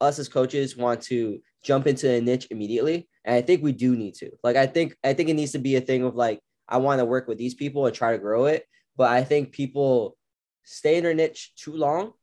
us 0.02 0.20
as 0.20 0.28
coaches 0.28 0.76
want 0.76 1.02
to 1.04 1.40
jump 1.64 1.88
into 1.88 2.10
a 2.10 2.22
niche 2.22 2.48
immediately. 2.52 3.08
And 3.26 3.36
I 3.36 3.42
think 3.42 3.64
we 3.64 3.72
do 3.72 3.96
need 3.96 4.16
to. 4.16 4.32
Like 4.44 4.56
I 4.56 4.68
think 4.68 4.96
I 5.04 5.14
think 5.14 5.30
it 5.30 5.34
needs 5.36 5.54
to 5.54 5.60
be 5.60 5.76
a 5.76 5.82
thing 5.82 6.04
of 6.04 6.16
like 6.16 6.40
I 6.68 6.78
want 6.78 7.00
to 7.00 7.06
work 7.06 7.28
with 7.28 7.38
these 7.38 7.56
people 7.56 7.86
and 7.86 7.96
try 7.96 8.12
to 8.12 8.18
grow 8.18 8.46
it. 8.46 8.66
But 8.96 9.12
I 9.12 9.24
think 9.24 9.52
people 9.52 10.18
stay 10.64 10.98
in 10.98 11.04
their 11.04 11.14
niche 11.14 11.54
too 11.56 11.74
long, 11.74 12.14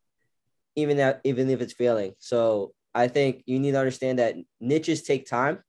even 0.77 0.99
that 0.99 1.21
even 1.25 1.51
if 1.51 1.61
it's 1.61 1.73
failing. 1.73 2.13
So 2.19 2.73
I 2.95 3.09
think 3.09 3.43
you 3.47 3.59
need 3.59 3.73
to 3.73 3.79
understand 3.79 4.19
that 4.19 4.37
niches 4.61 5.03
take 5.03 5.27
time 5.27 5.63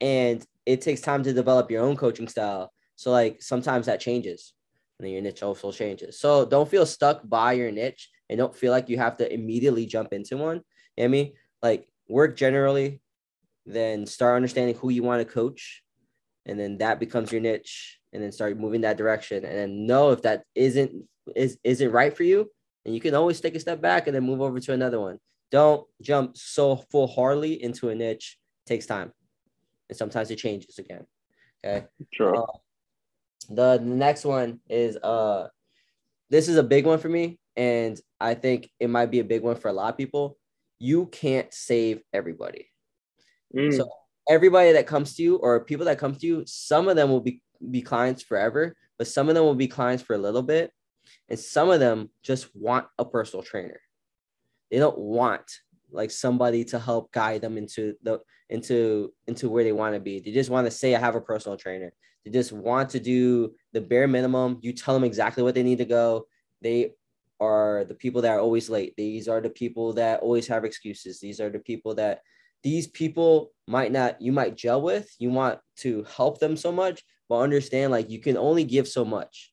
and 0.00 0.44
it 0.64 0.80
takes 0.80 1.00
time 1.00 1.22
to 1.24 1.32
develop 1.32 1.70
your 1.70 1.84
own 1.84 1.96
coaching 1.96 2.28
style. 2.28 2.72
So 2.96 3.10
like 3.10 3.42
sometimes 3.42 3.86
that 3.86 4.00
changes 4.00 4.54
and 4.98 5.06
then 5.06 5.12
your 5.12 5.22
niche 5.22 5.42
also 5.42 5.72
changes. 5.72 6.20
So 6.20 6.44
don't 6.44 6.68
feel 6.68 6.86
stuck 6.86 7.28
by 7.28 7.54
your 7.54 7.72
niche 7.72 8.10
and 8.28 8.38
don't 8.38 8.54
feel 8.54 8.70
like 8.70 8.88
you 8.88 8.98
have 8.98 9.16
to 9.16 9.32
immediately 9.32 9.86
jump 9.86 10.12
into 10.12 10.36
one. 10.36 10.62
You 10.96 11.02
know 11.02 11.04
I 11.04 11.08
mean? 11.08 11.32
Like 11.62 11.88
work 12.12 12.36
generally, 12.36 13.00
then 13.64 14.06
start 14.06 14.36
understanding 14.36 14.76
who 14.76 14.90
you 14.90 15.02
want 15.02 15.26
to 15.26 15.34
coach, 15.34 15.82
and 16.46 16.60
then 16.60 16.78
that 16.78 17.00
becomes 17.00 17.32
your 17.32 17.40
niche, 17.40 17.98
and 18.12 18.22
then 18.22 18.30
start 18.30 18.58
moving 18.58 18.82
that 18.82 18.98
direction, 18.98 19.44
and 19.44 19.56
then 19.56 19.86
know 19.86 20.10
if 20.10 20.22
that 20.22 20.44
isn't 20.54 20.92
is 21.34 21.58
isn't 21.64 21.90
right 21.90 22.14
for 22.16 22.24
you, 22.24 22.50
and 22.84 22.94
you 22.94 23.00
can 23.00 23.14
always 23.14 23.40
take 23.40 23.54
a 23.54 23.60
step 23.60 23.80
back 23.80 24.06
and 24.06 24.14
then 24.14 24.24
move 24.24 24.42
over 24.42 24.60
to 24.60 24.72
another 24.72 25.00
one. 25.00 25.18
Don't 25.50 25.86
jump 26.02 26.36
so 26.36 26.76
full 26.90 27.06
hardly 27.06 27.62
into 27.62 27.88
a 27.88 27.94
niche. 27.94 28.38
It 28.66 28.68
takes 28.68 28.86
time, 28.86 29.12
and 29.88 29.96
sometimes 29.96 30.30
it 30.30 30.36
changes 30.36 30.78
again. 30.78 31.06
Okay. 31.64 31.86
Sure. 32.12 32.36
Uh, 32.36 32.58
the 33.48 33.78
next 33.78 34.24
one 34.24 34.60
is 34.68 34.96
uh, 34.96 35.48
this 36.28 36.48
is 36.48 36.56
a 36.56 36.62
big 36.62 36.84
one 36.84 36.98
for 36.98 37.08
me, 37.08 37.38
and 37.56 37.98
I 38.20 38.34
think 38.34 38.70
it 38.78 38.90
might 38.90 39.10
be 39.10 39.20
a 39.20 39.24
big 39.24 39.42
one 39.42 39.56
for 39.56 39.68
a 39.68 39.72
lot 39.72 39.94
of 39.94 39.96
people 39.96 40.36
you 40.82 41.06
can't 41.06 41.54
save 41.54 42.02
everybody. 42.12 42.66
Mm. 43.56 43.76
So 43.76 43.88
everybody 44.28 44.72
that 44.72 44.88
comes 44.88 45.14
to 45.14 45.22
you 45.22 45.36
or 45.36 45.64
people 45.64 45.86
that 45.86 45.98
come 45.98 46.16
to 46.16 46.26
you, 46.26 46.42
some 46.44 46.88
of 46.88 46.96
them 46.96 47.08
will 47.08 47.20
be, 47.20 47.40
be 47.70 47.82
clients 47.82 48.20
forever, 48.20 48.74
but 48.98 49.06
some 49.06 49.28
of 49.28 49.36
them 49.36 49.44
will 49.44 49.54
be 49.54 49.68
clients 49.68 50.02
for 50.02 50.14
a 50.14 50.18
little 50.18 50.42
bit. 50.42 50.72
And 51.28 51.38
some 51.38 51.70
of 51.70 51.78
them 51.78 52.10
just 52.24 52.48
want 52.56 52.86
a 52.98 53.04
personal 53.04 53.44
trainer. 53.44 53.80
They 54.72 54.78
don't 54.78 54.98
want 54.98 55.48
like 55.92 56.10
somebody 56.10 56.64
to 56.64 56.80
help 56.80 57.12
guide 57.12 57.42
them 57.42 57.56
into 57.56 57.94
the 58.02 58.18
into 58.48 59.12
into 59.26 59.48
where 59.48 59.62
they 59.62 59.72
want 59.72 59.94
to 59.94 60.00
be. 60.00 60.18
They 60.18 60.32
just 60.32 60.50
want 60.50 60.66
to 60.66 60.70
say 60.70 60.94
I 60.94 60.98
have 60.98 61.14
a 61.14 61.20
personal 61.20 61.56
trainer. 61.56 61.92
They 62.24 62.30
just 62.30 62.50
want 62.50 62.90
to 62.90 63.00
do 63.00 63.54
the 63.72 63.80
bare 63.80 64.08
minimum. 64.08 64.58
You 64.62 64.72
tell 64.72 64.94
them 64.94 65.04
exactly 65.04 65.42
what 65.42 65.54
they 65.54 65.62
need 65.62 65.78
to 65.78 65.84
go. 65.84 66.26
They 66.60 66.92
are 67.42 67.84
the 67.84 67.94
people 67.94 68.22
that 68.22 68.30
are 68.30 68.40
always 68.40 68.70
late. 68.70 68.94
These 68.96 69.26
are 69.28 69.40
the 69.40 69.50
people 69.50 69.92
that 69.94 70.20
always 70.20 70.46
have 70.46 70.64
excuses. 70.64 71.18
These 71.18 71.40
are 71.40 71.50
the 71.50 71.58
people 71.58 71.94
that 71.96 72.20
these 72.62 72.86
people 72.86 73.50
might 73.66 73.90
not 73.90 74.22
you 74.22 74.32
might 74.32 74.56
gel 74.56 74.80
with. 74.80 75.12
You 75.18 75.30
want 75.30 75.58
to 75.78 76.04
help 76.04 76.38
them 76.38 76.56
so 76.56 76.70
much, 76.70 77.02
but 77.28 77.40
understand 77.40 77.90
like 77.90 78.10
you 78.10 78.20
can 78.20 78.36
only 78.36 78.64
give 78.64 78.86
so 78.86 79.04
much. 79.04 79.52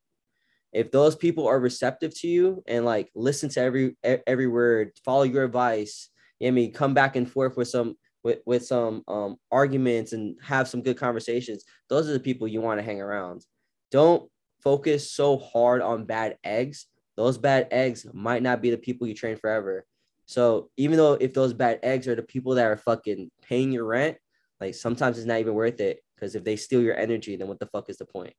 If 0.72 0.92
those 0.92 1.16
people 1.16 1.48
are 1.48 1.60
receptive 1.60 2.14
to 2.20 2.28
you 2.28 2.64
and 2.68 2.86
like 2.86 3.10
listen 3.16 3.50
to 3.50 3.62
every 3.62 3.98
every 4.04 4.48
word, 4.48 4.92
follow 5.04 5.24
your 5.24 5.44
advice, 5.44 6.10
I 6.44 6.52
mean, 6.52 6.72
come 6.72 6.94
back 6.94 7.16
and 7.16 7.30
forth 7.30 7.58
with 7.58 7.70
some 7.70 7.96
with, 8.24 8.40
with 8.46 8.66
some 8.66 9.04
um, 9.08 9.38
arguments 9.52 10.14
and 10.14 10.38
have 10.44 10.68
some 10.68 10.82
good 10.82 10.98
conversations, 10.98 11.64
those 11.90 12.08
are 12.10 12.14
the 12.14 12.20
people 12.20 12.48
you 12.48 12.62
want 12.62 12.80
to 12.80 12.86
hang 12.86 13.02
around. 13.02 13.46
Don't 13.92 14.30
focus 14.62 15.12
so 15.12 15.38
hard 15.38 15.82
on 15.82 16.06
bad 16.06 16.38
eggs. 16.44 16.86
Those 17.20 17.38
bad 17.38 17.68
eggs 17.70 18.08
might 18.14 18.42
not 18.42 18.62
be 18.62 18.70
the 18.70 18.78
people 18.78 19.06
you 19.06 19.14
train 19.14 19.36
forever. 19.36 19.86
So 20.26 20.70
even 20.78 20.96
though 20.96 21.16
if 21.16 21.34
those 21.34 21.52
bad 21.54 21.82
eggs 21.84 22.08
are 22.08 22.16
the 22.16 22.24
people 22.24 22.56
that 22.56 22.66
are 22.66 22.78
fucking 22.78 23.30
paying 23.42 23.74
your 23.74 23.84
rent, 23.84 24.16
like 24.62 24.74
sometimes 24.74 25.18
it's 25.18 25.28
not 25.28 25.42
even 25.42 25.54
worth 25.54 25.82
it 25.82 26.02
because 26.16 26.34
if 26.34 26.46
they 26.46 26.56
steal 26.56 26.82
your 26.82 26.96
energy, 26.96 27.36
then 27.36 27.50
what 27.50 27.60
the 27.60 27.66
fuck 27.66 27.90
is 27.90 27.98
the 27.98 28.06
point? 28.06 28.34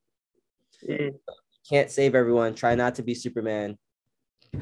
Mm. 0.89 1.11
Can't 1.68 1.91
save 1.91 2.14
everyone. 2.14 2.55
Try 2.55 2.74
not 2.74 2.95
to 2.95 3.03
be 3.03 3.12
Superman. 3.12 3.76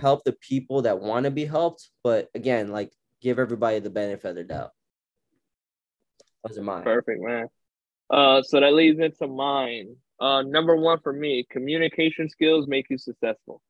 Help 0.01 0.25
the 0.25 0.33
people 0.33 0.83
that 0.83 0.99
want 0.99 1.27
to 1.27 1.31
be 1.31 1.45
helped, 1.45 1.89
but 2.03 2.29
again, 2.35 2.73
like 2.73 2.91
give 3.23 3.39
everybody 3.39 3.79
the 3.79 3.89
benefit 3.89 4.31
of 4.31 4.35
the 4.35 4.43
doubt. 4.43 4.73
Those 6.45 6.59
are 6.59 6.64
mine. 6.64 6.83
Perfect, 6.83 7.23
man. 7.23 7.47
Uh, 8.11 8.43
so 8.43 8.59
that 8.59 8.75
leads 8.75 8.99
into 8.99 9.29
mine. 9.29 9.95
Uh, 10.19 10.43
number 10.43 10.75
one 10.75 10.99
for 11.05 11.12
me, 11.12 11.47
communication 11.49 12.29
skills 12.29 12.66
make 12.66 12.87
you 12.91 12.99
successful. 12.99 13.62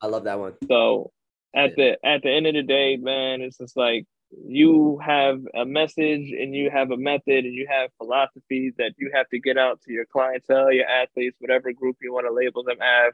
I 0.00 0.06
love 0.06 0.24
that 0.24 0.38
one. 0.38 0.54
So 0.68 1.12
at 1.54 1.76
yeah. 1.76 1.96
the 2.02 2.08
at 2.08 2.22
the 2.22 2.30
end 2.30 2.46
of 2.46 2.54
the 2.54 2.62
day, 2.62 2.96
man, 2.96 3.40
it's 3.40 3.58
just 3.58 3.76
like 3.76 4.06
you 4.46 5.00
have 5.04 5.40
a 5.54 5.64
message 5.64 6.30
and 6.30 6.54
you 6.54 6.70
have 6.70 6.90
a 6.90 6.96
method 6.96 7.44
and 7.44 7.54
you 7.54 7.66
have 7.68 7.90
philosophies 7.98 8.74
that 8.78 8.92
you 8.96 9.10
have 9.12 9.28
to 9.30 9.40
get 9.40 9.58
out 9.58 9.80
to 9.82 9.92
your 9.92 10.04
clientele, 10.06 10.72
your 10.72 10.86
athletes, 10.86 11.36
whatever 11.40 11.72
group 11.72 11.96
you 12.00 12.12
want 12.12 12.26
to 12.26 12.32
label 12.32 12.62
them 12.62 12.80
as. 12.80 13.12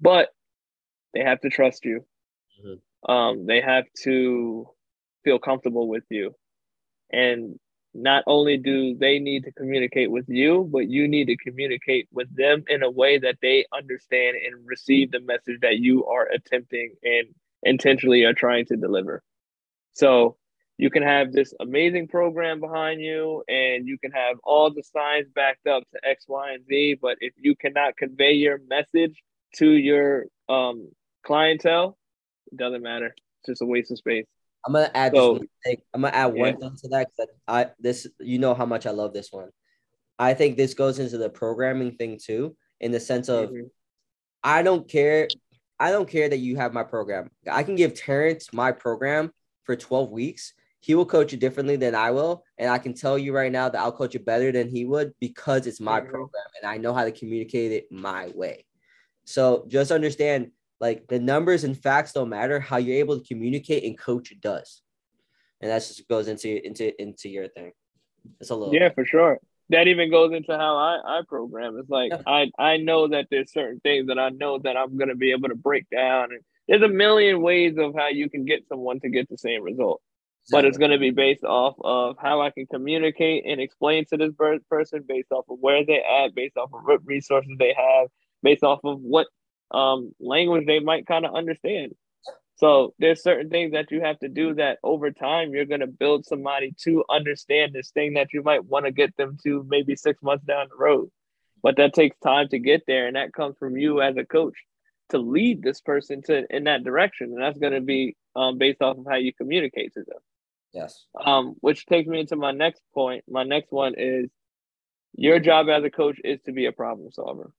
But 0.00 0.30
they 1.12 1.20
have 1.20 1.40
to 1.42 1.50
trust 1.50 1.84
you. 1.84 2.04
Mm-hmm. 2.64 3.10
Um, 3.10 3.46
they 3.46 3.60
have 3.60 3.84
to 4.04 4.68
feel 5.24 5.38
comfortable 5.38 5.88
with 5.88 6.04
you. 6.10 6.34
And 7.10 7.58
not 7.96 8.24
only 8.26 8.58
do 8.58 8.94
they 8.96 9.18
need 9.18 9.44
to 9.44 9.52
communicate 9.52 10.10
with 10.10 10.26
you, 10.28 10.68
but 10.70 10.88
you 10.88 11.08
need 11.08 11.26
to 11.26 11.36
communicate 11.36 12.08
with 12.12 12.34
them 12.34 12.64
in 12.68 12.82
a 12.82 12.90
way 12.90 13.18
that 13.18 13.38
they 13.40 13.64
understand 13.72 14.36
and 14.36 14.66
receive 14.66 15.10
the 15.10 15.20
message 15.20 15.60
that 15.62 15.78
you 15.78 16.04
are 16.06 16.26
attempting 16.26 16.92
and 17.02 17.28
intentionally 17.62 18.24
are 18.24 18.34
trying 18.34 18.66
to 18.66 18.76
deliver. 18.76 19.22
So 19.94 20.36
you 20.78 20.90
can 20.90 21.02
have 21.02 21.32
this 21.32 21.54
amazing 21.58 22.08
program 22.08 22.60
behind 22.60 23.00
you 23.00 23.42
and 23.48 23.88
you 23.88 23.98
can 23.98 24.12
have 24.12 24.36
all 24.44 24.70
the 24.70 24.82
signs 24.82 25.26
backed 25.34 25.66
up 25.66 25.82
to 25.92 26.08
X, 26.08 26.26
Y, 26.28 26.52
and 26.52 26.66
Z. 26.66 26.98
But 27.00 27.16
if 27.20 27.32
you 27.38 27.56
cannot 27.56 27.96
convey 27.96 28.32
your 28.32 28.60
message 28.68 29.22
to 29.56 29.70
your 29.70 30.26
um, 30.48 30.90
clientele, 31.24 31.96
it 32.52 32.58
doesn't 32.58 32.82
matter. 32.82 33.14
It's 33.40 33.46
just 33.46 33.62
a 33.62 33.66
waste 33.66 33.90
of 33.90 33.98
space. 33.98 34.26
I'm 34.66 34.72
gonna 34.72 34.90
add 34.94 35.12
so, 35.14 35.38
thing. 35.64 35.76
I'm 35.94 36.02
gonna 36.02 36.14
add 36.14 36.34
yeah. 36.34 36.42
one 36.42 36.56
thing 36.58 36.76
to 36.82 36.88
that 36.88 37.08
because 37.16 37.32
I 37.46 37.70
this 37.78 38.06
you 38.18 38.38
know 38.38 38.54
how 38.54 38.66
much 38.66 38.86
I 38.86 38.90
love 38.90 39.12
this 39.12 39.30
one. 39.30 39.50
I 40.18 40.34
think 40.34 40.56
this 40.56 40.74
goes 40.74 40.98
into 40.98 41.18
the 41.18 41.30
programming 41.30 41.96
thing 41.96 42.18
too, 42.22 42.56
in 42.80 42.90
the 42.90 43.00
sense 43.00 43.28
of 43.28 43.50
mm-hmm. 43.50 43.66
I 44.42 44.62
don't 44.62 44.88
care. 44.88 45.28
I 45.78 45.90
don't 45.90 46.08
care 46.08 46.28
that 46.28 46.38
you 46.38 46.56
have 46.56 46.72
my 46.72 46.82
program. 46.82 47.30
I 47.50 47.62
can 47.62 47.76
give 47.76 47.94
Terrance 47.94 48.52
my 48.52 48.72
program 48.72 49.30
for 49.64 49.76
12 49.76 50.10
weeks. 50.10 50.54
He 50.80 50.94
will 50.94 51.04
coach 51.04 51.34
it 51.34 51.40
differently 51.40 51.76
than 51.76 51.94
I 51.94 52.12
will. 52.12 52.44
And 52.56 52.70
I 52.70 52.78
can 52.78 52.94
tell 52.94 53.18
you 53.18 53.34
right 53.34 53.52
now 53.52 53.68
that 53.68 53.78
I'll 53.78 53.92
coach 53.92 54.14
it 54.14 54.24
better 54.24 54.52
than 54.52 54.68
he 54.68 54.86
would 54.86 55.12
because 55.20 55.66
it's 55.66 55.80
my 55.80 56.00
mm-hmm. 56.00 56.10
program 56.10 56.44
and 56.62 56.70
I 56.70 56.78
know 56.78 56.94
how 56.94 57.04
to 57.04 57.12
communicate 57.12 57.72
it 57.72 57.92
my 57.92 58.28
way. 58.34 58.64
So 59.24 59.66
just 59.68 59.90
understand 59.90 60.52
like 60.80 61.06
the 61.08 61.18
numbers 61.18 61.64
and 61.64 61.76
facts 61.76 62.12
don't 62.12 62.28
matter. 62.28 62.60
How 62.60 62.76
you're 62.76 62.98
able 62.98 63.18
to 63.18 63.26
communicate 63.26 63.84
and 63.84 63.98
coach 63.98 64.32
does, 64.40 64.82
and 65.60 65.70
that 65.70 65.78
just 65.78 66.06
goes 66.08 66.28
into 66.28 66.64
into 66.66 67.00
into 67.00 67.28
your 67.28 67.48
thing. 67.48 67.72
It's 68.40 68.50
a 68.50 68.54
little 68.54 68.74
yeah, 68.74 68.90
for 68.90 69.04
sure. 69.04 69.38
That 69.70 69.88
even 69.88 70.10
goes 70.10 70.32
into 70.32 70.56
how 70.56 70.76
I 70.76 71.18
I 71.18 71.22
program. 71.28 71.78
It's 71.78 71.90
like 71.90 72.12
yeah. 72.12 72.22
I 72.26 72.50
I 72.58 72.76
know 72.76 73.08
that 73.08 73.26
there's 73.30 73.52
certain 73.52 73.80
things 73.80 74.08
that 74.08 74.18
I 74.18 74.30
know 74.30 74.58
that 74.58 74.76
I'm 74.76 74.96
gonna 74.96 75.16
be 75.16 75.32
able 75.32 75.48
to 75.48 75.56
break 75.56 75.88
down, 75.90 76.32
and 76.32 76.40
there's 76.68 76.82
a 76.82 76.88
million 76.88 77.40
ways 77.40 77.76
of 77.78 77.94
how 77.96 78.08
you 78.08 78.28
can 78.28 78.44
get 78.44 78.66
someone 78.68 79.00
to 79.00 79.08
get 79.08 79.28
the 79.28 79.38
same 79.38 79.62
result. 79.62 80.00
Exactly. 80.46 80.62
But 80.62 80.68
it's 80.68 80.78
going 80.78 80.90
to 80.92 80.98
be 80.98 81.10
based 81.10 81.42
off 81.42 81.74
of 81.82 82.16
how 82.20 82.40
I 82.40 82.50
can 82.50 82.66
communicate 82.66 83.44
and 83.46 83.60
explain 83.60 84.04
to 84.10 84.16
this 84.16 84.32
person, 84.70 85.04
based 85.06 85.32
off 85.32 85.44
of 85.50 85.58
where 85.60 85.84
they're 85.84 86.06
at, 86.06 86.36
based 86.36 86.56
off 86.56 86.70
of 86.72 86.82
what 86.84 87.04
resources 87.04 87.50
they 87.58 87.74
have, 87.76 88.08
based 88.44 88.62
off 88.62 88.78
of 88.84 89.00
what 89.00 89.26
um, 89.70 90.12
language 90.20 90.66
they 90.66 90.80
might 90.80 91.06
kind 91.06 91.26
of 91.26 91.34
understand. 91.34 91.94
So 92.56 92.94
there's 92.98 93.22
certain 93.22 93.50
things 93.50 93.72
that 93.72 93.90
you 93.90 94.00
have 94.00 94.18
to 94.20 94.28
do 94.28 94.54
that 94.54 94.78
over 94.82 95.10
time 95.10 95.52
you're 95.52 95.66
gonna 95.66 95.86
build 95.86 96.24
somebody 96.24 96.74
to 96.84 97.04
understand 97.10 97.72
this 97.72 97.90
thing 97.90 98.14
that 98.14 98.32
you 98.32 98.42
might 98.42 98.64
want 98.64 98.86
to 98.86 98.92
get 98.92 99.16
them 99.16 99.36
to 99.44 99.64
maybe 99.68 99.94
six 99.94 100.22
months 100.22 100.44
down 100.44 100.68
the 100.70 100.76
road. 100.76 101.10
But 101.62 101.76
that 101.76 101.94
takes 101.94 102.16
time 102.18 102.48
to 102.48 102.58
get 102.58 102.82
there, 102.86 103.06
and 103.06 103.16
that 103.16 103.32
comes 103.32 103.56
from 103.58 103.76
you 103.76 104.00
as 104.00 104.16
a 104.16 104.24
coach 104.24 104.54
to 105.10 105.18
lead 105.18 105.62
this 105.62 105.80
person 105.80 106.22
to 106.22 106.44
in 106.54 106.64
that 106.64 106.82
direction, 106.82 107.32
and 107.32 107.42
that's 107.42 107.58
gonna 107.58 107.82
be 107.82 108.16
um, 108.34 108.56
based 108.56 108.80
off 108.80 108.96
of 108.96 109.06
how 109.08 109.16
you 109.16 109.32
communicate 109.34 109.92
to 109.94 110.00
them. 110.00 110.18
Yes. 110.72 111.04
Um, 111.18 111.56
which 111.60 111.86
takes 111.86 112.08
me 112.08 112.20
into 112.20 112.36
my 112.36 112.52
next 112.52 112.82
point. 112.94 113.24
My 113.28 113.44
next 113.44 113.72
one 113.72 113.94
is 113.96 114.30
your 115.14 115.40
job 115.40 115.68
as 115.68 115.84
a 115.84 115.90
coach 115.90 116.18
is 116.22 116.40
to 116.42 116.52
be 116.52 116.66
a 116.66 116.72
problem 116.72 117.10
solver. 117.10 117.50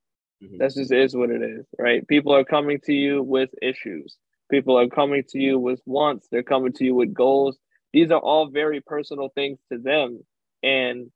Mm-hmm. 0.44 0.58
That's 0.58 0.76
just 0.76 0.92
is 0.92 1.16
what 1.16 1.30
it 1.30 1.42
is, 1.42 1.66
right? 1.80 2.08
People 2.08 2.34
are 2.36 2.44
coming 2.44 2.80
to 2.86 2.94
you 2.94 3.24
with 3.24 3.50
issues. 3.62 4.18
People 4.52 4.78
are 4.80 4.88
coming 4.88 5.24
to 5.30 5.40
you 5.40 5.60
with 5.60 5.82
wants. 5.86 6.28
They're 6.32 6.44
coming 6.44 6.74
to 6.74 6.86
you 6.86 6.96
with 6.96 7.14
goals. 7.14 7.58
These 7.94 8.12
are 8.12 8.20
all 8.20 8.50
very 8.50 8.82
personal 8.82 9.30
things 9.34 9.60
to 9.72 9.80
them. 9.80 10.22
And 10.64 11.12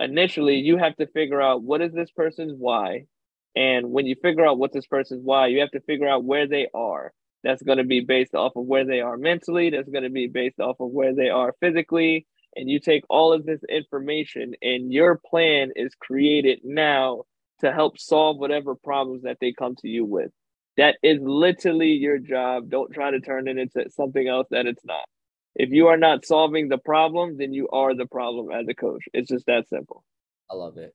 initially, 0.00 0.56
you 0.56 0.78
have 0.78 0.96
to 0.96 1.06
figure 1.08 1.40
out 1.40 1.62
what 1.62 1.82
is 1.82 1.92
this 1.92 2.10
person's 2.10 2.54
why. 2.56 3.04
And 3.54 3.90
when 3.90 4.06
you 4.06 4.16
figure 4.22 4.46
out 4.46 4.58
what 4.58 4.72
this 4.72 4.86
person's 4.86 5.22
why, 5.22 5.48
you 5.48 5.60
have 5.60 5.70
to 5.72 5.80
figure 5.80 6.08
out 6.08 6.24
where 6.24 6.48
they 6.48 6.68
are. 6.74 7.12
That's 7.44 7.62
going 7.62 7.78
to 7.78 7.84
be 7.84 8.00
based 8.00 8.34
off 8.34 8.52
of 8.56 8.64
where 8.64 8.86
they 8.86 9.00
are 9.00 9.16
mentally. 9.16 9.70
That's 9.70 9.88
going 9.88 10.04
to 10.04 10.10
be 10.10 10.28
based 10.28 10.60
off 10.60 10.76
of 10.80 10.90
where 10.90 11.14
they 11.14 11.28
are 11.28 11.54
physically. 11.60 12.26
And 12.56 12.70
you 12.70 12.80
take 12.80 13.04
all 13.08 13.32
of 13.32 13.44
this 13.44 13.60
information, 13.68 14.54
and 14.62 14.92
your 14.92 15.18
plan 15.18 15.70
is 15.74 15.94
created 15.94 16.60
now 16.64 17.22
to 17.62 17.72
help 17.72 17.98
solve 17.98 18.38
whatever 18.38 18.74
problems 18.74 19.22
that 19.22 19.38
they 19.40 19.52
come 19.52 19.76
to 19.76 19.88
you 19.88 20.04
with. 20.04 20.30
That 20.76 20.96
is 21.02 21.18
literally 21.20 21.92
your 21.92 22.18
job. 22.18 22.70
Don't 22.70 22.92
try 22.92 23.10
to 23.10 23.20
turn 23.20 23.48
it 23.48 23.58
into 23.58 23.90
something 23.90 24.26
else 24.26 24.48
that 24.50 24.66
it's 24.66 24.84
not. 24.84 25.04
If 25.54 25.70
you 25.70 25.88
are 25.88 25.98
not 25.98 26.24
solving 26.24 26.68
the 26.68 26.78
problem, 26.78 27.36
then 27.36 27.52
you 27.52 27.68
are 27.68 27.94
the 27.94 28.06
problem 28.06 28.50
as 28.50 28.66
a 28.68 28.74
coach. 28.74 29.04
It's 29.12 29.28
just 29.28 29.46
that 29.46 29.68
simple. 29.68 30.02
I 30.50 30.54
love 30.54 30.78
it. 30.78 30.94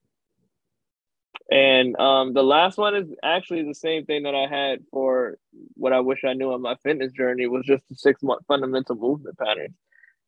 And 1.49 1.97
um, 1.99 2.33
the 2.33 2.43
last 2.43 2.77
one 2.77 2.95
is 2.95 3.07
actually 3.23 3.63
the 3.63 3.75
same 3.75 4.05
thing 4.05 4.23
that 4.23 4.35
I 4.35 4.47
had 4.47 4.79
for 4.91 5.37
what 5.75 5.93
I 5.93 6.01
wish 6.01 6.23
I 6.25 6.33
knew 6.33 6.51
on 6.51 6.61
my 6.61 6.75
fitness 6.83 7.13
journey 7.13 7.47
was 7.47 7.65
just 7.65 7.87
the 7.87 7.95
six 7.95 8.21
month 8.21 8.41
fundamental 8.47 8.95
movement 8.95 9.37
patterns. 9.37 9.75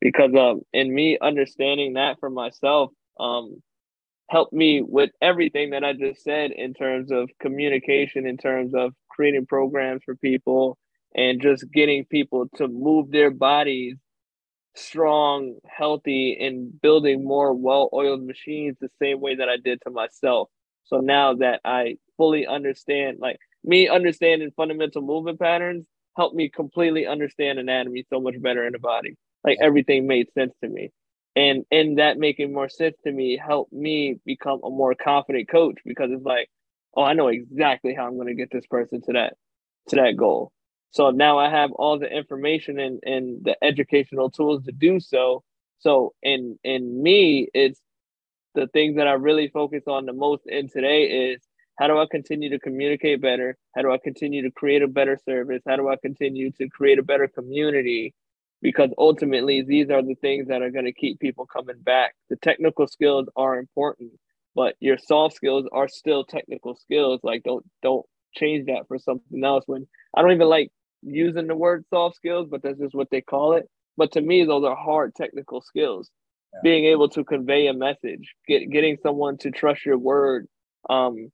Because 0.00 0.34
um, 0.34 0.62
in 0.72 0.94
me 0.94 1.18
understanding 1.20 1.94
that 1.94 2.18
for 2.20 2.30
myself, 2.30 2.90
um, 3.18 3.62
helped 4.30 4.52
me 4.52 4.82
with 4.82 5.10
everything 5.20 5.70
that 5.70 5.84
I 5.84 5.92
just 5.92 6.22
said 6.22 6.52
in 6.52 6.74
terms 6.74 7.10
of 7.12 7.30
communication, 7.40 8.26
in 8.26 8.38
terms 8.38 8.74
of 8.74 8.94
creating 9.10 9.46
programs 9.46 10.02
for 10.04 10.16
people, 10.16 10.78
and 11.14 11.42
just 11.42 11.64
getting 11.72 12.04
people 12.06 12.48
to 12.56 12.68
move 12.68 13.10
their 13.10 13.30
bodies 13.30 13.96
strong, 14.76 15.56
healthy, 15.66 16.38
and 16.40 16.80
building 16.80 17.24
more 17.24 17.54
well 17.54 17.90
oiled 17.92 18.22
machines 18.24 18.76
the 18.80 18.88
same 19.02 19.20
way 19.20 19.36
that 19.36 19.48
I 19.48 19.56
did 19.56 19.80
to 19.82 19.90
myself. 19.90 20.48
So 20.84 20.98
now 20.98 21.34
that 21.34 21.60
I 21.64 21.96
fully 22.16 22.46
understand, 22.46 23.18
like 23.20 23.38
me 23.64 23.88
understanding 23.88 24.50
fundamental 24.56 25.02
movement 25.02 25.40
patterns 25.40 25.86
helped 26.16 26.36
me 26.36 26.50
completely 26.50 27.06
understand 27.06 27.58
anatomy 27.58 28.04
so 28.10 28.20
much 28.20 28.40
better 28.40 28.66
in 28.66 28.72
the 28.72 28.78
body. 28.78 29.16
Like 29.44 29.58
everything 29.62 30.06
made 30.06 30.32
sense 30.34 30.54
to 30.62 30.70
me 30.70 30.90
and 31.40 31.64
and 31.70 31.98
that 31.98 32.18
making 32.18 32.52
more 32.52 32.68
sense 32.68 32.96
to 33.02 33.10
me 33.10 33.36
helped 33.36 33.72
me 33.72 34.20
become 34.26 34.60
a 34.62 34.70
more 34.70 34.94
confident 34.94 35.48
coach 35.48 35.78
because 35.84 36.10
it's 36.12 36.24
like 36.24 36.50
oh 36.96 37.02
i 37.02 37.14
know 37.14 37.28
exactly 37.28 37.94
how 37.94 38.06
i'm 38.06 38.16
going 38.16 38.28
to 38.28 38.34
get 38.34 38.50
this 38.52 38.66
person 38.66 39.00
to 39.00 39.12
that 39.12 39.34
to 39.88 39.96
that 39.96 40.16
goal 40.16 40.52
so 40.90 41.10
now 41.10 41.38
i 41.38 41.48
have 41.48 41.72
all 41.72 41.98
the 41.98 42.14
information 42.14 42.78
and 42.78 43.00
and 43.04 43.44
the 43.44 43.56
educational 43.64 44.30
tools 44.30 44.64
to 44.64 44.72
do 44.72 45.00
so 45.00 45.42
so 45.78 46.12
in 46.22 46.58
in 46.62 47.02
me 47.02 47.48
it's 47.54 47.80
the 48.54 48.66
things 48.68 48.96
that 48.96 49.08
i 49.08 49.12
really 49.12 49.48
focus 49.48 49.84
on 49.86 50.04
the 50.04 50.12
most 50.12 50.42
in 50.46 50.68
today 50.68 51.04
is 51.04 51.40
how 51.78 51.86
do 51.86 51.98
I 51.98 52.04
continue 52.10 52.50
to 52.50 52.58
communicate 52.58 53.22
better? 53.22 53.56
How 53.74 53.80
do 53.80 53.90
I 53.90 53.96
continue 53.96 54.42
to 54.42 54.50
create 54.50 54.82
a 54.82 54.86
better 54.86 55.18
service? 55.24 55.62
How 55.66 55.76
do 55.76 55.88
I 55.88 55.96
continue 55.96 56.50
to 56.58 56.68
create 56.68 56.98
a 56.98 57.02
better 57.02 57.26
community? 57.26 58.12
Because 58.62 58.90
ultimately, 58.98 59.62
these 59.62 59.90
are 59.90 60.02
the 60.02 60.16
things 60.16 60.48
that 60.48 60.62
are 60.62 60.70
going 60.70 60.84
to 60.84 60.92
keep 60.92 61.18
people 61.18 61.46
coming 61.46 61.80
back. 61.80 62.14
The 62.28 62.36
technical 62.36 62.86
skills 62.86 63.26
are 63.34 63.58
important, 63.58 64.12
but 64.54 64.74
your 64.80 64.98
soft 64.98 65.34
skills 65.34 65.66
are 65.72 65.88
still 65.88 66.24
technical 66.24 66.76
skills. 66.76 67.20
Like 67.22 67.42
don't 67.42 67.64
don't 67.82 68.04
change 68.34 68.66
that 68.66 68.86
for 68.86 68.98
something 68.98 69.42
else. 69.42 69.64
When 69.66 69.86
I 70.14 70.22
don't 70.22 70.32
even 70.32 70.48
like 70.48 70.70
using 71.02 71.46
the 71.46 71.56
word 71.56 71.84
soft 71.90 72.16
skills, 72.16 72.48
but 72.50 72.62
that's 72.62 72.78
just 72.78 72.94
what 72.94 73.08
they 73.10 73.20
call 73.20 73.54
it. 73.54 73.68
But 73.96 74.12
to 74.12 74.20
me, 74.20 74.44
those 74.44 74.64
are 74.64 74.76
hard 74.76 75.14
technical 75.14 75.60
skills. 75.62 76.10
Yeah. 76.52 76.60
Being 76.62 76.84
able 76.86 77.08
to 77.10 77.24
convey 77.24 77.68
a 77.68 77.72
message, 77.72 78.34
get, 78.48 78.70
getting 78.70 78.98
someone 79.02 79.38
to 79.38 79.50
trust 79.50 79.86
your 79.86 79.98
word, 79.98 80.46
um, 80.88 81.30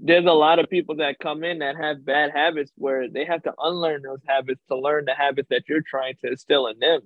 there's 0.00 0.26
a 0.26 0.32
lot 0.32 0.58
of 0.58 0.68
people 0.68 0.96
that 0.96 1.18
come 1.18 1.44
in 1.44 1.60
that 1.60 1.76
have 1.76 2.04
bad 2.04 2.30
habits 2.32 2.72
where 2.76 3.08
they 3.08 3.24
have 3.24 3.42
to 3.44 3.52
unlearn 3.58 4.02
those 4.02 4.20
habits 4.26 4.60
to 4.68 4.76
learn 4.76 5.04
the 5.04 5.14
habits 5.14 5.48
that 5.50 5.64
you're 5.68 5.82
trying 5.82 6.14
to 6.20 6.30
instill 6.30 6.66
in 6.66 6.78
them. 6.78 7.00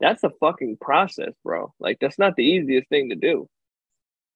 That's 0.00 0.24
a 0.24 0.30
fucking 0.40 0.78
process, 0.80 1.32
bro. 1.42 1.72
Like 1.78 1.98
that's 2.00 2.18
not 2.18 2.36
the 2.36 2.44
easiest 2.44 2.88
thing 2.88 3.10
to 3.10 3.16
do. 3.16 3.48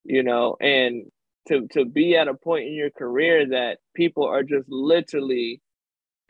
You 0.05 0.23
know, 0.23 0.57
and 0.61 1.11
to 1.49 1.67
to 1.69 1.85
be 1.85 2.17
at 2.17 2.29
a 2.29 2.35
point 2.35 2.67
in 2.67 2.75
your 2.75 2.91
career 2.91 3.47
that 3.49 3.79
people 3.95 4.25
are 4.25 4.43
just 4.43 4.69
literally 4.69 5.61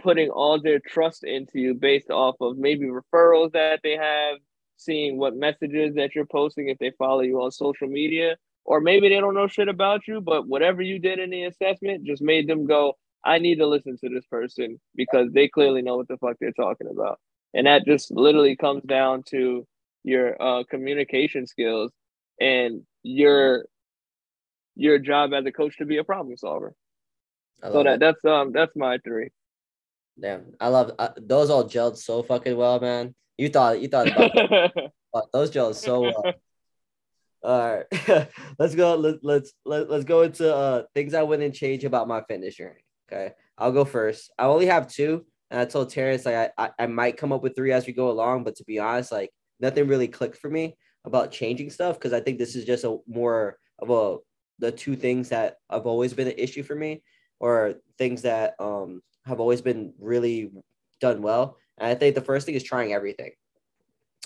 putting 0.01 0.31
all 0.31 0.61
their 0.61 0.79
trust 0.79 1.25
into 1.25 1.59
you 1.59 1.75
based 1.75 2.11
off 2.11 2.37
of 2.41 2.57
maybe 2.57 2.87
referrals 2.87 3.53
that 3.53 3.81
they 3.83 3.97
have, 3.97 4.37
seeing 4.77 5.19
what 5.19 5.37
messages 5.37 5.95
that 5.97 6.15
you're 6.15 6.27
posting 6.27 6.69
if 6.69 6.79
they 6.79 6.93
follow 6.99 7.21
you 7.21 7.43
on 7.43 7.51
social 7.51 7.89
media, 7.89 8.37
or 8.69 8.83
maybe 8.83 9.09
they 9.09 9.19
don't 9.19 9.35
know 9.35 9.49
shit 9.49 9.67
about 9.67 10.07
you, 10.07 10.21
but 10.21 10.47
whatever 10.47 10.83
you 10.83 10.99
did 10.99 11.19
in 11.19 11.31
the 11.31 11.45
assessment 11.45 12.05
just 12.05 12.21
made 12.21 12.47
them 12.47 12.67
go, 12.67 12.93
I 13.25 13.39
need 13.39 13.57
to 13.61 13.67
listen 13.67 13.97
to 13.97 14.11
this 14.11 14.27
person 14.27 14.79
because 14.95 15.33
they 15.33 15.49
clearly 15.49 15.81
know 15.81 15.97
what 15.97 16.07
the 16.07 16.19
fuck 16.19 16.37
they're 16.39 16.53
talking 16.53 16.87
about. 16.87 17.19
And 17.55 17.67
that 17.67 17.87
just 17.87 18.11
literally 18.11 18.57
comes 18.57 18.83
down 18.83 19.23
to 19.31 19.67
your 20.05 20.41
uh, 20.41 20.65
communication 20.69 21.47
skills 21.47 21.93
and 22.39 22.83
your 23.03 23.65
your 24.77 24.99
job 24.99 25.33
as 25.33 25.47
a 25.47 25.51
coach 25.51 25.79
to 25.79 25.87
be 25.87 25.97
a 25.97 26.05
problem 26.05 26.37
solver. 26.37 26.75
So 27.63 27.83
that 27.83 27.95
it. 27.95 28.01
that's 28.01 28.23
um 28.27 28.53
that's 28.53 28.77
my 28.77 28.99
three. 28.99 29.31
Damn, 30.21 30.53
I 30.61 30.69
love 30.69 30.93
uh, 30.99 31.09
those 31.17 31.49
all 31.49 31.65
gelled 31.65 31.97
so 31.97 32.23
fucking 32.23 32.55
well, 32.55 32.79
man. 32.81 33.15
You 33.39 33.49
thought 33.49 33.81
you 33.81 33.89
thought 33.89 34.09
about 34.09 35.29
those 35.33 35.51
gelled 35.51 35.75
so 35.75 36.03
well. 36.03 36.35
All 37.43 37.85
right, 37.93 38.29
let's 38.59 38.75
go. 38.75 38.97
Let, 38.97 39.17
let's 39.23 39.53
let, 39.65 39.89
let's 39.89 40.05
go 40.05 40.23
into 40.23 40.55
uh 40.55 40.85
things 40.95 41.15
I 41.15 41.23
wouldn't 41.23 41.55
change 41.55 41.85
about 41.85 42.09
my 42.09 42.23
fitness 42.23 42.57
journey. 42.57 42.85
Okay, 43.11 43.33
I'll 43.57 43.73
go 43.73 43.85
first. 43.85 44.33
I 44.39 44.45
only 44.45 44.67
have 44.67 44.89
two, 44.89 45.25
and 45.51 45.61
I 45.61 45.65
told 45.65 45.91
Terrance 45.91 46.27
like 46.27 46.35
I, 46.35 46.51
I 46.59 46.71
I 46.81 46.87
might 46.87 47.17
come 47.17 47.33
up 47.33 47.43
with 47.43 47.55
three 47.55 47.73
as 47.73 47.87
we 47.87 47.93
go 47.93 48.11
along, 48.11 48.45
but 48.45 48.57
to 48.57 48.65
be 48.65 48.81
honest, 48.81 49.13
like 49.13 49.31
nothing 49.61 49.87
really 49.87 50.09
clicked 50.09 50.37
for 50.37 50.51
me 50.51 50.77
about 51.05 51.31
changing 51.31 51.71
stuff 51.71 51.97
because 51.97 52.13
I 52.13 52.21
think 52.21 52.39
this 52.39 52.57
is 52.57 52.65
just 52.65 52.85
a 52.85 52.99
more 53.07 53.59
of 53.79 53.91
a 53.91 54.17
the 54.59 54.73
two 54.73 54.97
things 54.97 55.29
that 55.29 55.57
have 55.71 55.87
always 55.87 56.13
been 56.13 56.27
an 56.27 56.35
issue 56.37 56.65
for 56.65 56.75
me, 56.75 57.03
or 57.39 57.75
things 57.99 58.23
that 58.23 58.55
um 58.59 59.01
have 59.27 59.39
always 59.39 59.63
been 59.63 59.93
really 60.01 60.51
done 61.01 61.23
well. 61.23 61.57
And 61.79 61.89
I 61.89 61.95
think 61.95 62.17
the 62.17 62.21
first 62.21 62.47
thing 62.47 62.57
is 62.57 62.65
trying 62.65 62.93
everything. 62.93 63.31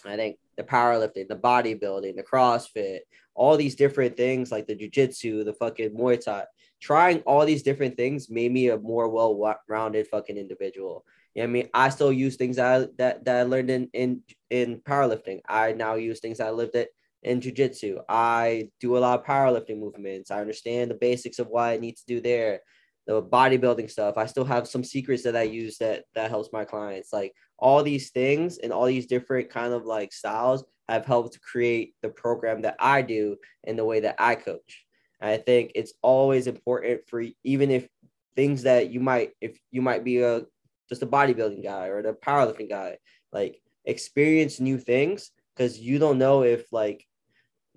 I 0.05 0.17
think 0.17 0.39
the 0.57 0.63
powerlifting, 0.63 1.29
the 1.29 1.37
bodybuilding, 1.37 2.17
the 2.17 2.23
CrossFit, 2.23 3.01
all 3.35 3.57
these 3.57 3.75
different 3.75 4.17
things 4.17 4.51
like 4.51 4.67
the 4.67 4.77
jujitsu, 4.77 5.45
the 5.45 5.55
fucking 5.55 5.91
Muay 5.91 6.23
Thai, 6.23 6.45
trying 6.81 7.21
all 7.21 7.47
these 7.47 7.63
different 7.63 7.97
things 7.97 8.29
made 8.29 8.53
me 8.53 8.69
a 8.69 8.79
more 8.79 9.09
well-rounded 9.09 10.07
fucking 10.09 10.37
individual. 10.37 11.05
You 11.35 11.43
know 11.43 11.49
I 11.49 11.53
mean? 11.53 11.69
I 11.73 11.89
still 11.89 12.13
use 12.13 12.37
things 12.37 12.57
that 12.57 12.83
I, 12.83 12.89
that, 12.99 13.25
that 13.25 13.37
I 13.37 13.43
learned 13.45 13.71
in, 13.71 13.89
in, 13.93 14.23
in 14.51 14.81
powerlifting. 14.81 15.41
I 15.49 15.73
now 15.73 15.95
use 15.95 16.21
things 16.21 16.41
I 16.41 16.51
lived 16.51 16.75
it 16.75 16.91
in 17.23 17.41
jujitsu. 17.41 18.03
I 18.09 18.71
do 18.81 18.97
a 18.97 18.99
lot 18.99 19.21
of 19.21 19.25
powerlifting 19.27 19.79
movements. 19.79 20.31
I 20.31 20.41
understand 20.41 20.91
the 20.91 20.97
basics 20.97 21.39
of 21.39 21.49
what 21.49 21.63
I 21.63 21.77
need 21.79 21.97
to 21.97 22.07
do 22.07 22.21
there 22.21 22.61
the 23.07 23.23
bodybuilding 23.23 23.91
stuff. 23.91 24.17
I 24.17 24.27
still 24.27 24.45
have 24.45 24.69
some 24.69 24.85
secrets 24.85 25.25
that 25.25 25.37
I 25.37 25.43
use 25.43 25.79
that 25.79 26.05
that 26.15 26.31
helps 26.31 26.51
my 26.53 26.65
clients. 26.65 27.13
Like 27.13 27.33
all 27.63 27.85
these 27.85 28.11
things 28.11 28.59
and 28.59 28.73
all 28.73 28.87
these 28.87 29.07
different 29.07 29.49
kind 29.49 29.73
of 29.73 29.87
like 29.87 30.13
styles 30.13 30.65
have 30.89 31.07
helped 31.07 31.41
create 31.41 31.95
the 32.03 32.09
program 32.09 32.63
that 32.63 32.75
I 32.81 33.03
do 33.03 33.37
and 33.63 33.79
the 33.79 33.85
way 33.85 34.01
that 34.01 34.17
I 34.19 34.35
coach. 34.35 34.85
And 35.21 35.31
I 35.31 35.37
think 35.37 35.71
it's 35.77 35.95
always 36.03 36.49
important 36.49 37.03
for 37.09 37.23
even 37.45 37.71
if 37.71 37.89
things 38.35 38.65
that 38.65 38.91
you 38.91 38.99
might 38.99 39.31
if 39.41 39.57
you 39.71 39.81
might 39.81 40.03
be 40.03 40.23
a 40.23 40.43
just 40.89 41.03
a 41.03 41.07
bodybuilding 41.07 41.63
guy 41.63 41.87
or 41.87 42.03
the 42.03 42.15
powerlifting 42.15 42.69
guy, 42.69 42.99
like 43.33 43.61
experience 43.85 44.59
new 44.59 44.77
things 44.77 45.31
because 45.55 45.79
you 45.79 46.01
don't 46.01 46.19
know 46.19 46.43
if 46.43 46.71
like 46.73 47.07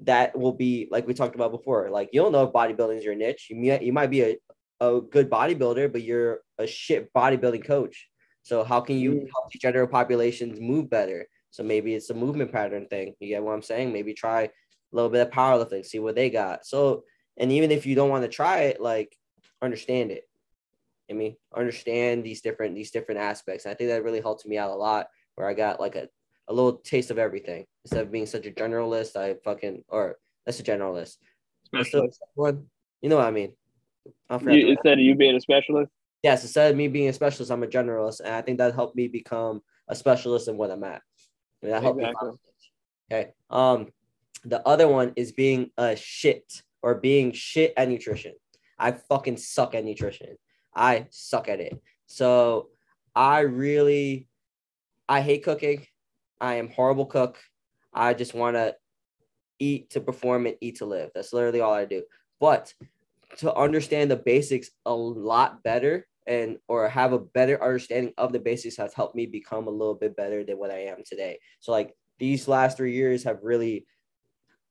that 0.02 0.38
will 0.38 0.54
be 0.54 0.88
like 0.90 1.06
we 1.06 1.14
talked 1.14 1.36
about 1.36 1.52
before. 1.52 1.92
Like 1.92 2.10
you 2.12 2.22
don't 2.22 2.32
know 2.32 2.44
if 2.44 2.54
bodybuilding 2.54 2.98
is 2.98 3.06
your 3.06 3.16
niche. 3.16 3.48
You 3.52 3.58
might 3.58 3.84
you 3.84 3.94
might 3.94 4.10
be 4.10 4.24
a 4.24 4.36
a 4.82 5.00
good 5.00 5.30
bodybuilder, 5.30 5.92
but 5.92 6.02
you're 6.02 6.40
a 6.58 6.66
shit 6.66 7.14
bodybuilding 7.14 7.66
coach. 7.66 8.10
So 8.46 8.64
how 8.64 8.80
can 8.80 9.00
you 9.00 9.12
mm. 9.12 9.30
help 9.34 9.52
the 9.52 9.58
general 9.58 9.88
populations 9.88 10.60
move 10.60 10.88
better? 10.88 11.28
So 11.50 11.64
maybe 11.64 11.96
it's 11.96 12.12
a 12.12 12.14
movement 12.14 12.52
pattern 12.52 12.86
thing. 12.86 13.16
You 13.20 13.30
get 13.30 13.44
what 13.44 13.54
I'm 13.54 13.64
saying? 13.64 13.92
Maybe 13.92 14.14
try 14.14 14.44
a 14.44 14.50
little 14.92 15.10
bit 15.10 15.26
of 15.26 15.34
powerlifting, 15.34 15.84
see 15.84 15.98
what 15.98 16.14
they 16.14 16.30
got. 16.30 16.64
So, 16.64 17.06
and 17.38 17.52
even 17.52 17.72
if 17.72 17.88
you 17.88 17.96
don't 17.96 18.12
want 18.12 18.22
to 18.22 18.30
try 18.30 18.66
it, 18.66 18.80
like 18.80 19.18
understand 19.64 20.12
it. 20.12 20.30
I 21.10 21.14
mean, 21.14 21.38
understand 21.56 22.24
these 22.24 22.42
different 22.42 22.76
these 22.76 22.92
different 22.92 23.20
aspects. 23.20 23.66
And 23.66 23.72
I 23.72 23.76
think 23.76 23.90
that 23.90 24.04
really 24.04 24.22
helped 24.22 24.46
me 24.46 24.60
out 24.60 24.70
a 24.70 24.76
lot. 24.76 25.08
Where 25.34 25.50
I 25.50 25.56
got 25.56 25.80
like 25.80 25.96
a, 25.96 26.08
a 26.48 26.54
little 26.54 26.74
taste 26.78 27.10
of 27.10 27.18
everything 27.18 27.66
instead 27.84 28.04
of 28.04 28.12
being 28.12 28.28
such 28.28 28.46
a 28.46 28.52
generalist. 28.52 29.16
I 29.16 29.38
fucking 29.44 29.86
or 29.88 30.18
that's 30.46 30.60
a 30.60 30.64
generalist. 30.64 31.18
Specialist. 31.66 32.22
You 32.38 33.10
know 33.10 33.18
what 33.18 33.26
I 33.26 33.32
mean? 33.32 33.54
You, 34.54 34.68
instead 34.70 34.94
of 34.94 35.00
you 35.00 35.16
being 35.16 35.36
a 35.36 35.42
specialist? 35.42 35.92
Yes, 36.26 36.42
instead 36.42 36.72
of 36.72 36.76
me 36.76 36.88
being 36.88 37.08
a 37.08 37.14
specialist, 37.14 37.52
I'm 37.52 37.62
a 37.62 37.68
generalist. 37.68 38.20
And 38.20 38.34
I 38.34 38.42
think 38.42 38.58
that 38.58 38.74
helped 38.74 38.96
me 38.96 39.08
become 39.08 39.62
a 39.88 39.94
specialist 39.94 40.48
in 40.48 40.58
what 40.58 40.72
I'm 40.72 40.84
at. 40.84 41.04
Mean, 41.62 41.72
that 41.72 41.84
helped 41.84 42.00
exactly. 42.00 42.32
me. 42.32 42.38
Okay. 43.12 43.32
Um, 43.52 43.90
the 44.44 44.68
other 44.68 44.88
one 44.88 45.14
is 45.18 45.34
being 45.34 45.70
a 45.78 45.96
shit 45.96 46.64
or 46.82 46.96
being 46.96 47.32
shit 47.32 47.76
at 47.78 47.88
nutrition. 47.90 48.34
I 48.80 48.94
fucking 48.94 49.38
suck 49.38 49.76
at 49.76 49.86
nutrition. 49.86 50.36
I 50.76 51.06
suck 51.12 51.48
at 51.48 51.60
it. 51.60 51.80
So 52.08 52.70
I 53.16 53.42
really 53.42 54.28
I 55.08 55.22
hate 55.22 55.44
cooking. 55.44 55.86
I 56.42 56.56
am 56.56 56.72
horrible 56.72 57.06
cook. 57.06 57.38
I 57.94 58.16
just 58.16 58.34
want 58.34 58.56
to 58.56 58.76
eat 59.60 59.92
to 59.92 60.02
perform 60.02 60.48
and 60.48 60.56
eat 60.60 60.78
to 60.78 60.86
live. 60.88 61.12
That's 61.14 61.34
literally 61.34 61.62
all 61.62 61.76
I 61.76 61.86
do. 61.86 62.02
But 62.40 62.74
to 63.38 63.54
understand 63.54 64.10
the 64.10 64.16
basics 64.16 64.72
a 64.88 64.94
lot 64.96 65.62
better 65.62 66.08
and 66.28 66.58
or 66.68 66.90
have 66.90 67.14
a 67.14 67.20
better 67.20 67.62
understanding 67.62 68.14
of 68.18 68.34
the 68.34 68.40
basics 68.40 68.78
has 68.78 68.94
helped 68.94 69.16
me 69.16 69.26
become 69.26 69.68
a 69.68 69.72
little 69.72 69.96
bit 69.96 70.16
better 70.16 70.44
than 70.44 70.58
what 70.58 70.72
I 70.72 70.86
am 70.86 71.04
today. 71.06 71.40
So 71.60 71.72
like 71.72 71.94
these 72.20 72.48
last 72.48 72.78
three 72.78 72.94
years 72.94 73.24
have 73.24 73.40
really 73.44 73.86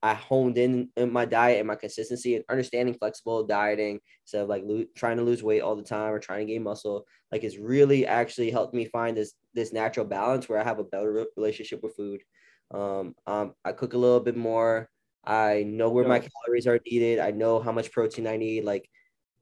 I 0.02 0.12
honed 0.12 0.58
in 0.58 0.90
in 0.96 1.10
my 1.10 1.24
diet 1.24 1.60
and 1.60 1.66
my 1.66 1.76
consistency 1.76 2.36
and 2.36 2.44
understanding 2.50 2.94
flexible 2.94 3.46
dieting 3.46 4.00
instead 4.22 4.42
of 4.42 4.50
like 4.50 4.62
lo- 4.66 4.84
trying 4.94 5.16
to 5.16 5.22
lose 5.22 5.42
weight 5.42 5.62
all 5.62 5.76
the 5.76 5.82
time 5.82 6.12
or 6.12 6.18
trying 6.18 6.46
to 6.46 6.52
gain 6.52 6.62
muscle. 6.62 7.06
Like 7.32 7.42
it's 7.42 7.56
really 7.56 8.06
actually 8.06 8.50
helped 8.50 8.74
me 8.74 8.84
find 8.84 9.16
this 9.16 9.32
this 9.54 9.72
natural 9.72 10.04
balance 10.04 10.46
where 10.46 10.58
I 10.58 10.64
have 10.64 10.78
a 10.78 10.84
better 10.84 11.26
relationship 11.38 11.82
with 11.82 11.96
food. 11.96 12.20
Um, 12.70 13.14
um, 13.26 13.54
I 13.64 13.72
cook 13.72 13.94
a 13.94 13.98
little 13.98 14.20
bit 14.20 14.36
more. 14.36 14.90
I 15.24 15.62
know 15.66 15.88
where 15.88 16.06
my 16.06 16.18
calories 16.18 16.66
are 16.66 16.80
needed. 16.84 17.18
I 17.18 17.30
know 17.30 17.60
how 17.60 17.72
much 17.72 17.90
protein 17.90 18.26
I 18.26 18.36
need. 18.36 18.64
Like 18.64 18.90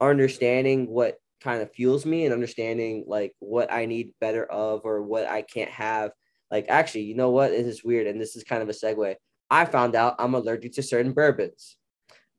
understanding 0.00 0.86
what 0.88 1.18
kind 1.42 1.62
of 1.62 1.72
fuels 1.72 2.06
me 2.06 2.24
and 2.24 2.32
understanding 2.32 3.04
like 3.06 3.34
what 3.38 3.72
I 3.72 3.86
need 3.86 4.12
better 4.20 4.44
of 4.44 4.82
or 4.84 5.02
what 5.02 5.26
I 5.26 5.42
can't 5.42 5.70
have. 5.70 6.12
Like 6.50 6.66
actually, 6.68 7.02
you 7.02 7.14
know 7.14 7.30
what? 7.30 7.50
This 7.50 7.66
is 7.66 7.84
weird, 7.84 8.06
and 8.06 8.20
this 8.20 8.36
is 8.36 8.44
kind 8.44 8.62
of 8.62 8.68
a 8.68 8.72
segue. 8.72 9.16
I 9.50 9.64
found 9.64 9.94
out 9.94 10.16
I'm 10.18 10.34
allergic 10.34 10.72
to 10.74 10.82
certain 10.82 11.12
bourbons. 11.12 11.76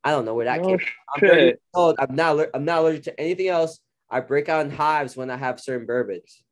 I 0.02 0.10
don't 0.10 0.24
know 0.24 0.34
where 0.34 0.44
that 0.44 0.60
oh, 0.60 0.66
came 0.66 0.78
from. 0.78 1.28
I'm, 1.30 1.52
old. 1.74 1.96
I'm 1.98 2.14
not. 2.14 2.48
I'm 2.54 2.64
not 2.64 2.80
allergic 2.80 3.04
to 3.04 3.20
anything 3.20 3.48
else. 3.48 3.80
I 4.10 4.20
break 4.20 4.48
out 4.48 4.66
in 4.66 4.70
hives 4.70 5.16
when 5.16 5.30
I 5.30 5.36
have 5.36 5.60
certain 5.60 5.86
bourbons. 5.86 6.42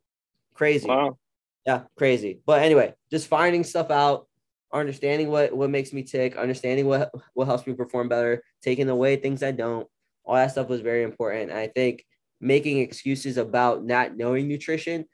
Crazy. 0.54 0.88
Wow. 0.88 1.18
Yeah, 1.66 1.82
crazy. 1.96 2.40
But 2.44 2.62
anyway, 2.62 2.94
just 3.10 3.28
finding 3.28 3.62
stuff 3.62 3.90
out, 3.90 4.26
understanding 4.72 5.28
what 5.28 5.54
what 5.54 5.70
makes 5.70 5.92
me 5.92 6.02
tick, 6.02 6.36
understanding 6.36 6.86
what 6.86 7.12
what 7.34 7.46
helps 7.46 7.66
me 7.66 7.74
perform 7.74 8.08
better, 8.08 8.42
taking 8.62 8.88
away 8.88 9.16
things 9.16 9.42
I 9.42 9.52
don't. 9.52 9.86
All 10.24 10.34
that 10.34 10.50
stuff 10.50 10.68
was 10.68 10.80
very 10.80 11.02
important. 11.02 11.50
And 11.50 11.58
I 11.58 11.68
think 11.68 12.04
making 12.42 12.78
excuses 12.78 13.38
about 13.38 13.84
not 13.84 14.16
knowing 14.16 14.48
nutrition 14.48 15.06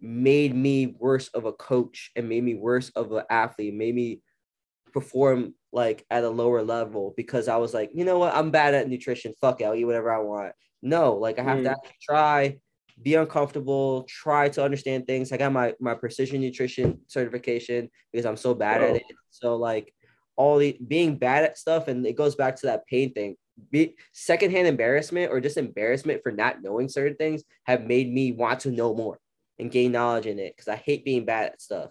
made 0.00 0.54
me 0.54 0.96
worse 0.98 1.28
of 1.28 1.44
a 1.44 1.52
coach 1.52 2.10
and 2.16 2.28
made 2.28 2.42
me 2.42 2.54
worse 2.54 2.88
of 2.90 3.12
an 3.12 3.24
athlete, 3.30 3.74
made 3.74 3.94
me 3.94 4.22
perform 4.92 5.54
like 5.72 6.06
at 6.10 6.24
a 6.24 6.28
lower 6.28 6.62
level 6.62 7.12
because 7.16 7.46
I 7.48 7.58
was 7.58 7.74
like, 7.74 7.90
you 7.92 8.04
know 8.04 8.18
what, 8.18 8.34
I'm 8.34 8.50
bad 8.50 8.74
at 8.74 8.88
nutrition. 8.88 9.34
Fuck 9.40 9.60
it, 9.60 9.64
I'll 9.64 9.74
eat 9.74 9.84
whatever 9.84 10.10
I 10.10 10.20
want. 10.20 10.52
No, 10.80 11.14
like 11.14 11.38
I 11.38 11.42
have 11.42 11.58
mm. 11.58 11.64
to 11.64 11.76
try, 12.02 12.58
be 13.02 13.14
uncomfortable, 13.14 14.04
try 14.08 14.48
to 14.48 14.64
understand 14.64 15.06
things. 15.06 15.32
I 15.32 15.36
got 15.36 15.52
my 15.52 15.74
my 15.80 15.94
precision 15.94 16.40
nutrition 16.40 17.00
certification 17.08 17.90
because 18.10 18.24
I'm 18.24 18.36
so 18.36 18.54
bad 18.54 18.82
at 18.82 18.96
it. 18.96 19.02
So 19.30 19.56
like 19.56 19.92
all 20.36 20.56
the 20.56 20.78
being 20.86 21.18
bad 21.18 21.44
at 21.44 21.58
stuff, 21.58 21.88
and 21.88 22.06
it 22.06 22.16
goes 22.16 22.36
back 22.36 22.56
to 22.56 22.66
that 22.66 22.86
pain 22.86 23.12
thing. 23.12 23.36
Be 23.70 23.96
secondhand 24.12 24.68
embarrassment 24.68 25.32
or 25.32 25.40
just 25.40 25.56
embarrassment 25.56 26.22
for 26.22 26.32
not 26.32 26.62
knowing 26.62 26.88
certain 26.88 27.16
things 27.16 27.42
have 27.64 27.84
made 27.84 28.12
me 28.12 28.32
want 28.32 28.60
to 28.60 28.70
know 28.70 28.94
more 28.94 29.18
and 29.58 29.70
gain 29.70 29.92
knowledge 29.92 30.26
in 30.26 30.38
it 30.38 30.54
because 30.56 30.68
I 30.68 30.76
hate 30.76 31.04
being 31.04 31.24
bad 31.24 31.52
at 31.52 31.60
stuff. 31.60 31.90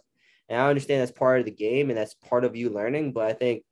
And 0.49 0.59
I 0.59 0.69
understand 0.69 1.01
that's 1.01 1.11
part 1.11 1.39
of 1.39 1.45
the 1.45 1.51
game 1.51 1.89
and 1.89 1.97
that's 1.97 2.13
part 2.13 2.45
of 2.45 2.55
you 2.55 2.69
learning. 2.69 3.11
But 3.11 3.25
I 3.25 3.33
think 3.33 3.63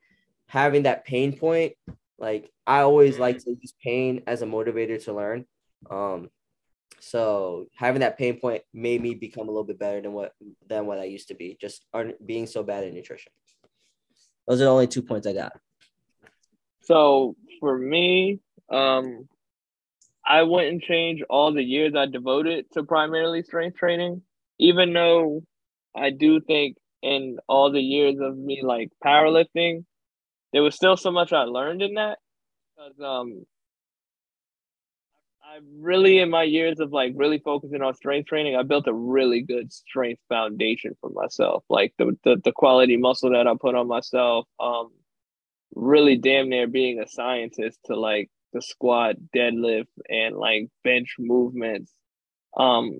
having 0.48 0.84
that 0.84 1.06
pain 1.06 1.38
point, 1.38 1.74
like 2.18 2.52
I 2.68 2.82
always 2.82 3.18
like 3.18 3.40
to 3.40 3.52
use 3.52 3.74
pain 3.84 4.24
as 4.28 4.42
a 4.42 4.46
motivator 4.46 5.02
to 5.06 5.14
learn. 5.14 5.46
Um, 5.90 6.30
so 7.00 7.68
having 7.76 8.02
that 8.02 8.18
pain 8.18 8.40
point 8.40 8.64
made 8.74 9.02
me 9.02 9.14
become 9.16 9.48
a 9.48 9.52
little 9.52 9.64
bit 9.64 9.80
better 9.80 10.02
than 10.02 10.14
what 10.14 10.34
than 10.68 10.86
what 10.86 11.00
I 11.00 11.06
used 11.06 11.28
to 11.30 11.36
be, 11.36 11.58
just 11.60 11.86
being 12.26 12.48
so 12.48 12.64
bad 12.64 12.84
at 12.84 12.94
nutrition. 12.94 13.32
Those 14.48 14.62
are 14.62 14.66
the 14.66 14.70
only 14.70 14.88
two 14.88 15.02
points 15.02 15.28
I 15.28 15.34
got. 15.34 15.54
So 16.86 17.36
for 17.60 17.78
me, 17.78 18.40
um, 18.72 19.28
I 20.26 20.44
wouldn't 20.44 20.84
change 20.84 21.22
all 21.30 21.54
the 21.54 21.64
years 21.64 21.94
I 21.96 22.06
devoted 22.08 22.66
to 22.74 22.84
primarily 22.84 23.44
strength 23.44 23.78
training, 23.78 24.24
even 24.60 24.94
though 24.94 25.44
I 25.96 26.10
do 26.12 26.42
think 26.42 26.78
in 27.02 27.38
all 27.48 27.72
the 27.72 27.82
years 27.82 28.18
of 28.20 28.38
me 28.38 28.62
like 28.64 28.90
powerlifting, 29.04 29.86
there 30.54 30.64
was 30.64 30.76
still 30.76 30.98
so 30.98 31.12
much 31.12 31.34
I 31.34 31.44
learned 31.44 31.82
in 31.82 31.96
that. 31.96 32.20
Because 32.78 33.00
um 33.00 33.46
I 35.44 35.60
really 35.80 36.20
in 36.20 36.30
my 36.30 36.44
years 36.44 36.80
of 36.80 36.92
like 36.92 37.14
really 37.16 37.40
focusing 37.40 37.82
on 37.82 37.94
strength 37.96 38.28
training, 38.28 38.56
I 38.56 38.64
built 38.64 38.88
a 38.88 38.94
really 38.94 39.42
good 39.42 39.72
strength 39.72 40.22
foundation 40.28 40.96
for 41.00 41.10
myself. 41.12 41.64
Like 41.70 41.94
the 41.98 42.18
the, 42.24 42.38
the 42.44 42.52
quality 42.52 42.98
muscle 42.98 43.32
that 43.32 43.48
I 43.48 43.54
put 43.60 43.76
on 43.76 43.88
myself, 43.88 44.48
um 44.60 44.92
really 45.76 46.18
damn 46.18 46.50
near 46.50 46.68
being 46.68 47.00
a 47.00 47.08
scientist 47.08 47.80
to 47.86 47.96
like 47.96 48.30
the 48.54 48.62
squat, 48.62 49.16
deadlift, 49.36 49.88
and 50.10 50.36
like 50.36 50.70
bench 50.84 51.16
movements. 51.20 51.92
Um, 52.58 53.00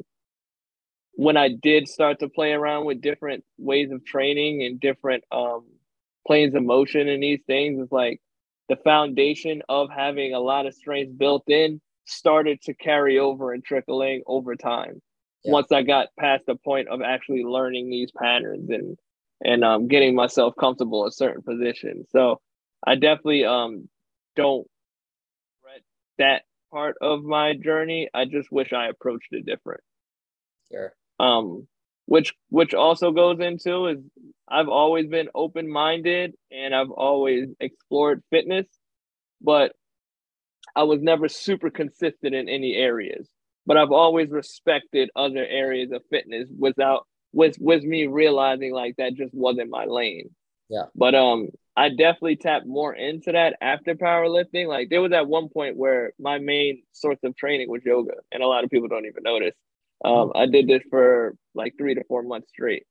when 1.14 1.38
I 1.38 1.50
did 1.50 1.88
start 1.88 2.20
to 2.20 2.30
play 2.30 2.52
around 2.52 2.86
with 2.86 3.02
different 3.02 3.46
ways 3.58 3.92
of 3.92 4.06
training 4.06 4.64
and 4.64 4.80
different 4.80 5.24
um, 5.32 5.66
planes 6.28 6.56
of 6.56 6.64
motion 6.64 7.08
and 7.08 7.24
these 7.24 7.42
things, 7.48 7.80
it's 7.82 7.92
like 7.92 8.20
the 8.68 8.76
foundation 8.76 9.62
of 9.70 9.90
having 9.90 10.34
a 10.34 10.40
lot 10.40 10.66
of 10.66 10.74
strength 10.74 11.18
built 11.18 11.44
in 11.48 11.80
started 12.06 12.62
to 12.64 12.74
carry 12.74 13.18
over 13.18 13.54
and 13.54 13.64
trickling 13.64 14.24
over 14.28 14.56
time. 14.56 15.02
Yeah. 15.44 15.54
Once 15.54 15.72
I 15.72 15.84
got 15.84 16.10
past 16.20 16.44
the 16.48 16.56
point 16.56 16.90
of 16.90 17.02
actually 17.02 17.44
learning 17.44 17.90
these 17.90 18.12
patterns 18.12 18.70
and 18.70 18.98
and 19.44 19.64
um, 19.64 19.88
getting 19.88 20.16
myself 20.16 20.54
comfortable 20.60 21.06
in 21.06 21.12
certain 21.12 21.42
positions. 21.42 22.08
So 22.12 22.40
I 22.86 22.96
definitely 22.96 23.46
um, 23.46 23.90
don't 24.36 24.68
regret 25.64 25.82
that 26.20 26.44
part 26.72 26.98
of 27.02 27.24
my 27.24 27.54
journey. 27.54 28.10
I 28.14 28.26
just 28.26 28.52
wish 28.52 28.74
I 28.74 28.88
approached 28.88 29.30
it 29.32 29.46
different. 29.46 29.82
Sure. 30.72 30.94
Um, 31.20 31.68
which 32.06 32.34
which 32.50 32.74
also 32.74 33.12
goes 33.12 33.40
into 33.40 33.88
is 33.88 33.98
I've 34.48 34.70
always 34.70 35.08
been 35.08 35.30
open 35.34 35.70
minded 35.70 36.36
and 36.52 36.76
I've 36.76 36.92
always 36.92 37.50
explored 37.60 38.24
fitness, 38.30 38.68
but 39.42 39.74
I 40.76 40.84
was 40.84 41.02
never 41.02 41.28
super 41.28 41.70
consistent 41.70 42.36
in 42.36 42.48
any 42.50 42.76
areas. 42.76 43.28
But 43.66 43.78
I've 43.78 43.92
always 43.92 44.30
respected 44.30 45.10
other 45.16 45.44
areas 45.44 45.92
of 45.92 46.04
fitness 46.12 46.48
without 46.56 47.08
with 47.34 47.58
with 47.60 47.84
me 47.84 48.06
realizing 48.06 48.72
like 48.72 48.96
that 48.98 49.16
just 49.16 49.34
wasn't 49.34 49.72
my 49.72 49.86
lane. 49.86 50.30
Yeah. 50.70 50.86
But 50.96 51.16
um 51.16 51.50
I 51.78 51.90
definitely 51.90 52.38
tapped 52.38 52.66
more 52.66 52.94
into 52.94 53.32
that 53.34 53.58
after 53.62 53.96
powerlifting. 53.96 54.68
Like 54.68 54.90
there 54.90 55.02
was 55.02 55.12
at 55.12 55.28
one 55.28 55.50
point 55.50 55.76
where 55.76 56.14
my 56.20 56.40
main 56.40 56.84
source 56.94 57.20
of 57.24 57.36
training 57.36 57.70
was 57.70 57.84
yoga, 57.86 58.14
and 58.32 58.42
a 58.42 58.48
lot 58.48 58.64
of 58.64 58.70
people 58.70 58.88
don't 58.88 59.06
even 59.06 59.24
notice. 59.24 59.56
Um, 60.04 60.32
I 60.36 60.46
did 60.46 60.68
this 60.68 60.84
for 60.90 61.36
like 61.54 61.74
three 61.78 61.96
to 61.96 62.04
four 62.06 62.24
months 62.24 62.50
straight. 62.50 62.84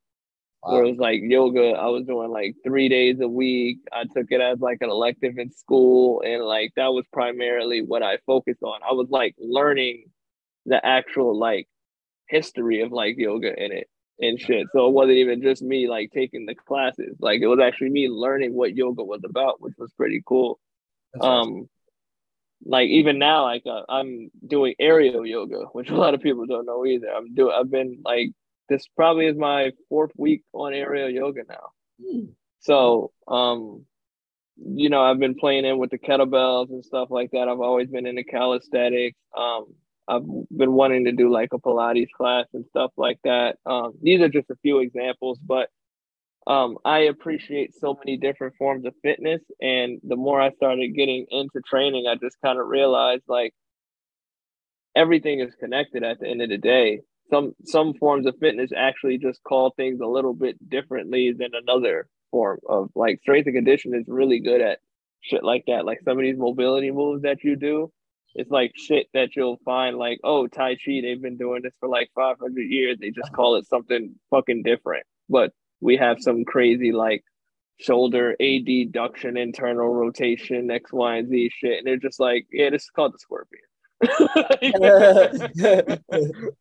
Wow. 0.63 0.73
Where 0.73 0.83
it 0.83 0.89
was 0.89 0.99
like 0.99 1.21
yoga, 1.23 1.71
I 1.71 1.87
was 1.87 2.05
doing 2.05 2.29
like 2.29 2.55
three 2.63 2.89
days 2.89 3.19
a 3.21 3.27
week. 3.27 3.79
I 3.91 4.03
took 4.03 4.27
it 4.29 4.41
as 4.41 4.59
like 4.59 4.79
an 4.81 4.89
elective 4.89 5.37
in 5.37 5.51
school, 5.51 6.21
and 6.25 6.43
like 6.43 6.71
that 6.75 6.93
was 6.93 7.05
primarily 7.11 7.81
what 7.81 8.03
I 8.03 8.17
focused 8.27 8.63
on. 8.63 8.81
I 8.87 8.93
was 8.93 9.07
like 9.09 9.35
learning 9.39 10.05
the 10.67 10.83
actual 10.85 11.37
like 11.37 11.67
history 12.27 12.81
of 12.81 12.91
like 12.91 13.15
yoga 13.17 13.49
in 13.63 13.71
it 13.71 13.87
and 14.19 14.39
shit. 14.39 14.67
So 14.71 14.87
it 14.87 14.93
wasn't 14.93 15.17
even 15.17 15.41
just 15.41 15.61
me 15.61 15.87
like 15.87 16.11
taking 16.11 16.45
the 16.45 16.55
classes. 16.55 17.15
Like 17.19 17.41
it 17.41 17.47
was 17.47 17.59
actually 17.59 17.89
me 17.89 18.09
learning 18.09 18.53
what 18.53 18.75
yoga 18.75 19.03
was 19.03 19.21
about, 19.25 19.61
which 19.61 19.73
was 19.77 19.91
pretty 19.93 20.21
cool. 20.25 20.59
That's 21.13 21.25
um 21.25 21.31
awesome. 21.31 21.69
like 22.65 22.89
even 22.89 23.19
now, 23.19 23.43
like 23.43 23.63
uh, 23.65 23.83
I'm 23.89 24.29
doing 24.45 24.75
aerial 24.79 25.25
yoga, 25.25 25.65
which 25.73 25.89
a 25.91 25.95
lot 25.95 26.13
of 26.13 26.21
people 26.21 26.45
don't 26.45 26.65
know 26.65 26.85
either. 26.85 27.07
I'm 27.09 27.33
doing. 27.33 27.55
I've 27.57 27.71
been 27.71 27.99
like 28.03 28.31
this 28.69 28.87
probably 28.95 29.27
is 29.27 29.37
my 29.37 29.71
fourth 29.89 30.11
week 30.17 30.43
on 30.53 30.73
aerial 30.73 31.09
yoga 31.09 31.41
now. 31.47 31.69
Hmm. 32.01 32.25
So 32.59 33.11
um, 33.27 33.85
you 34.57 34.89
know, 34.89 35.01
I've 35.01 35.19
been 35.19 35.35
playing 35.35 35.65
in 35.65 35.77
with 35.77 35.91
the 35.91 35.99
kettlebells 35.99 36.69
and 36.69 36.83
stuff 36.83 37.09
like 37.11 37.31
that. 37.31 37.49
I've 37.49 37.59
always 37.59 37.89
been 37.89 38.05
into 38.05 38.23
calisthenics. 38.23 39.19
Um, 39.37 39.73
I've 40.07 40.25
been 40.55 40.73
wanting 40.73 41.05
to 41.05 41.11
do 41.11 41.31
like 41.31 41.49
a 41.53 41.57
Pilates 41.57 42.11
class 42.15 42.45
and 42.53 42.65
stuff 42.69 42.91
like 42.97 43.19
that. 43.23 43.57
Um, 43.65 43.93
these 44.01 44.21
are 44.21 44.29
just 44.29 44.49
a 44.49 44.55
few 44.61 44.79
examples, 44.79 45.39
but 45.39 45.69
um, 46.47 46.77
I 46.85 46.99
appreciate 46.99 47.73
so 47.75 47.97
many 47.97 48.17
different 48.17 48.55
forms 48.57 48.85
of 48.85 48.93
fitness. 49.01 49.41
And 49.59 49.99
the 50.03 50.15
more 50.15 50.39
I 50.39 50.51
started 50.51 50.95
getting 50.95 51.25
into 51.29 51.59
training, 51.67 52.05
I 52.07 52.15
just 52.15 52.37
kind 52.43 52.59
of 52.59 52.67
realized 52.67 53.23
like 53.27 53.53
everything 54.95 55.39
is 55.39 55.55
connected 55.55 56.03
at 56.03 56.19
the 56.19 56.27
end 56.27 56.41
of 56.41 56.49
the 56.49 56.57
day. 56.57 57.01
Some 57.31 57.53
some 57.63 57.95
forms 57.95 58.27
of 58.27 58.35
fitness 58.39 58.69
actually 58.75 59.17
just 59.17 59.41
call 59.43 59.73
things 59.75 59.99
a 59.99 60.07
little 60.07 60.33
bit 60.33 60.57
differently 60.69 61.33
than 61.37 61.49
another 61.53 62.07
form 62.29 62.59
of 62.69 62.89
like 62.95 63.19
strength 63.21 63.47
and 63.47 63.55
conditioning 63.55 63.99
is 63.99 64.05
really 64.07 64.39
good 64.39 64.61
at 64.61 64.79
shit 65.21 65.43
like 65.43 65.63
that. 65.65 65.85
Like 65.85 66.01
some 66.05 66.19
of 66.19 66.23
these 66.23 66.37
mobility 66.37 66.91
moves 66.91 67.23
that 67.23 67.43
you 67.43 67.55
do, 67.55 67.91
it's 68.35 68.51
like 68.51 68.73
shit 68.75 69.07
that 69.13 69.35
you'll 69.35 69.59
find 69.63 69.97
like, 69.97 70.19
oh, 70.23 70.45
Tai 70.45 70.75
Chi, 70.75 70.99
they've 71.01 71.21
been 71.21 71.37
doing 71.37 71.61
this 71.63 71.73
for 71.79 71.87
like 71.87 72.09
500 72.15 72.61
years. 72.61 72.97
They 72.99 73.11
just 73.11 73.31
call 73.31 73.55
it 73.55 73.65
something 73.65 74.13
fucking 74.29 74.63
different. 74.63 75.05
But 75.29 75.53
we 75.79 75.95
have 75.97 76.21
some 76.21 76.43
crazy 76.43 76.91
like 76.91 77.23
shoulder 77.79 78.35
adduction, 78.41 79.39
internal 79.41 79.93
rotation, 79.93 80.69
X, 80.69 80.91
Y, 80.91 81.15
and 81.15 81.29
Z 81.29 81.51
shit. 81.57 81.77
And 81.77 81.87
they're 81.87 81.95
just 81.97 82.19
like, 82.19 82.45
yeah, 82.51 82.69
this 82.69 82.83
is 82.83 82.89
called 82.89 83.13
the 83.13 83.19
scorpion. 83.19 83.63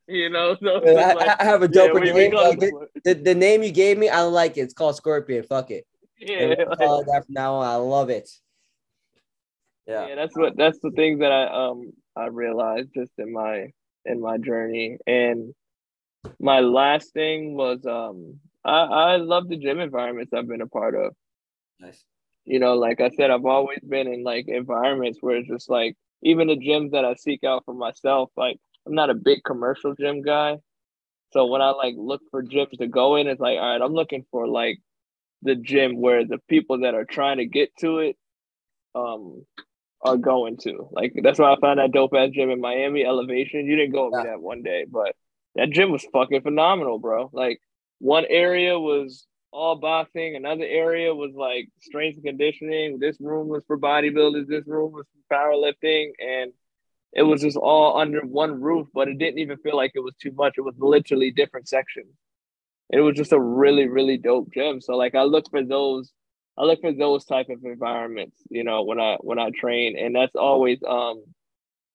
you 0.06 0.30
know, 0.30 0.56
so 0.62 0.80
I, 0.86 1.12
like, 1.14 1.40
I, 1.40 1.44
have 1.44 1.62
a 1.62 1.68
dope 1.68 1.92
yeah, 2.04 2.12
name. 2.12 2.32
Like, 2.32 2.60
the, 3.04 3.14
the, 3.14 3.34
name 3.34 3.64
you 3.64 3.72
gave 3.72 3.98
me, 3.98 4.08
I 4.08 4.20
like 4.20 4.56
it. 4.56 4.60
It's 4.60 4.72
called 4.72 4.94
Scorpion. 4.94 5.42
Fuck 5.42 5.72
it. 5.72 5.84
Yeah, 6.20 6.54
like, 6.68 6.78
call 6.78 7.00
it 7.00 7.06
that 7.06 7.26
from 7.26 7.34
now 7.34 7.54
on. 7.56 7.66
I 7.66 7.74
love 7.74 8.08
it 8.10 8.30
yeah. 9.86 10.08
yeah 10.08 10.14
that's 10.14 10.36
what 10.36 10.56
that's 10.56 10.78
the 10.80 10.90
things 10.90 11.20
that 11.20 11.32
i 11.32 11.68
um 11.68 11.92
i 12.16 12.26
realized 12.26 12.90
just 12.94 13.12
in 13.18 13.32
my 13.32 13.68
in 14.04 14.20
my 14.20 14.38
journey. 14.38 14.98
And 15.06 15.54
my 16.40 16.60
last 16.60 17.12
thing 17.12 17.54
was 17.54 17.84
um 17.86 18.40
i 18.64 18.80
i 18.80 19.16
love 19.16 19.48
the 19.48 19.58
gym 19.58 19.80
environments 19.80 20.32
i've 20.32 20.48
been 20.48 20.62
a 20.62 20.66
part 20.66 20.94
of. 20.94 21.14
Nice. 21.80 22.02
You 22.44 22.60
know 22.60 22.74
like 22.74 23.00
i 23.00 23.10
said 23.10 23.30
i've 23.30 23.44
always 23.44 23.80
been 23.86 24.06
in 24.06 24.22
like 24.22 24.48
environments 24.48 25.18
where 25.20 25.36
it's 25.36 25.48
just 25.48 25.70
like 25.70 25.96
even 26.22 26.48
the 26.48 26.56
gyms 26.56 26.92
that 26.92 27.04
i 27.04 27.14
seek 27.14 27.44
out 27.44 27.64
for 27.64 27.74
myself 27.74 28.30
like 28.36 28.58
i'm 28.86 28.94
not 28.94 29.10
a 29.10 29.14
big 29.14 29.44
commercial 29.44 29.94
gym 29.94 30.22
guy. 30.22 30.58
So 31.32 31.46
when 31.46 31.62
i 31.62 31.70
like 31.70 31.94
look 31.96 32.22
for 32.30 32.42
gyms 32.42 32.78
to 32.78 32.86
go 32.86 33.16
in 33.16 33.26
it's 33.26 33.40
like 33.40 33.58
all 33.58 33.72
right 33.72 33.82
i'm 33.82 33.94
looking 33.94 34.24
for 34.30 34.46
like 34.46 34.78
the 35.42 35.54
gym 35.54 36.00
where 36.00 36.24
the 36.24 36.38
people 36.48 36.80
that 36.80 36.94
are 36.94 37.04
trying 37.04 37.36
to 37.36 37.44
get 37.44 37.76
to 37.78 37.98
it 37.98 38.16
um 38.94 39.44
are 40.04 40.16
going 40.16 40.58
to. 40.58 40.88
Like 40.92 41.14
that's 41.22 41.38
why 41.38 41.52
I 41.52 41.56
found 41.60 41.78
that 41.78 41.92
dope 41.92 42.12
ass 42.14 42.30
gym 42.30 42.50
in 42.50 42.60
Miami, 42.60 43.04
Elevation. 43.04 43.66
You 43.66 43.76
didn't 43.76 43.92
go 43.92 44.06
with 44.06 44.14
yeah. 44.18 44.22
me 44.22 44.28
that 44.30 44.42
one 44.42 44.62
day, 44.62 44.84
but 44.88 45.16
that 45.56 45.70
gym 45.70 45.90
was 45.90 46.06
fucking 46.12 46.42
phenomenal, 46.42 46.98
bro. 46.98 47.30
Like 47.32 47.60
one 47.98 48.24
area 48.28 48.78
was 48.78 49.26
all 49.50 49.76
boxing, 49.76 50.34
another 50.36 50.64
area 50.64 51.14
was 51.14 51.32
like 51.34 51.68
strength 51.80 52.16
and 52.16 52.24
conditioning. 52.24 52.98
This 52.98 53.16
room 53.20 53.48
was 53.48 53.62
for 53.66 53.78
bodybuilders, 53.78 54.46
this 54.46 54.66
room 54.66 54.92
was 54.92 55.06
for 55.28 55.34
powerlifting, 55.34 56.10
and 56.18 56.52
it 57.12 57.22
was 57.22 57.40
just 57.40 57.56
all 57.56 57.96
under 57.98 58.20
one 58.22 58.60
roof, 58.60 58.88
but 58.92 59.08
it 59.08 59.18
didn't 59.18 59.38
even 59.38 59.56
feel 59.58 59.76
like 59.76 59.92
it 59.94 60.00
was 60.00 60.14
too 60.20 60.32
much. 60.32 60.54
It 60.58 60.62
was 60.62 60.74
literally 60.78 61.30
different 61.30 61.68
sections. 61.68 62.12
It 62.90 63.00
was 63.00 63.16
just 63.16 63.32
a 63.32 63.40
really, 63.40 63.86
really 63.86 64.18
dope 64.18 64.52
gym. 64.52 64.80
So 64.80 64.96
like 64.96 65.14
I 65.14 65.22
look 65.22 65.48
for 65.48 65.64
those 65.64 66.12
I 66.56 66.64
look 66.64 66.80
for 66.80 66.92
those 66.92 67.24
type 67.24 67.48
of 67.48 67.64
environments, 67.64 68.36
you 68.48 68.64
know, 68.64 68.84
when 68.84 69.00
I 69.00 69.16
when 69.20 69.38
I 69.38 69.50
train, 69.50 69.98
and 69.98 70.14
that's 70.14 70.36
always 70.36 70.78
um 70.88 71.24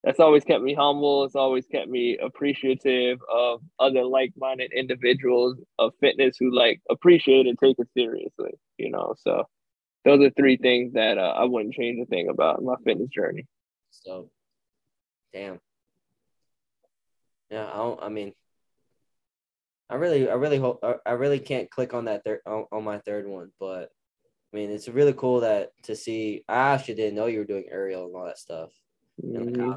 that's 0.04 0.20
always 0.20 0.44
kept 0.44 0.64
me 0.64 0.74
humble. 0.74 1.26
It's 1.26 1.36
always 1.36 1.66
kept 1.66 1.90
me 1.90 2.18
appreciative 2.18 3.20
of 3.30 3.62
other 3.80 4.04
like-minded 4.04 4.72
individuals 4.72 5.58
of 5.78 5.94
fitness 6.00 6.38
who 6.38 6.56
like 6.56 6.82
appreciate 6.90 7.48
and 7.48 7.60
take 7.60 7.80
it 7.80 7.88
seriously. 7.94 8.52
You 8.78 8.92
know, 8.92 9.16
so 9.18 9.46
those 10.06 10.22
are 10.22 10.30
three 10.32 10.58
things 10.58 10.94
that 10.94 11.18
uh, 11.18 11.34
I 11.36 11.44
wouldn't 11.46 11.74
change 11.74 12.00
a 12.02 12.06
thing 12.06 12.30
about 12.30 12.64
my 12.64 12.76
fitness 12.86 13.10
journey. 13.10 13.46
So, 13.92 14.30
damn. 15.34 15.60
Yeah, 17.50 17.66
I 17.66 17.78
don't. 17.78 18.04
I 18.04 18.10
mean, 18.10 18.34
I 19.90 19.96
really, 19.96 20.30
I 20.30 20.36
really 20.36 20.60
hope. 20.60 20.84
I 21.06 21.12
really 21.12 21.40
can't 21.40 21.70
click 21.70 21.94
on 21.94 22.06
that 22.06 22.24
third 22.24 22.42
on, 22.46 22.66
on 22.72 22.84
my 22.84 23.00
third 23.00 23.28
one, 23.28 23.52
but 23.60 23.90
I 24.52 24.58
mean, 24.58 24.72
it's 24.72 24.90
really 24.90 25.14
cool 25.14 25.42
that 25.42 25.72
to 25.84 25.96
see. 25.96 26.44
I 26.50 26.74
actually 26.74 26.96
didn't 26.96 27.16
know 27.16 27.28
you 27.28 27.40
were 27.40 27.46
doing 27.46 27.66
aerial 27.70 28.06
and 28.06 28.16
all 28.16 28.26
that 28.26 28.40
stuff. 28.40 28.72
Mm-hmm. 29.24 29.74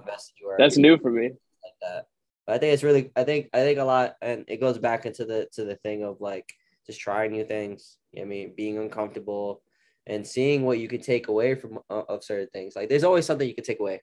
That's 0.58 0.78
new 0.78 0.98
for 0.98 1.10
me. 1.10 1.24
Like 1.24 1.74
that. 1.82 2.06
But 2.46 2.54
I 2.54 2.58
think 2.58 2.74
it's 2.74 2.82
really. 2.82 3.10
I 3.14 3.24
think. 3.24 3.50
I 3.52 3.58
think 3.60 3.78
a 3.78 3.84
lot, 3.84 4.16
and 4.22 4.44
it 4.48 4.60
goes 4.60 4.78
back 4.78 5.04
into 5.04 5.24
the 5.24 5.48
to 5.52 5.64
the 5.64 5.76
thing 5.76 6.04
of 6.04 6.20
like 6.20 6.52
just 6.86 7.00
trying 7.00 7.32
new 7.32 7.44
things. 7.44 7.98
You 8.12 8.20
know 8.20 8.26
I 8.26 8.28
mean, 8.28 8.54
being 8.56 8.78
uncomfortable 8.78 9.62
and 10.06 10.26
seeing 10.26 10.64
what 10.64 10.78
you 10.78 10.88
can 10.88 11.00
take 11.00 11.28
away 11.28 11.54
from 11.54 11.78
uh, 11.90 12.02
of 12.08 12.24
certain 12.24 12.48
things. 12.52 12.74
Like 12.74 12.88
there's 12.88 13.04
always 13.04 13.26
something 13.26 13.46
you 13.46 13.54
can 13.54 13.64
take 13.64 13.80
away. 13.80 14.02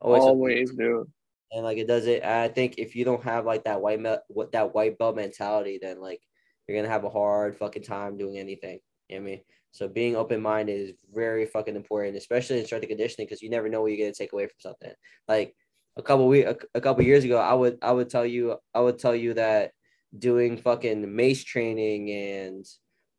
Always, 0.00 0.22
always 0.22 0.70
do. 0.72 1.08
And 1.52 1.64
like 1.64 1.78
it 1.78 1.88
does 1.88 2.06
it. 2.06 2.24
I 2.24 2.48
think 2.48 2.74
if 2.78 2.94
you 2.96 3.04
don't 3.04 3.24
have 3.24 3.46
like 3.46 3.64
that 3.64 3.80
white 3.80 4.02
belt, 4.02 4.20
what 4.28 4.52
that 4.52 4.74
white 4.74 4.98
belt 4.98 5.16
mentality, 5.16 5.78
then 5.80 6.00
like 6.00 6.20
you're 6.66 6.76
gonna 6.76 6.92
have 6.92 7.04
a 7.04 7.10
hard 7.10 7.56
fucking 7.56 7.82
time 7.82 8.18
doing 8.18 8.38
anything. 8.38 8.80
You 9.08 9.16
know 9.16 9.22
what 9.22 9.28
I 9.28 9.30
mean? 9.30 9.40
So 9.76 9.88
being 9.88 10.16
open 10.16 10.40
minded 10.40 10.80
is 10.80 10.94
very 11.12 11.44
fucking 11.44 11.76
important, 11.76 12.16
especially 12.16 12.58
in 12.58 12.64
strength 12.64 12.84
and 12.84 12.88
conditioning, 12.88 13.26
because 13.26 13.42
you 13.42 13.50
never 13.50 13.68
know 13.68 13.82
what 13.82 13.92
you're 13.92 13.98
gonna 13.98 14.14
take 14.14 14.32
away 14.32 14.46
from 14.46 14.56
something. 14.58 14.92
Like 15.28 15.54
a 15.98 16.02
couple 16.02 16.26
week, 16.28 16.46
a, 16.46 16.56
a 16.74 16.80
couple 16.80 17.04
years 17.04 17.24
ago, 17.24 17.38
I 17.38 17.52
would 17.52 17.78
I 17.82 17.92
would 17.92 18.08
tell 18.08 18.24
you 18.24 18.56
I 18.74 18.80
would 18.80 18.98
tell 18.98 19.14
you 19.14 19.34
that 19.34 19.72
doing 20.18 20.56
fucking 20.56 21.14
mace 21.14 21.44
training 21.44 22.10
and 22.10 22.66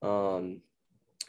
um 0.02 0.62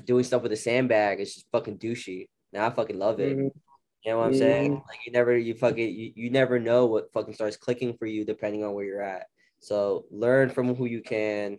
doing 0.03 0.25
stuff 0.25 0.43
with 0.43 0.53
a 0.53 0.57
sandbag 0.57 1.21
is 1.21 1.35
just 1.35 1.51
fucking 1.53 1.77
douchey. 1.77 2.29
Now 2.51 2.67
I 2.67 2.71
fucking 2.71 2.99
love 2.99 3.21
it. 3.21 3.37
Mm-hmm. 3.37 3.59
You 4.05 4.13
know 4.13 4.19
what 4.19 4.27
I'm 4.29 4.31
mm-hmm. 4.33 4.39
saying? 4.39 4.73
Like 4.89 5.01
you 5.05 5.13
never 5.13 5.37
you 5.37 5.55
fucking 5.55 5.95
you, 5.95 6.13
you 6.15 6.31
never 6.31 6.59
know 6.59 6.87
what 6.87 7.13
fucking 7.13 7.35
starts 7.35 7.59
clicking 7.59 7.99
for 7.99 8.07
you 8.07 8.25
depending 8.25 8.65
on 8.65 8.73
where 8.73 8.87
you're 8.87 9.03
at. 9.03 9.27
So 9.61 10.07
learn 10.11 10.49
from 10.49 10.75
who 10.75 10.87
you 10.87 11.03
can, 11.03 11.59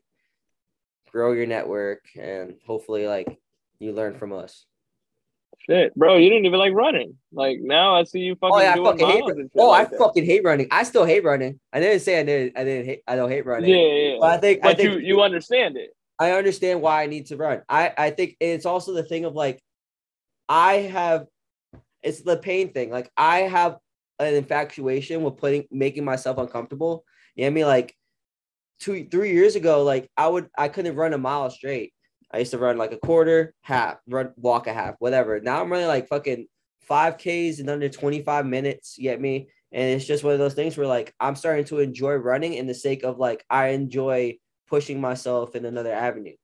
grow 1.12 1.34
your 1.34 1.46
network, 1.46 2.06
and 2.18 2.56
hopefully 2.66 3.06
like 3.06 3.38
you 3.80 3.94
learn 3.94 4.16
from 4.16 4.34
us. 4.34 4.66
Shit, 5.66 5.94
bro, 5.96 6.18
you 6.18 6.30
didn't 6.30 6.46
even 6.46 6.60
like 6.60 6.74
running. 6.74 7.16
Like 7.32 7.60
now, 7.62 7.96
I 7.96 8.04
see 8.04 8.20
you 8.20 8.36
oh, 8.42 8.50
fucking. 8.50 8.56
Oh, 8.56 8.62
yeah, 8.62 8.74
I 8.74 8.92
fucking 8.92 9.08
hate. 9.08 9.52
Oh, 9.58 9.70
like 9.70 9.88
I 9.88 9.90
that. 9.90 10.00
fucking 10.00 10.26
hate 10.26 10.44
running. 10.44 10.68
I 10.72 10.84
still 10.84 11.06
hate 11.06 11.24
running. 11.24 11.60
I 11.72 11.80
didn't 11.80 12.00
say 12.00 12.20
I 12.20 12.24
didn't. 12.24 12.58
I 12.58 12.64
didn't 12.64 12.86
hate. 12.86 13.04
I 13.08 13.16
don't 13.16 13.30
hate 13.30 13.46
running. 13.46 13.70
Yeah, 13.70 13.78
yeah. 13.78 14.18
But 14.20 14.32
I 14.32 14.38
think. 14.38 14.62
But 14.62 14.70
I 14.70 14.74
think 14.76 14.94
you 14.94 15.00
you 15.00 15.22
understand 15.22 15.78
it. 15.78 15.92
I 16.18 16.32
understand 16.32 16.82
why 16.82 17.04
I 17.04 17.08
need 17.08 17.28
to 17.28 17.38
run. 17.38 17.62
I 17.70 17.94
I 17.98 18.10
think 18.12 18.36
it's 18.40 18.66
also 18.66 18.94
the 18.94 19.04
thing 19.04 19.26
of 19.26 19.36
like, 19.36 19.62
I 20.48 20.74
have, 20.74 21.28
it's 22.04 22.22
the 22.22 22.38
pain 22.38 22.74
thing. 22.74 22.90
Like 22.90 23.12
I 23.16 23.40
have 23.42 23.78
an 24.18 24.34
infatuation 24.34 25.24
with 25.24 25.38
putting 25.38 25.66
making 25.72 26.04
myself 26.04 26.38
uncomfortable. 26.38 27.06
You 27.36 27.44
know 27.44 27.48
what 27.48 27.52
I 27.52 27.56
mean? 27.56 27.66
Like 27.66 27.96
two 28.80 29.08
three 29.10 29.34
years 29.34 29.56
ago, 29.56 29.84
like 29.84 30.10
I 30.18 30.28
would 30.28 30.50
I 30.58 30.68
couldn't 30.68 30.96
run 30.96 31.14
a 31.14 31.18
mile 31.18 31.50
straight 31.50 31.94
I 32.32 32.40
used 32.40 32.52
to 32.52 32.58
run 32.58 32.78
like 32.78 32.92
a 32.92 32.98
quarter, 32.98 33.54
half, 33.62 33.98
run, 34.08 34.34
walk 34.38 34.68
a 34.68 34.74
half, 34.74 34.96
whatever. 35.00 35.40
Now 35.40 35.62
I'm 35.62 35.72
running 35.72 35.88
like 35.88 36.08
fucking 36.08 36.48
5Ks 36.90 37.60
in 37.60 37.70
under 37.70 37.90
25 37.90 38.46
minutes. 38.46 38.98
You 38.98 39.04
get 39.04 39.22
me? 39.22 39.50
And 39.72 39.96
it's 39.96 40.06
just 40.06 40.24
one 40.24 40.34
of 40.34 40.40
those 40.40 40.54
things 40.54 40.78
where 40.78 40.88
like 40.88 41.14
I'm 41.20 41.36
starting 41.36 41.66
to 41.66 41.80
enjoy 41.80 42.16
running 42.16 42.54
in 42.54 42.68
the 42.68 42.74
sake 42.74 43.04
of 43.04 43.20
like 43.20 43.44
I 43.50 43.70
enjoy 43.70 44.38
pushing 44.68 45.02
myself 45.02 45.56
in 45.56 45.66
another 45.66 45.94
avenue. 45.94 46.36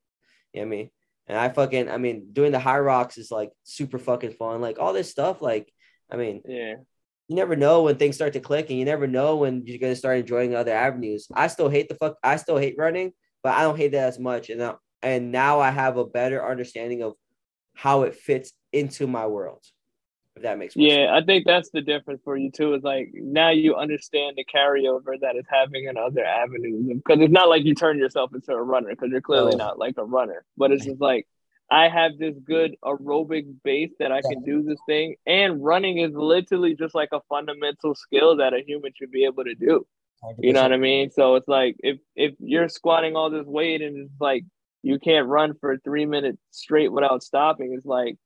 You 0.53 0.61
know 0.61 0.67
what 0.67 0.73
I 0.73 0.77
mean? 0.77 0.89
And 1.27 1.37
I 1.37 1.49
fucking, 1.49 1.89
I 1.89 1.97
mean, 1.97 2.27
doing 2.33 2.51
the 2.51 2.59
Hyrox 2.59 3.17
is 3.17 3.31
like 3.31 3.51
super 3.63 3.97
fucking 3.97 4.33
fun. 4.33 4.61
Like 4.61 4.79
all 4.79 4.93
this 4.93 5.09
stuff, 5.09 5.41
like, 5.41 5.71
I 6.11 6.17
mean, 6.17 6.41
yeah, 6.47 6.75
you 7.27 7.35
never 7.35 7.55
know 7.55 7.81
when 7.81 7.97
things 7.97 8.15
start 8.15 8.33
to 8.33 8.39
click 8.39 8.69
and 8.69 8.77
you 8.77 8.85
never 8.85 9.07
know 9.07 9.37
when 9.37 9.63
you're 9.65 9.79
gonna 9.79 9.95
start 9.95 10.19
enjoying 10.19 10.55
other 10.55 10.73
avenues. 10.73 11.27
I 11.33 11.47
still 11.47 11.69
hate 11.69 11.89
the 11.89 11.95
fuck 11.95 12.17
I 12.23 12.35
still 12.35 12.57
hate 12.57 12.75
running, 12.77 13.13
but 13.41 13.53
I 13.53 13.63
don't 13.63 13.77
hate 13.77 13.93
that 13.93 14.07
as 14.07 14.19
much. 14.19 14.51
And 14.51 14.61
and 15.01 15.31
now 15.31 15.59
I 15.59 15.71
have 15.71 15.97
a 15.97 16.05
better 16.05 16.45
understanding 16.47 17.03
of 17.03 17.13
how 17.73 18.03
it 18.03 18.15
fits 18.15 18.51
into 18.71 19.07
my 19.07 19.27
world. 19.27 19.63
If 20.35 20.43
that 20.43 20.57
makes 20.57 20.73
sense. 20.73 20.85
yeah, 20.85 20.95
sense. 20.95 21.23
I 21.23 21.25
think 21.25 21.45
that's 21.45 21.69
the 21.69 21.81
difference 21.81 22.21
for 22.23 22.35
you 22.35 22.51
too. 22.51 22.73
Is 22.73 22.83
like 22.83 23.09
now 23.13 23.51
you 23.51 23.75
understand 23.75 24.35
the 24.35 24.45
carryover 24.45 25.19
that 25.21 25.35
is 25.37 25.45
having 25.49 25.85
in 25.85 25.97
other 25.97 26.25
avenues 26.25 26.87
because 26.87 27.21
it's 27.21 27.31
not 27.31 27.47
like 27.47 27.63
you 27.63 27.73
turn 27.73 27.97
yourself 27.97 28.33
into 28.33 28.51
a 28.51 28.61
runner 28.61 28.89
because 28.89 29.09
you're 29.11 29.21
clearly 29.21 29.53
oh. 29.53 29.57
not 29.57 29.79
like 29.79 29.95
a 29.97 30.03
runner, 30.03 30.43
but 30.57 30.71
it's 30.71 30.85
just 30.85 30.99
like 30.99 31.25
I 31.71 31.87
have 31.87 32.17
this 32.19 32.35
good 32.43 32.75
aerobic 32.83 33.45
base 33.63 33.91
that 33.99 34.11
I 34.11 34.21
can 34.21 34.43
do 34.43 34.61
this 34.61 34.77
thing, 34.87 35.15
and 35.25 35.63
running 35.63 35.99
is 35.99 36.11
literally 36.13 36.75
just 36.75 36.93
like 36.93 37.09
a 37.13 37.21
fundamental 37.29 37.95
skill 37.95 38.35
that 38.37 38.53
a 38.53 38.61
human 38.65 38.91
should 38.93 39.11
be 39.11 39.25
able 39.25 39.45
to 39.45 39.55
do. 39.55 39.87
You 40.39 40.53
know 40.53 40.63
what 40.63 40.73
I 40.73 40.77
mean? 40.77 41.11
So 41.11 41.35
it's 41.35 41.47
like 41.47 41.75
if 41.79 41.97
if 42.15 42.33
you're 42.39 42.69
squatting 42.69 43.15
all 43.15 43.29
this 43.29 43.45
weight 43.45 43.81
and 43.81 43.97
it's 43.97 44.19
like 44.19 44.43
you 44.85 44.99
can't 44.99 45.27
run 45.27 45.55
for 45.59 45.77
three 45.79 46.05
minutes 46.05 46.37
straight 46.51 46.91
without 46.91 47.23
stopping. 47.23 47.73
It's 47.75 47.87
like 47.87 48.17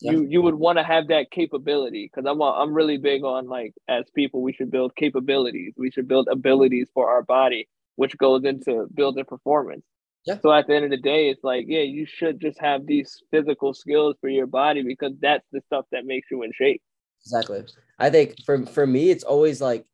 yeah. 0.00 0.12
you 0.12 0.22
you 0.22 0.42
would 0.42 0.54
want 0.54 0.78
to 0.78 0.82
have 0.82 1.08
that 1.08 1.30
capability 1.30 2.10
because 2.10 2.26
I'm 2.26 2.40
I'm 2.40 2.72
really 2.72 2.96
big 2.96 3.24
on 3.24 3.46
like 3.46 3.74
as 3.88 4.06
people 4.14 4.40
we 4.40 4.54
should 4.54 4.70
build 4.70 4.96
capabilities. 4.96 5.74
We 5.76 5.90
should 5.90 6.08
build 6.08 6.28
abilities 6.28 6.88
for 6.94 7.10
our 7.10 7.22
body, 7.22 7.68
which 7.96 8.16
goes 8.16 8.44
into 8.44 8.86
building 8.94 9.26
performance. 9.26 9.84
Yeah. 10.24 10.38
So 10.42 10.50
at 10.50 10.66
the 10.66 10.76
end 10.76 10.86
of 10.86 10.90
the 10.90 10.96
day, 10.96 11.28
it's 11.28 11.44
like 11.44 11.66
yeah, 11.68 11.82
you 11.82 12.06
should 12.06 12.40
just 12.40 12.58
have 12.58 12.86
these 12.86 13.22
physical 13.30 13.74
skills 13.74 14.16
for 14.22 14.30
your 14.30 14.46
body 14.46 14.82
because 14.82 15.12
that's 15.20 15.44
the 15.52 15.60
stuff 15.66 15.84
that 15.92 16.06
makes 16.06 16.30
you 16.30 16.42
in 16.42 16.52
shape. 16.54 16.80
Exactly. 17.20 17.64
I 17.98 18.08
think 18.08 18.36
for 18.46 18.64
for 18.64 18.86
me, 18.86 19.10
it's 19.10 19.24
always 19.24 19.60
like 19.60 19.84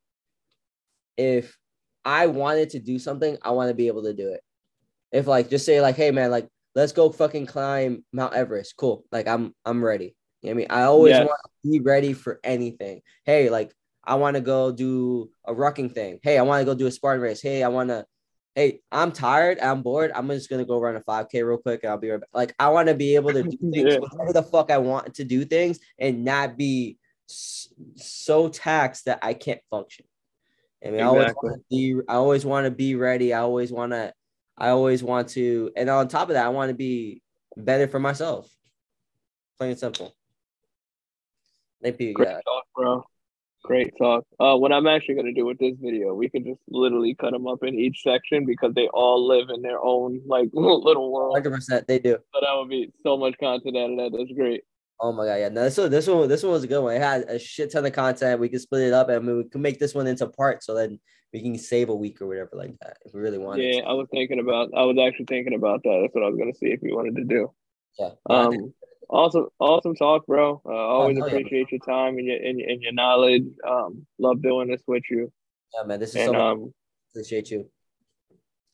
if 1.16 1.58
I 2.04 2.28
wanted 2.28 2.70
to 2.70 2.78
do 2.78 3.00
something, 3.00 3.36
I 3.42 3.50
want 3.50 3.68
to 3.70 3.74
be 3.74 3.88
able 3.88 4.04
to 4.04 4.14
do 4.14 4.28
it 4.28 4.42
if 5.14 5.28
like 5.28 5.48
just 5.48 5.64
say 5.64 5.80
like, 5.80 5.96
hey 5.96 6.10
man, 6.10 6.30
like 6.30 6.48
let's 6.74 6.92
go 6.92 7.08
fucking 7.08 7.46
climb 7.46 8.04
Mount 8.12 8.34
Everest. 8.34 8.76
Cool. 8.76 9.04
Like 9.12 9.28
I'm 9.28 9.54
I'm 9.64 9.82
ready. 9.82 10.16
You 10.42 10.48
know 10.48 10.50
I 10.50 10.54
mean? 10.54 10.66
I 10.70 10.82
always 10.82 11.12
yes. 11.12 11.26
want 11.26 11.40
to 11.44 11.70
be 11.70 11.80
ready 11.80 12.12
for 12.12 12.40
anything. 12.42 13.00
Hey, 13.24 13.48
like 13.48 13.72
I 14.02 14.16
want 14.16 14.34
to 14.34 14.40
go 14.40 14.72
do 14.72 15.30
a 15.46 15.54
rucking 15.54 15.94
thing. 15.94 16.18
Hey, 16.22 16.36
I 16.36 16.42
want 16.42 16.60
to 16.60 16.64
go 16.66 16.74
do 16.74 16.88
a 16.88 16.90
Spartan 16.90 17.22
race. 17.22 17.40
Hey, 17.40 17.62
I 17.62 17.68
want 17.68 17.90
to 17.90 18.04
hey, 18.56 18.80
I'm 18.90 19.12
tired, 19.12 19.58
I'm 19.60 19.82
bored. 19.82 20.10
I'm 20.14 20.28
just 20.28 20.50
gonna 20.50 20.64
go 20.64 20.80
run 20.80 20.96
a 20.96 21.00
5K 21.00 21.46
real 21.46 21.58
quick 21.58 21.84
and 21.84 21.90
I'll 21.90 21.98
be 21.98 22.10
right 22.10 22.20
back. 22.20 22.28
Like, 22.34 22.54
I 22.58 22.68
want 22.68 22.88
to 22.88 22.94
be 22.94 23.14
able 23.14 23.32
to 23.32 23.44
do 23.44 23.56
things 23.72 23.94
yeah. 23.94 23.98
whatever 23.98 24.32
the 24.32 24.42
fuck 24.42 24.72
I 24.72 24.78
want 24.78 25.14
to 25.14 25.24
do 25.24 25.44
things 25.44 25.78
and 25.98 26.24
not 26.24 26.56
be 26.58 26.98
so 27.26 28.48
taxed 28.48 29.04
that 29.04 29.20
I 29.22 29.34
can't 29.34 29.60
function. 29.70 30.06
I 30.84 30.90
mean, 30.90 30.94
exactly. 30.96 31.04
I 31.04 31.08
always 31.08 31.34
want 31.34 31.54
to 31.54 31.64
be 31.70 32.00
I 32.08 32.14
always 32.14 32.44
want 32.44 32.64
to 32.64 32.70
be 32.72 32.94
ready. 32.96 33.32
I 33.32 33.40
always 33.40 33.72
want 33.72 33.92
to 33.92 34.12
I 34.56 34.68
always 34.68 35.02
want 35.02 35.28
to, 35.30 35.70
and 35.76 35.90
on 35.90 36.08
top 36.08 36.28
of 36.28 36.34
that, 36.34 36.46
I 36.46 36.50
want 36.50 36.70
to 36.70 36.74
be 36.74 37.22
better 37.56 37.88
for 37.88 37.98
myself. 37.98 38.48
Plain 39.58 39.70
and 39.70 39.78
simple. 39.78 40.14
Thank 41.82 42.00
you. 42.00 42.14
Great 42.14 42.28
talk, 42.28 42.64
bro. 42.74 43.04
Great 43.64 43.94
talk. 43.98 44.24
Uh, 44.38 44.56
what 44.56 44.72
I'm 44.72 44.86
actually 44.86 45.14
gonna 45.14 45.32
do 45.32 45.46
with 45.46 45.58
this 45.58 45.74
video, 45.80 46.12
we 46.14 46.28
can 46.28 46.44
just 46.44 46.60
literally 46.68 47.14
cut 47.14 47.32
them 47.32 47.46
up 47.46 47.62
in 47.62 47.78
each 47.78 48.02
section 48.02 48.44
because 48.44 48.74
they 48.74 48.88
all 48.88 49.26
live 49.26 49.48
in 49.48 49.62
their 49.62 49.82
own 49.82 50.20
like 50.26 50.50
little 50.52 51.12
world. 51.12 51.34
Hundred 51.34 51.52
percent, 51.54 51.86
they 51.86 51.98
do. 51.98 52.18
So 52.34 52.40
that 52.40 52.54
would 52.56 52.68
be 52.68 52.92
so 53.02 53.16
much 53.16 53.34
content 53.40 53.76
out 53.76 53.90
of 53.90 53.96
that. 53.96 54.18
That's 54.18 54.32
great. 54.32 54.64
Oh 55.00 55.12
my 55.12 55.26
god, 55.26 55.36
yeah. 55.36 55.48
No, 55.48 55.64
this 55.64 55.76
one, 55.76 55.90
this 55.90 56.06
one, 56.06 56.28
this 56.28 56.42
one 56.42 56.52
was 56.52 56.64
a 56.64 56.68
good 56.68 56.80
one. 56.80 56.94
It 56.94 57.02
had 57.02 57.22
a 57.22 57.38
shit 57.38 57.72
ton 57.72 57.84
of 57.84 57.92
content. 57.92 58.40
We 58.40 58.48
could 58.48 58.60
split 58.60 58.88
it 58.88 58.92
up, 58.92 59.08
and 59.08 59.26
we 59.26 59.44
can 59.44 59.60
make 59.60 59.78
this 59.78 59.94
one 59.94 60.06
into 60.06 60.26
parts, 60.26 60.66
so 60.66 60.74
then 60.74 61.00
we 61.32 61.42
can 61.42 61.58
save 61.58 61.88
a 61.88 61.94
week 61.94 62.22
or 62.22 62.28
whatever 62.28 62.50
like 62.54 62.74
that 62.80 62.98
if 63.04 63.12
we 63.12 63.20
really 63.20 63.38
want. 63.38 63.60
Yeah, 63.60 63.82
I 63.86 63.92
was 63.92 64.06
thinking 64.12 64.38
about. 64.38 64.70
I 64.74 64.82
was 64.82 64.96
actually 65.04 65.26
thinking 65.26 65.54
about 65.54 65.82
that. 65.82 65.98
That's 66.02 66.14
what 66.14 66.24
I 66.24 66.28
was 66.28 66.38
gonna 66.38 66.54
see 66.54 66.66
if 66.66 66.80
we 66.82 66.92
wanted 66.92 67.16
to 67.16 67.24
do. 67.24 67.52
Yeah. 67.98 68.10
Um. 68.30 68.72
Awesome, 69.10 69.48
awesome 69.58 69.94
talk, 69.94 70.26
bro. 70.26 70.62
Uh, 70.64 70.72
always 70.72 71.18
oh, 71.20 71.26
appreciate 71.26 71.70
your 71.70 71.80
time 71.80 72.16
and 72.16 72.26
your, 72.26 72.36
and 72.36 72.58
your 72.58 72.70
and 72.70 72.82
your 72.82 72.92
knowledge. 72.92 73.44
Um, 73.68 74.06
love 74.18 74.42
doing 74.42 74.68
this 74.68 74.80
with 74.86 75.02
you. 75.10 75.30
Yeah, 75.74 75.86
man. 75.86 76.00
This 76.00 76.10
is 76.10 76.16
and, 76.16 76.32
so 76.32 76.40
um, 76.40 76.74
appreciate 77.12 77.50
you. 77.50 77.68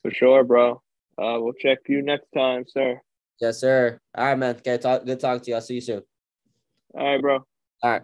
For 0.03 0.11
sure, 0.11 0.43
bro. 0.43 0.81
Uh, 1.17 1.37
we'll 1.39 1.53
check 1.53 1.79
you 1.89 2.01
next 2.01 2.27
time, 2.33 2.63
sir. 2.67 3.01
Yes, 3.41 3.59
sir. 3.59 3.99
All 4.15 4.25
right, 4.25 4.37
man. 4.37 4.55
Okay, 4.55 4.77
talk. 4.77 5.03
Good 5.03 5.19
talking 5.19 5.43
to 5.43 5.49
you. 5.51 5.55
I'll 5.55 5.61
see 5.61 5.75
you 5.75 5.81
soon. 5.81 6.03
All 6.93 7.03
right, 7.05 7.21
bro. 7.21 7.35
All 7.83 7.91
right. 7.91 8.01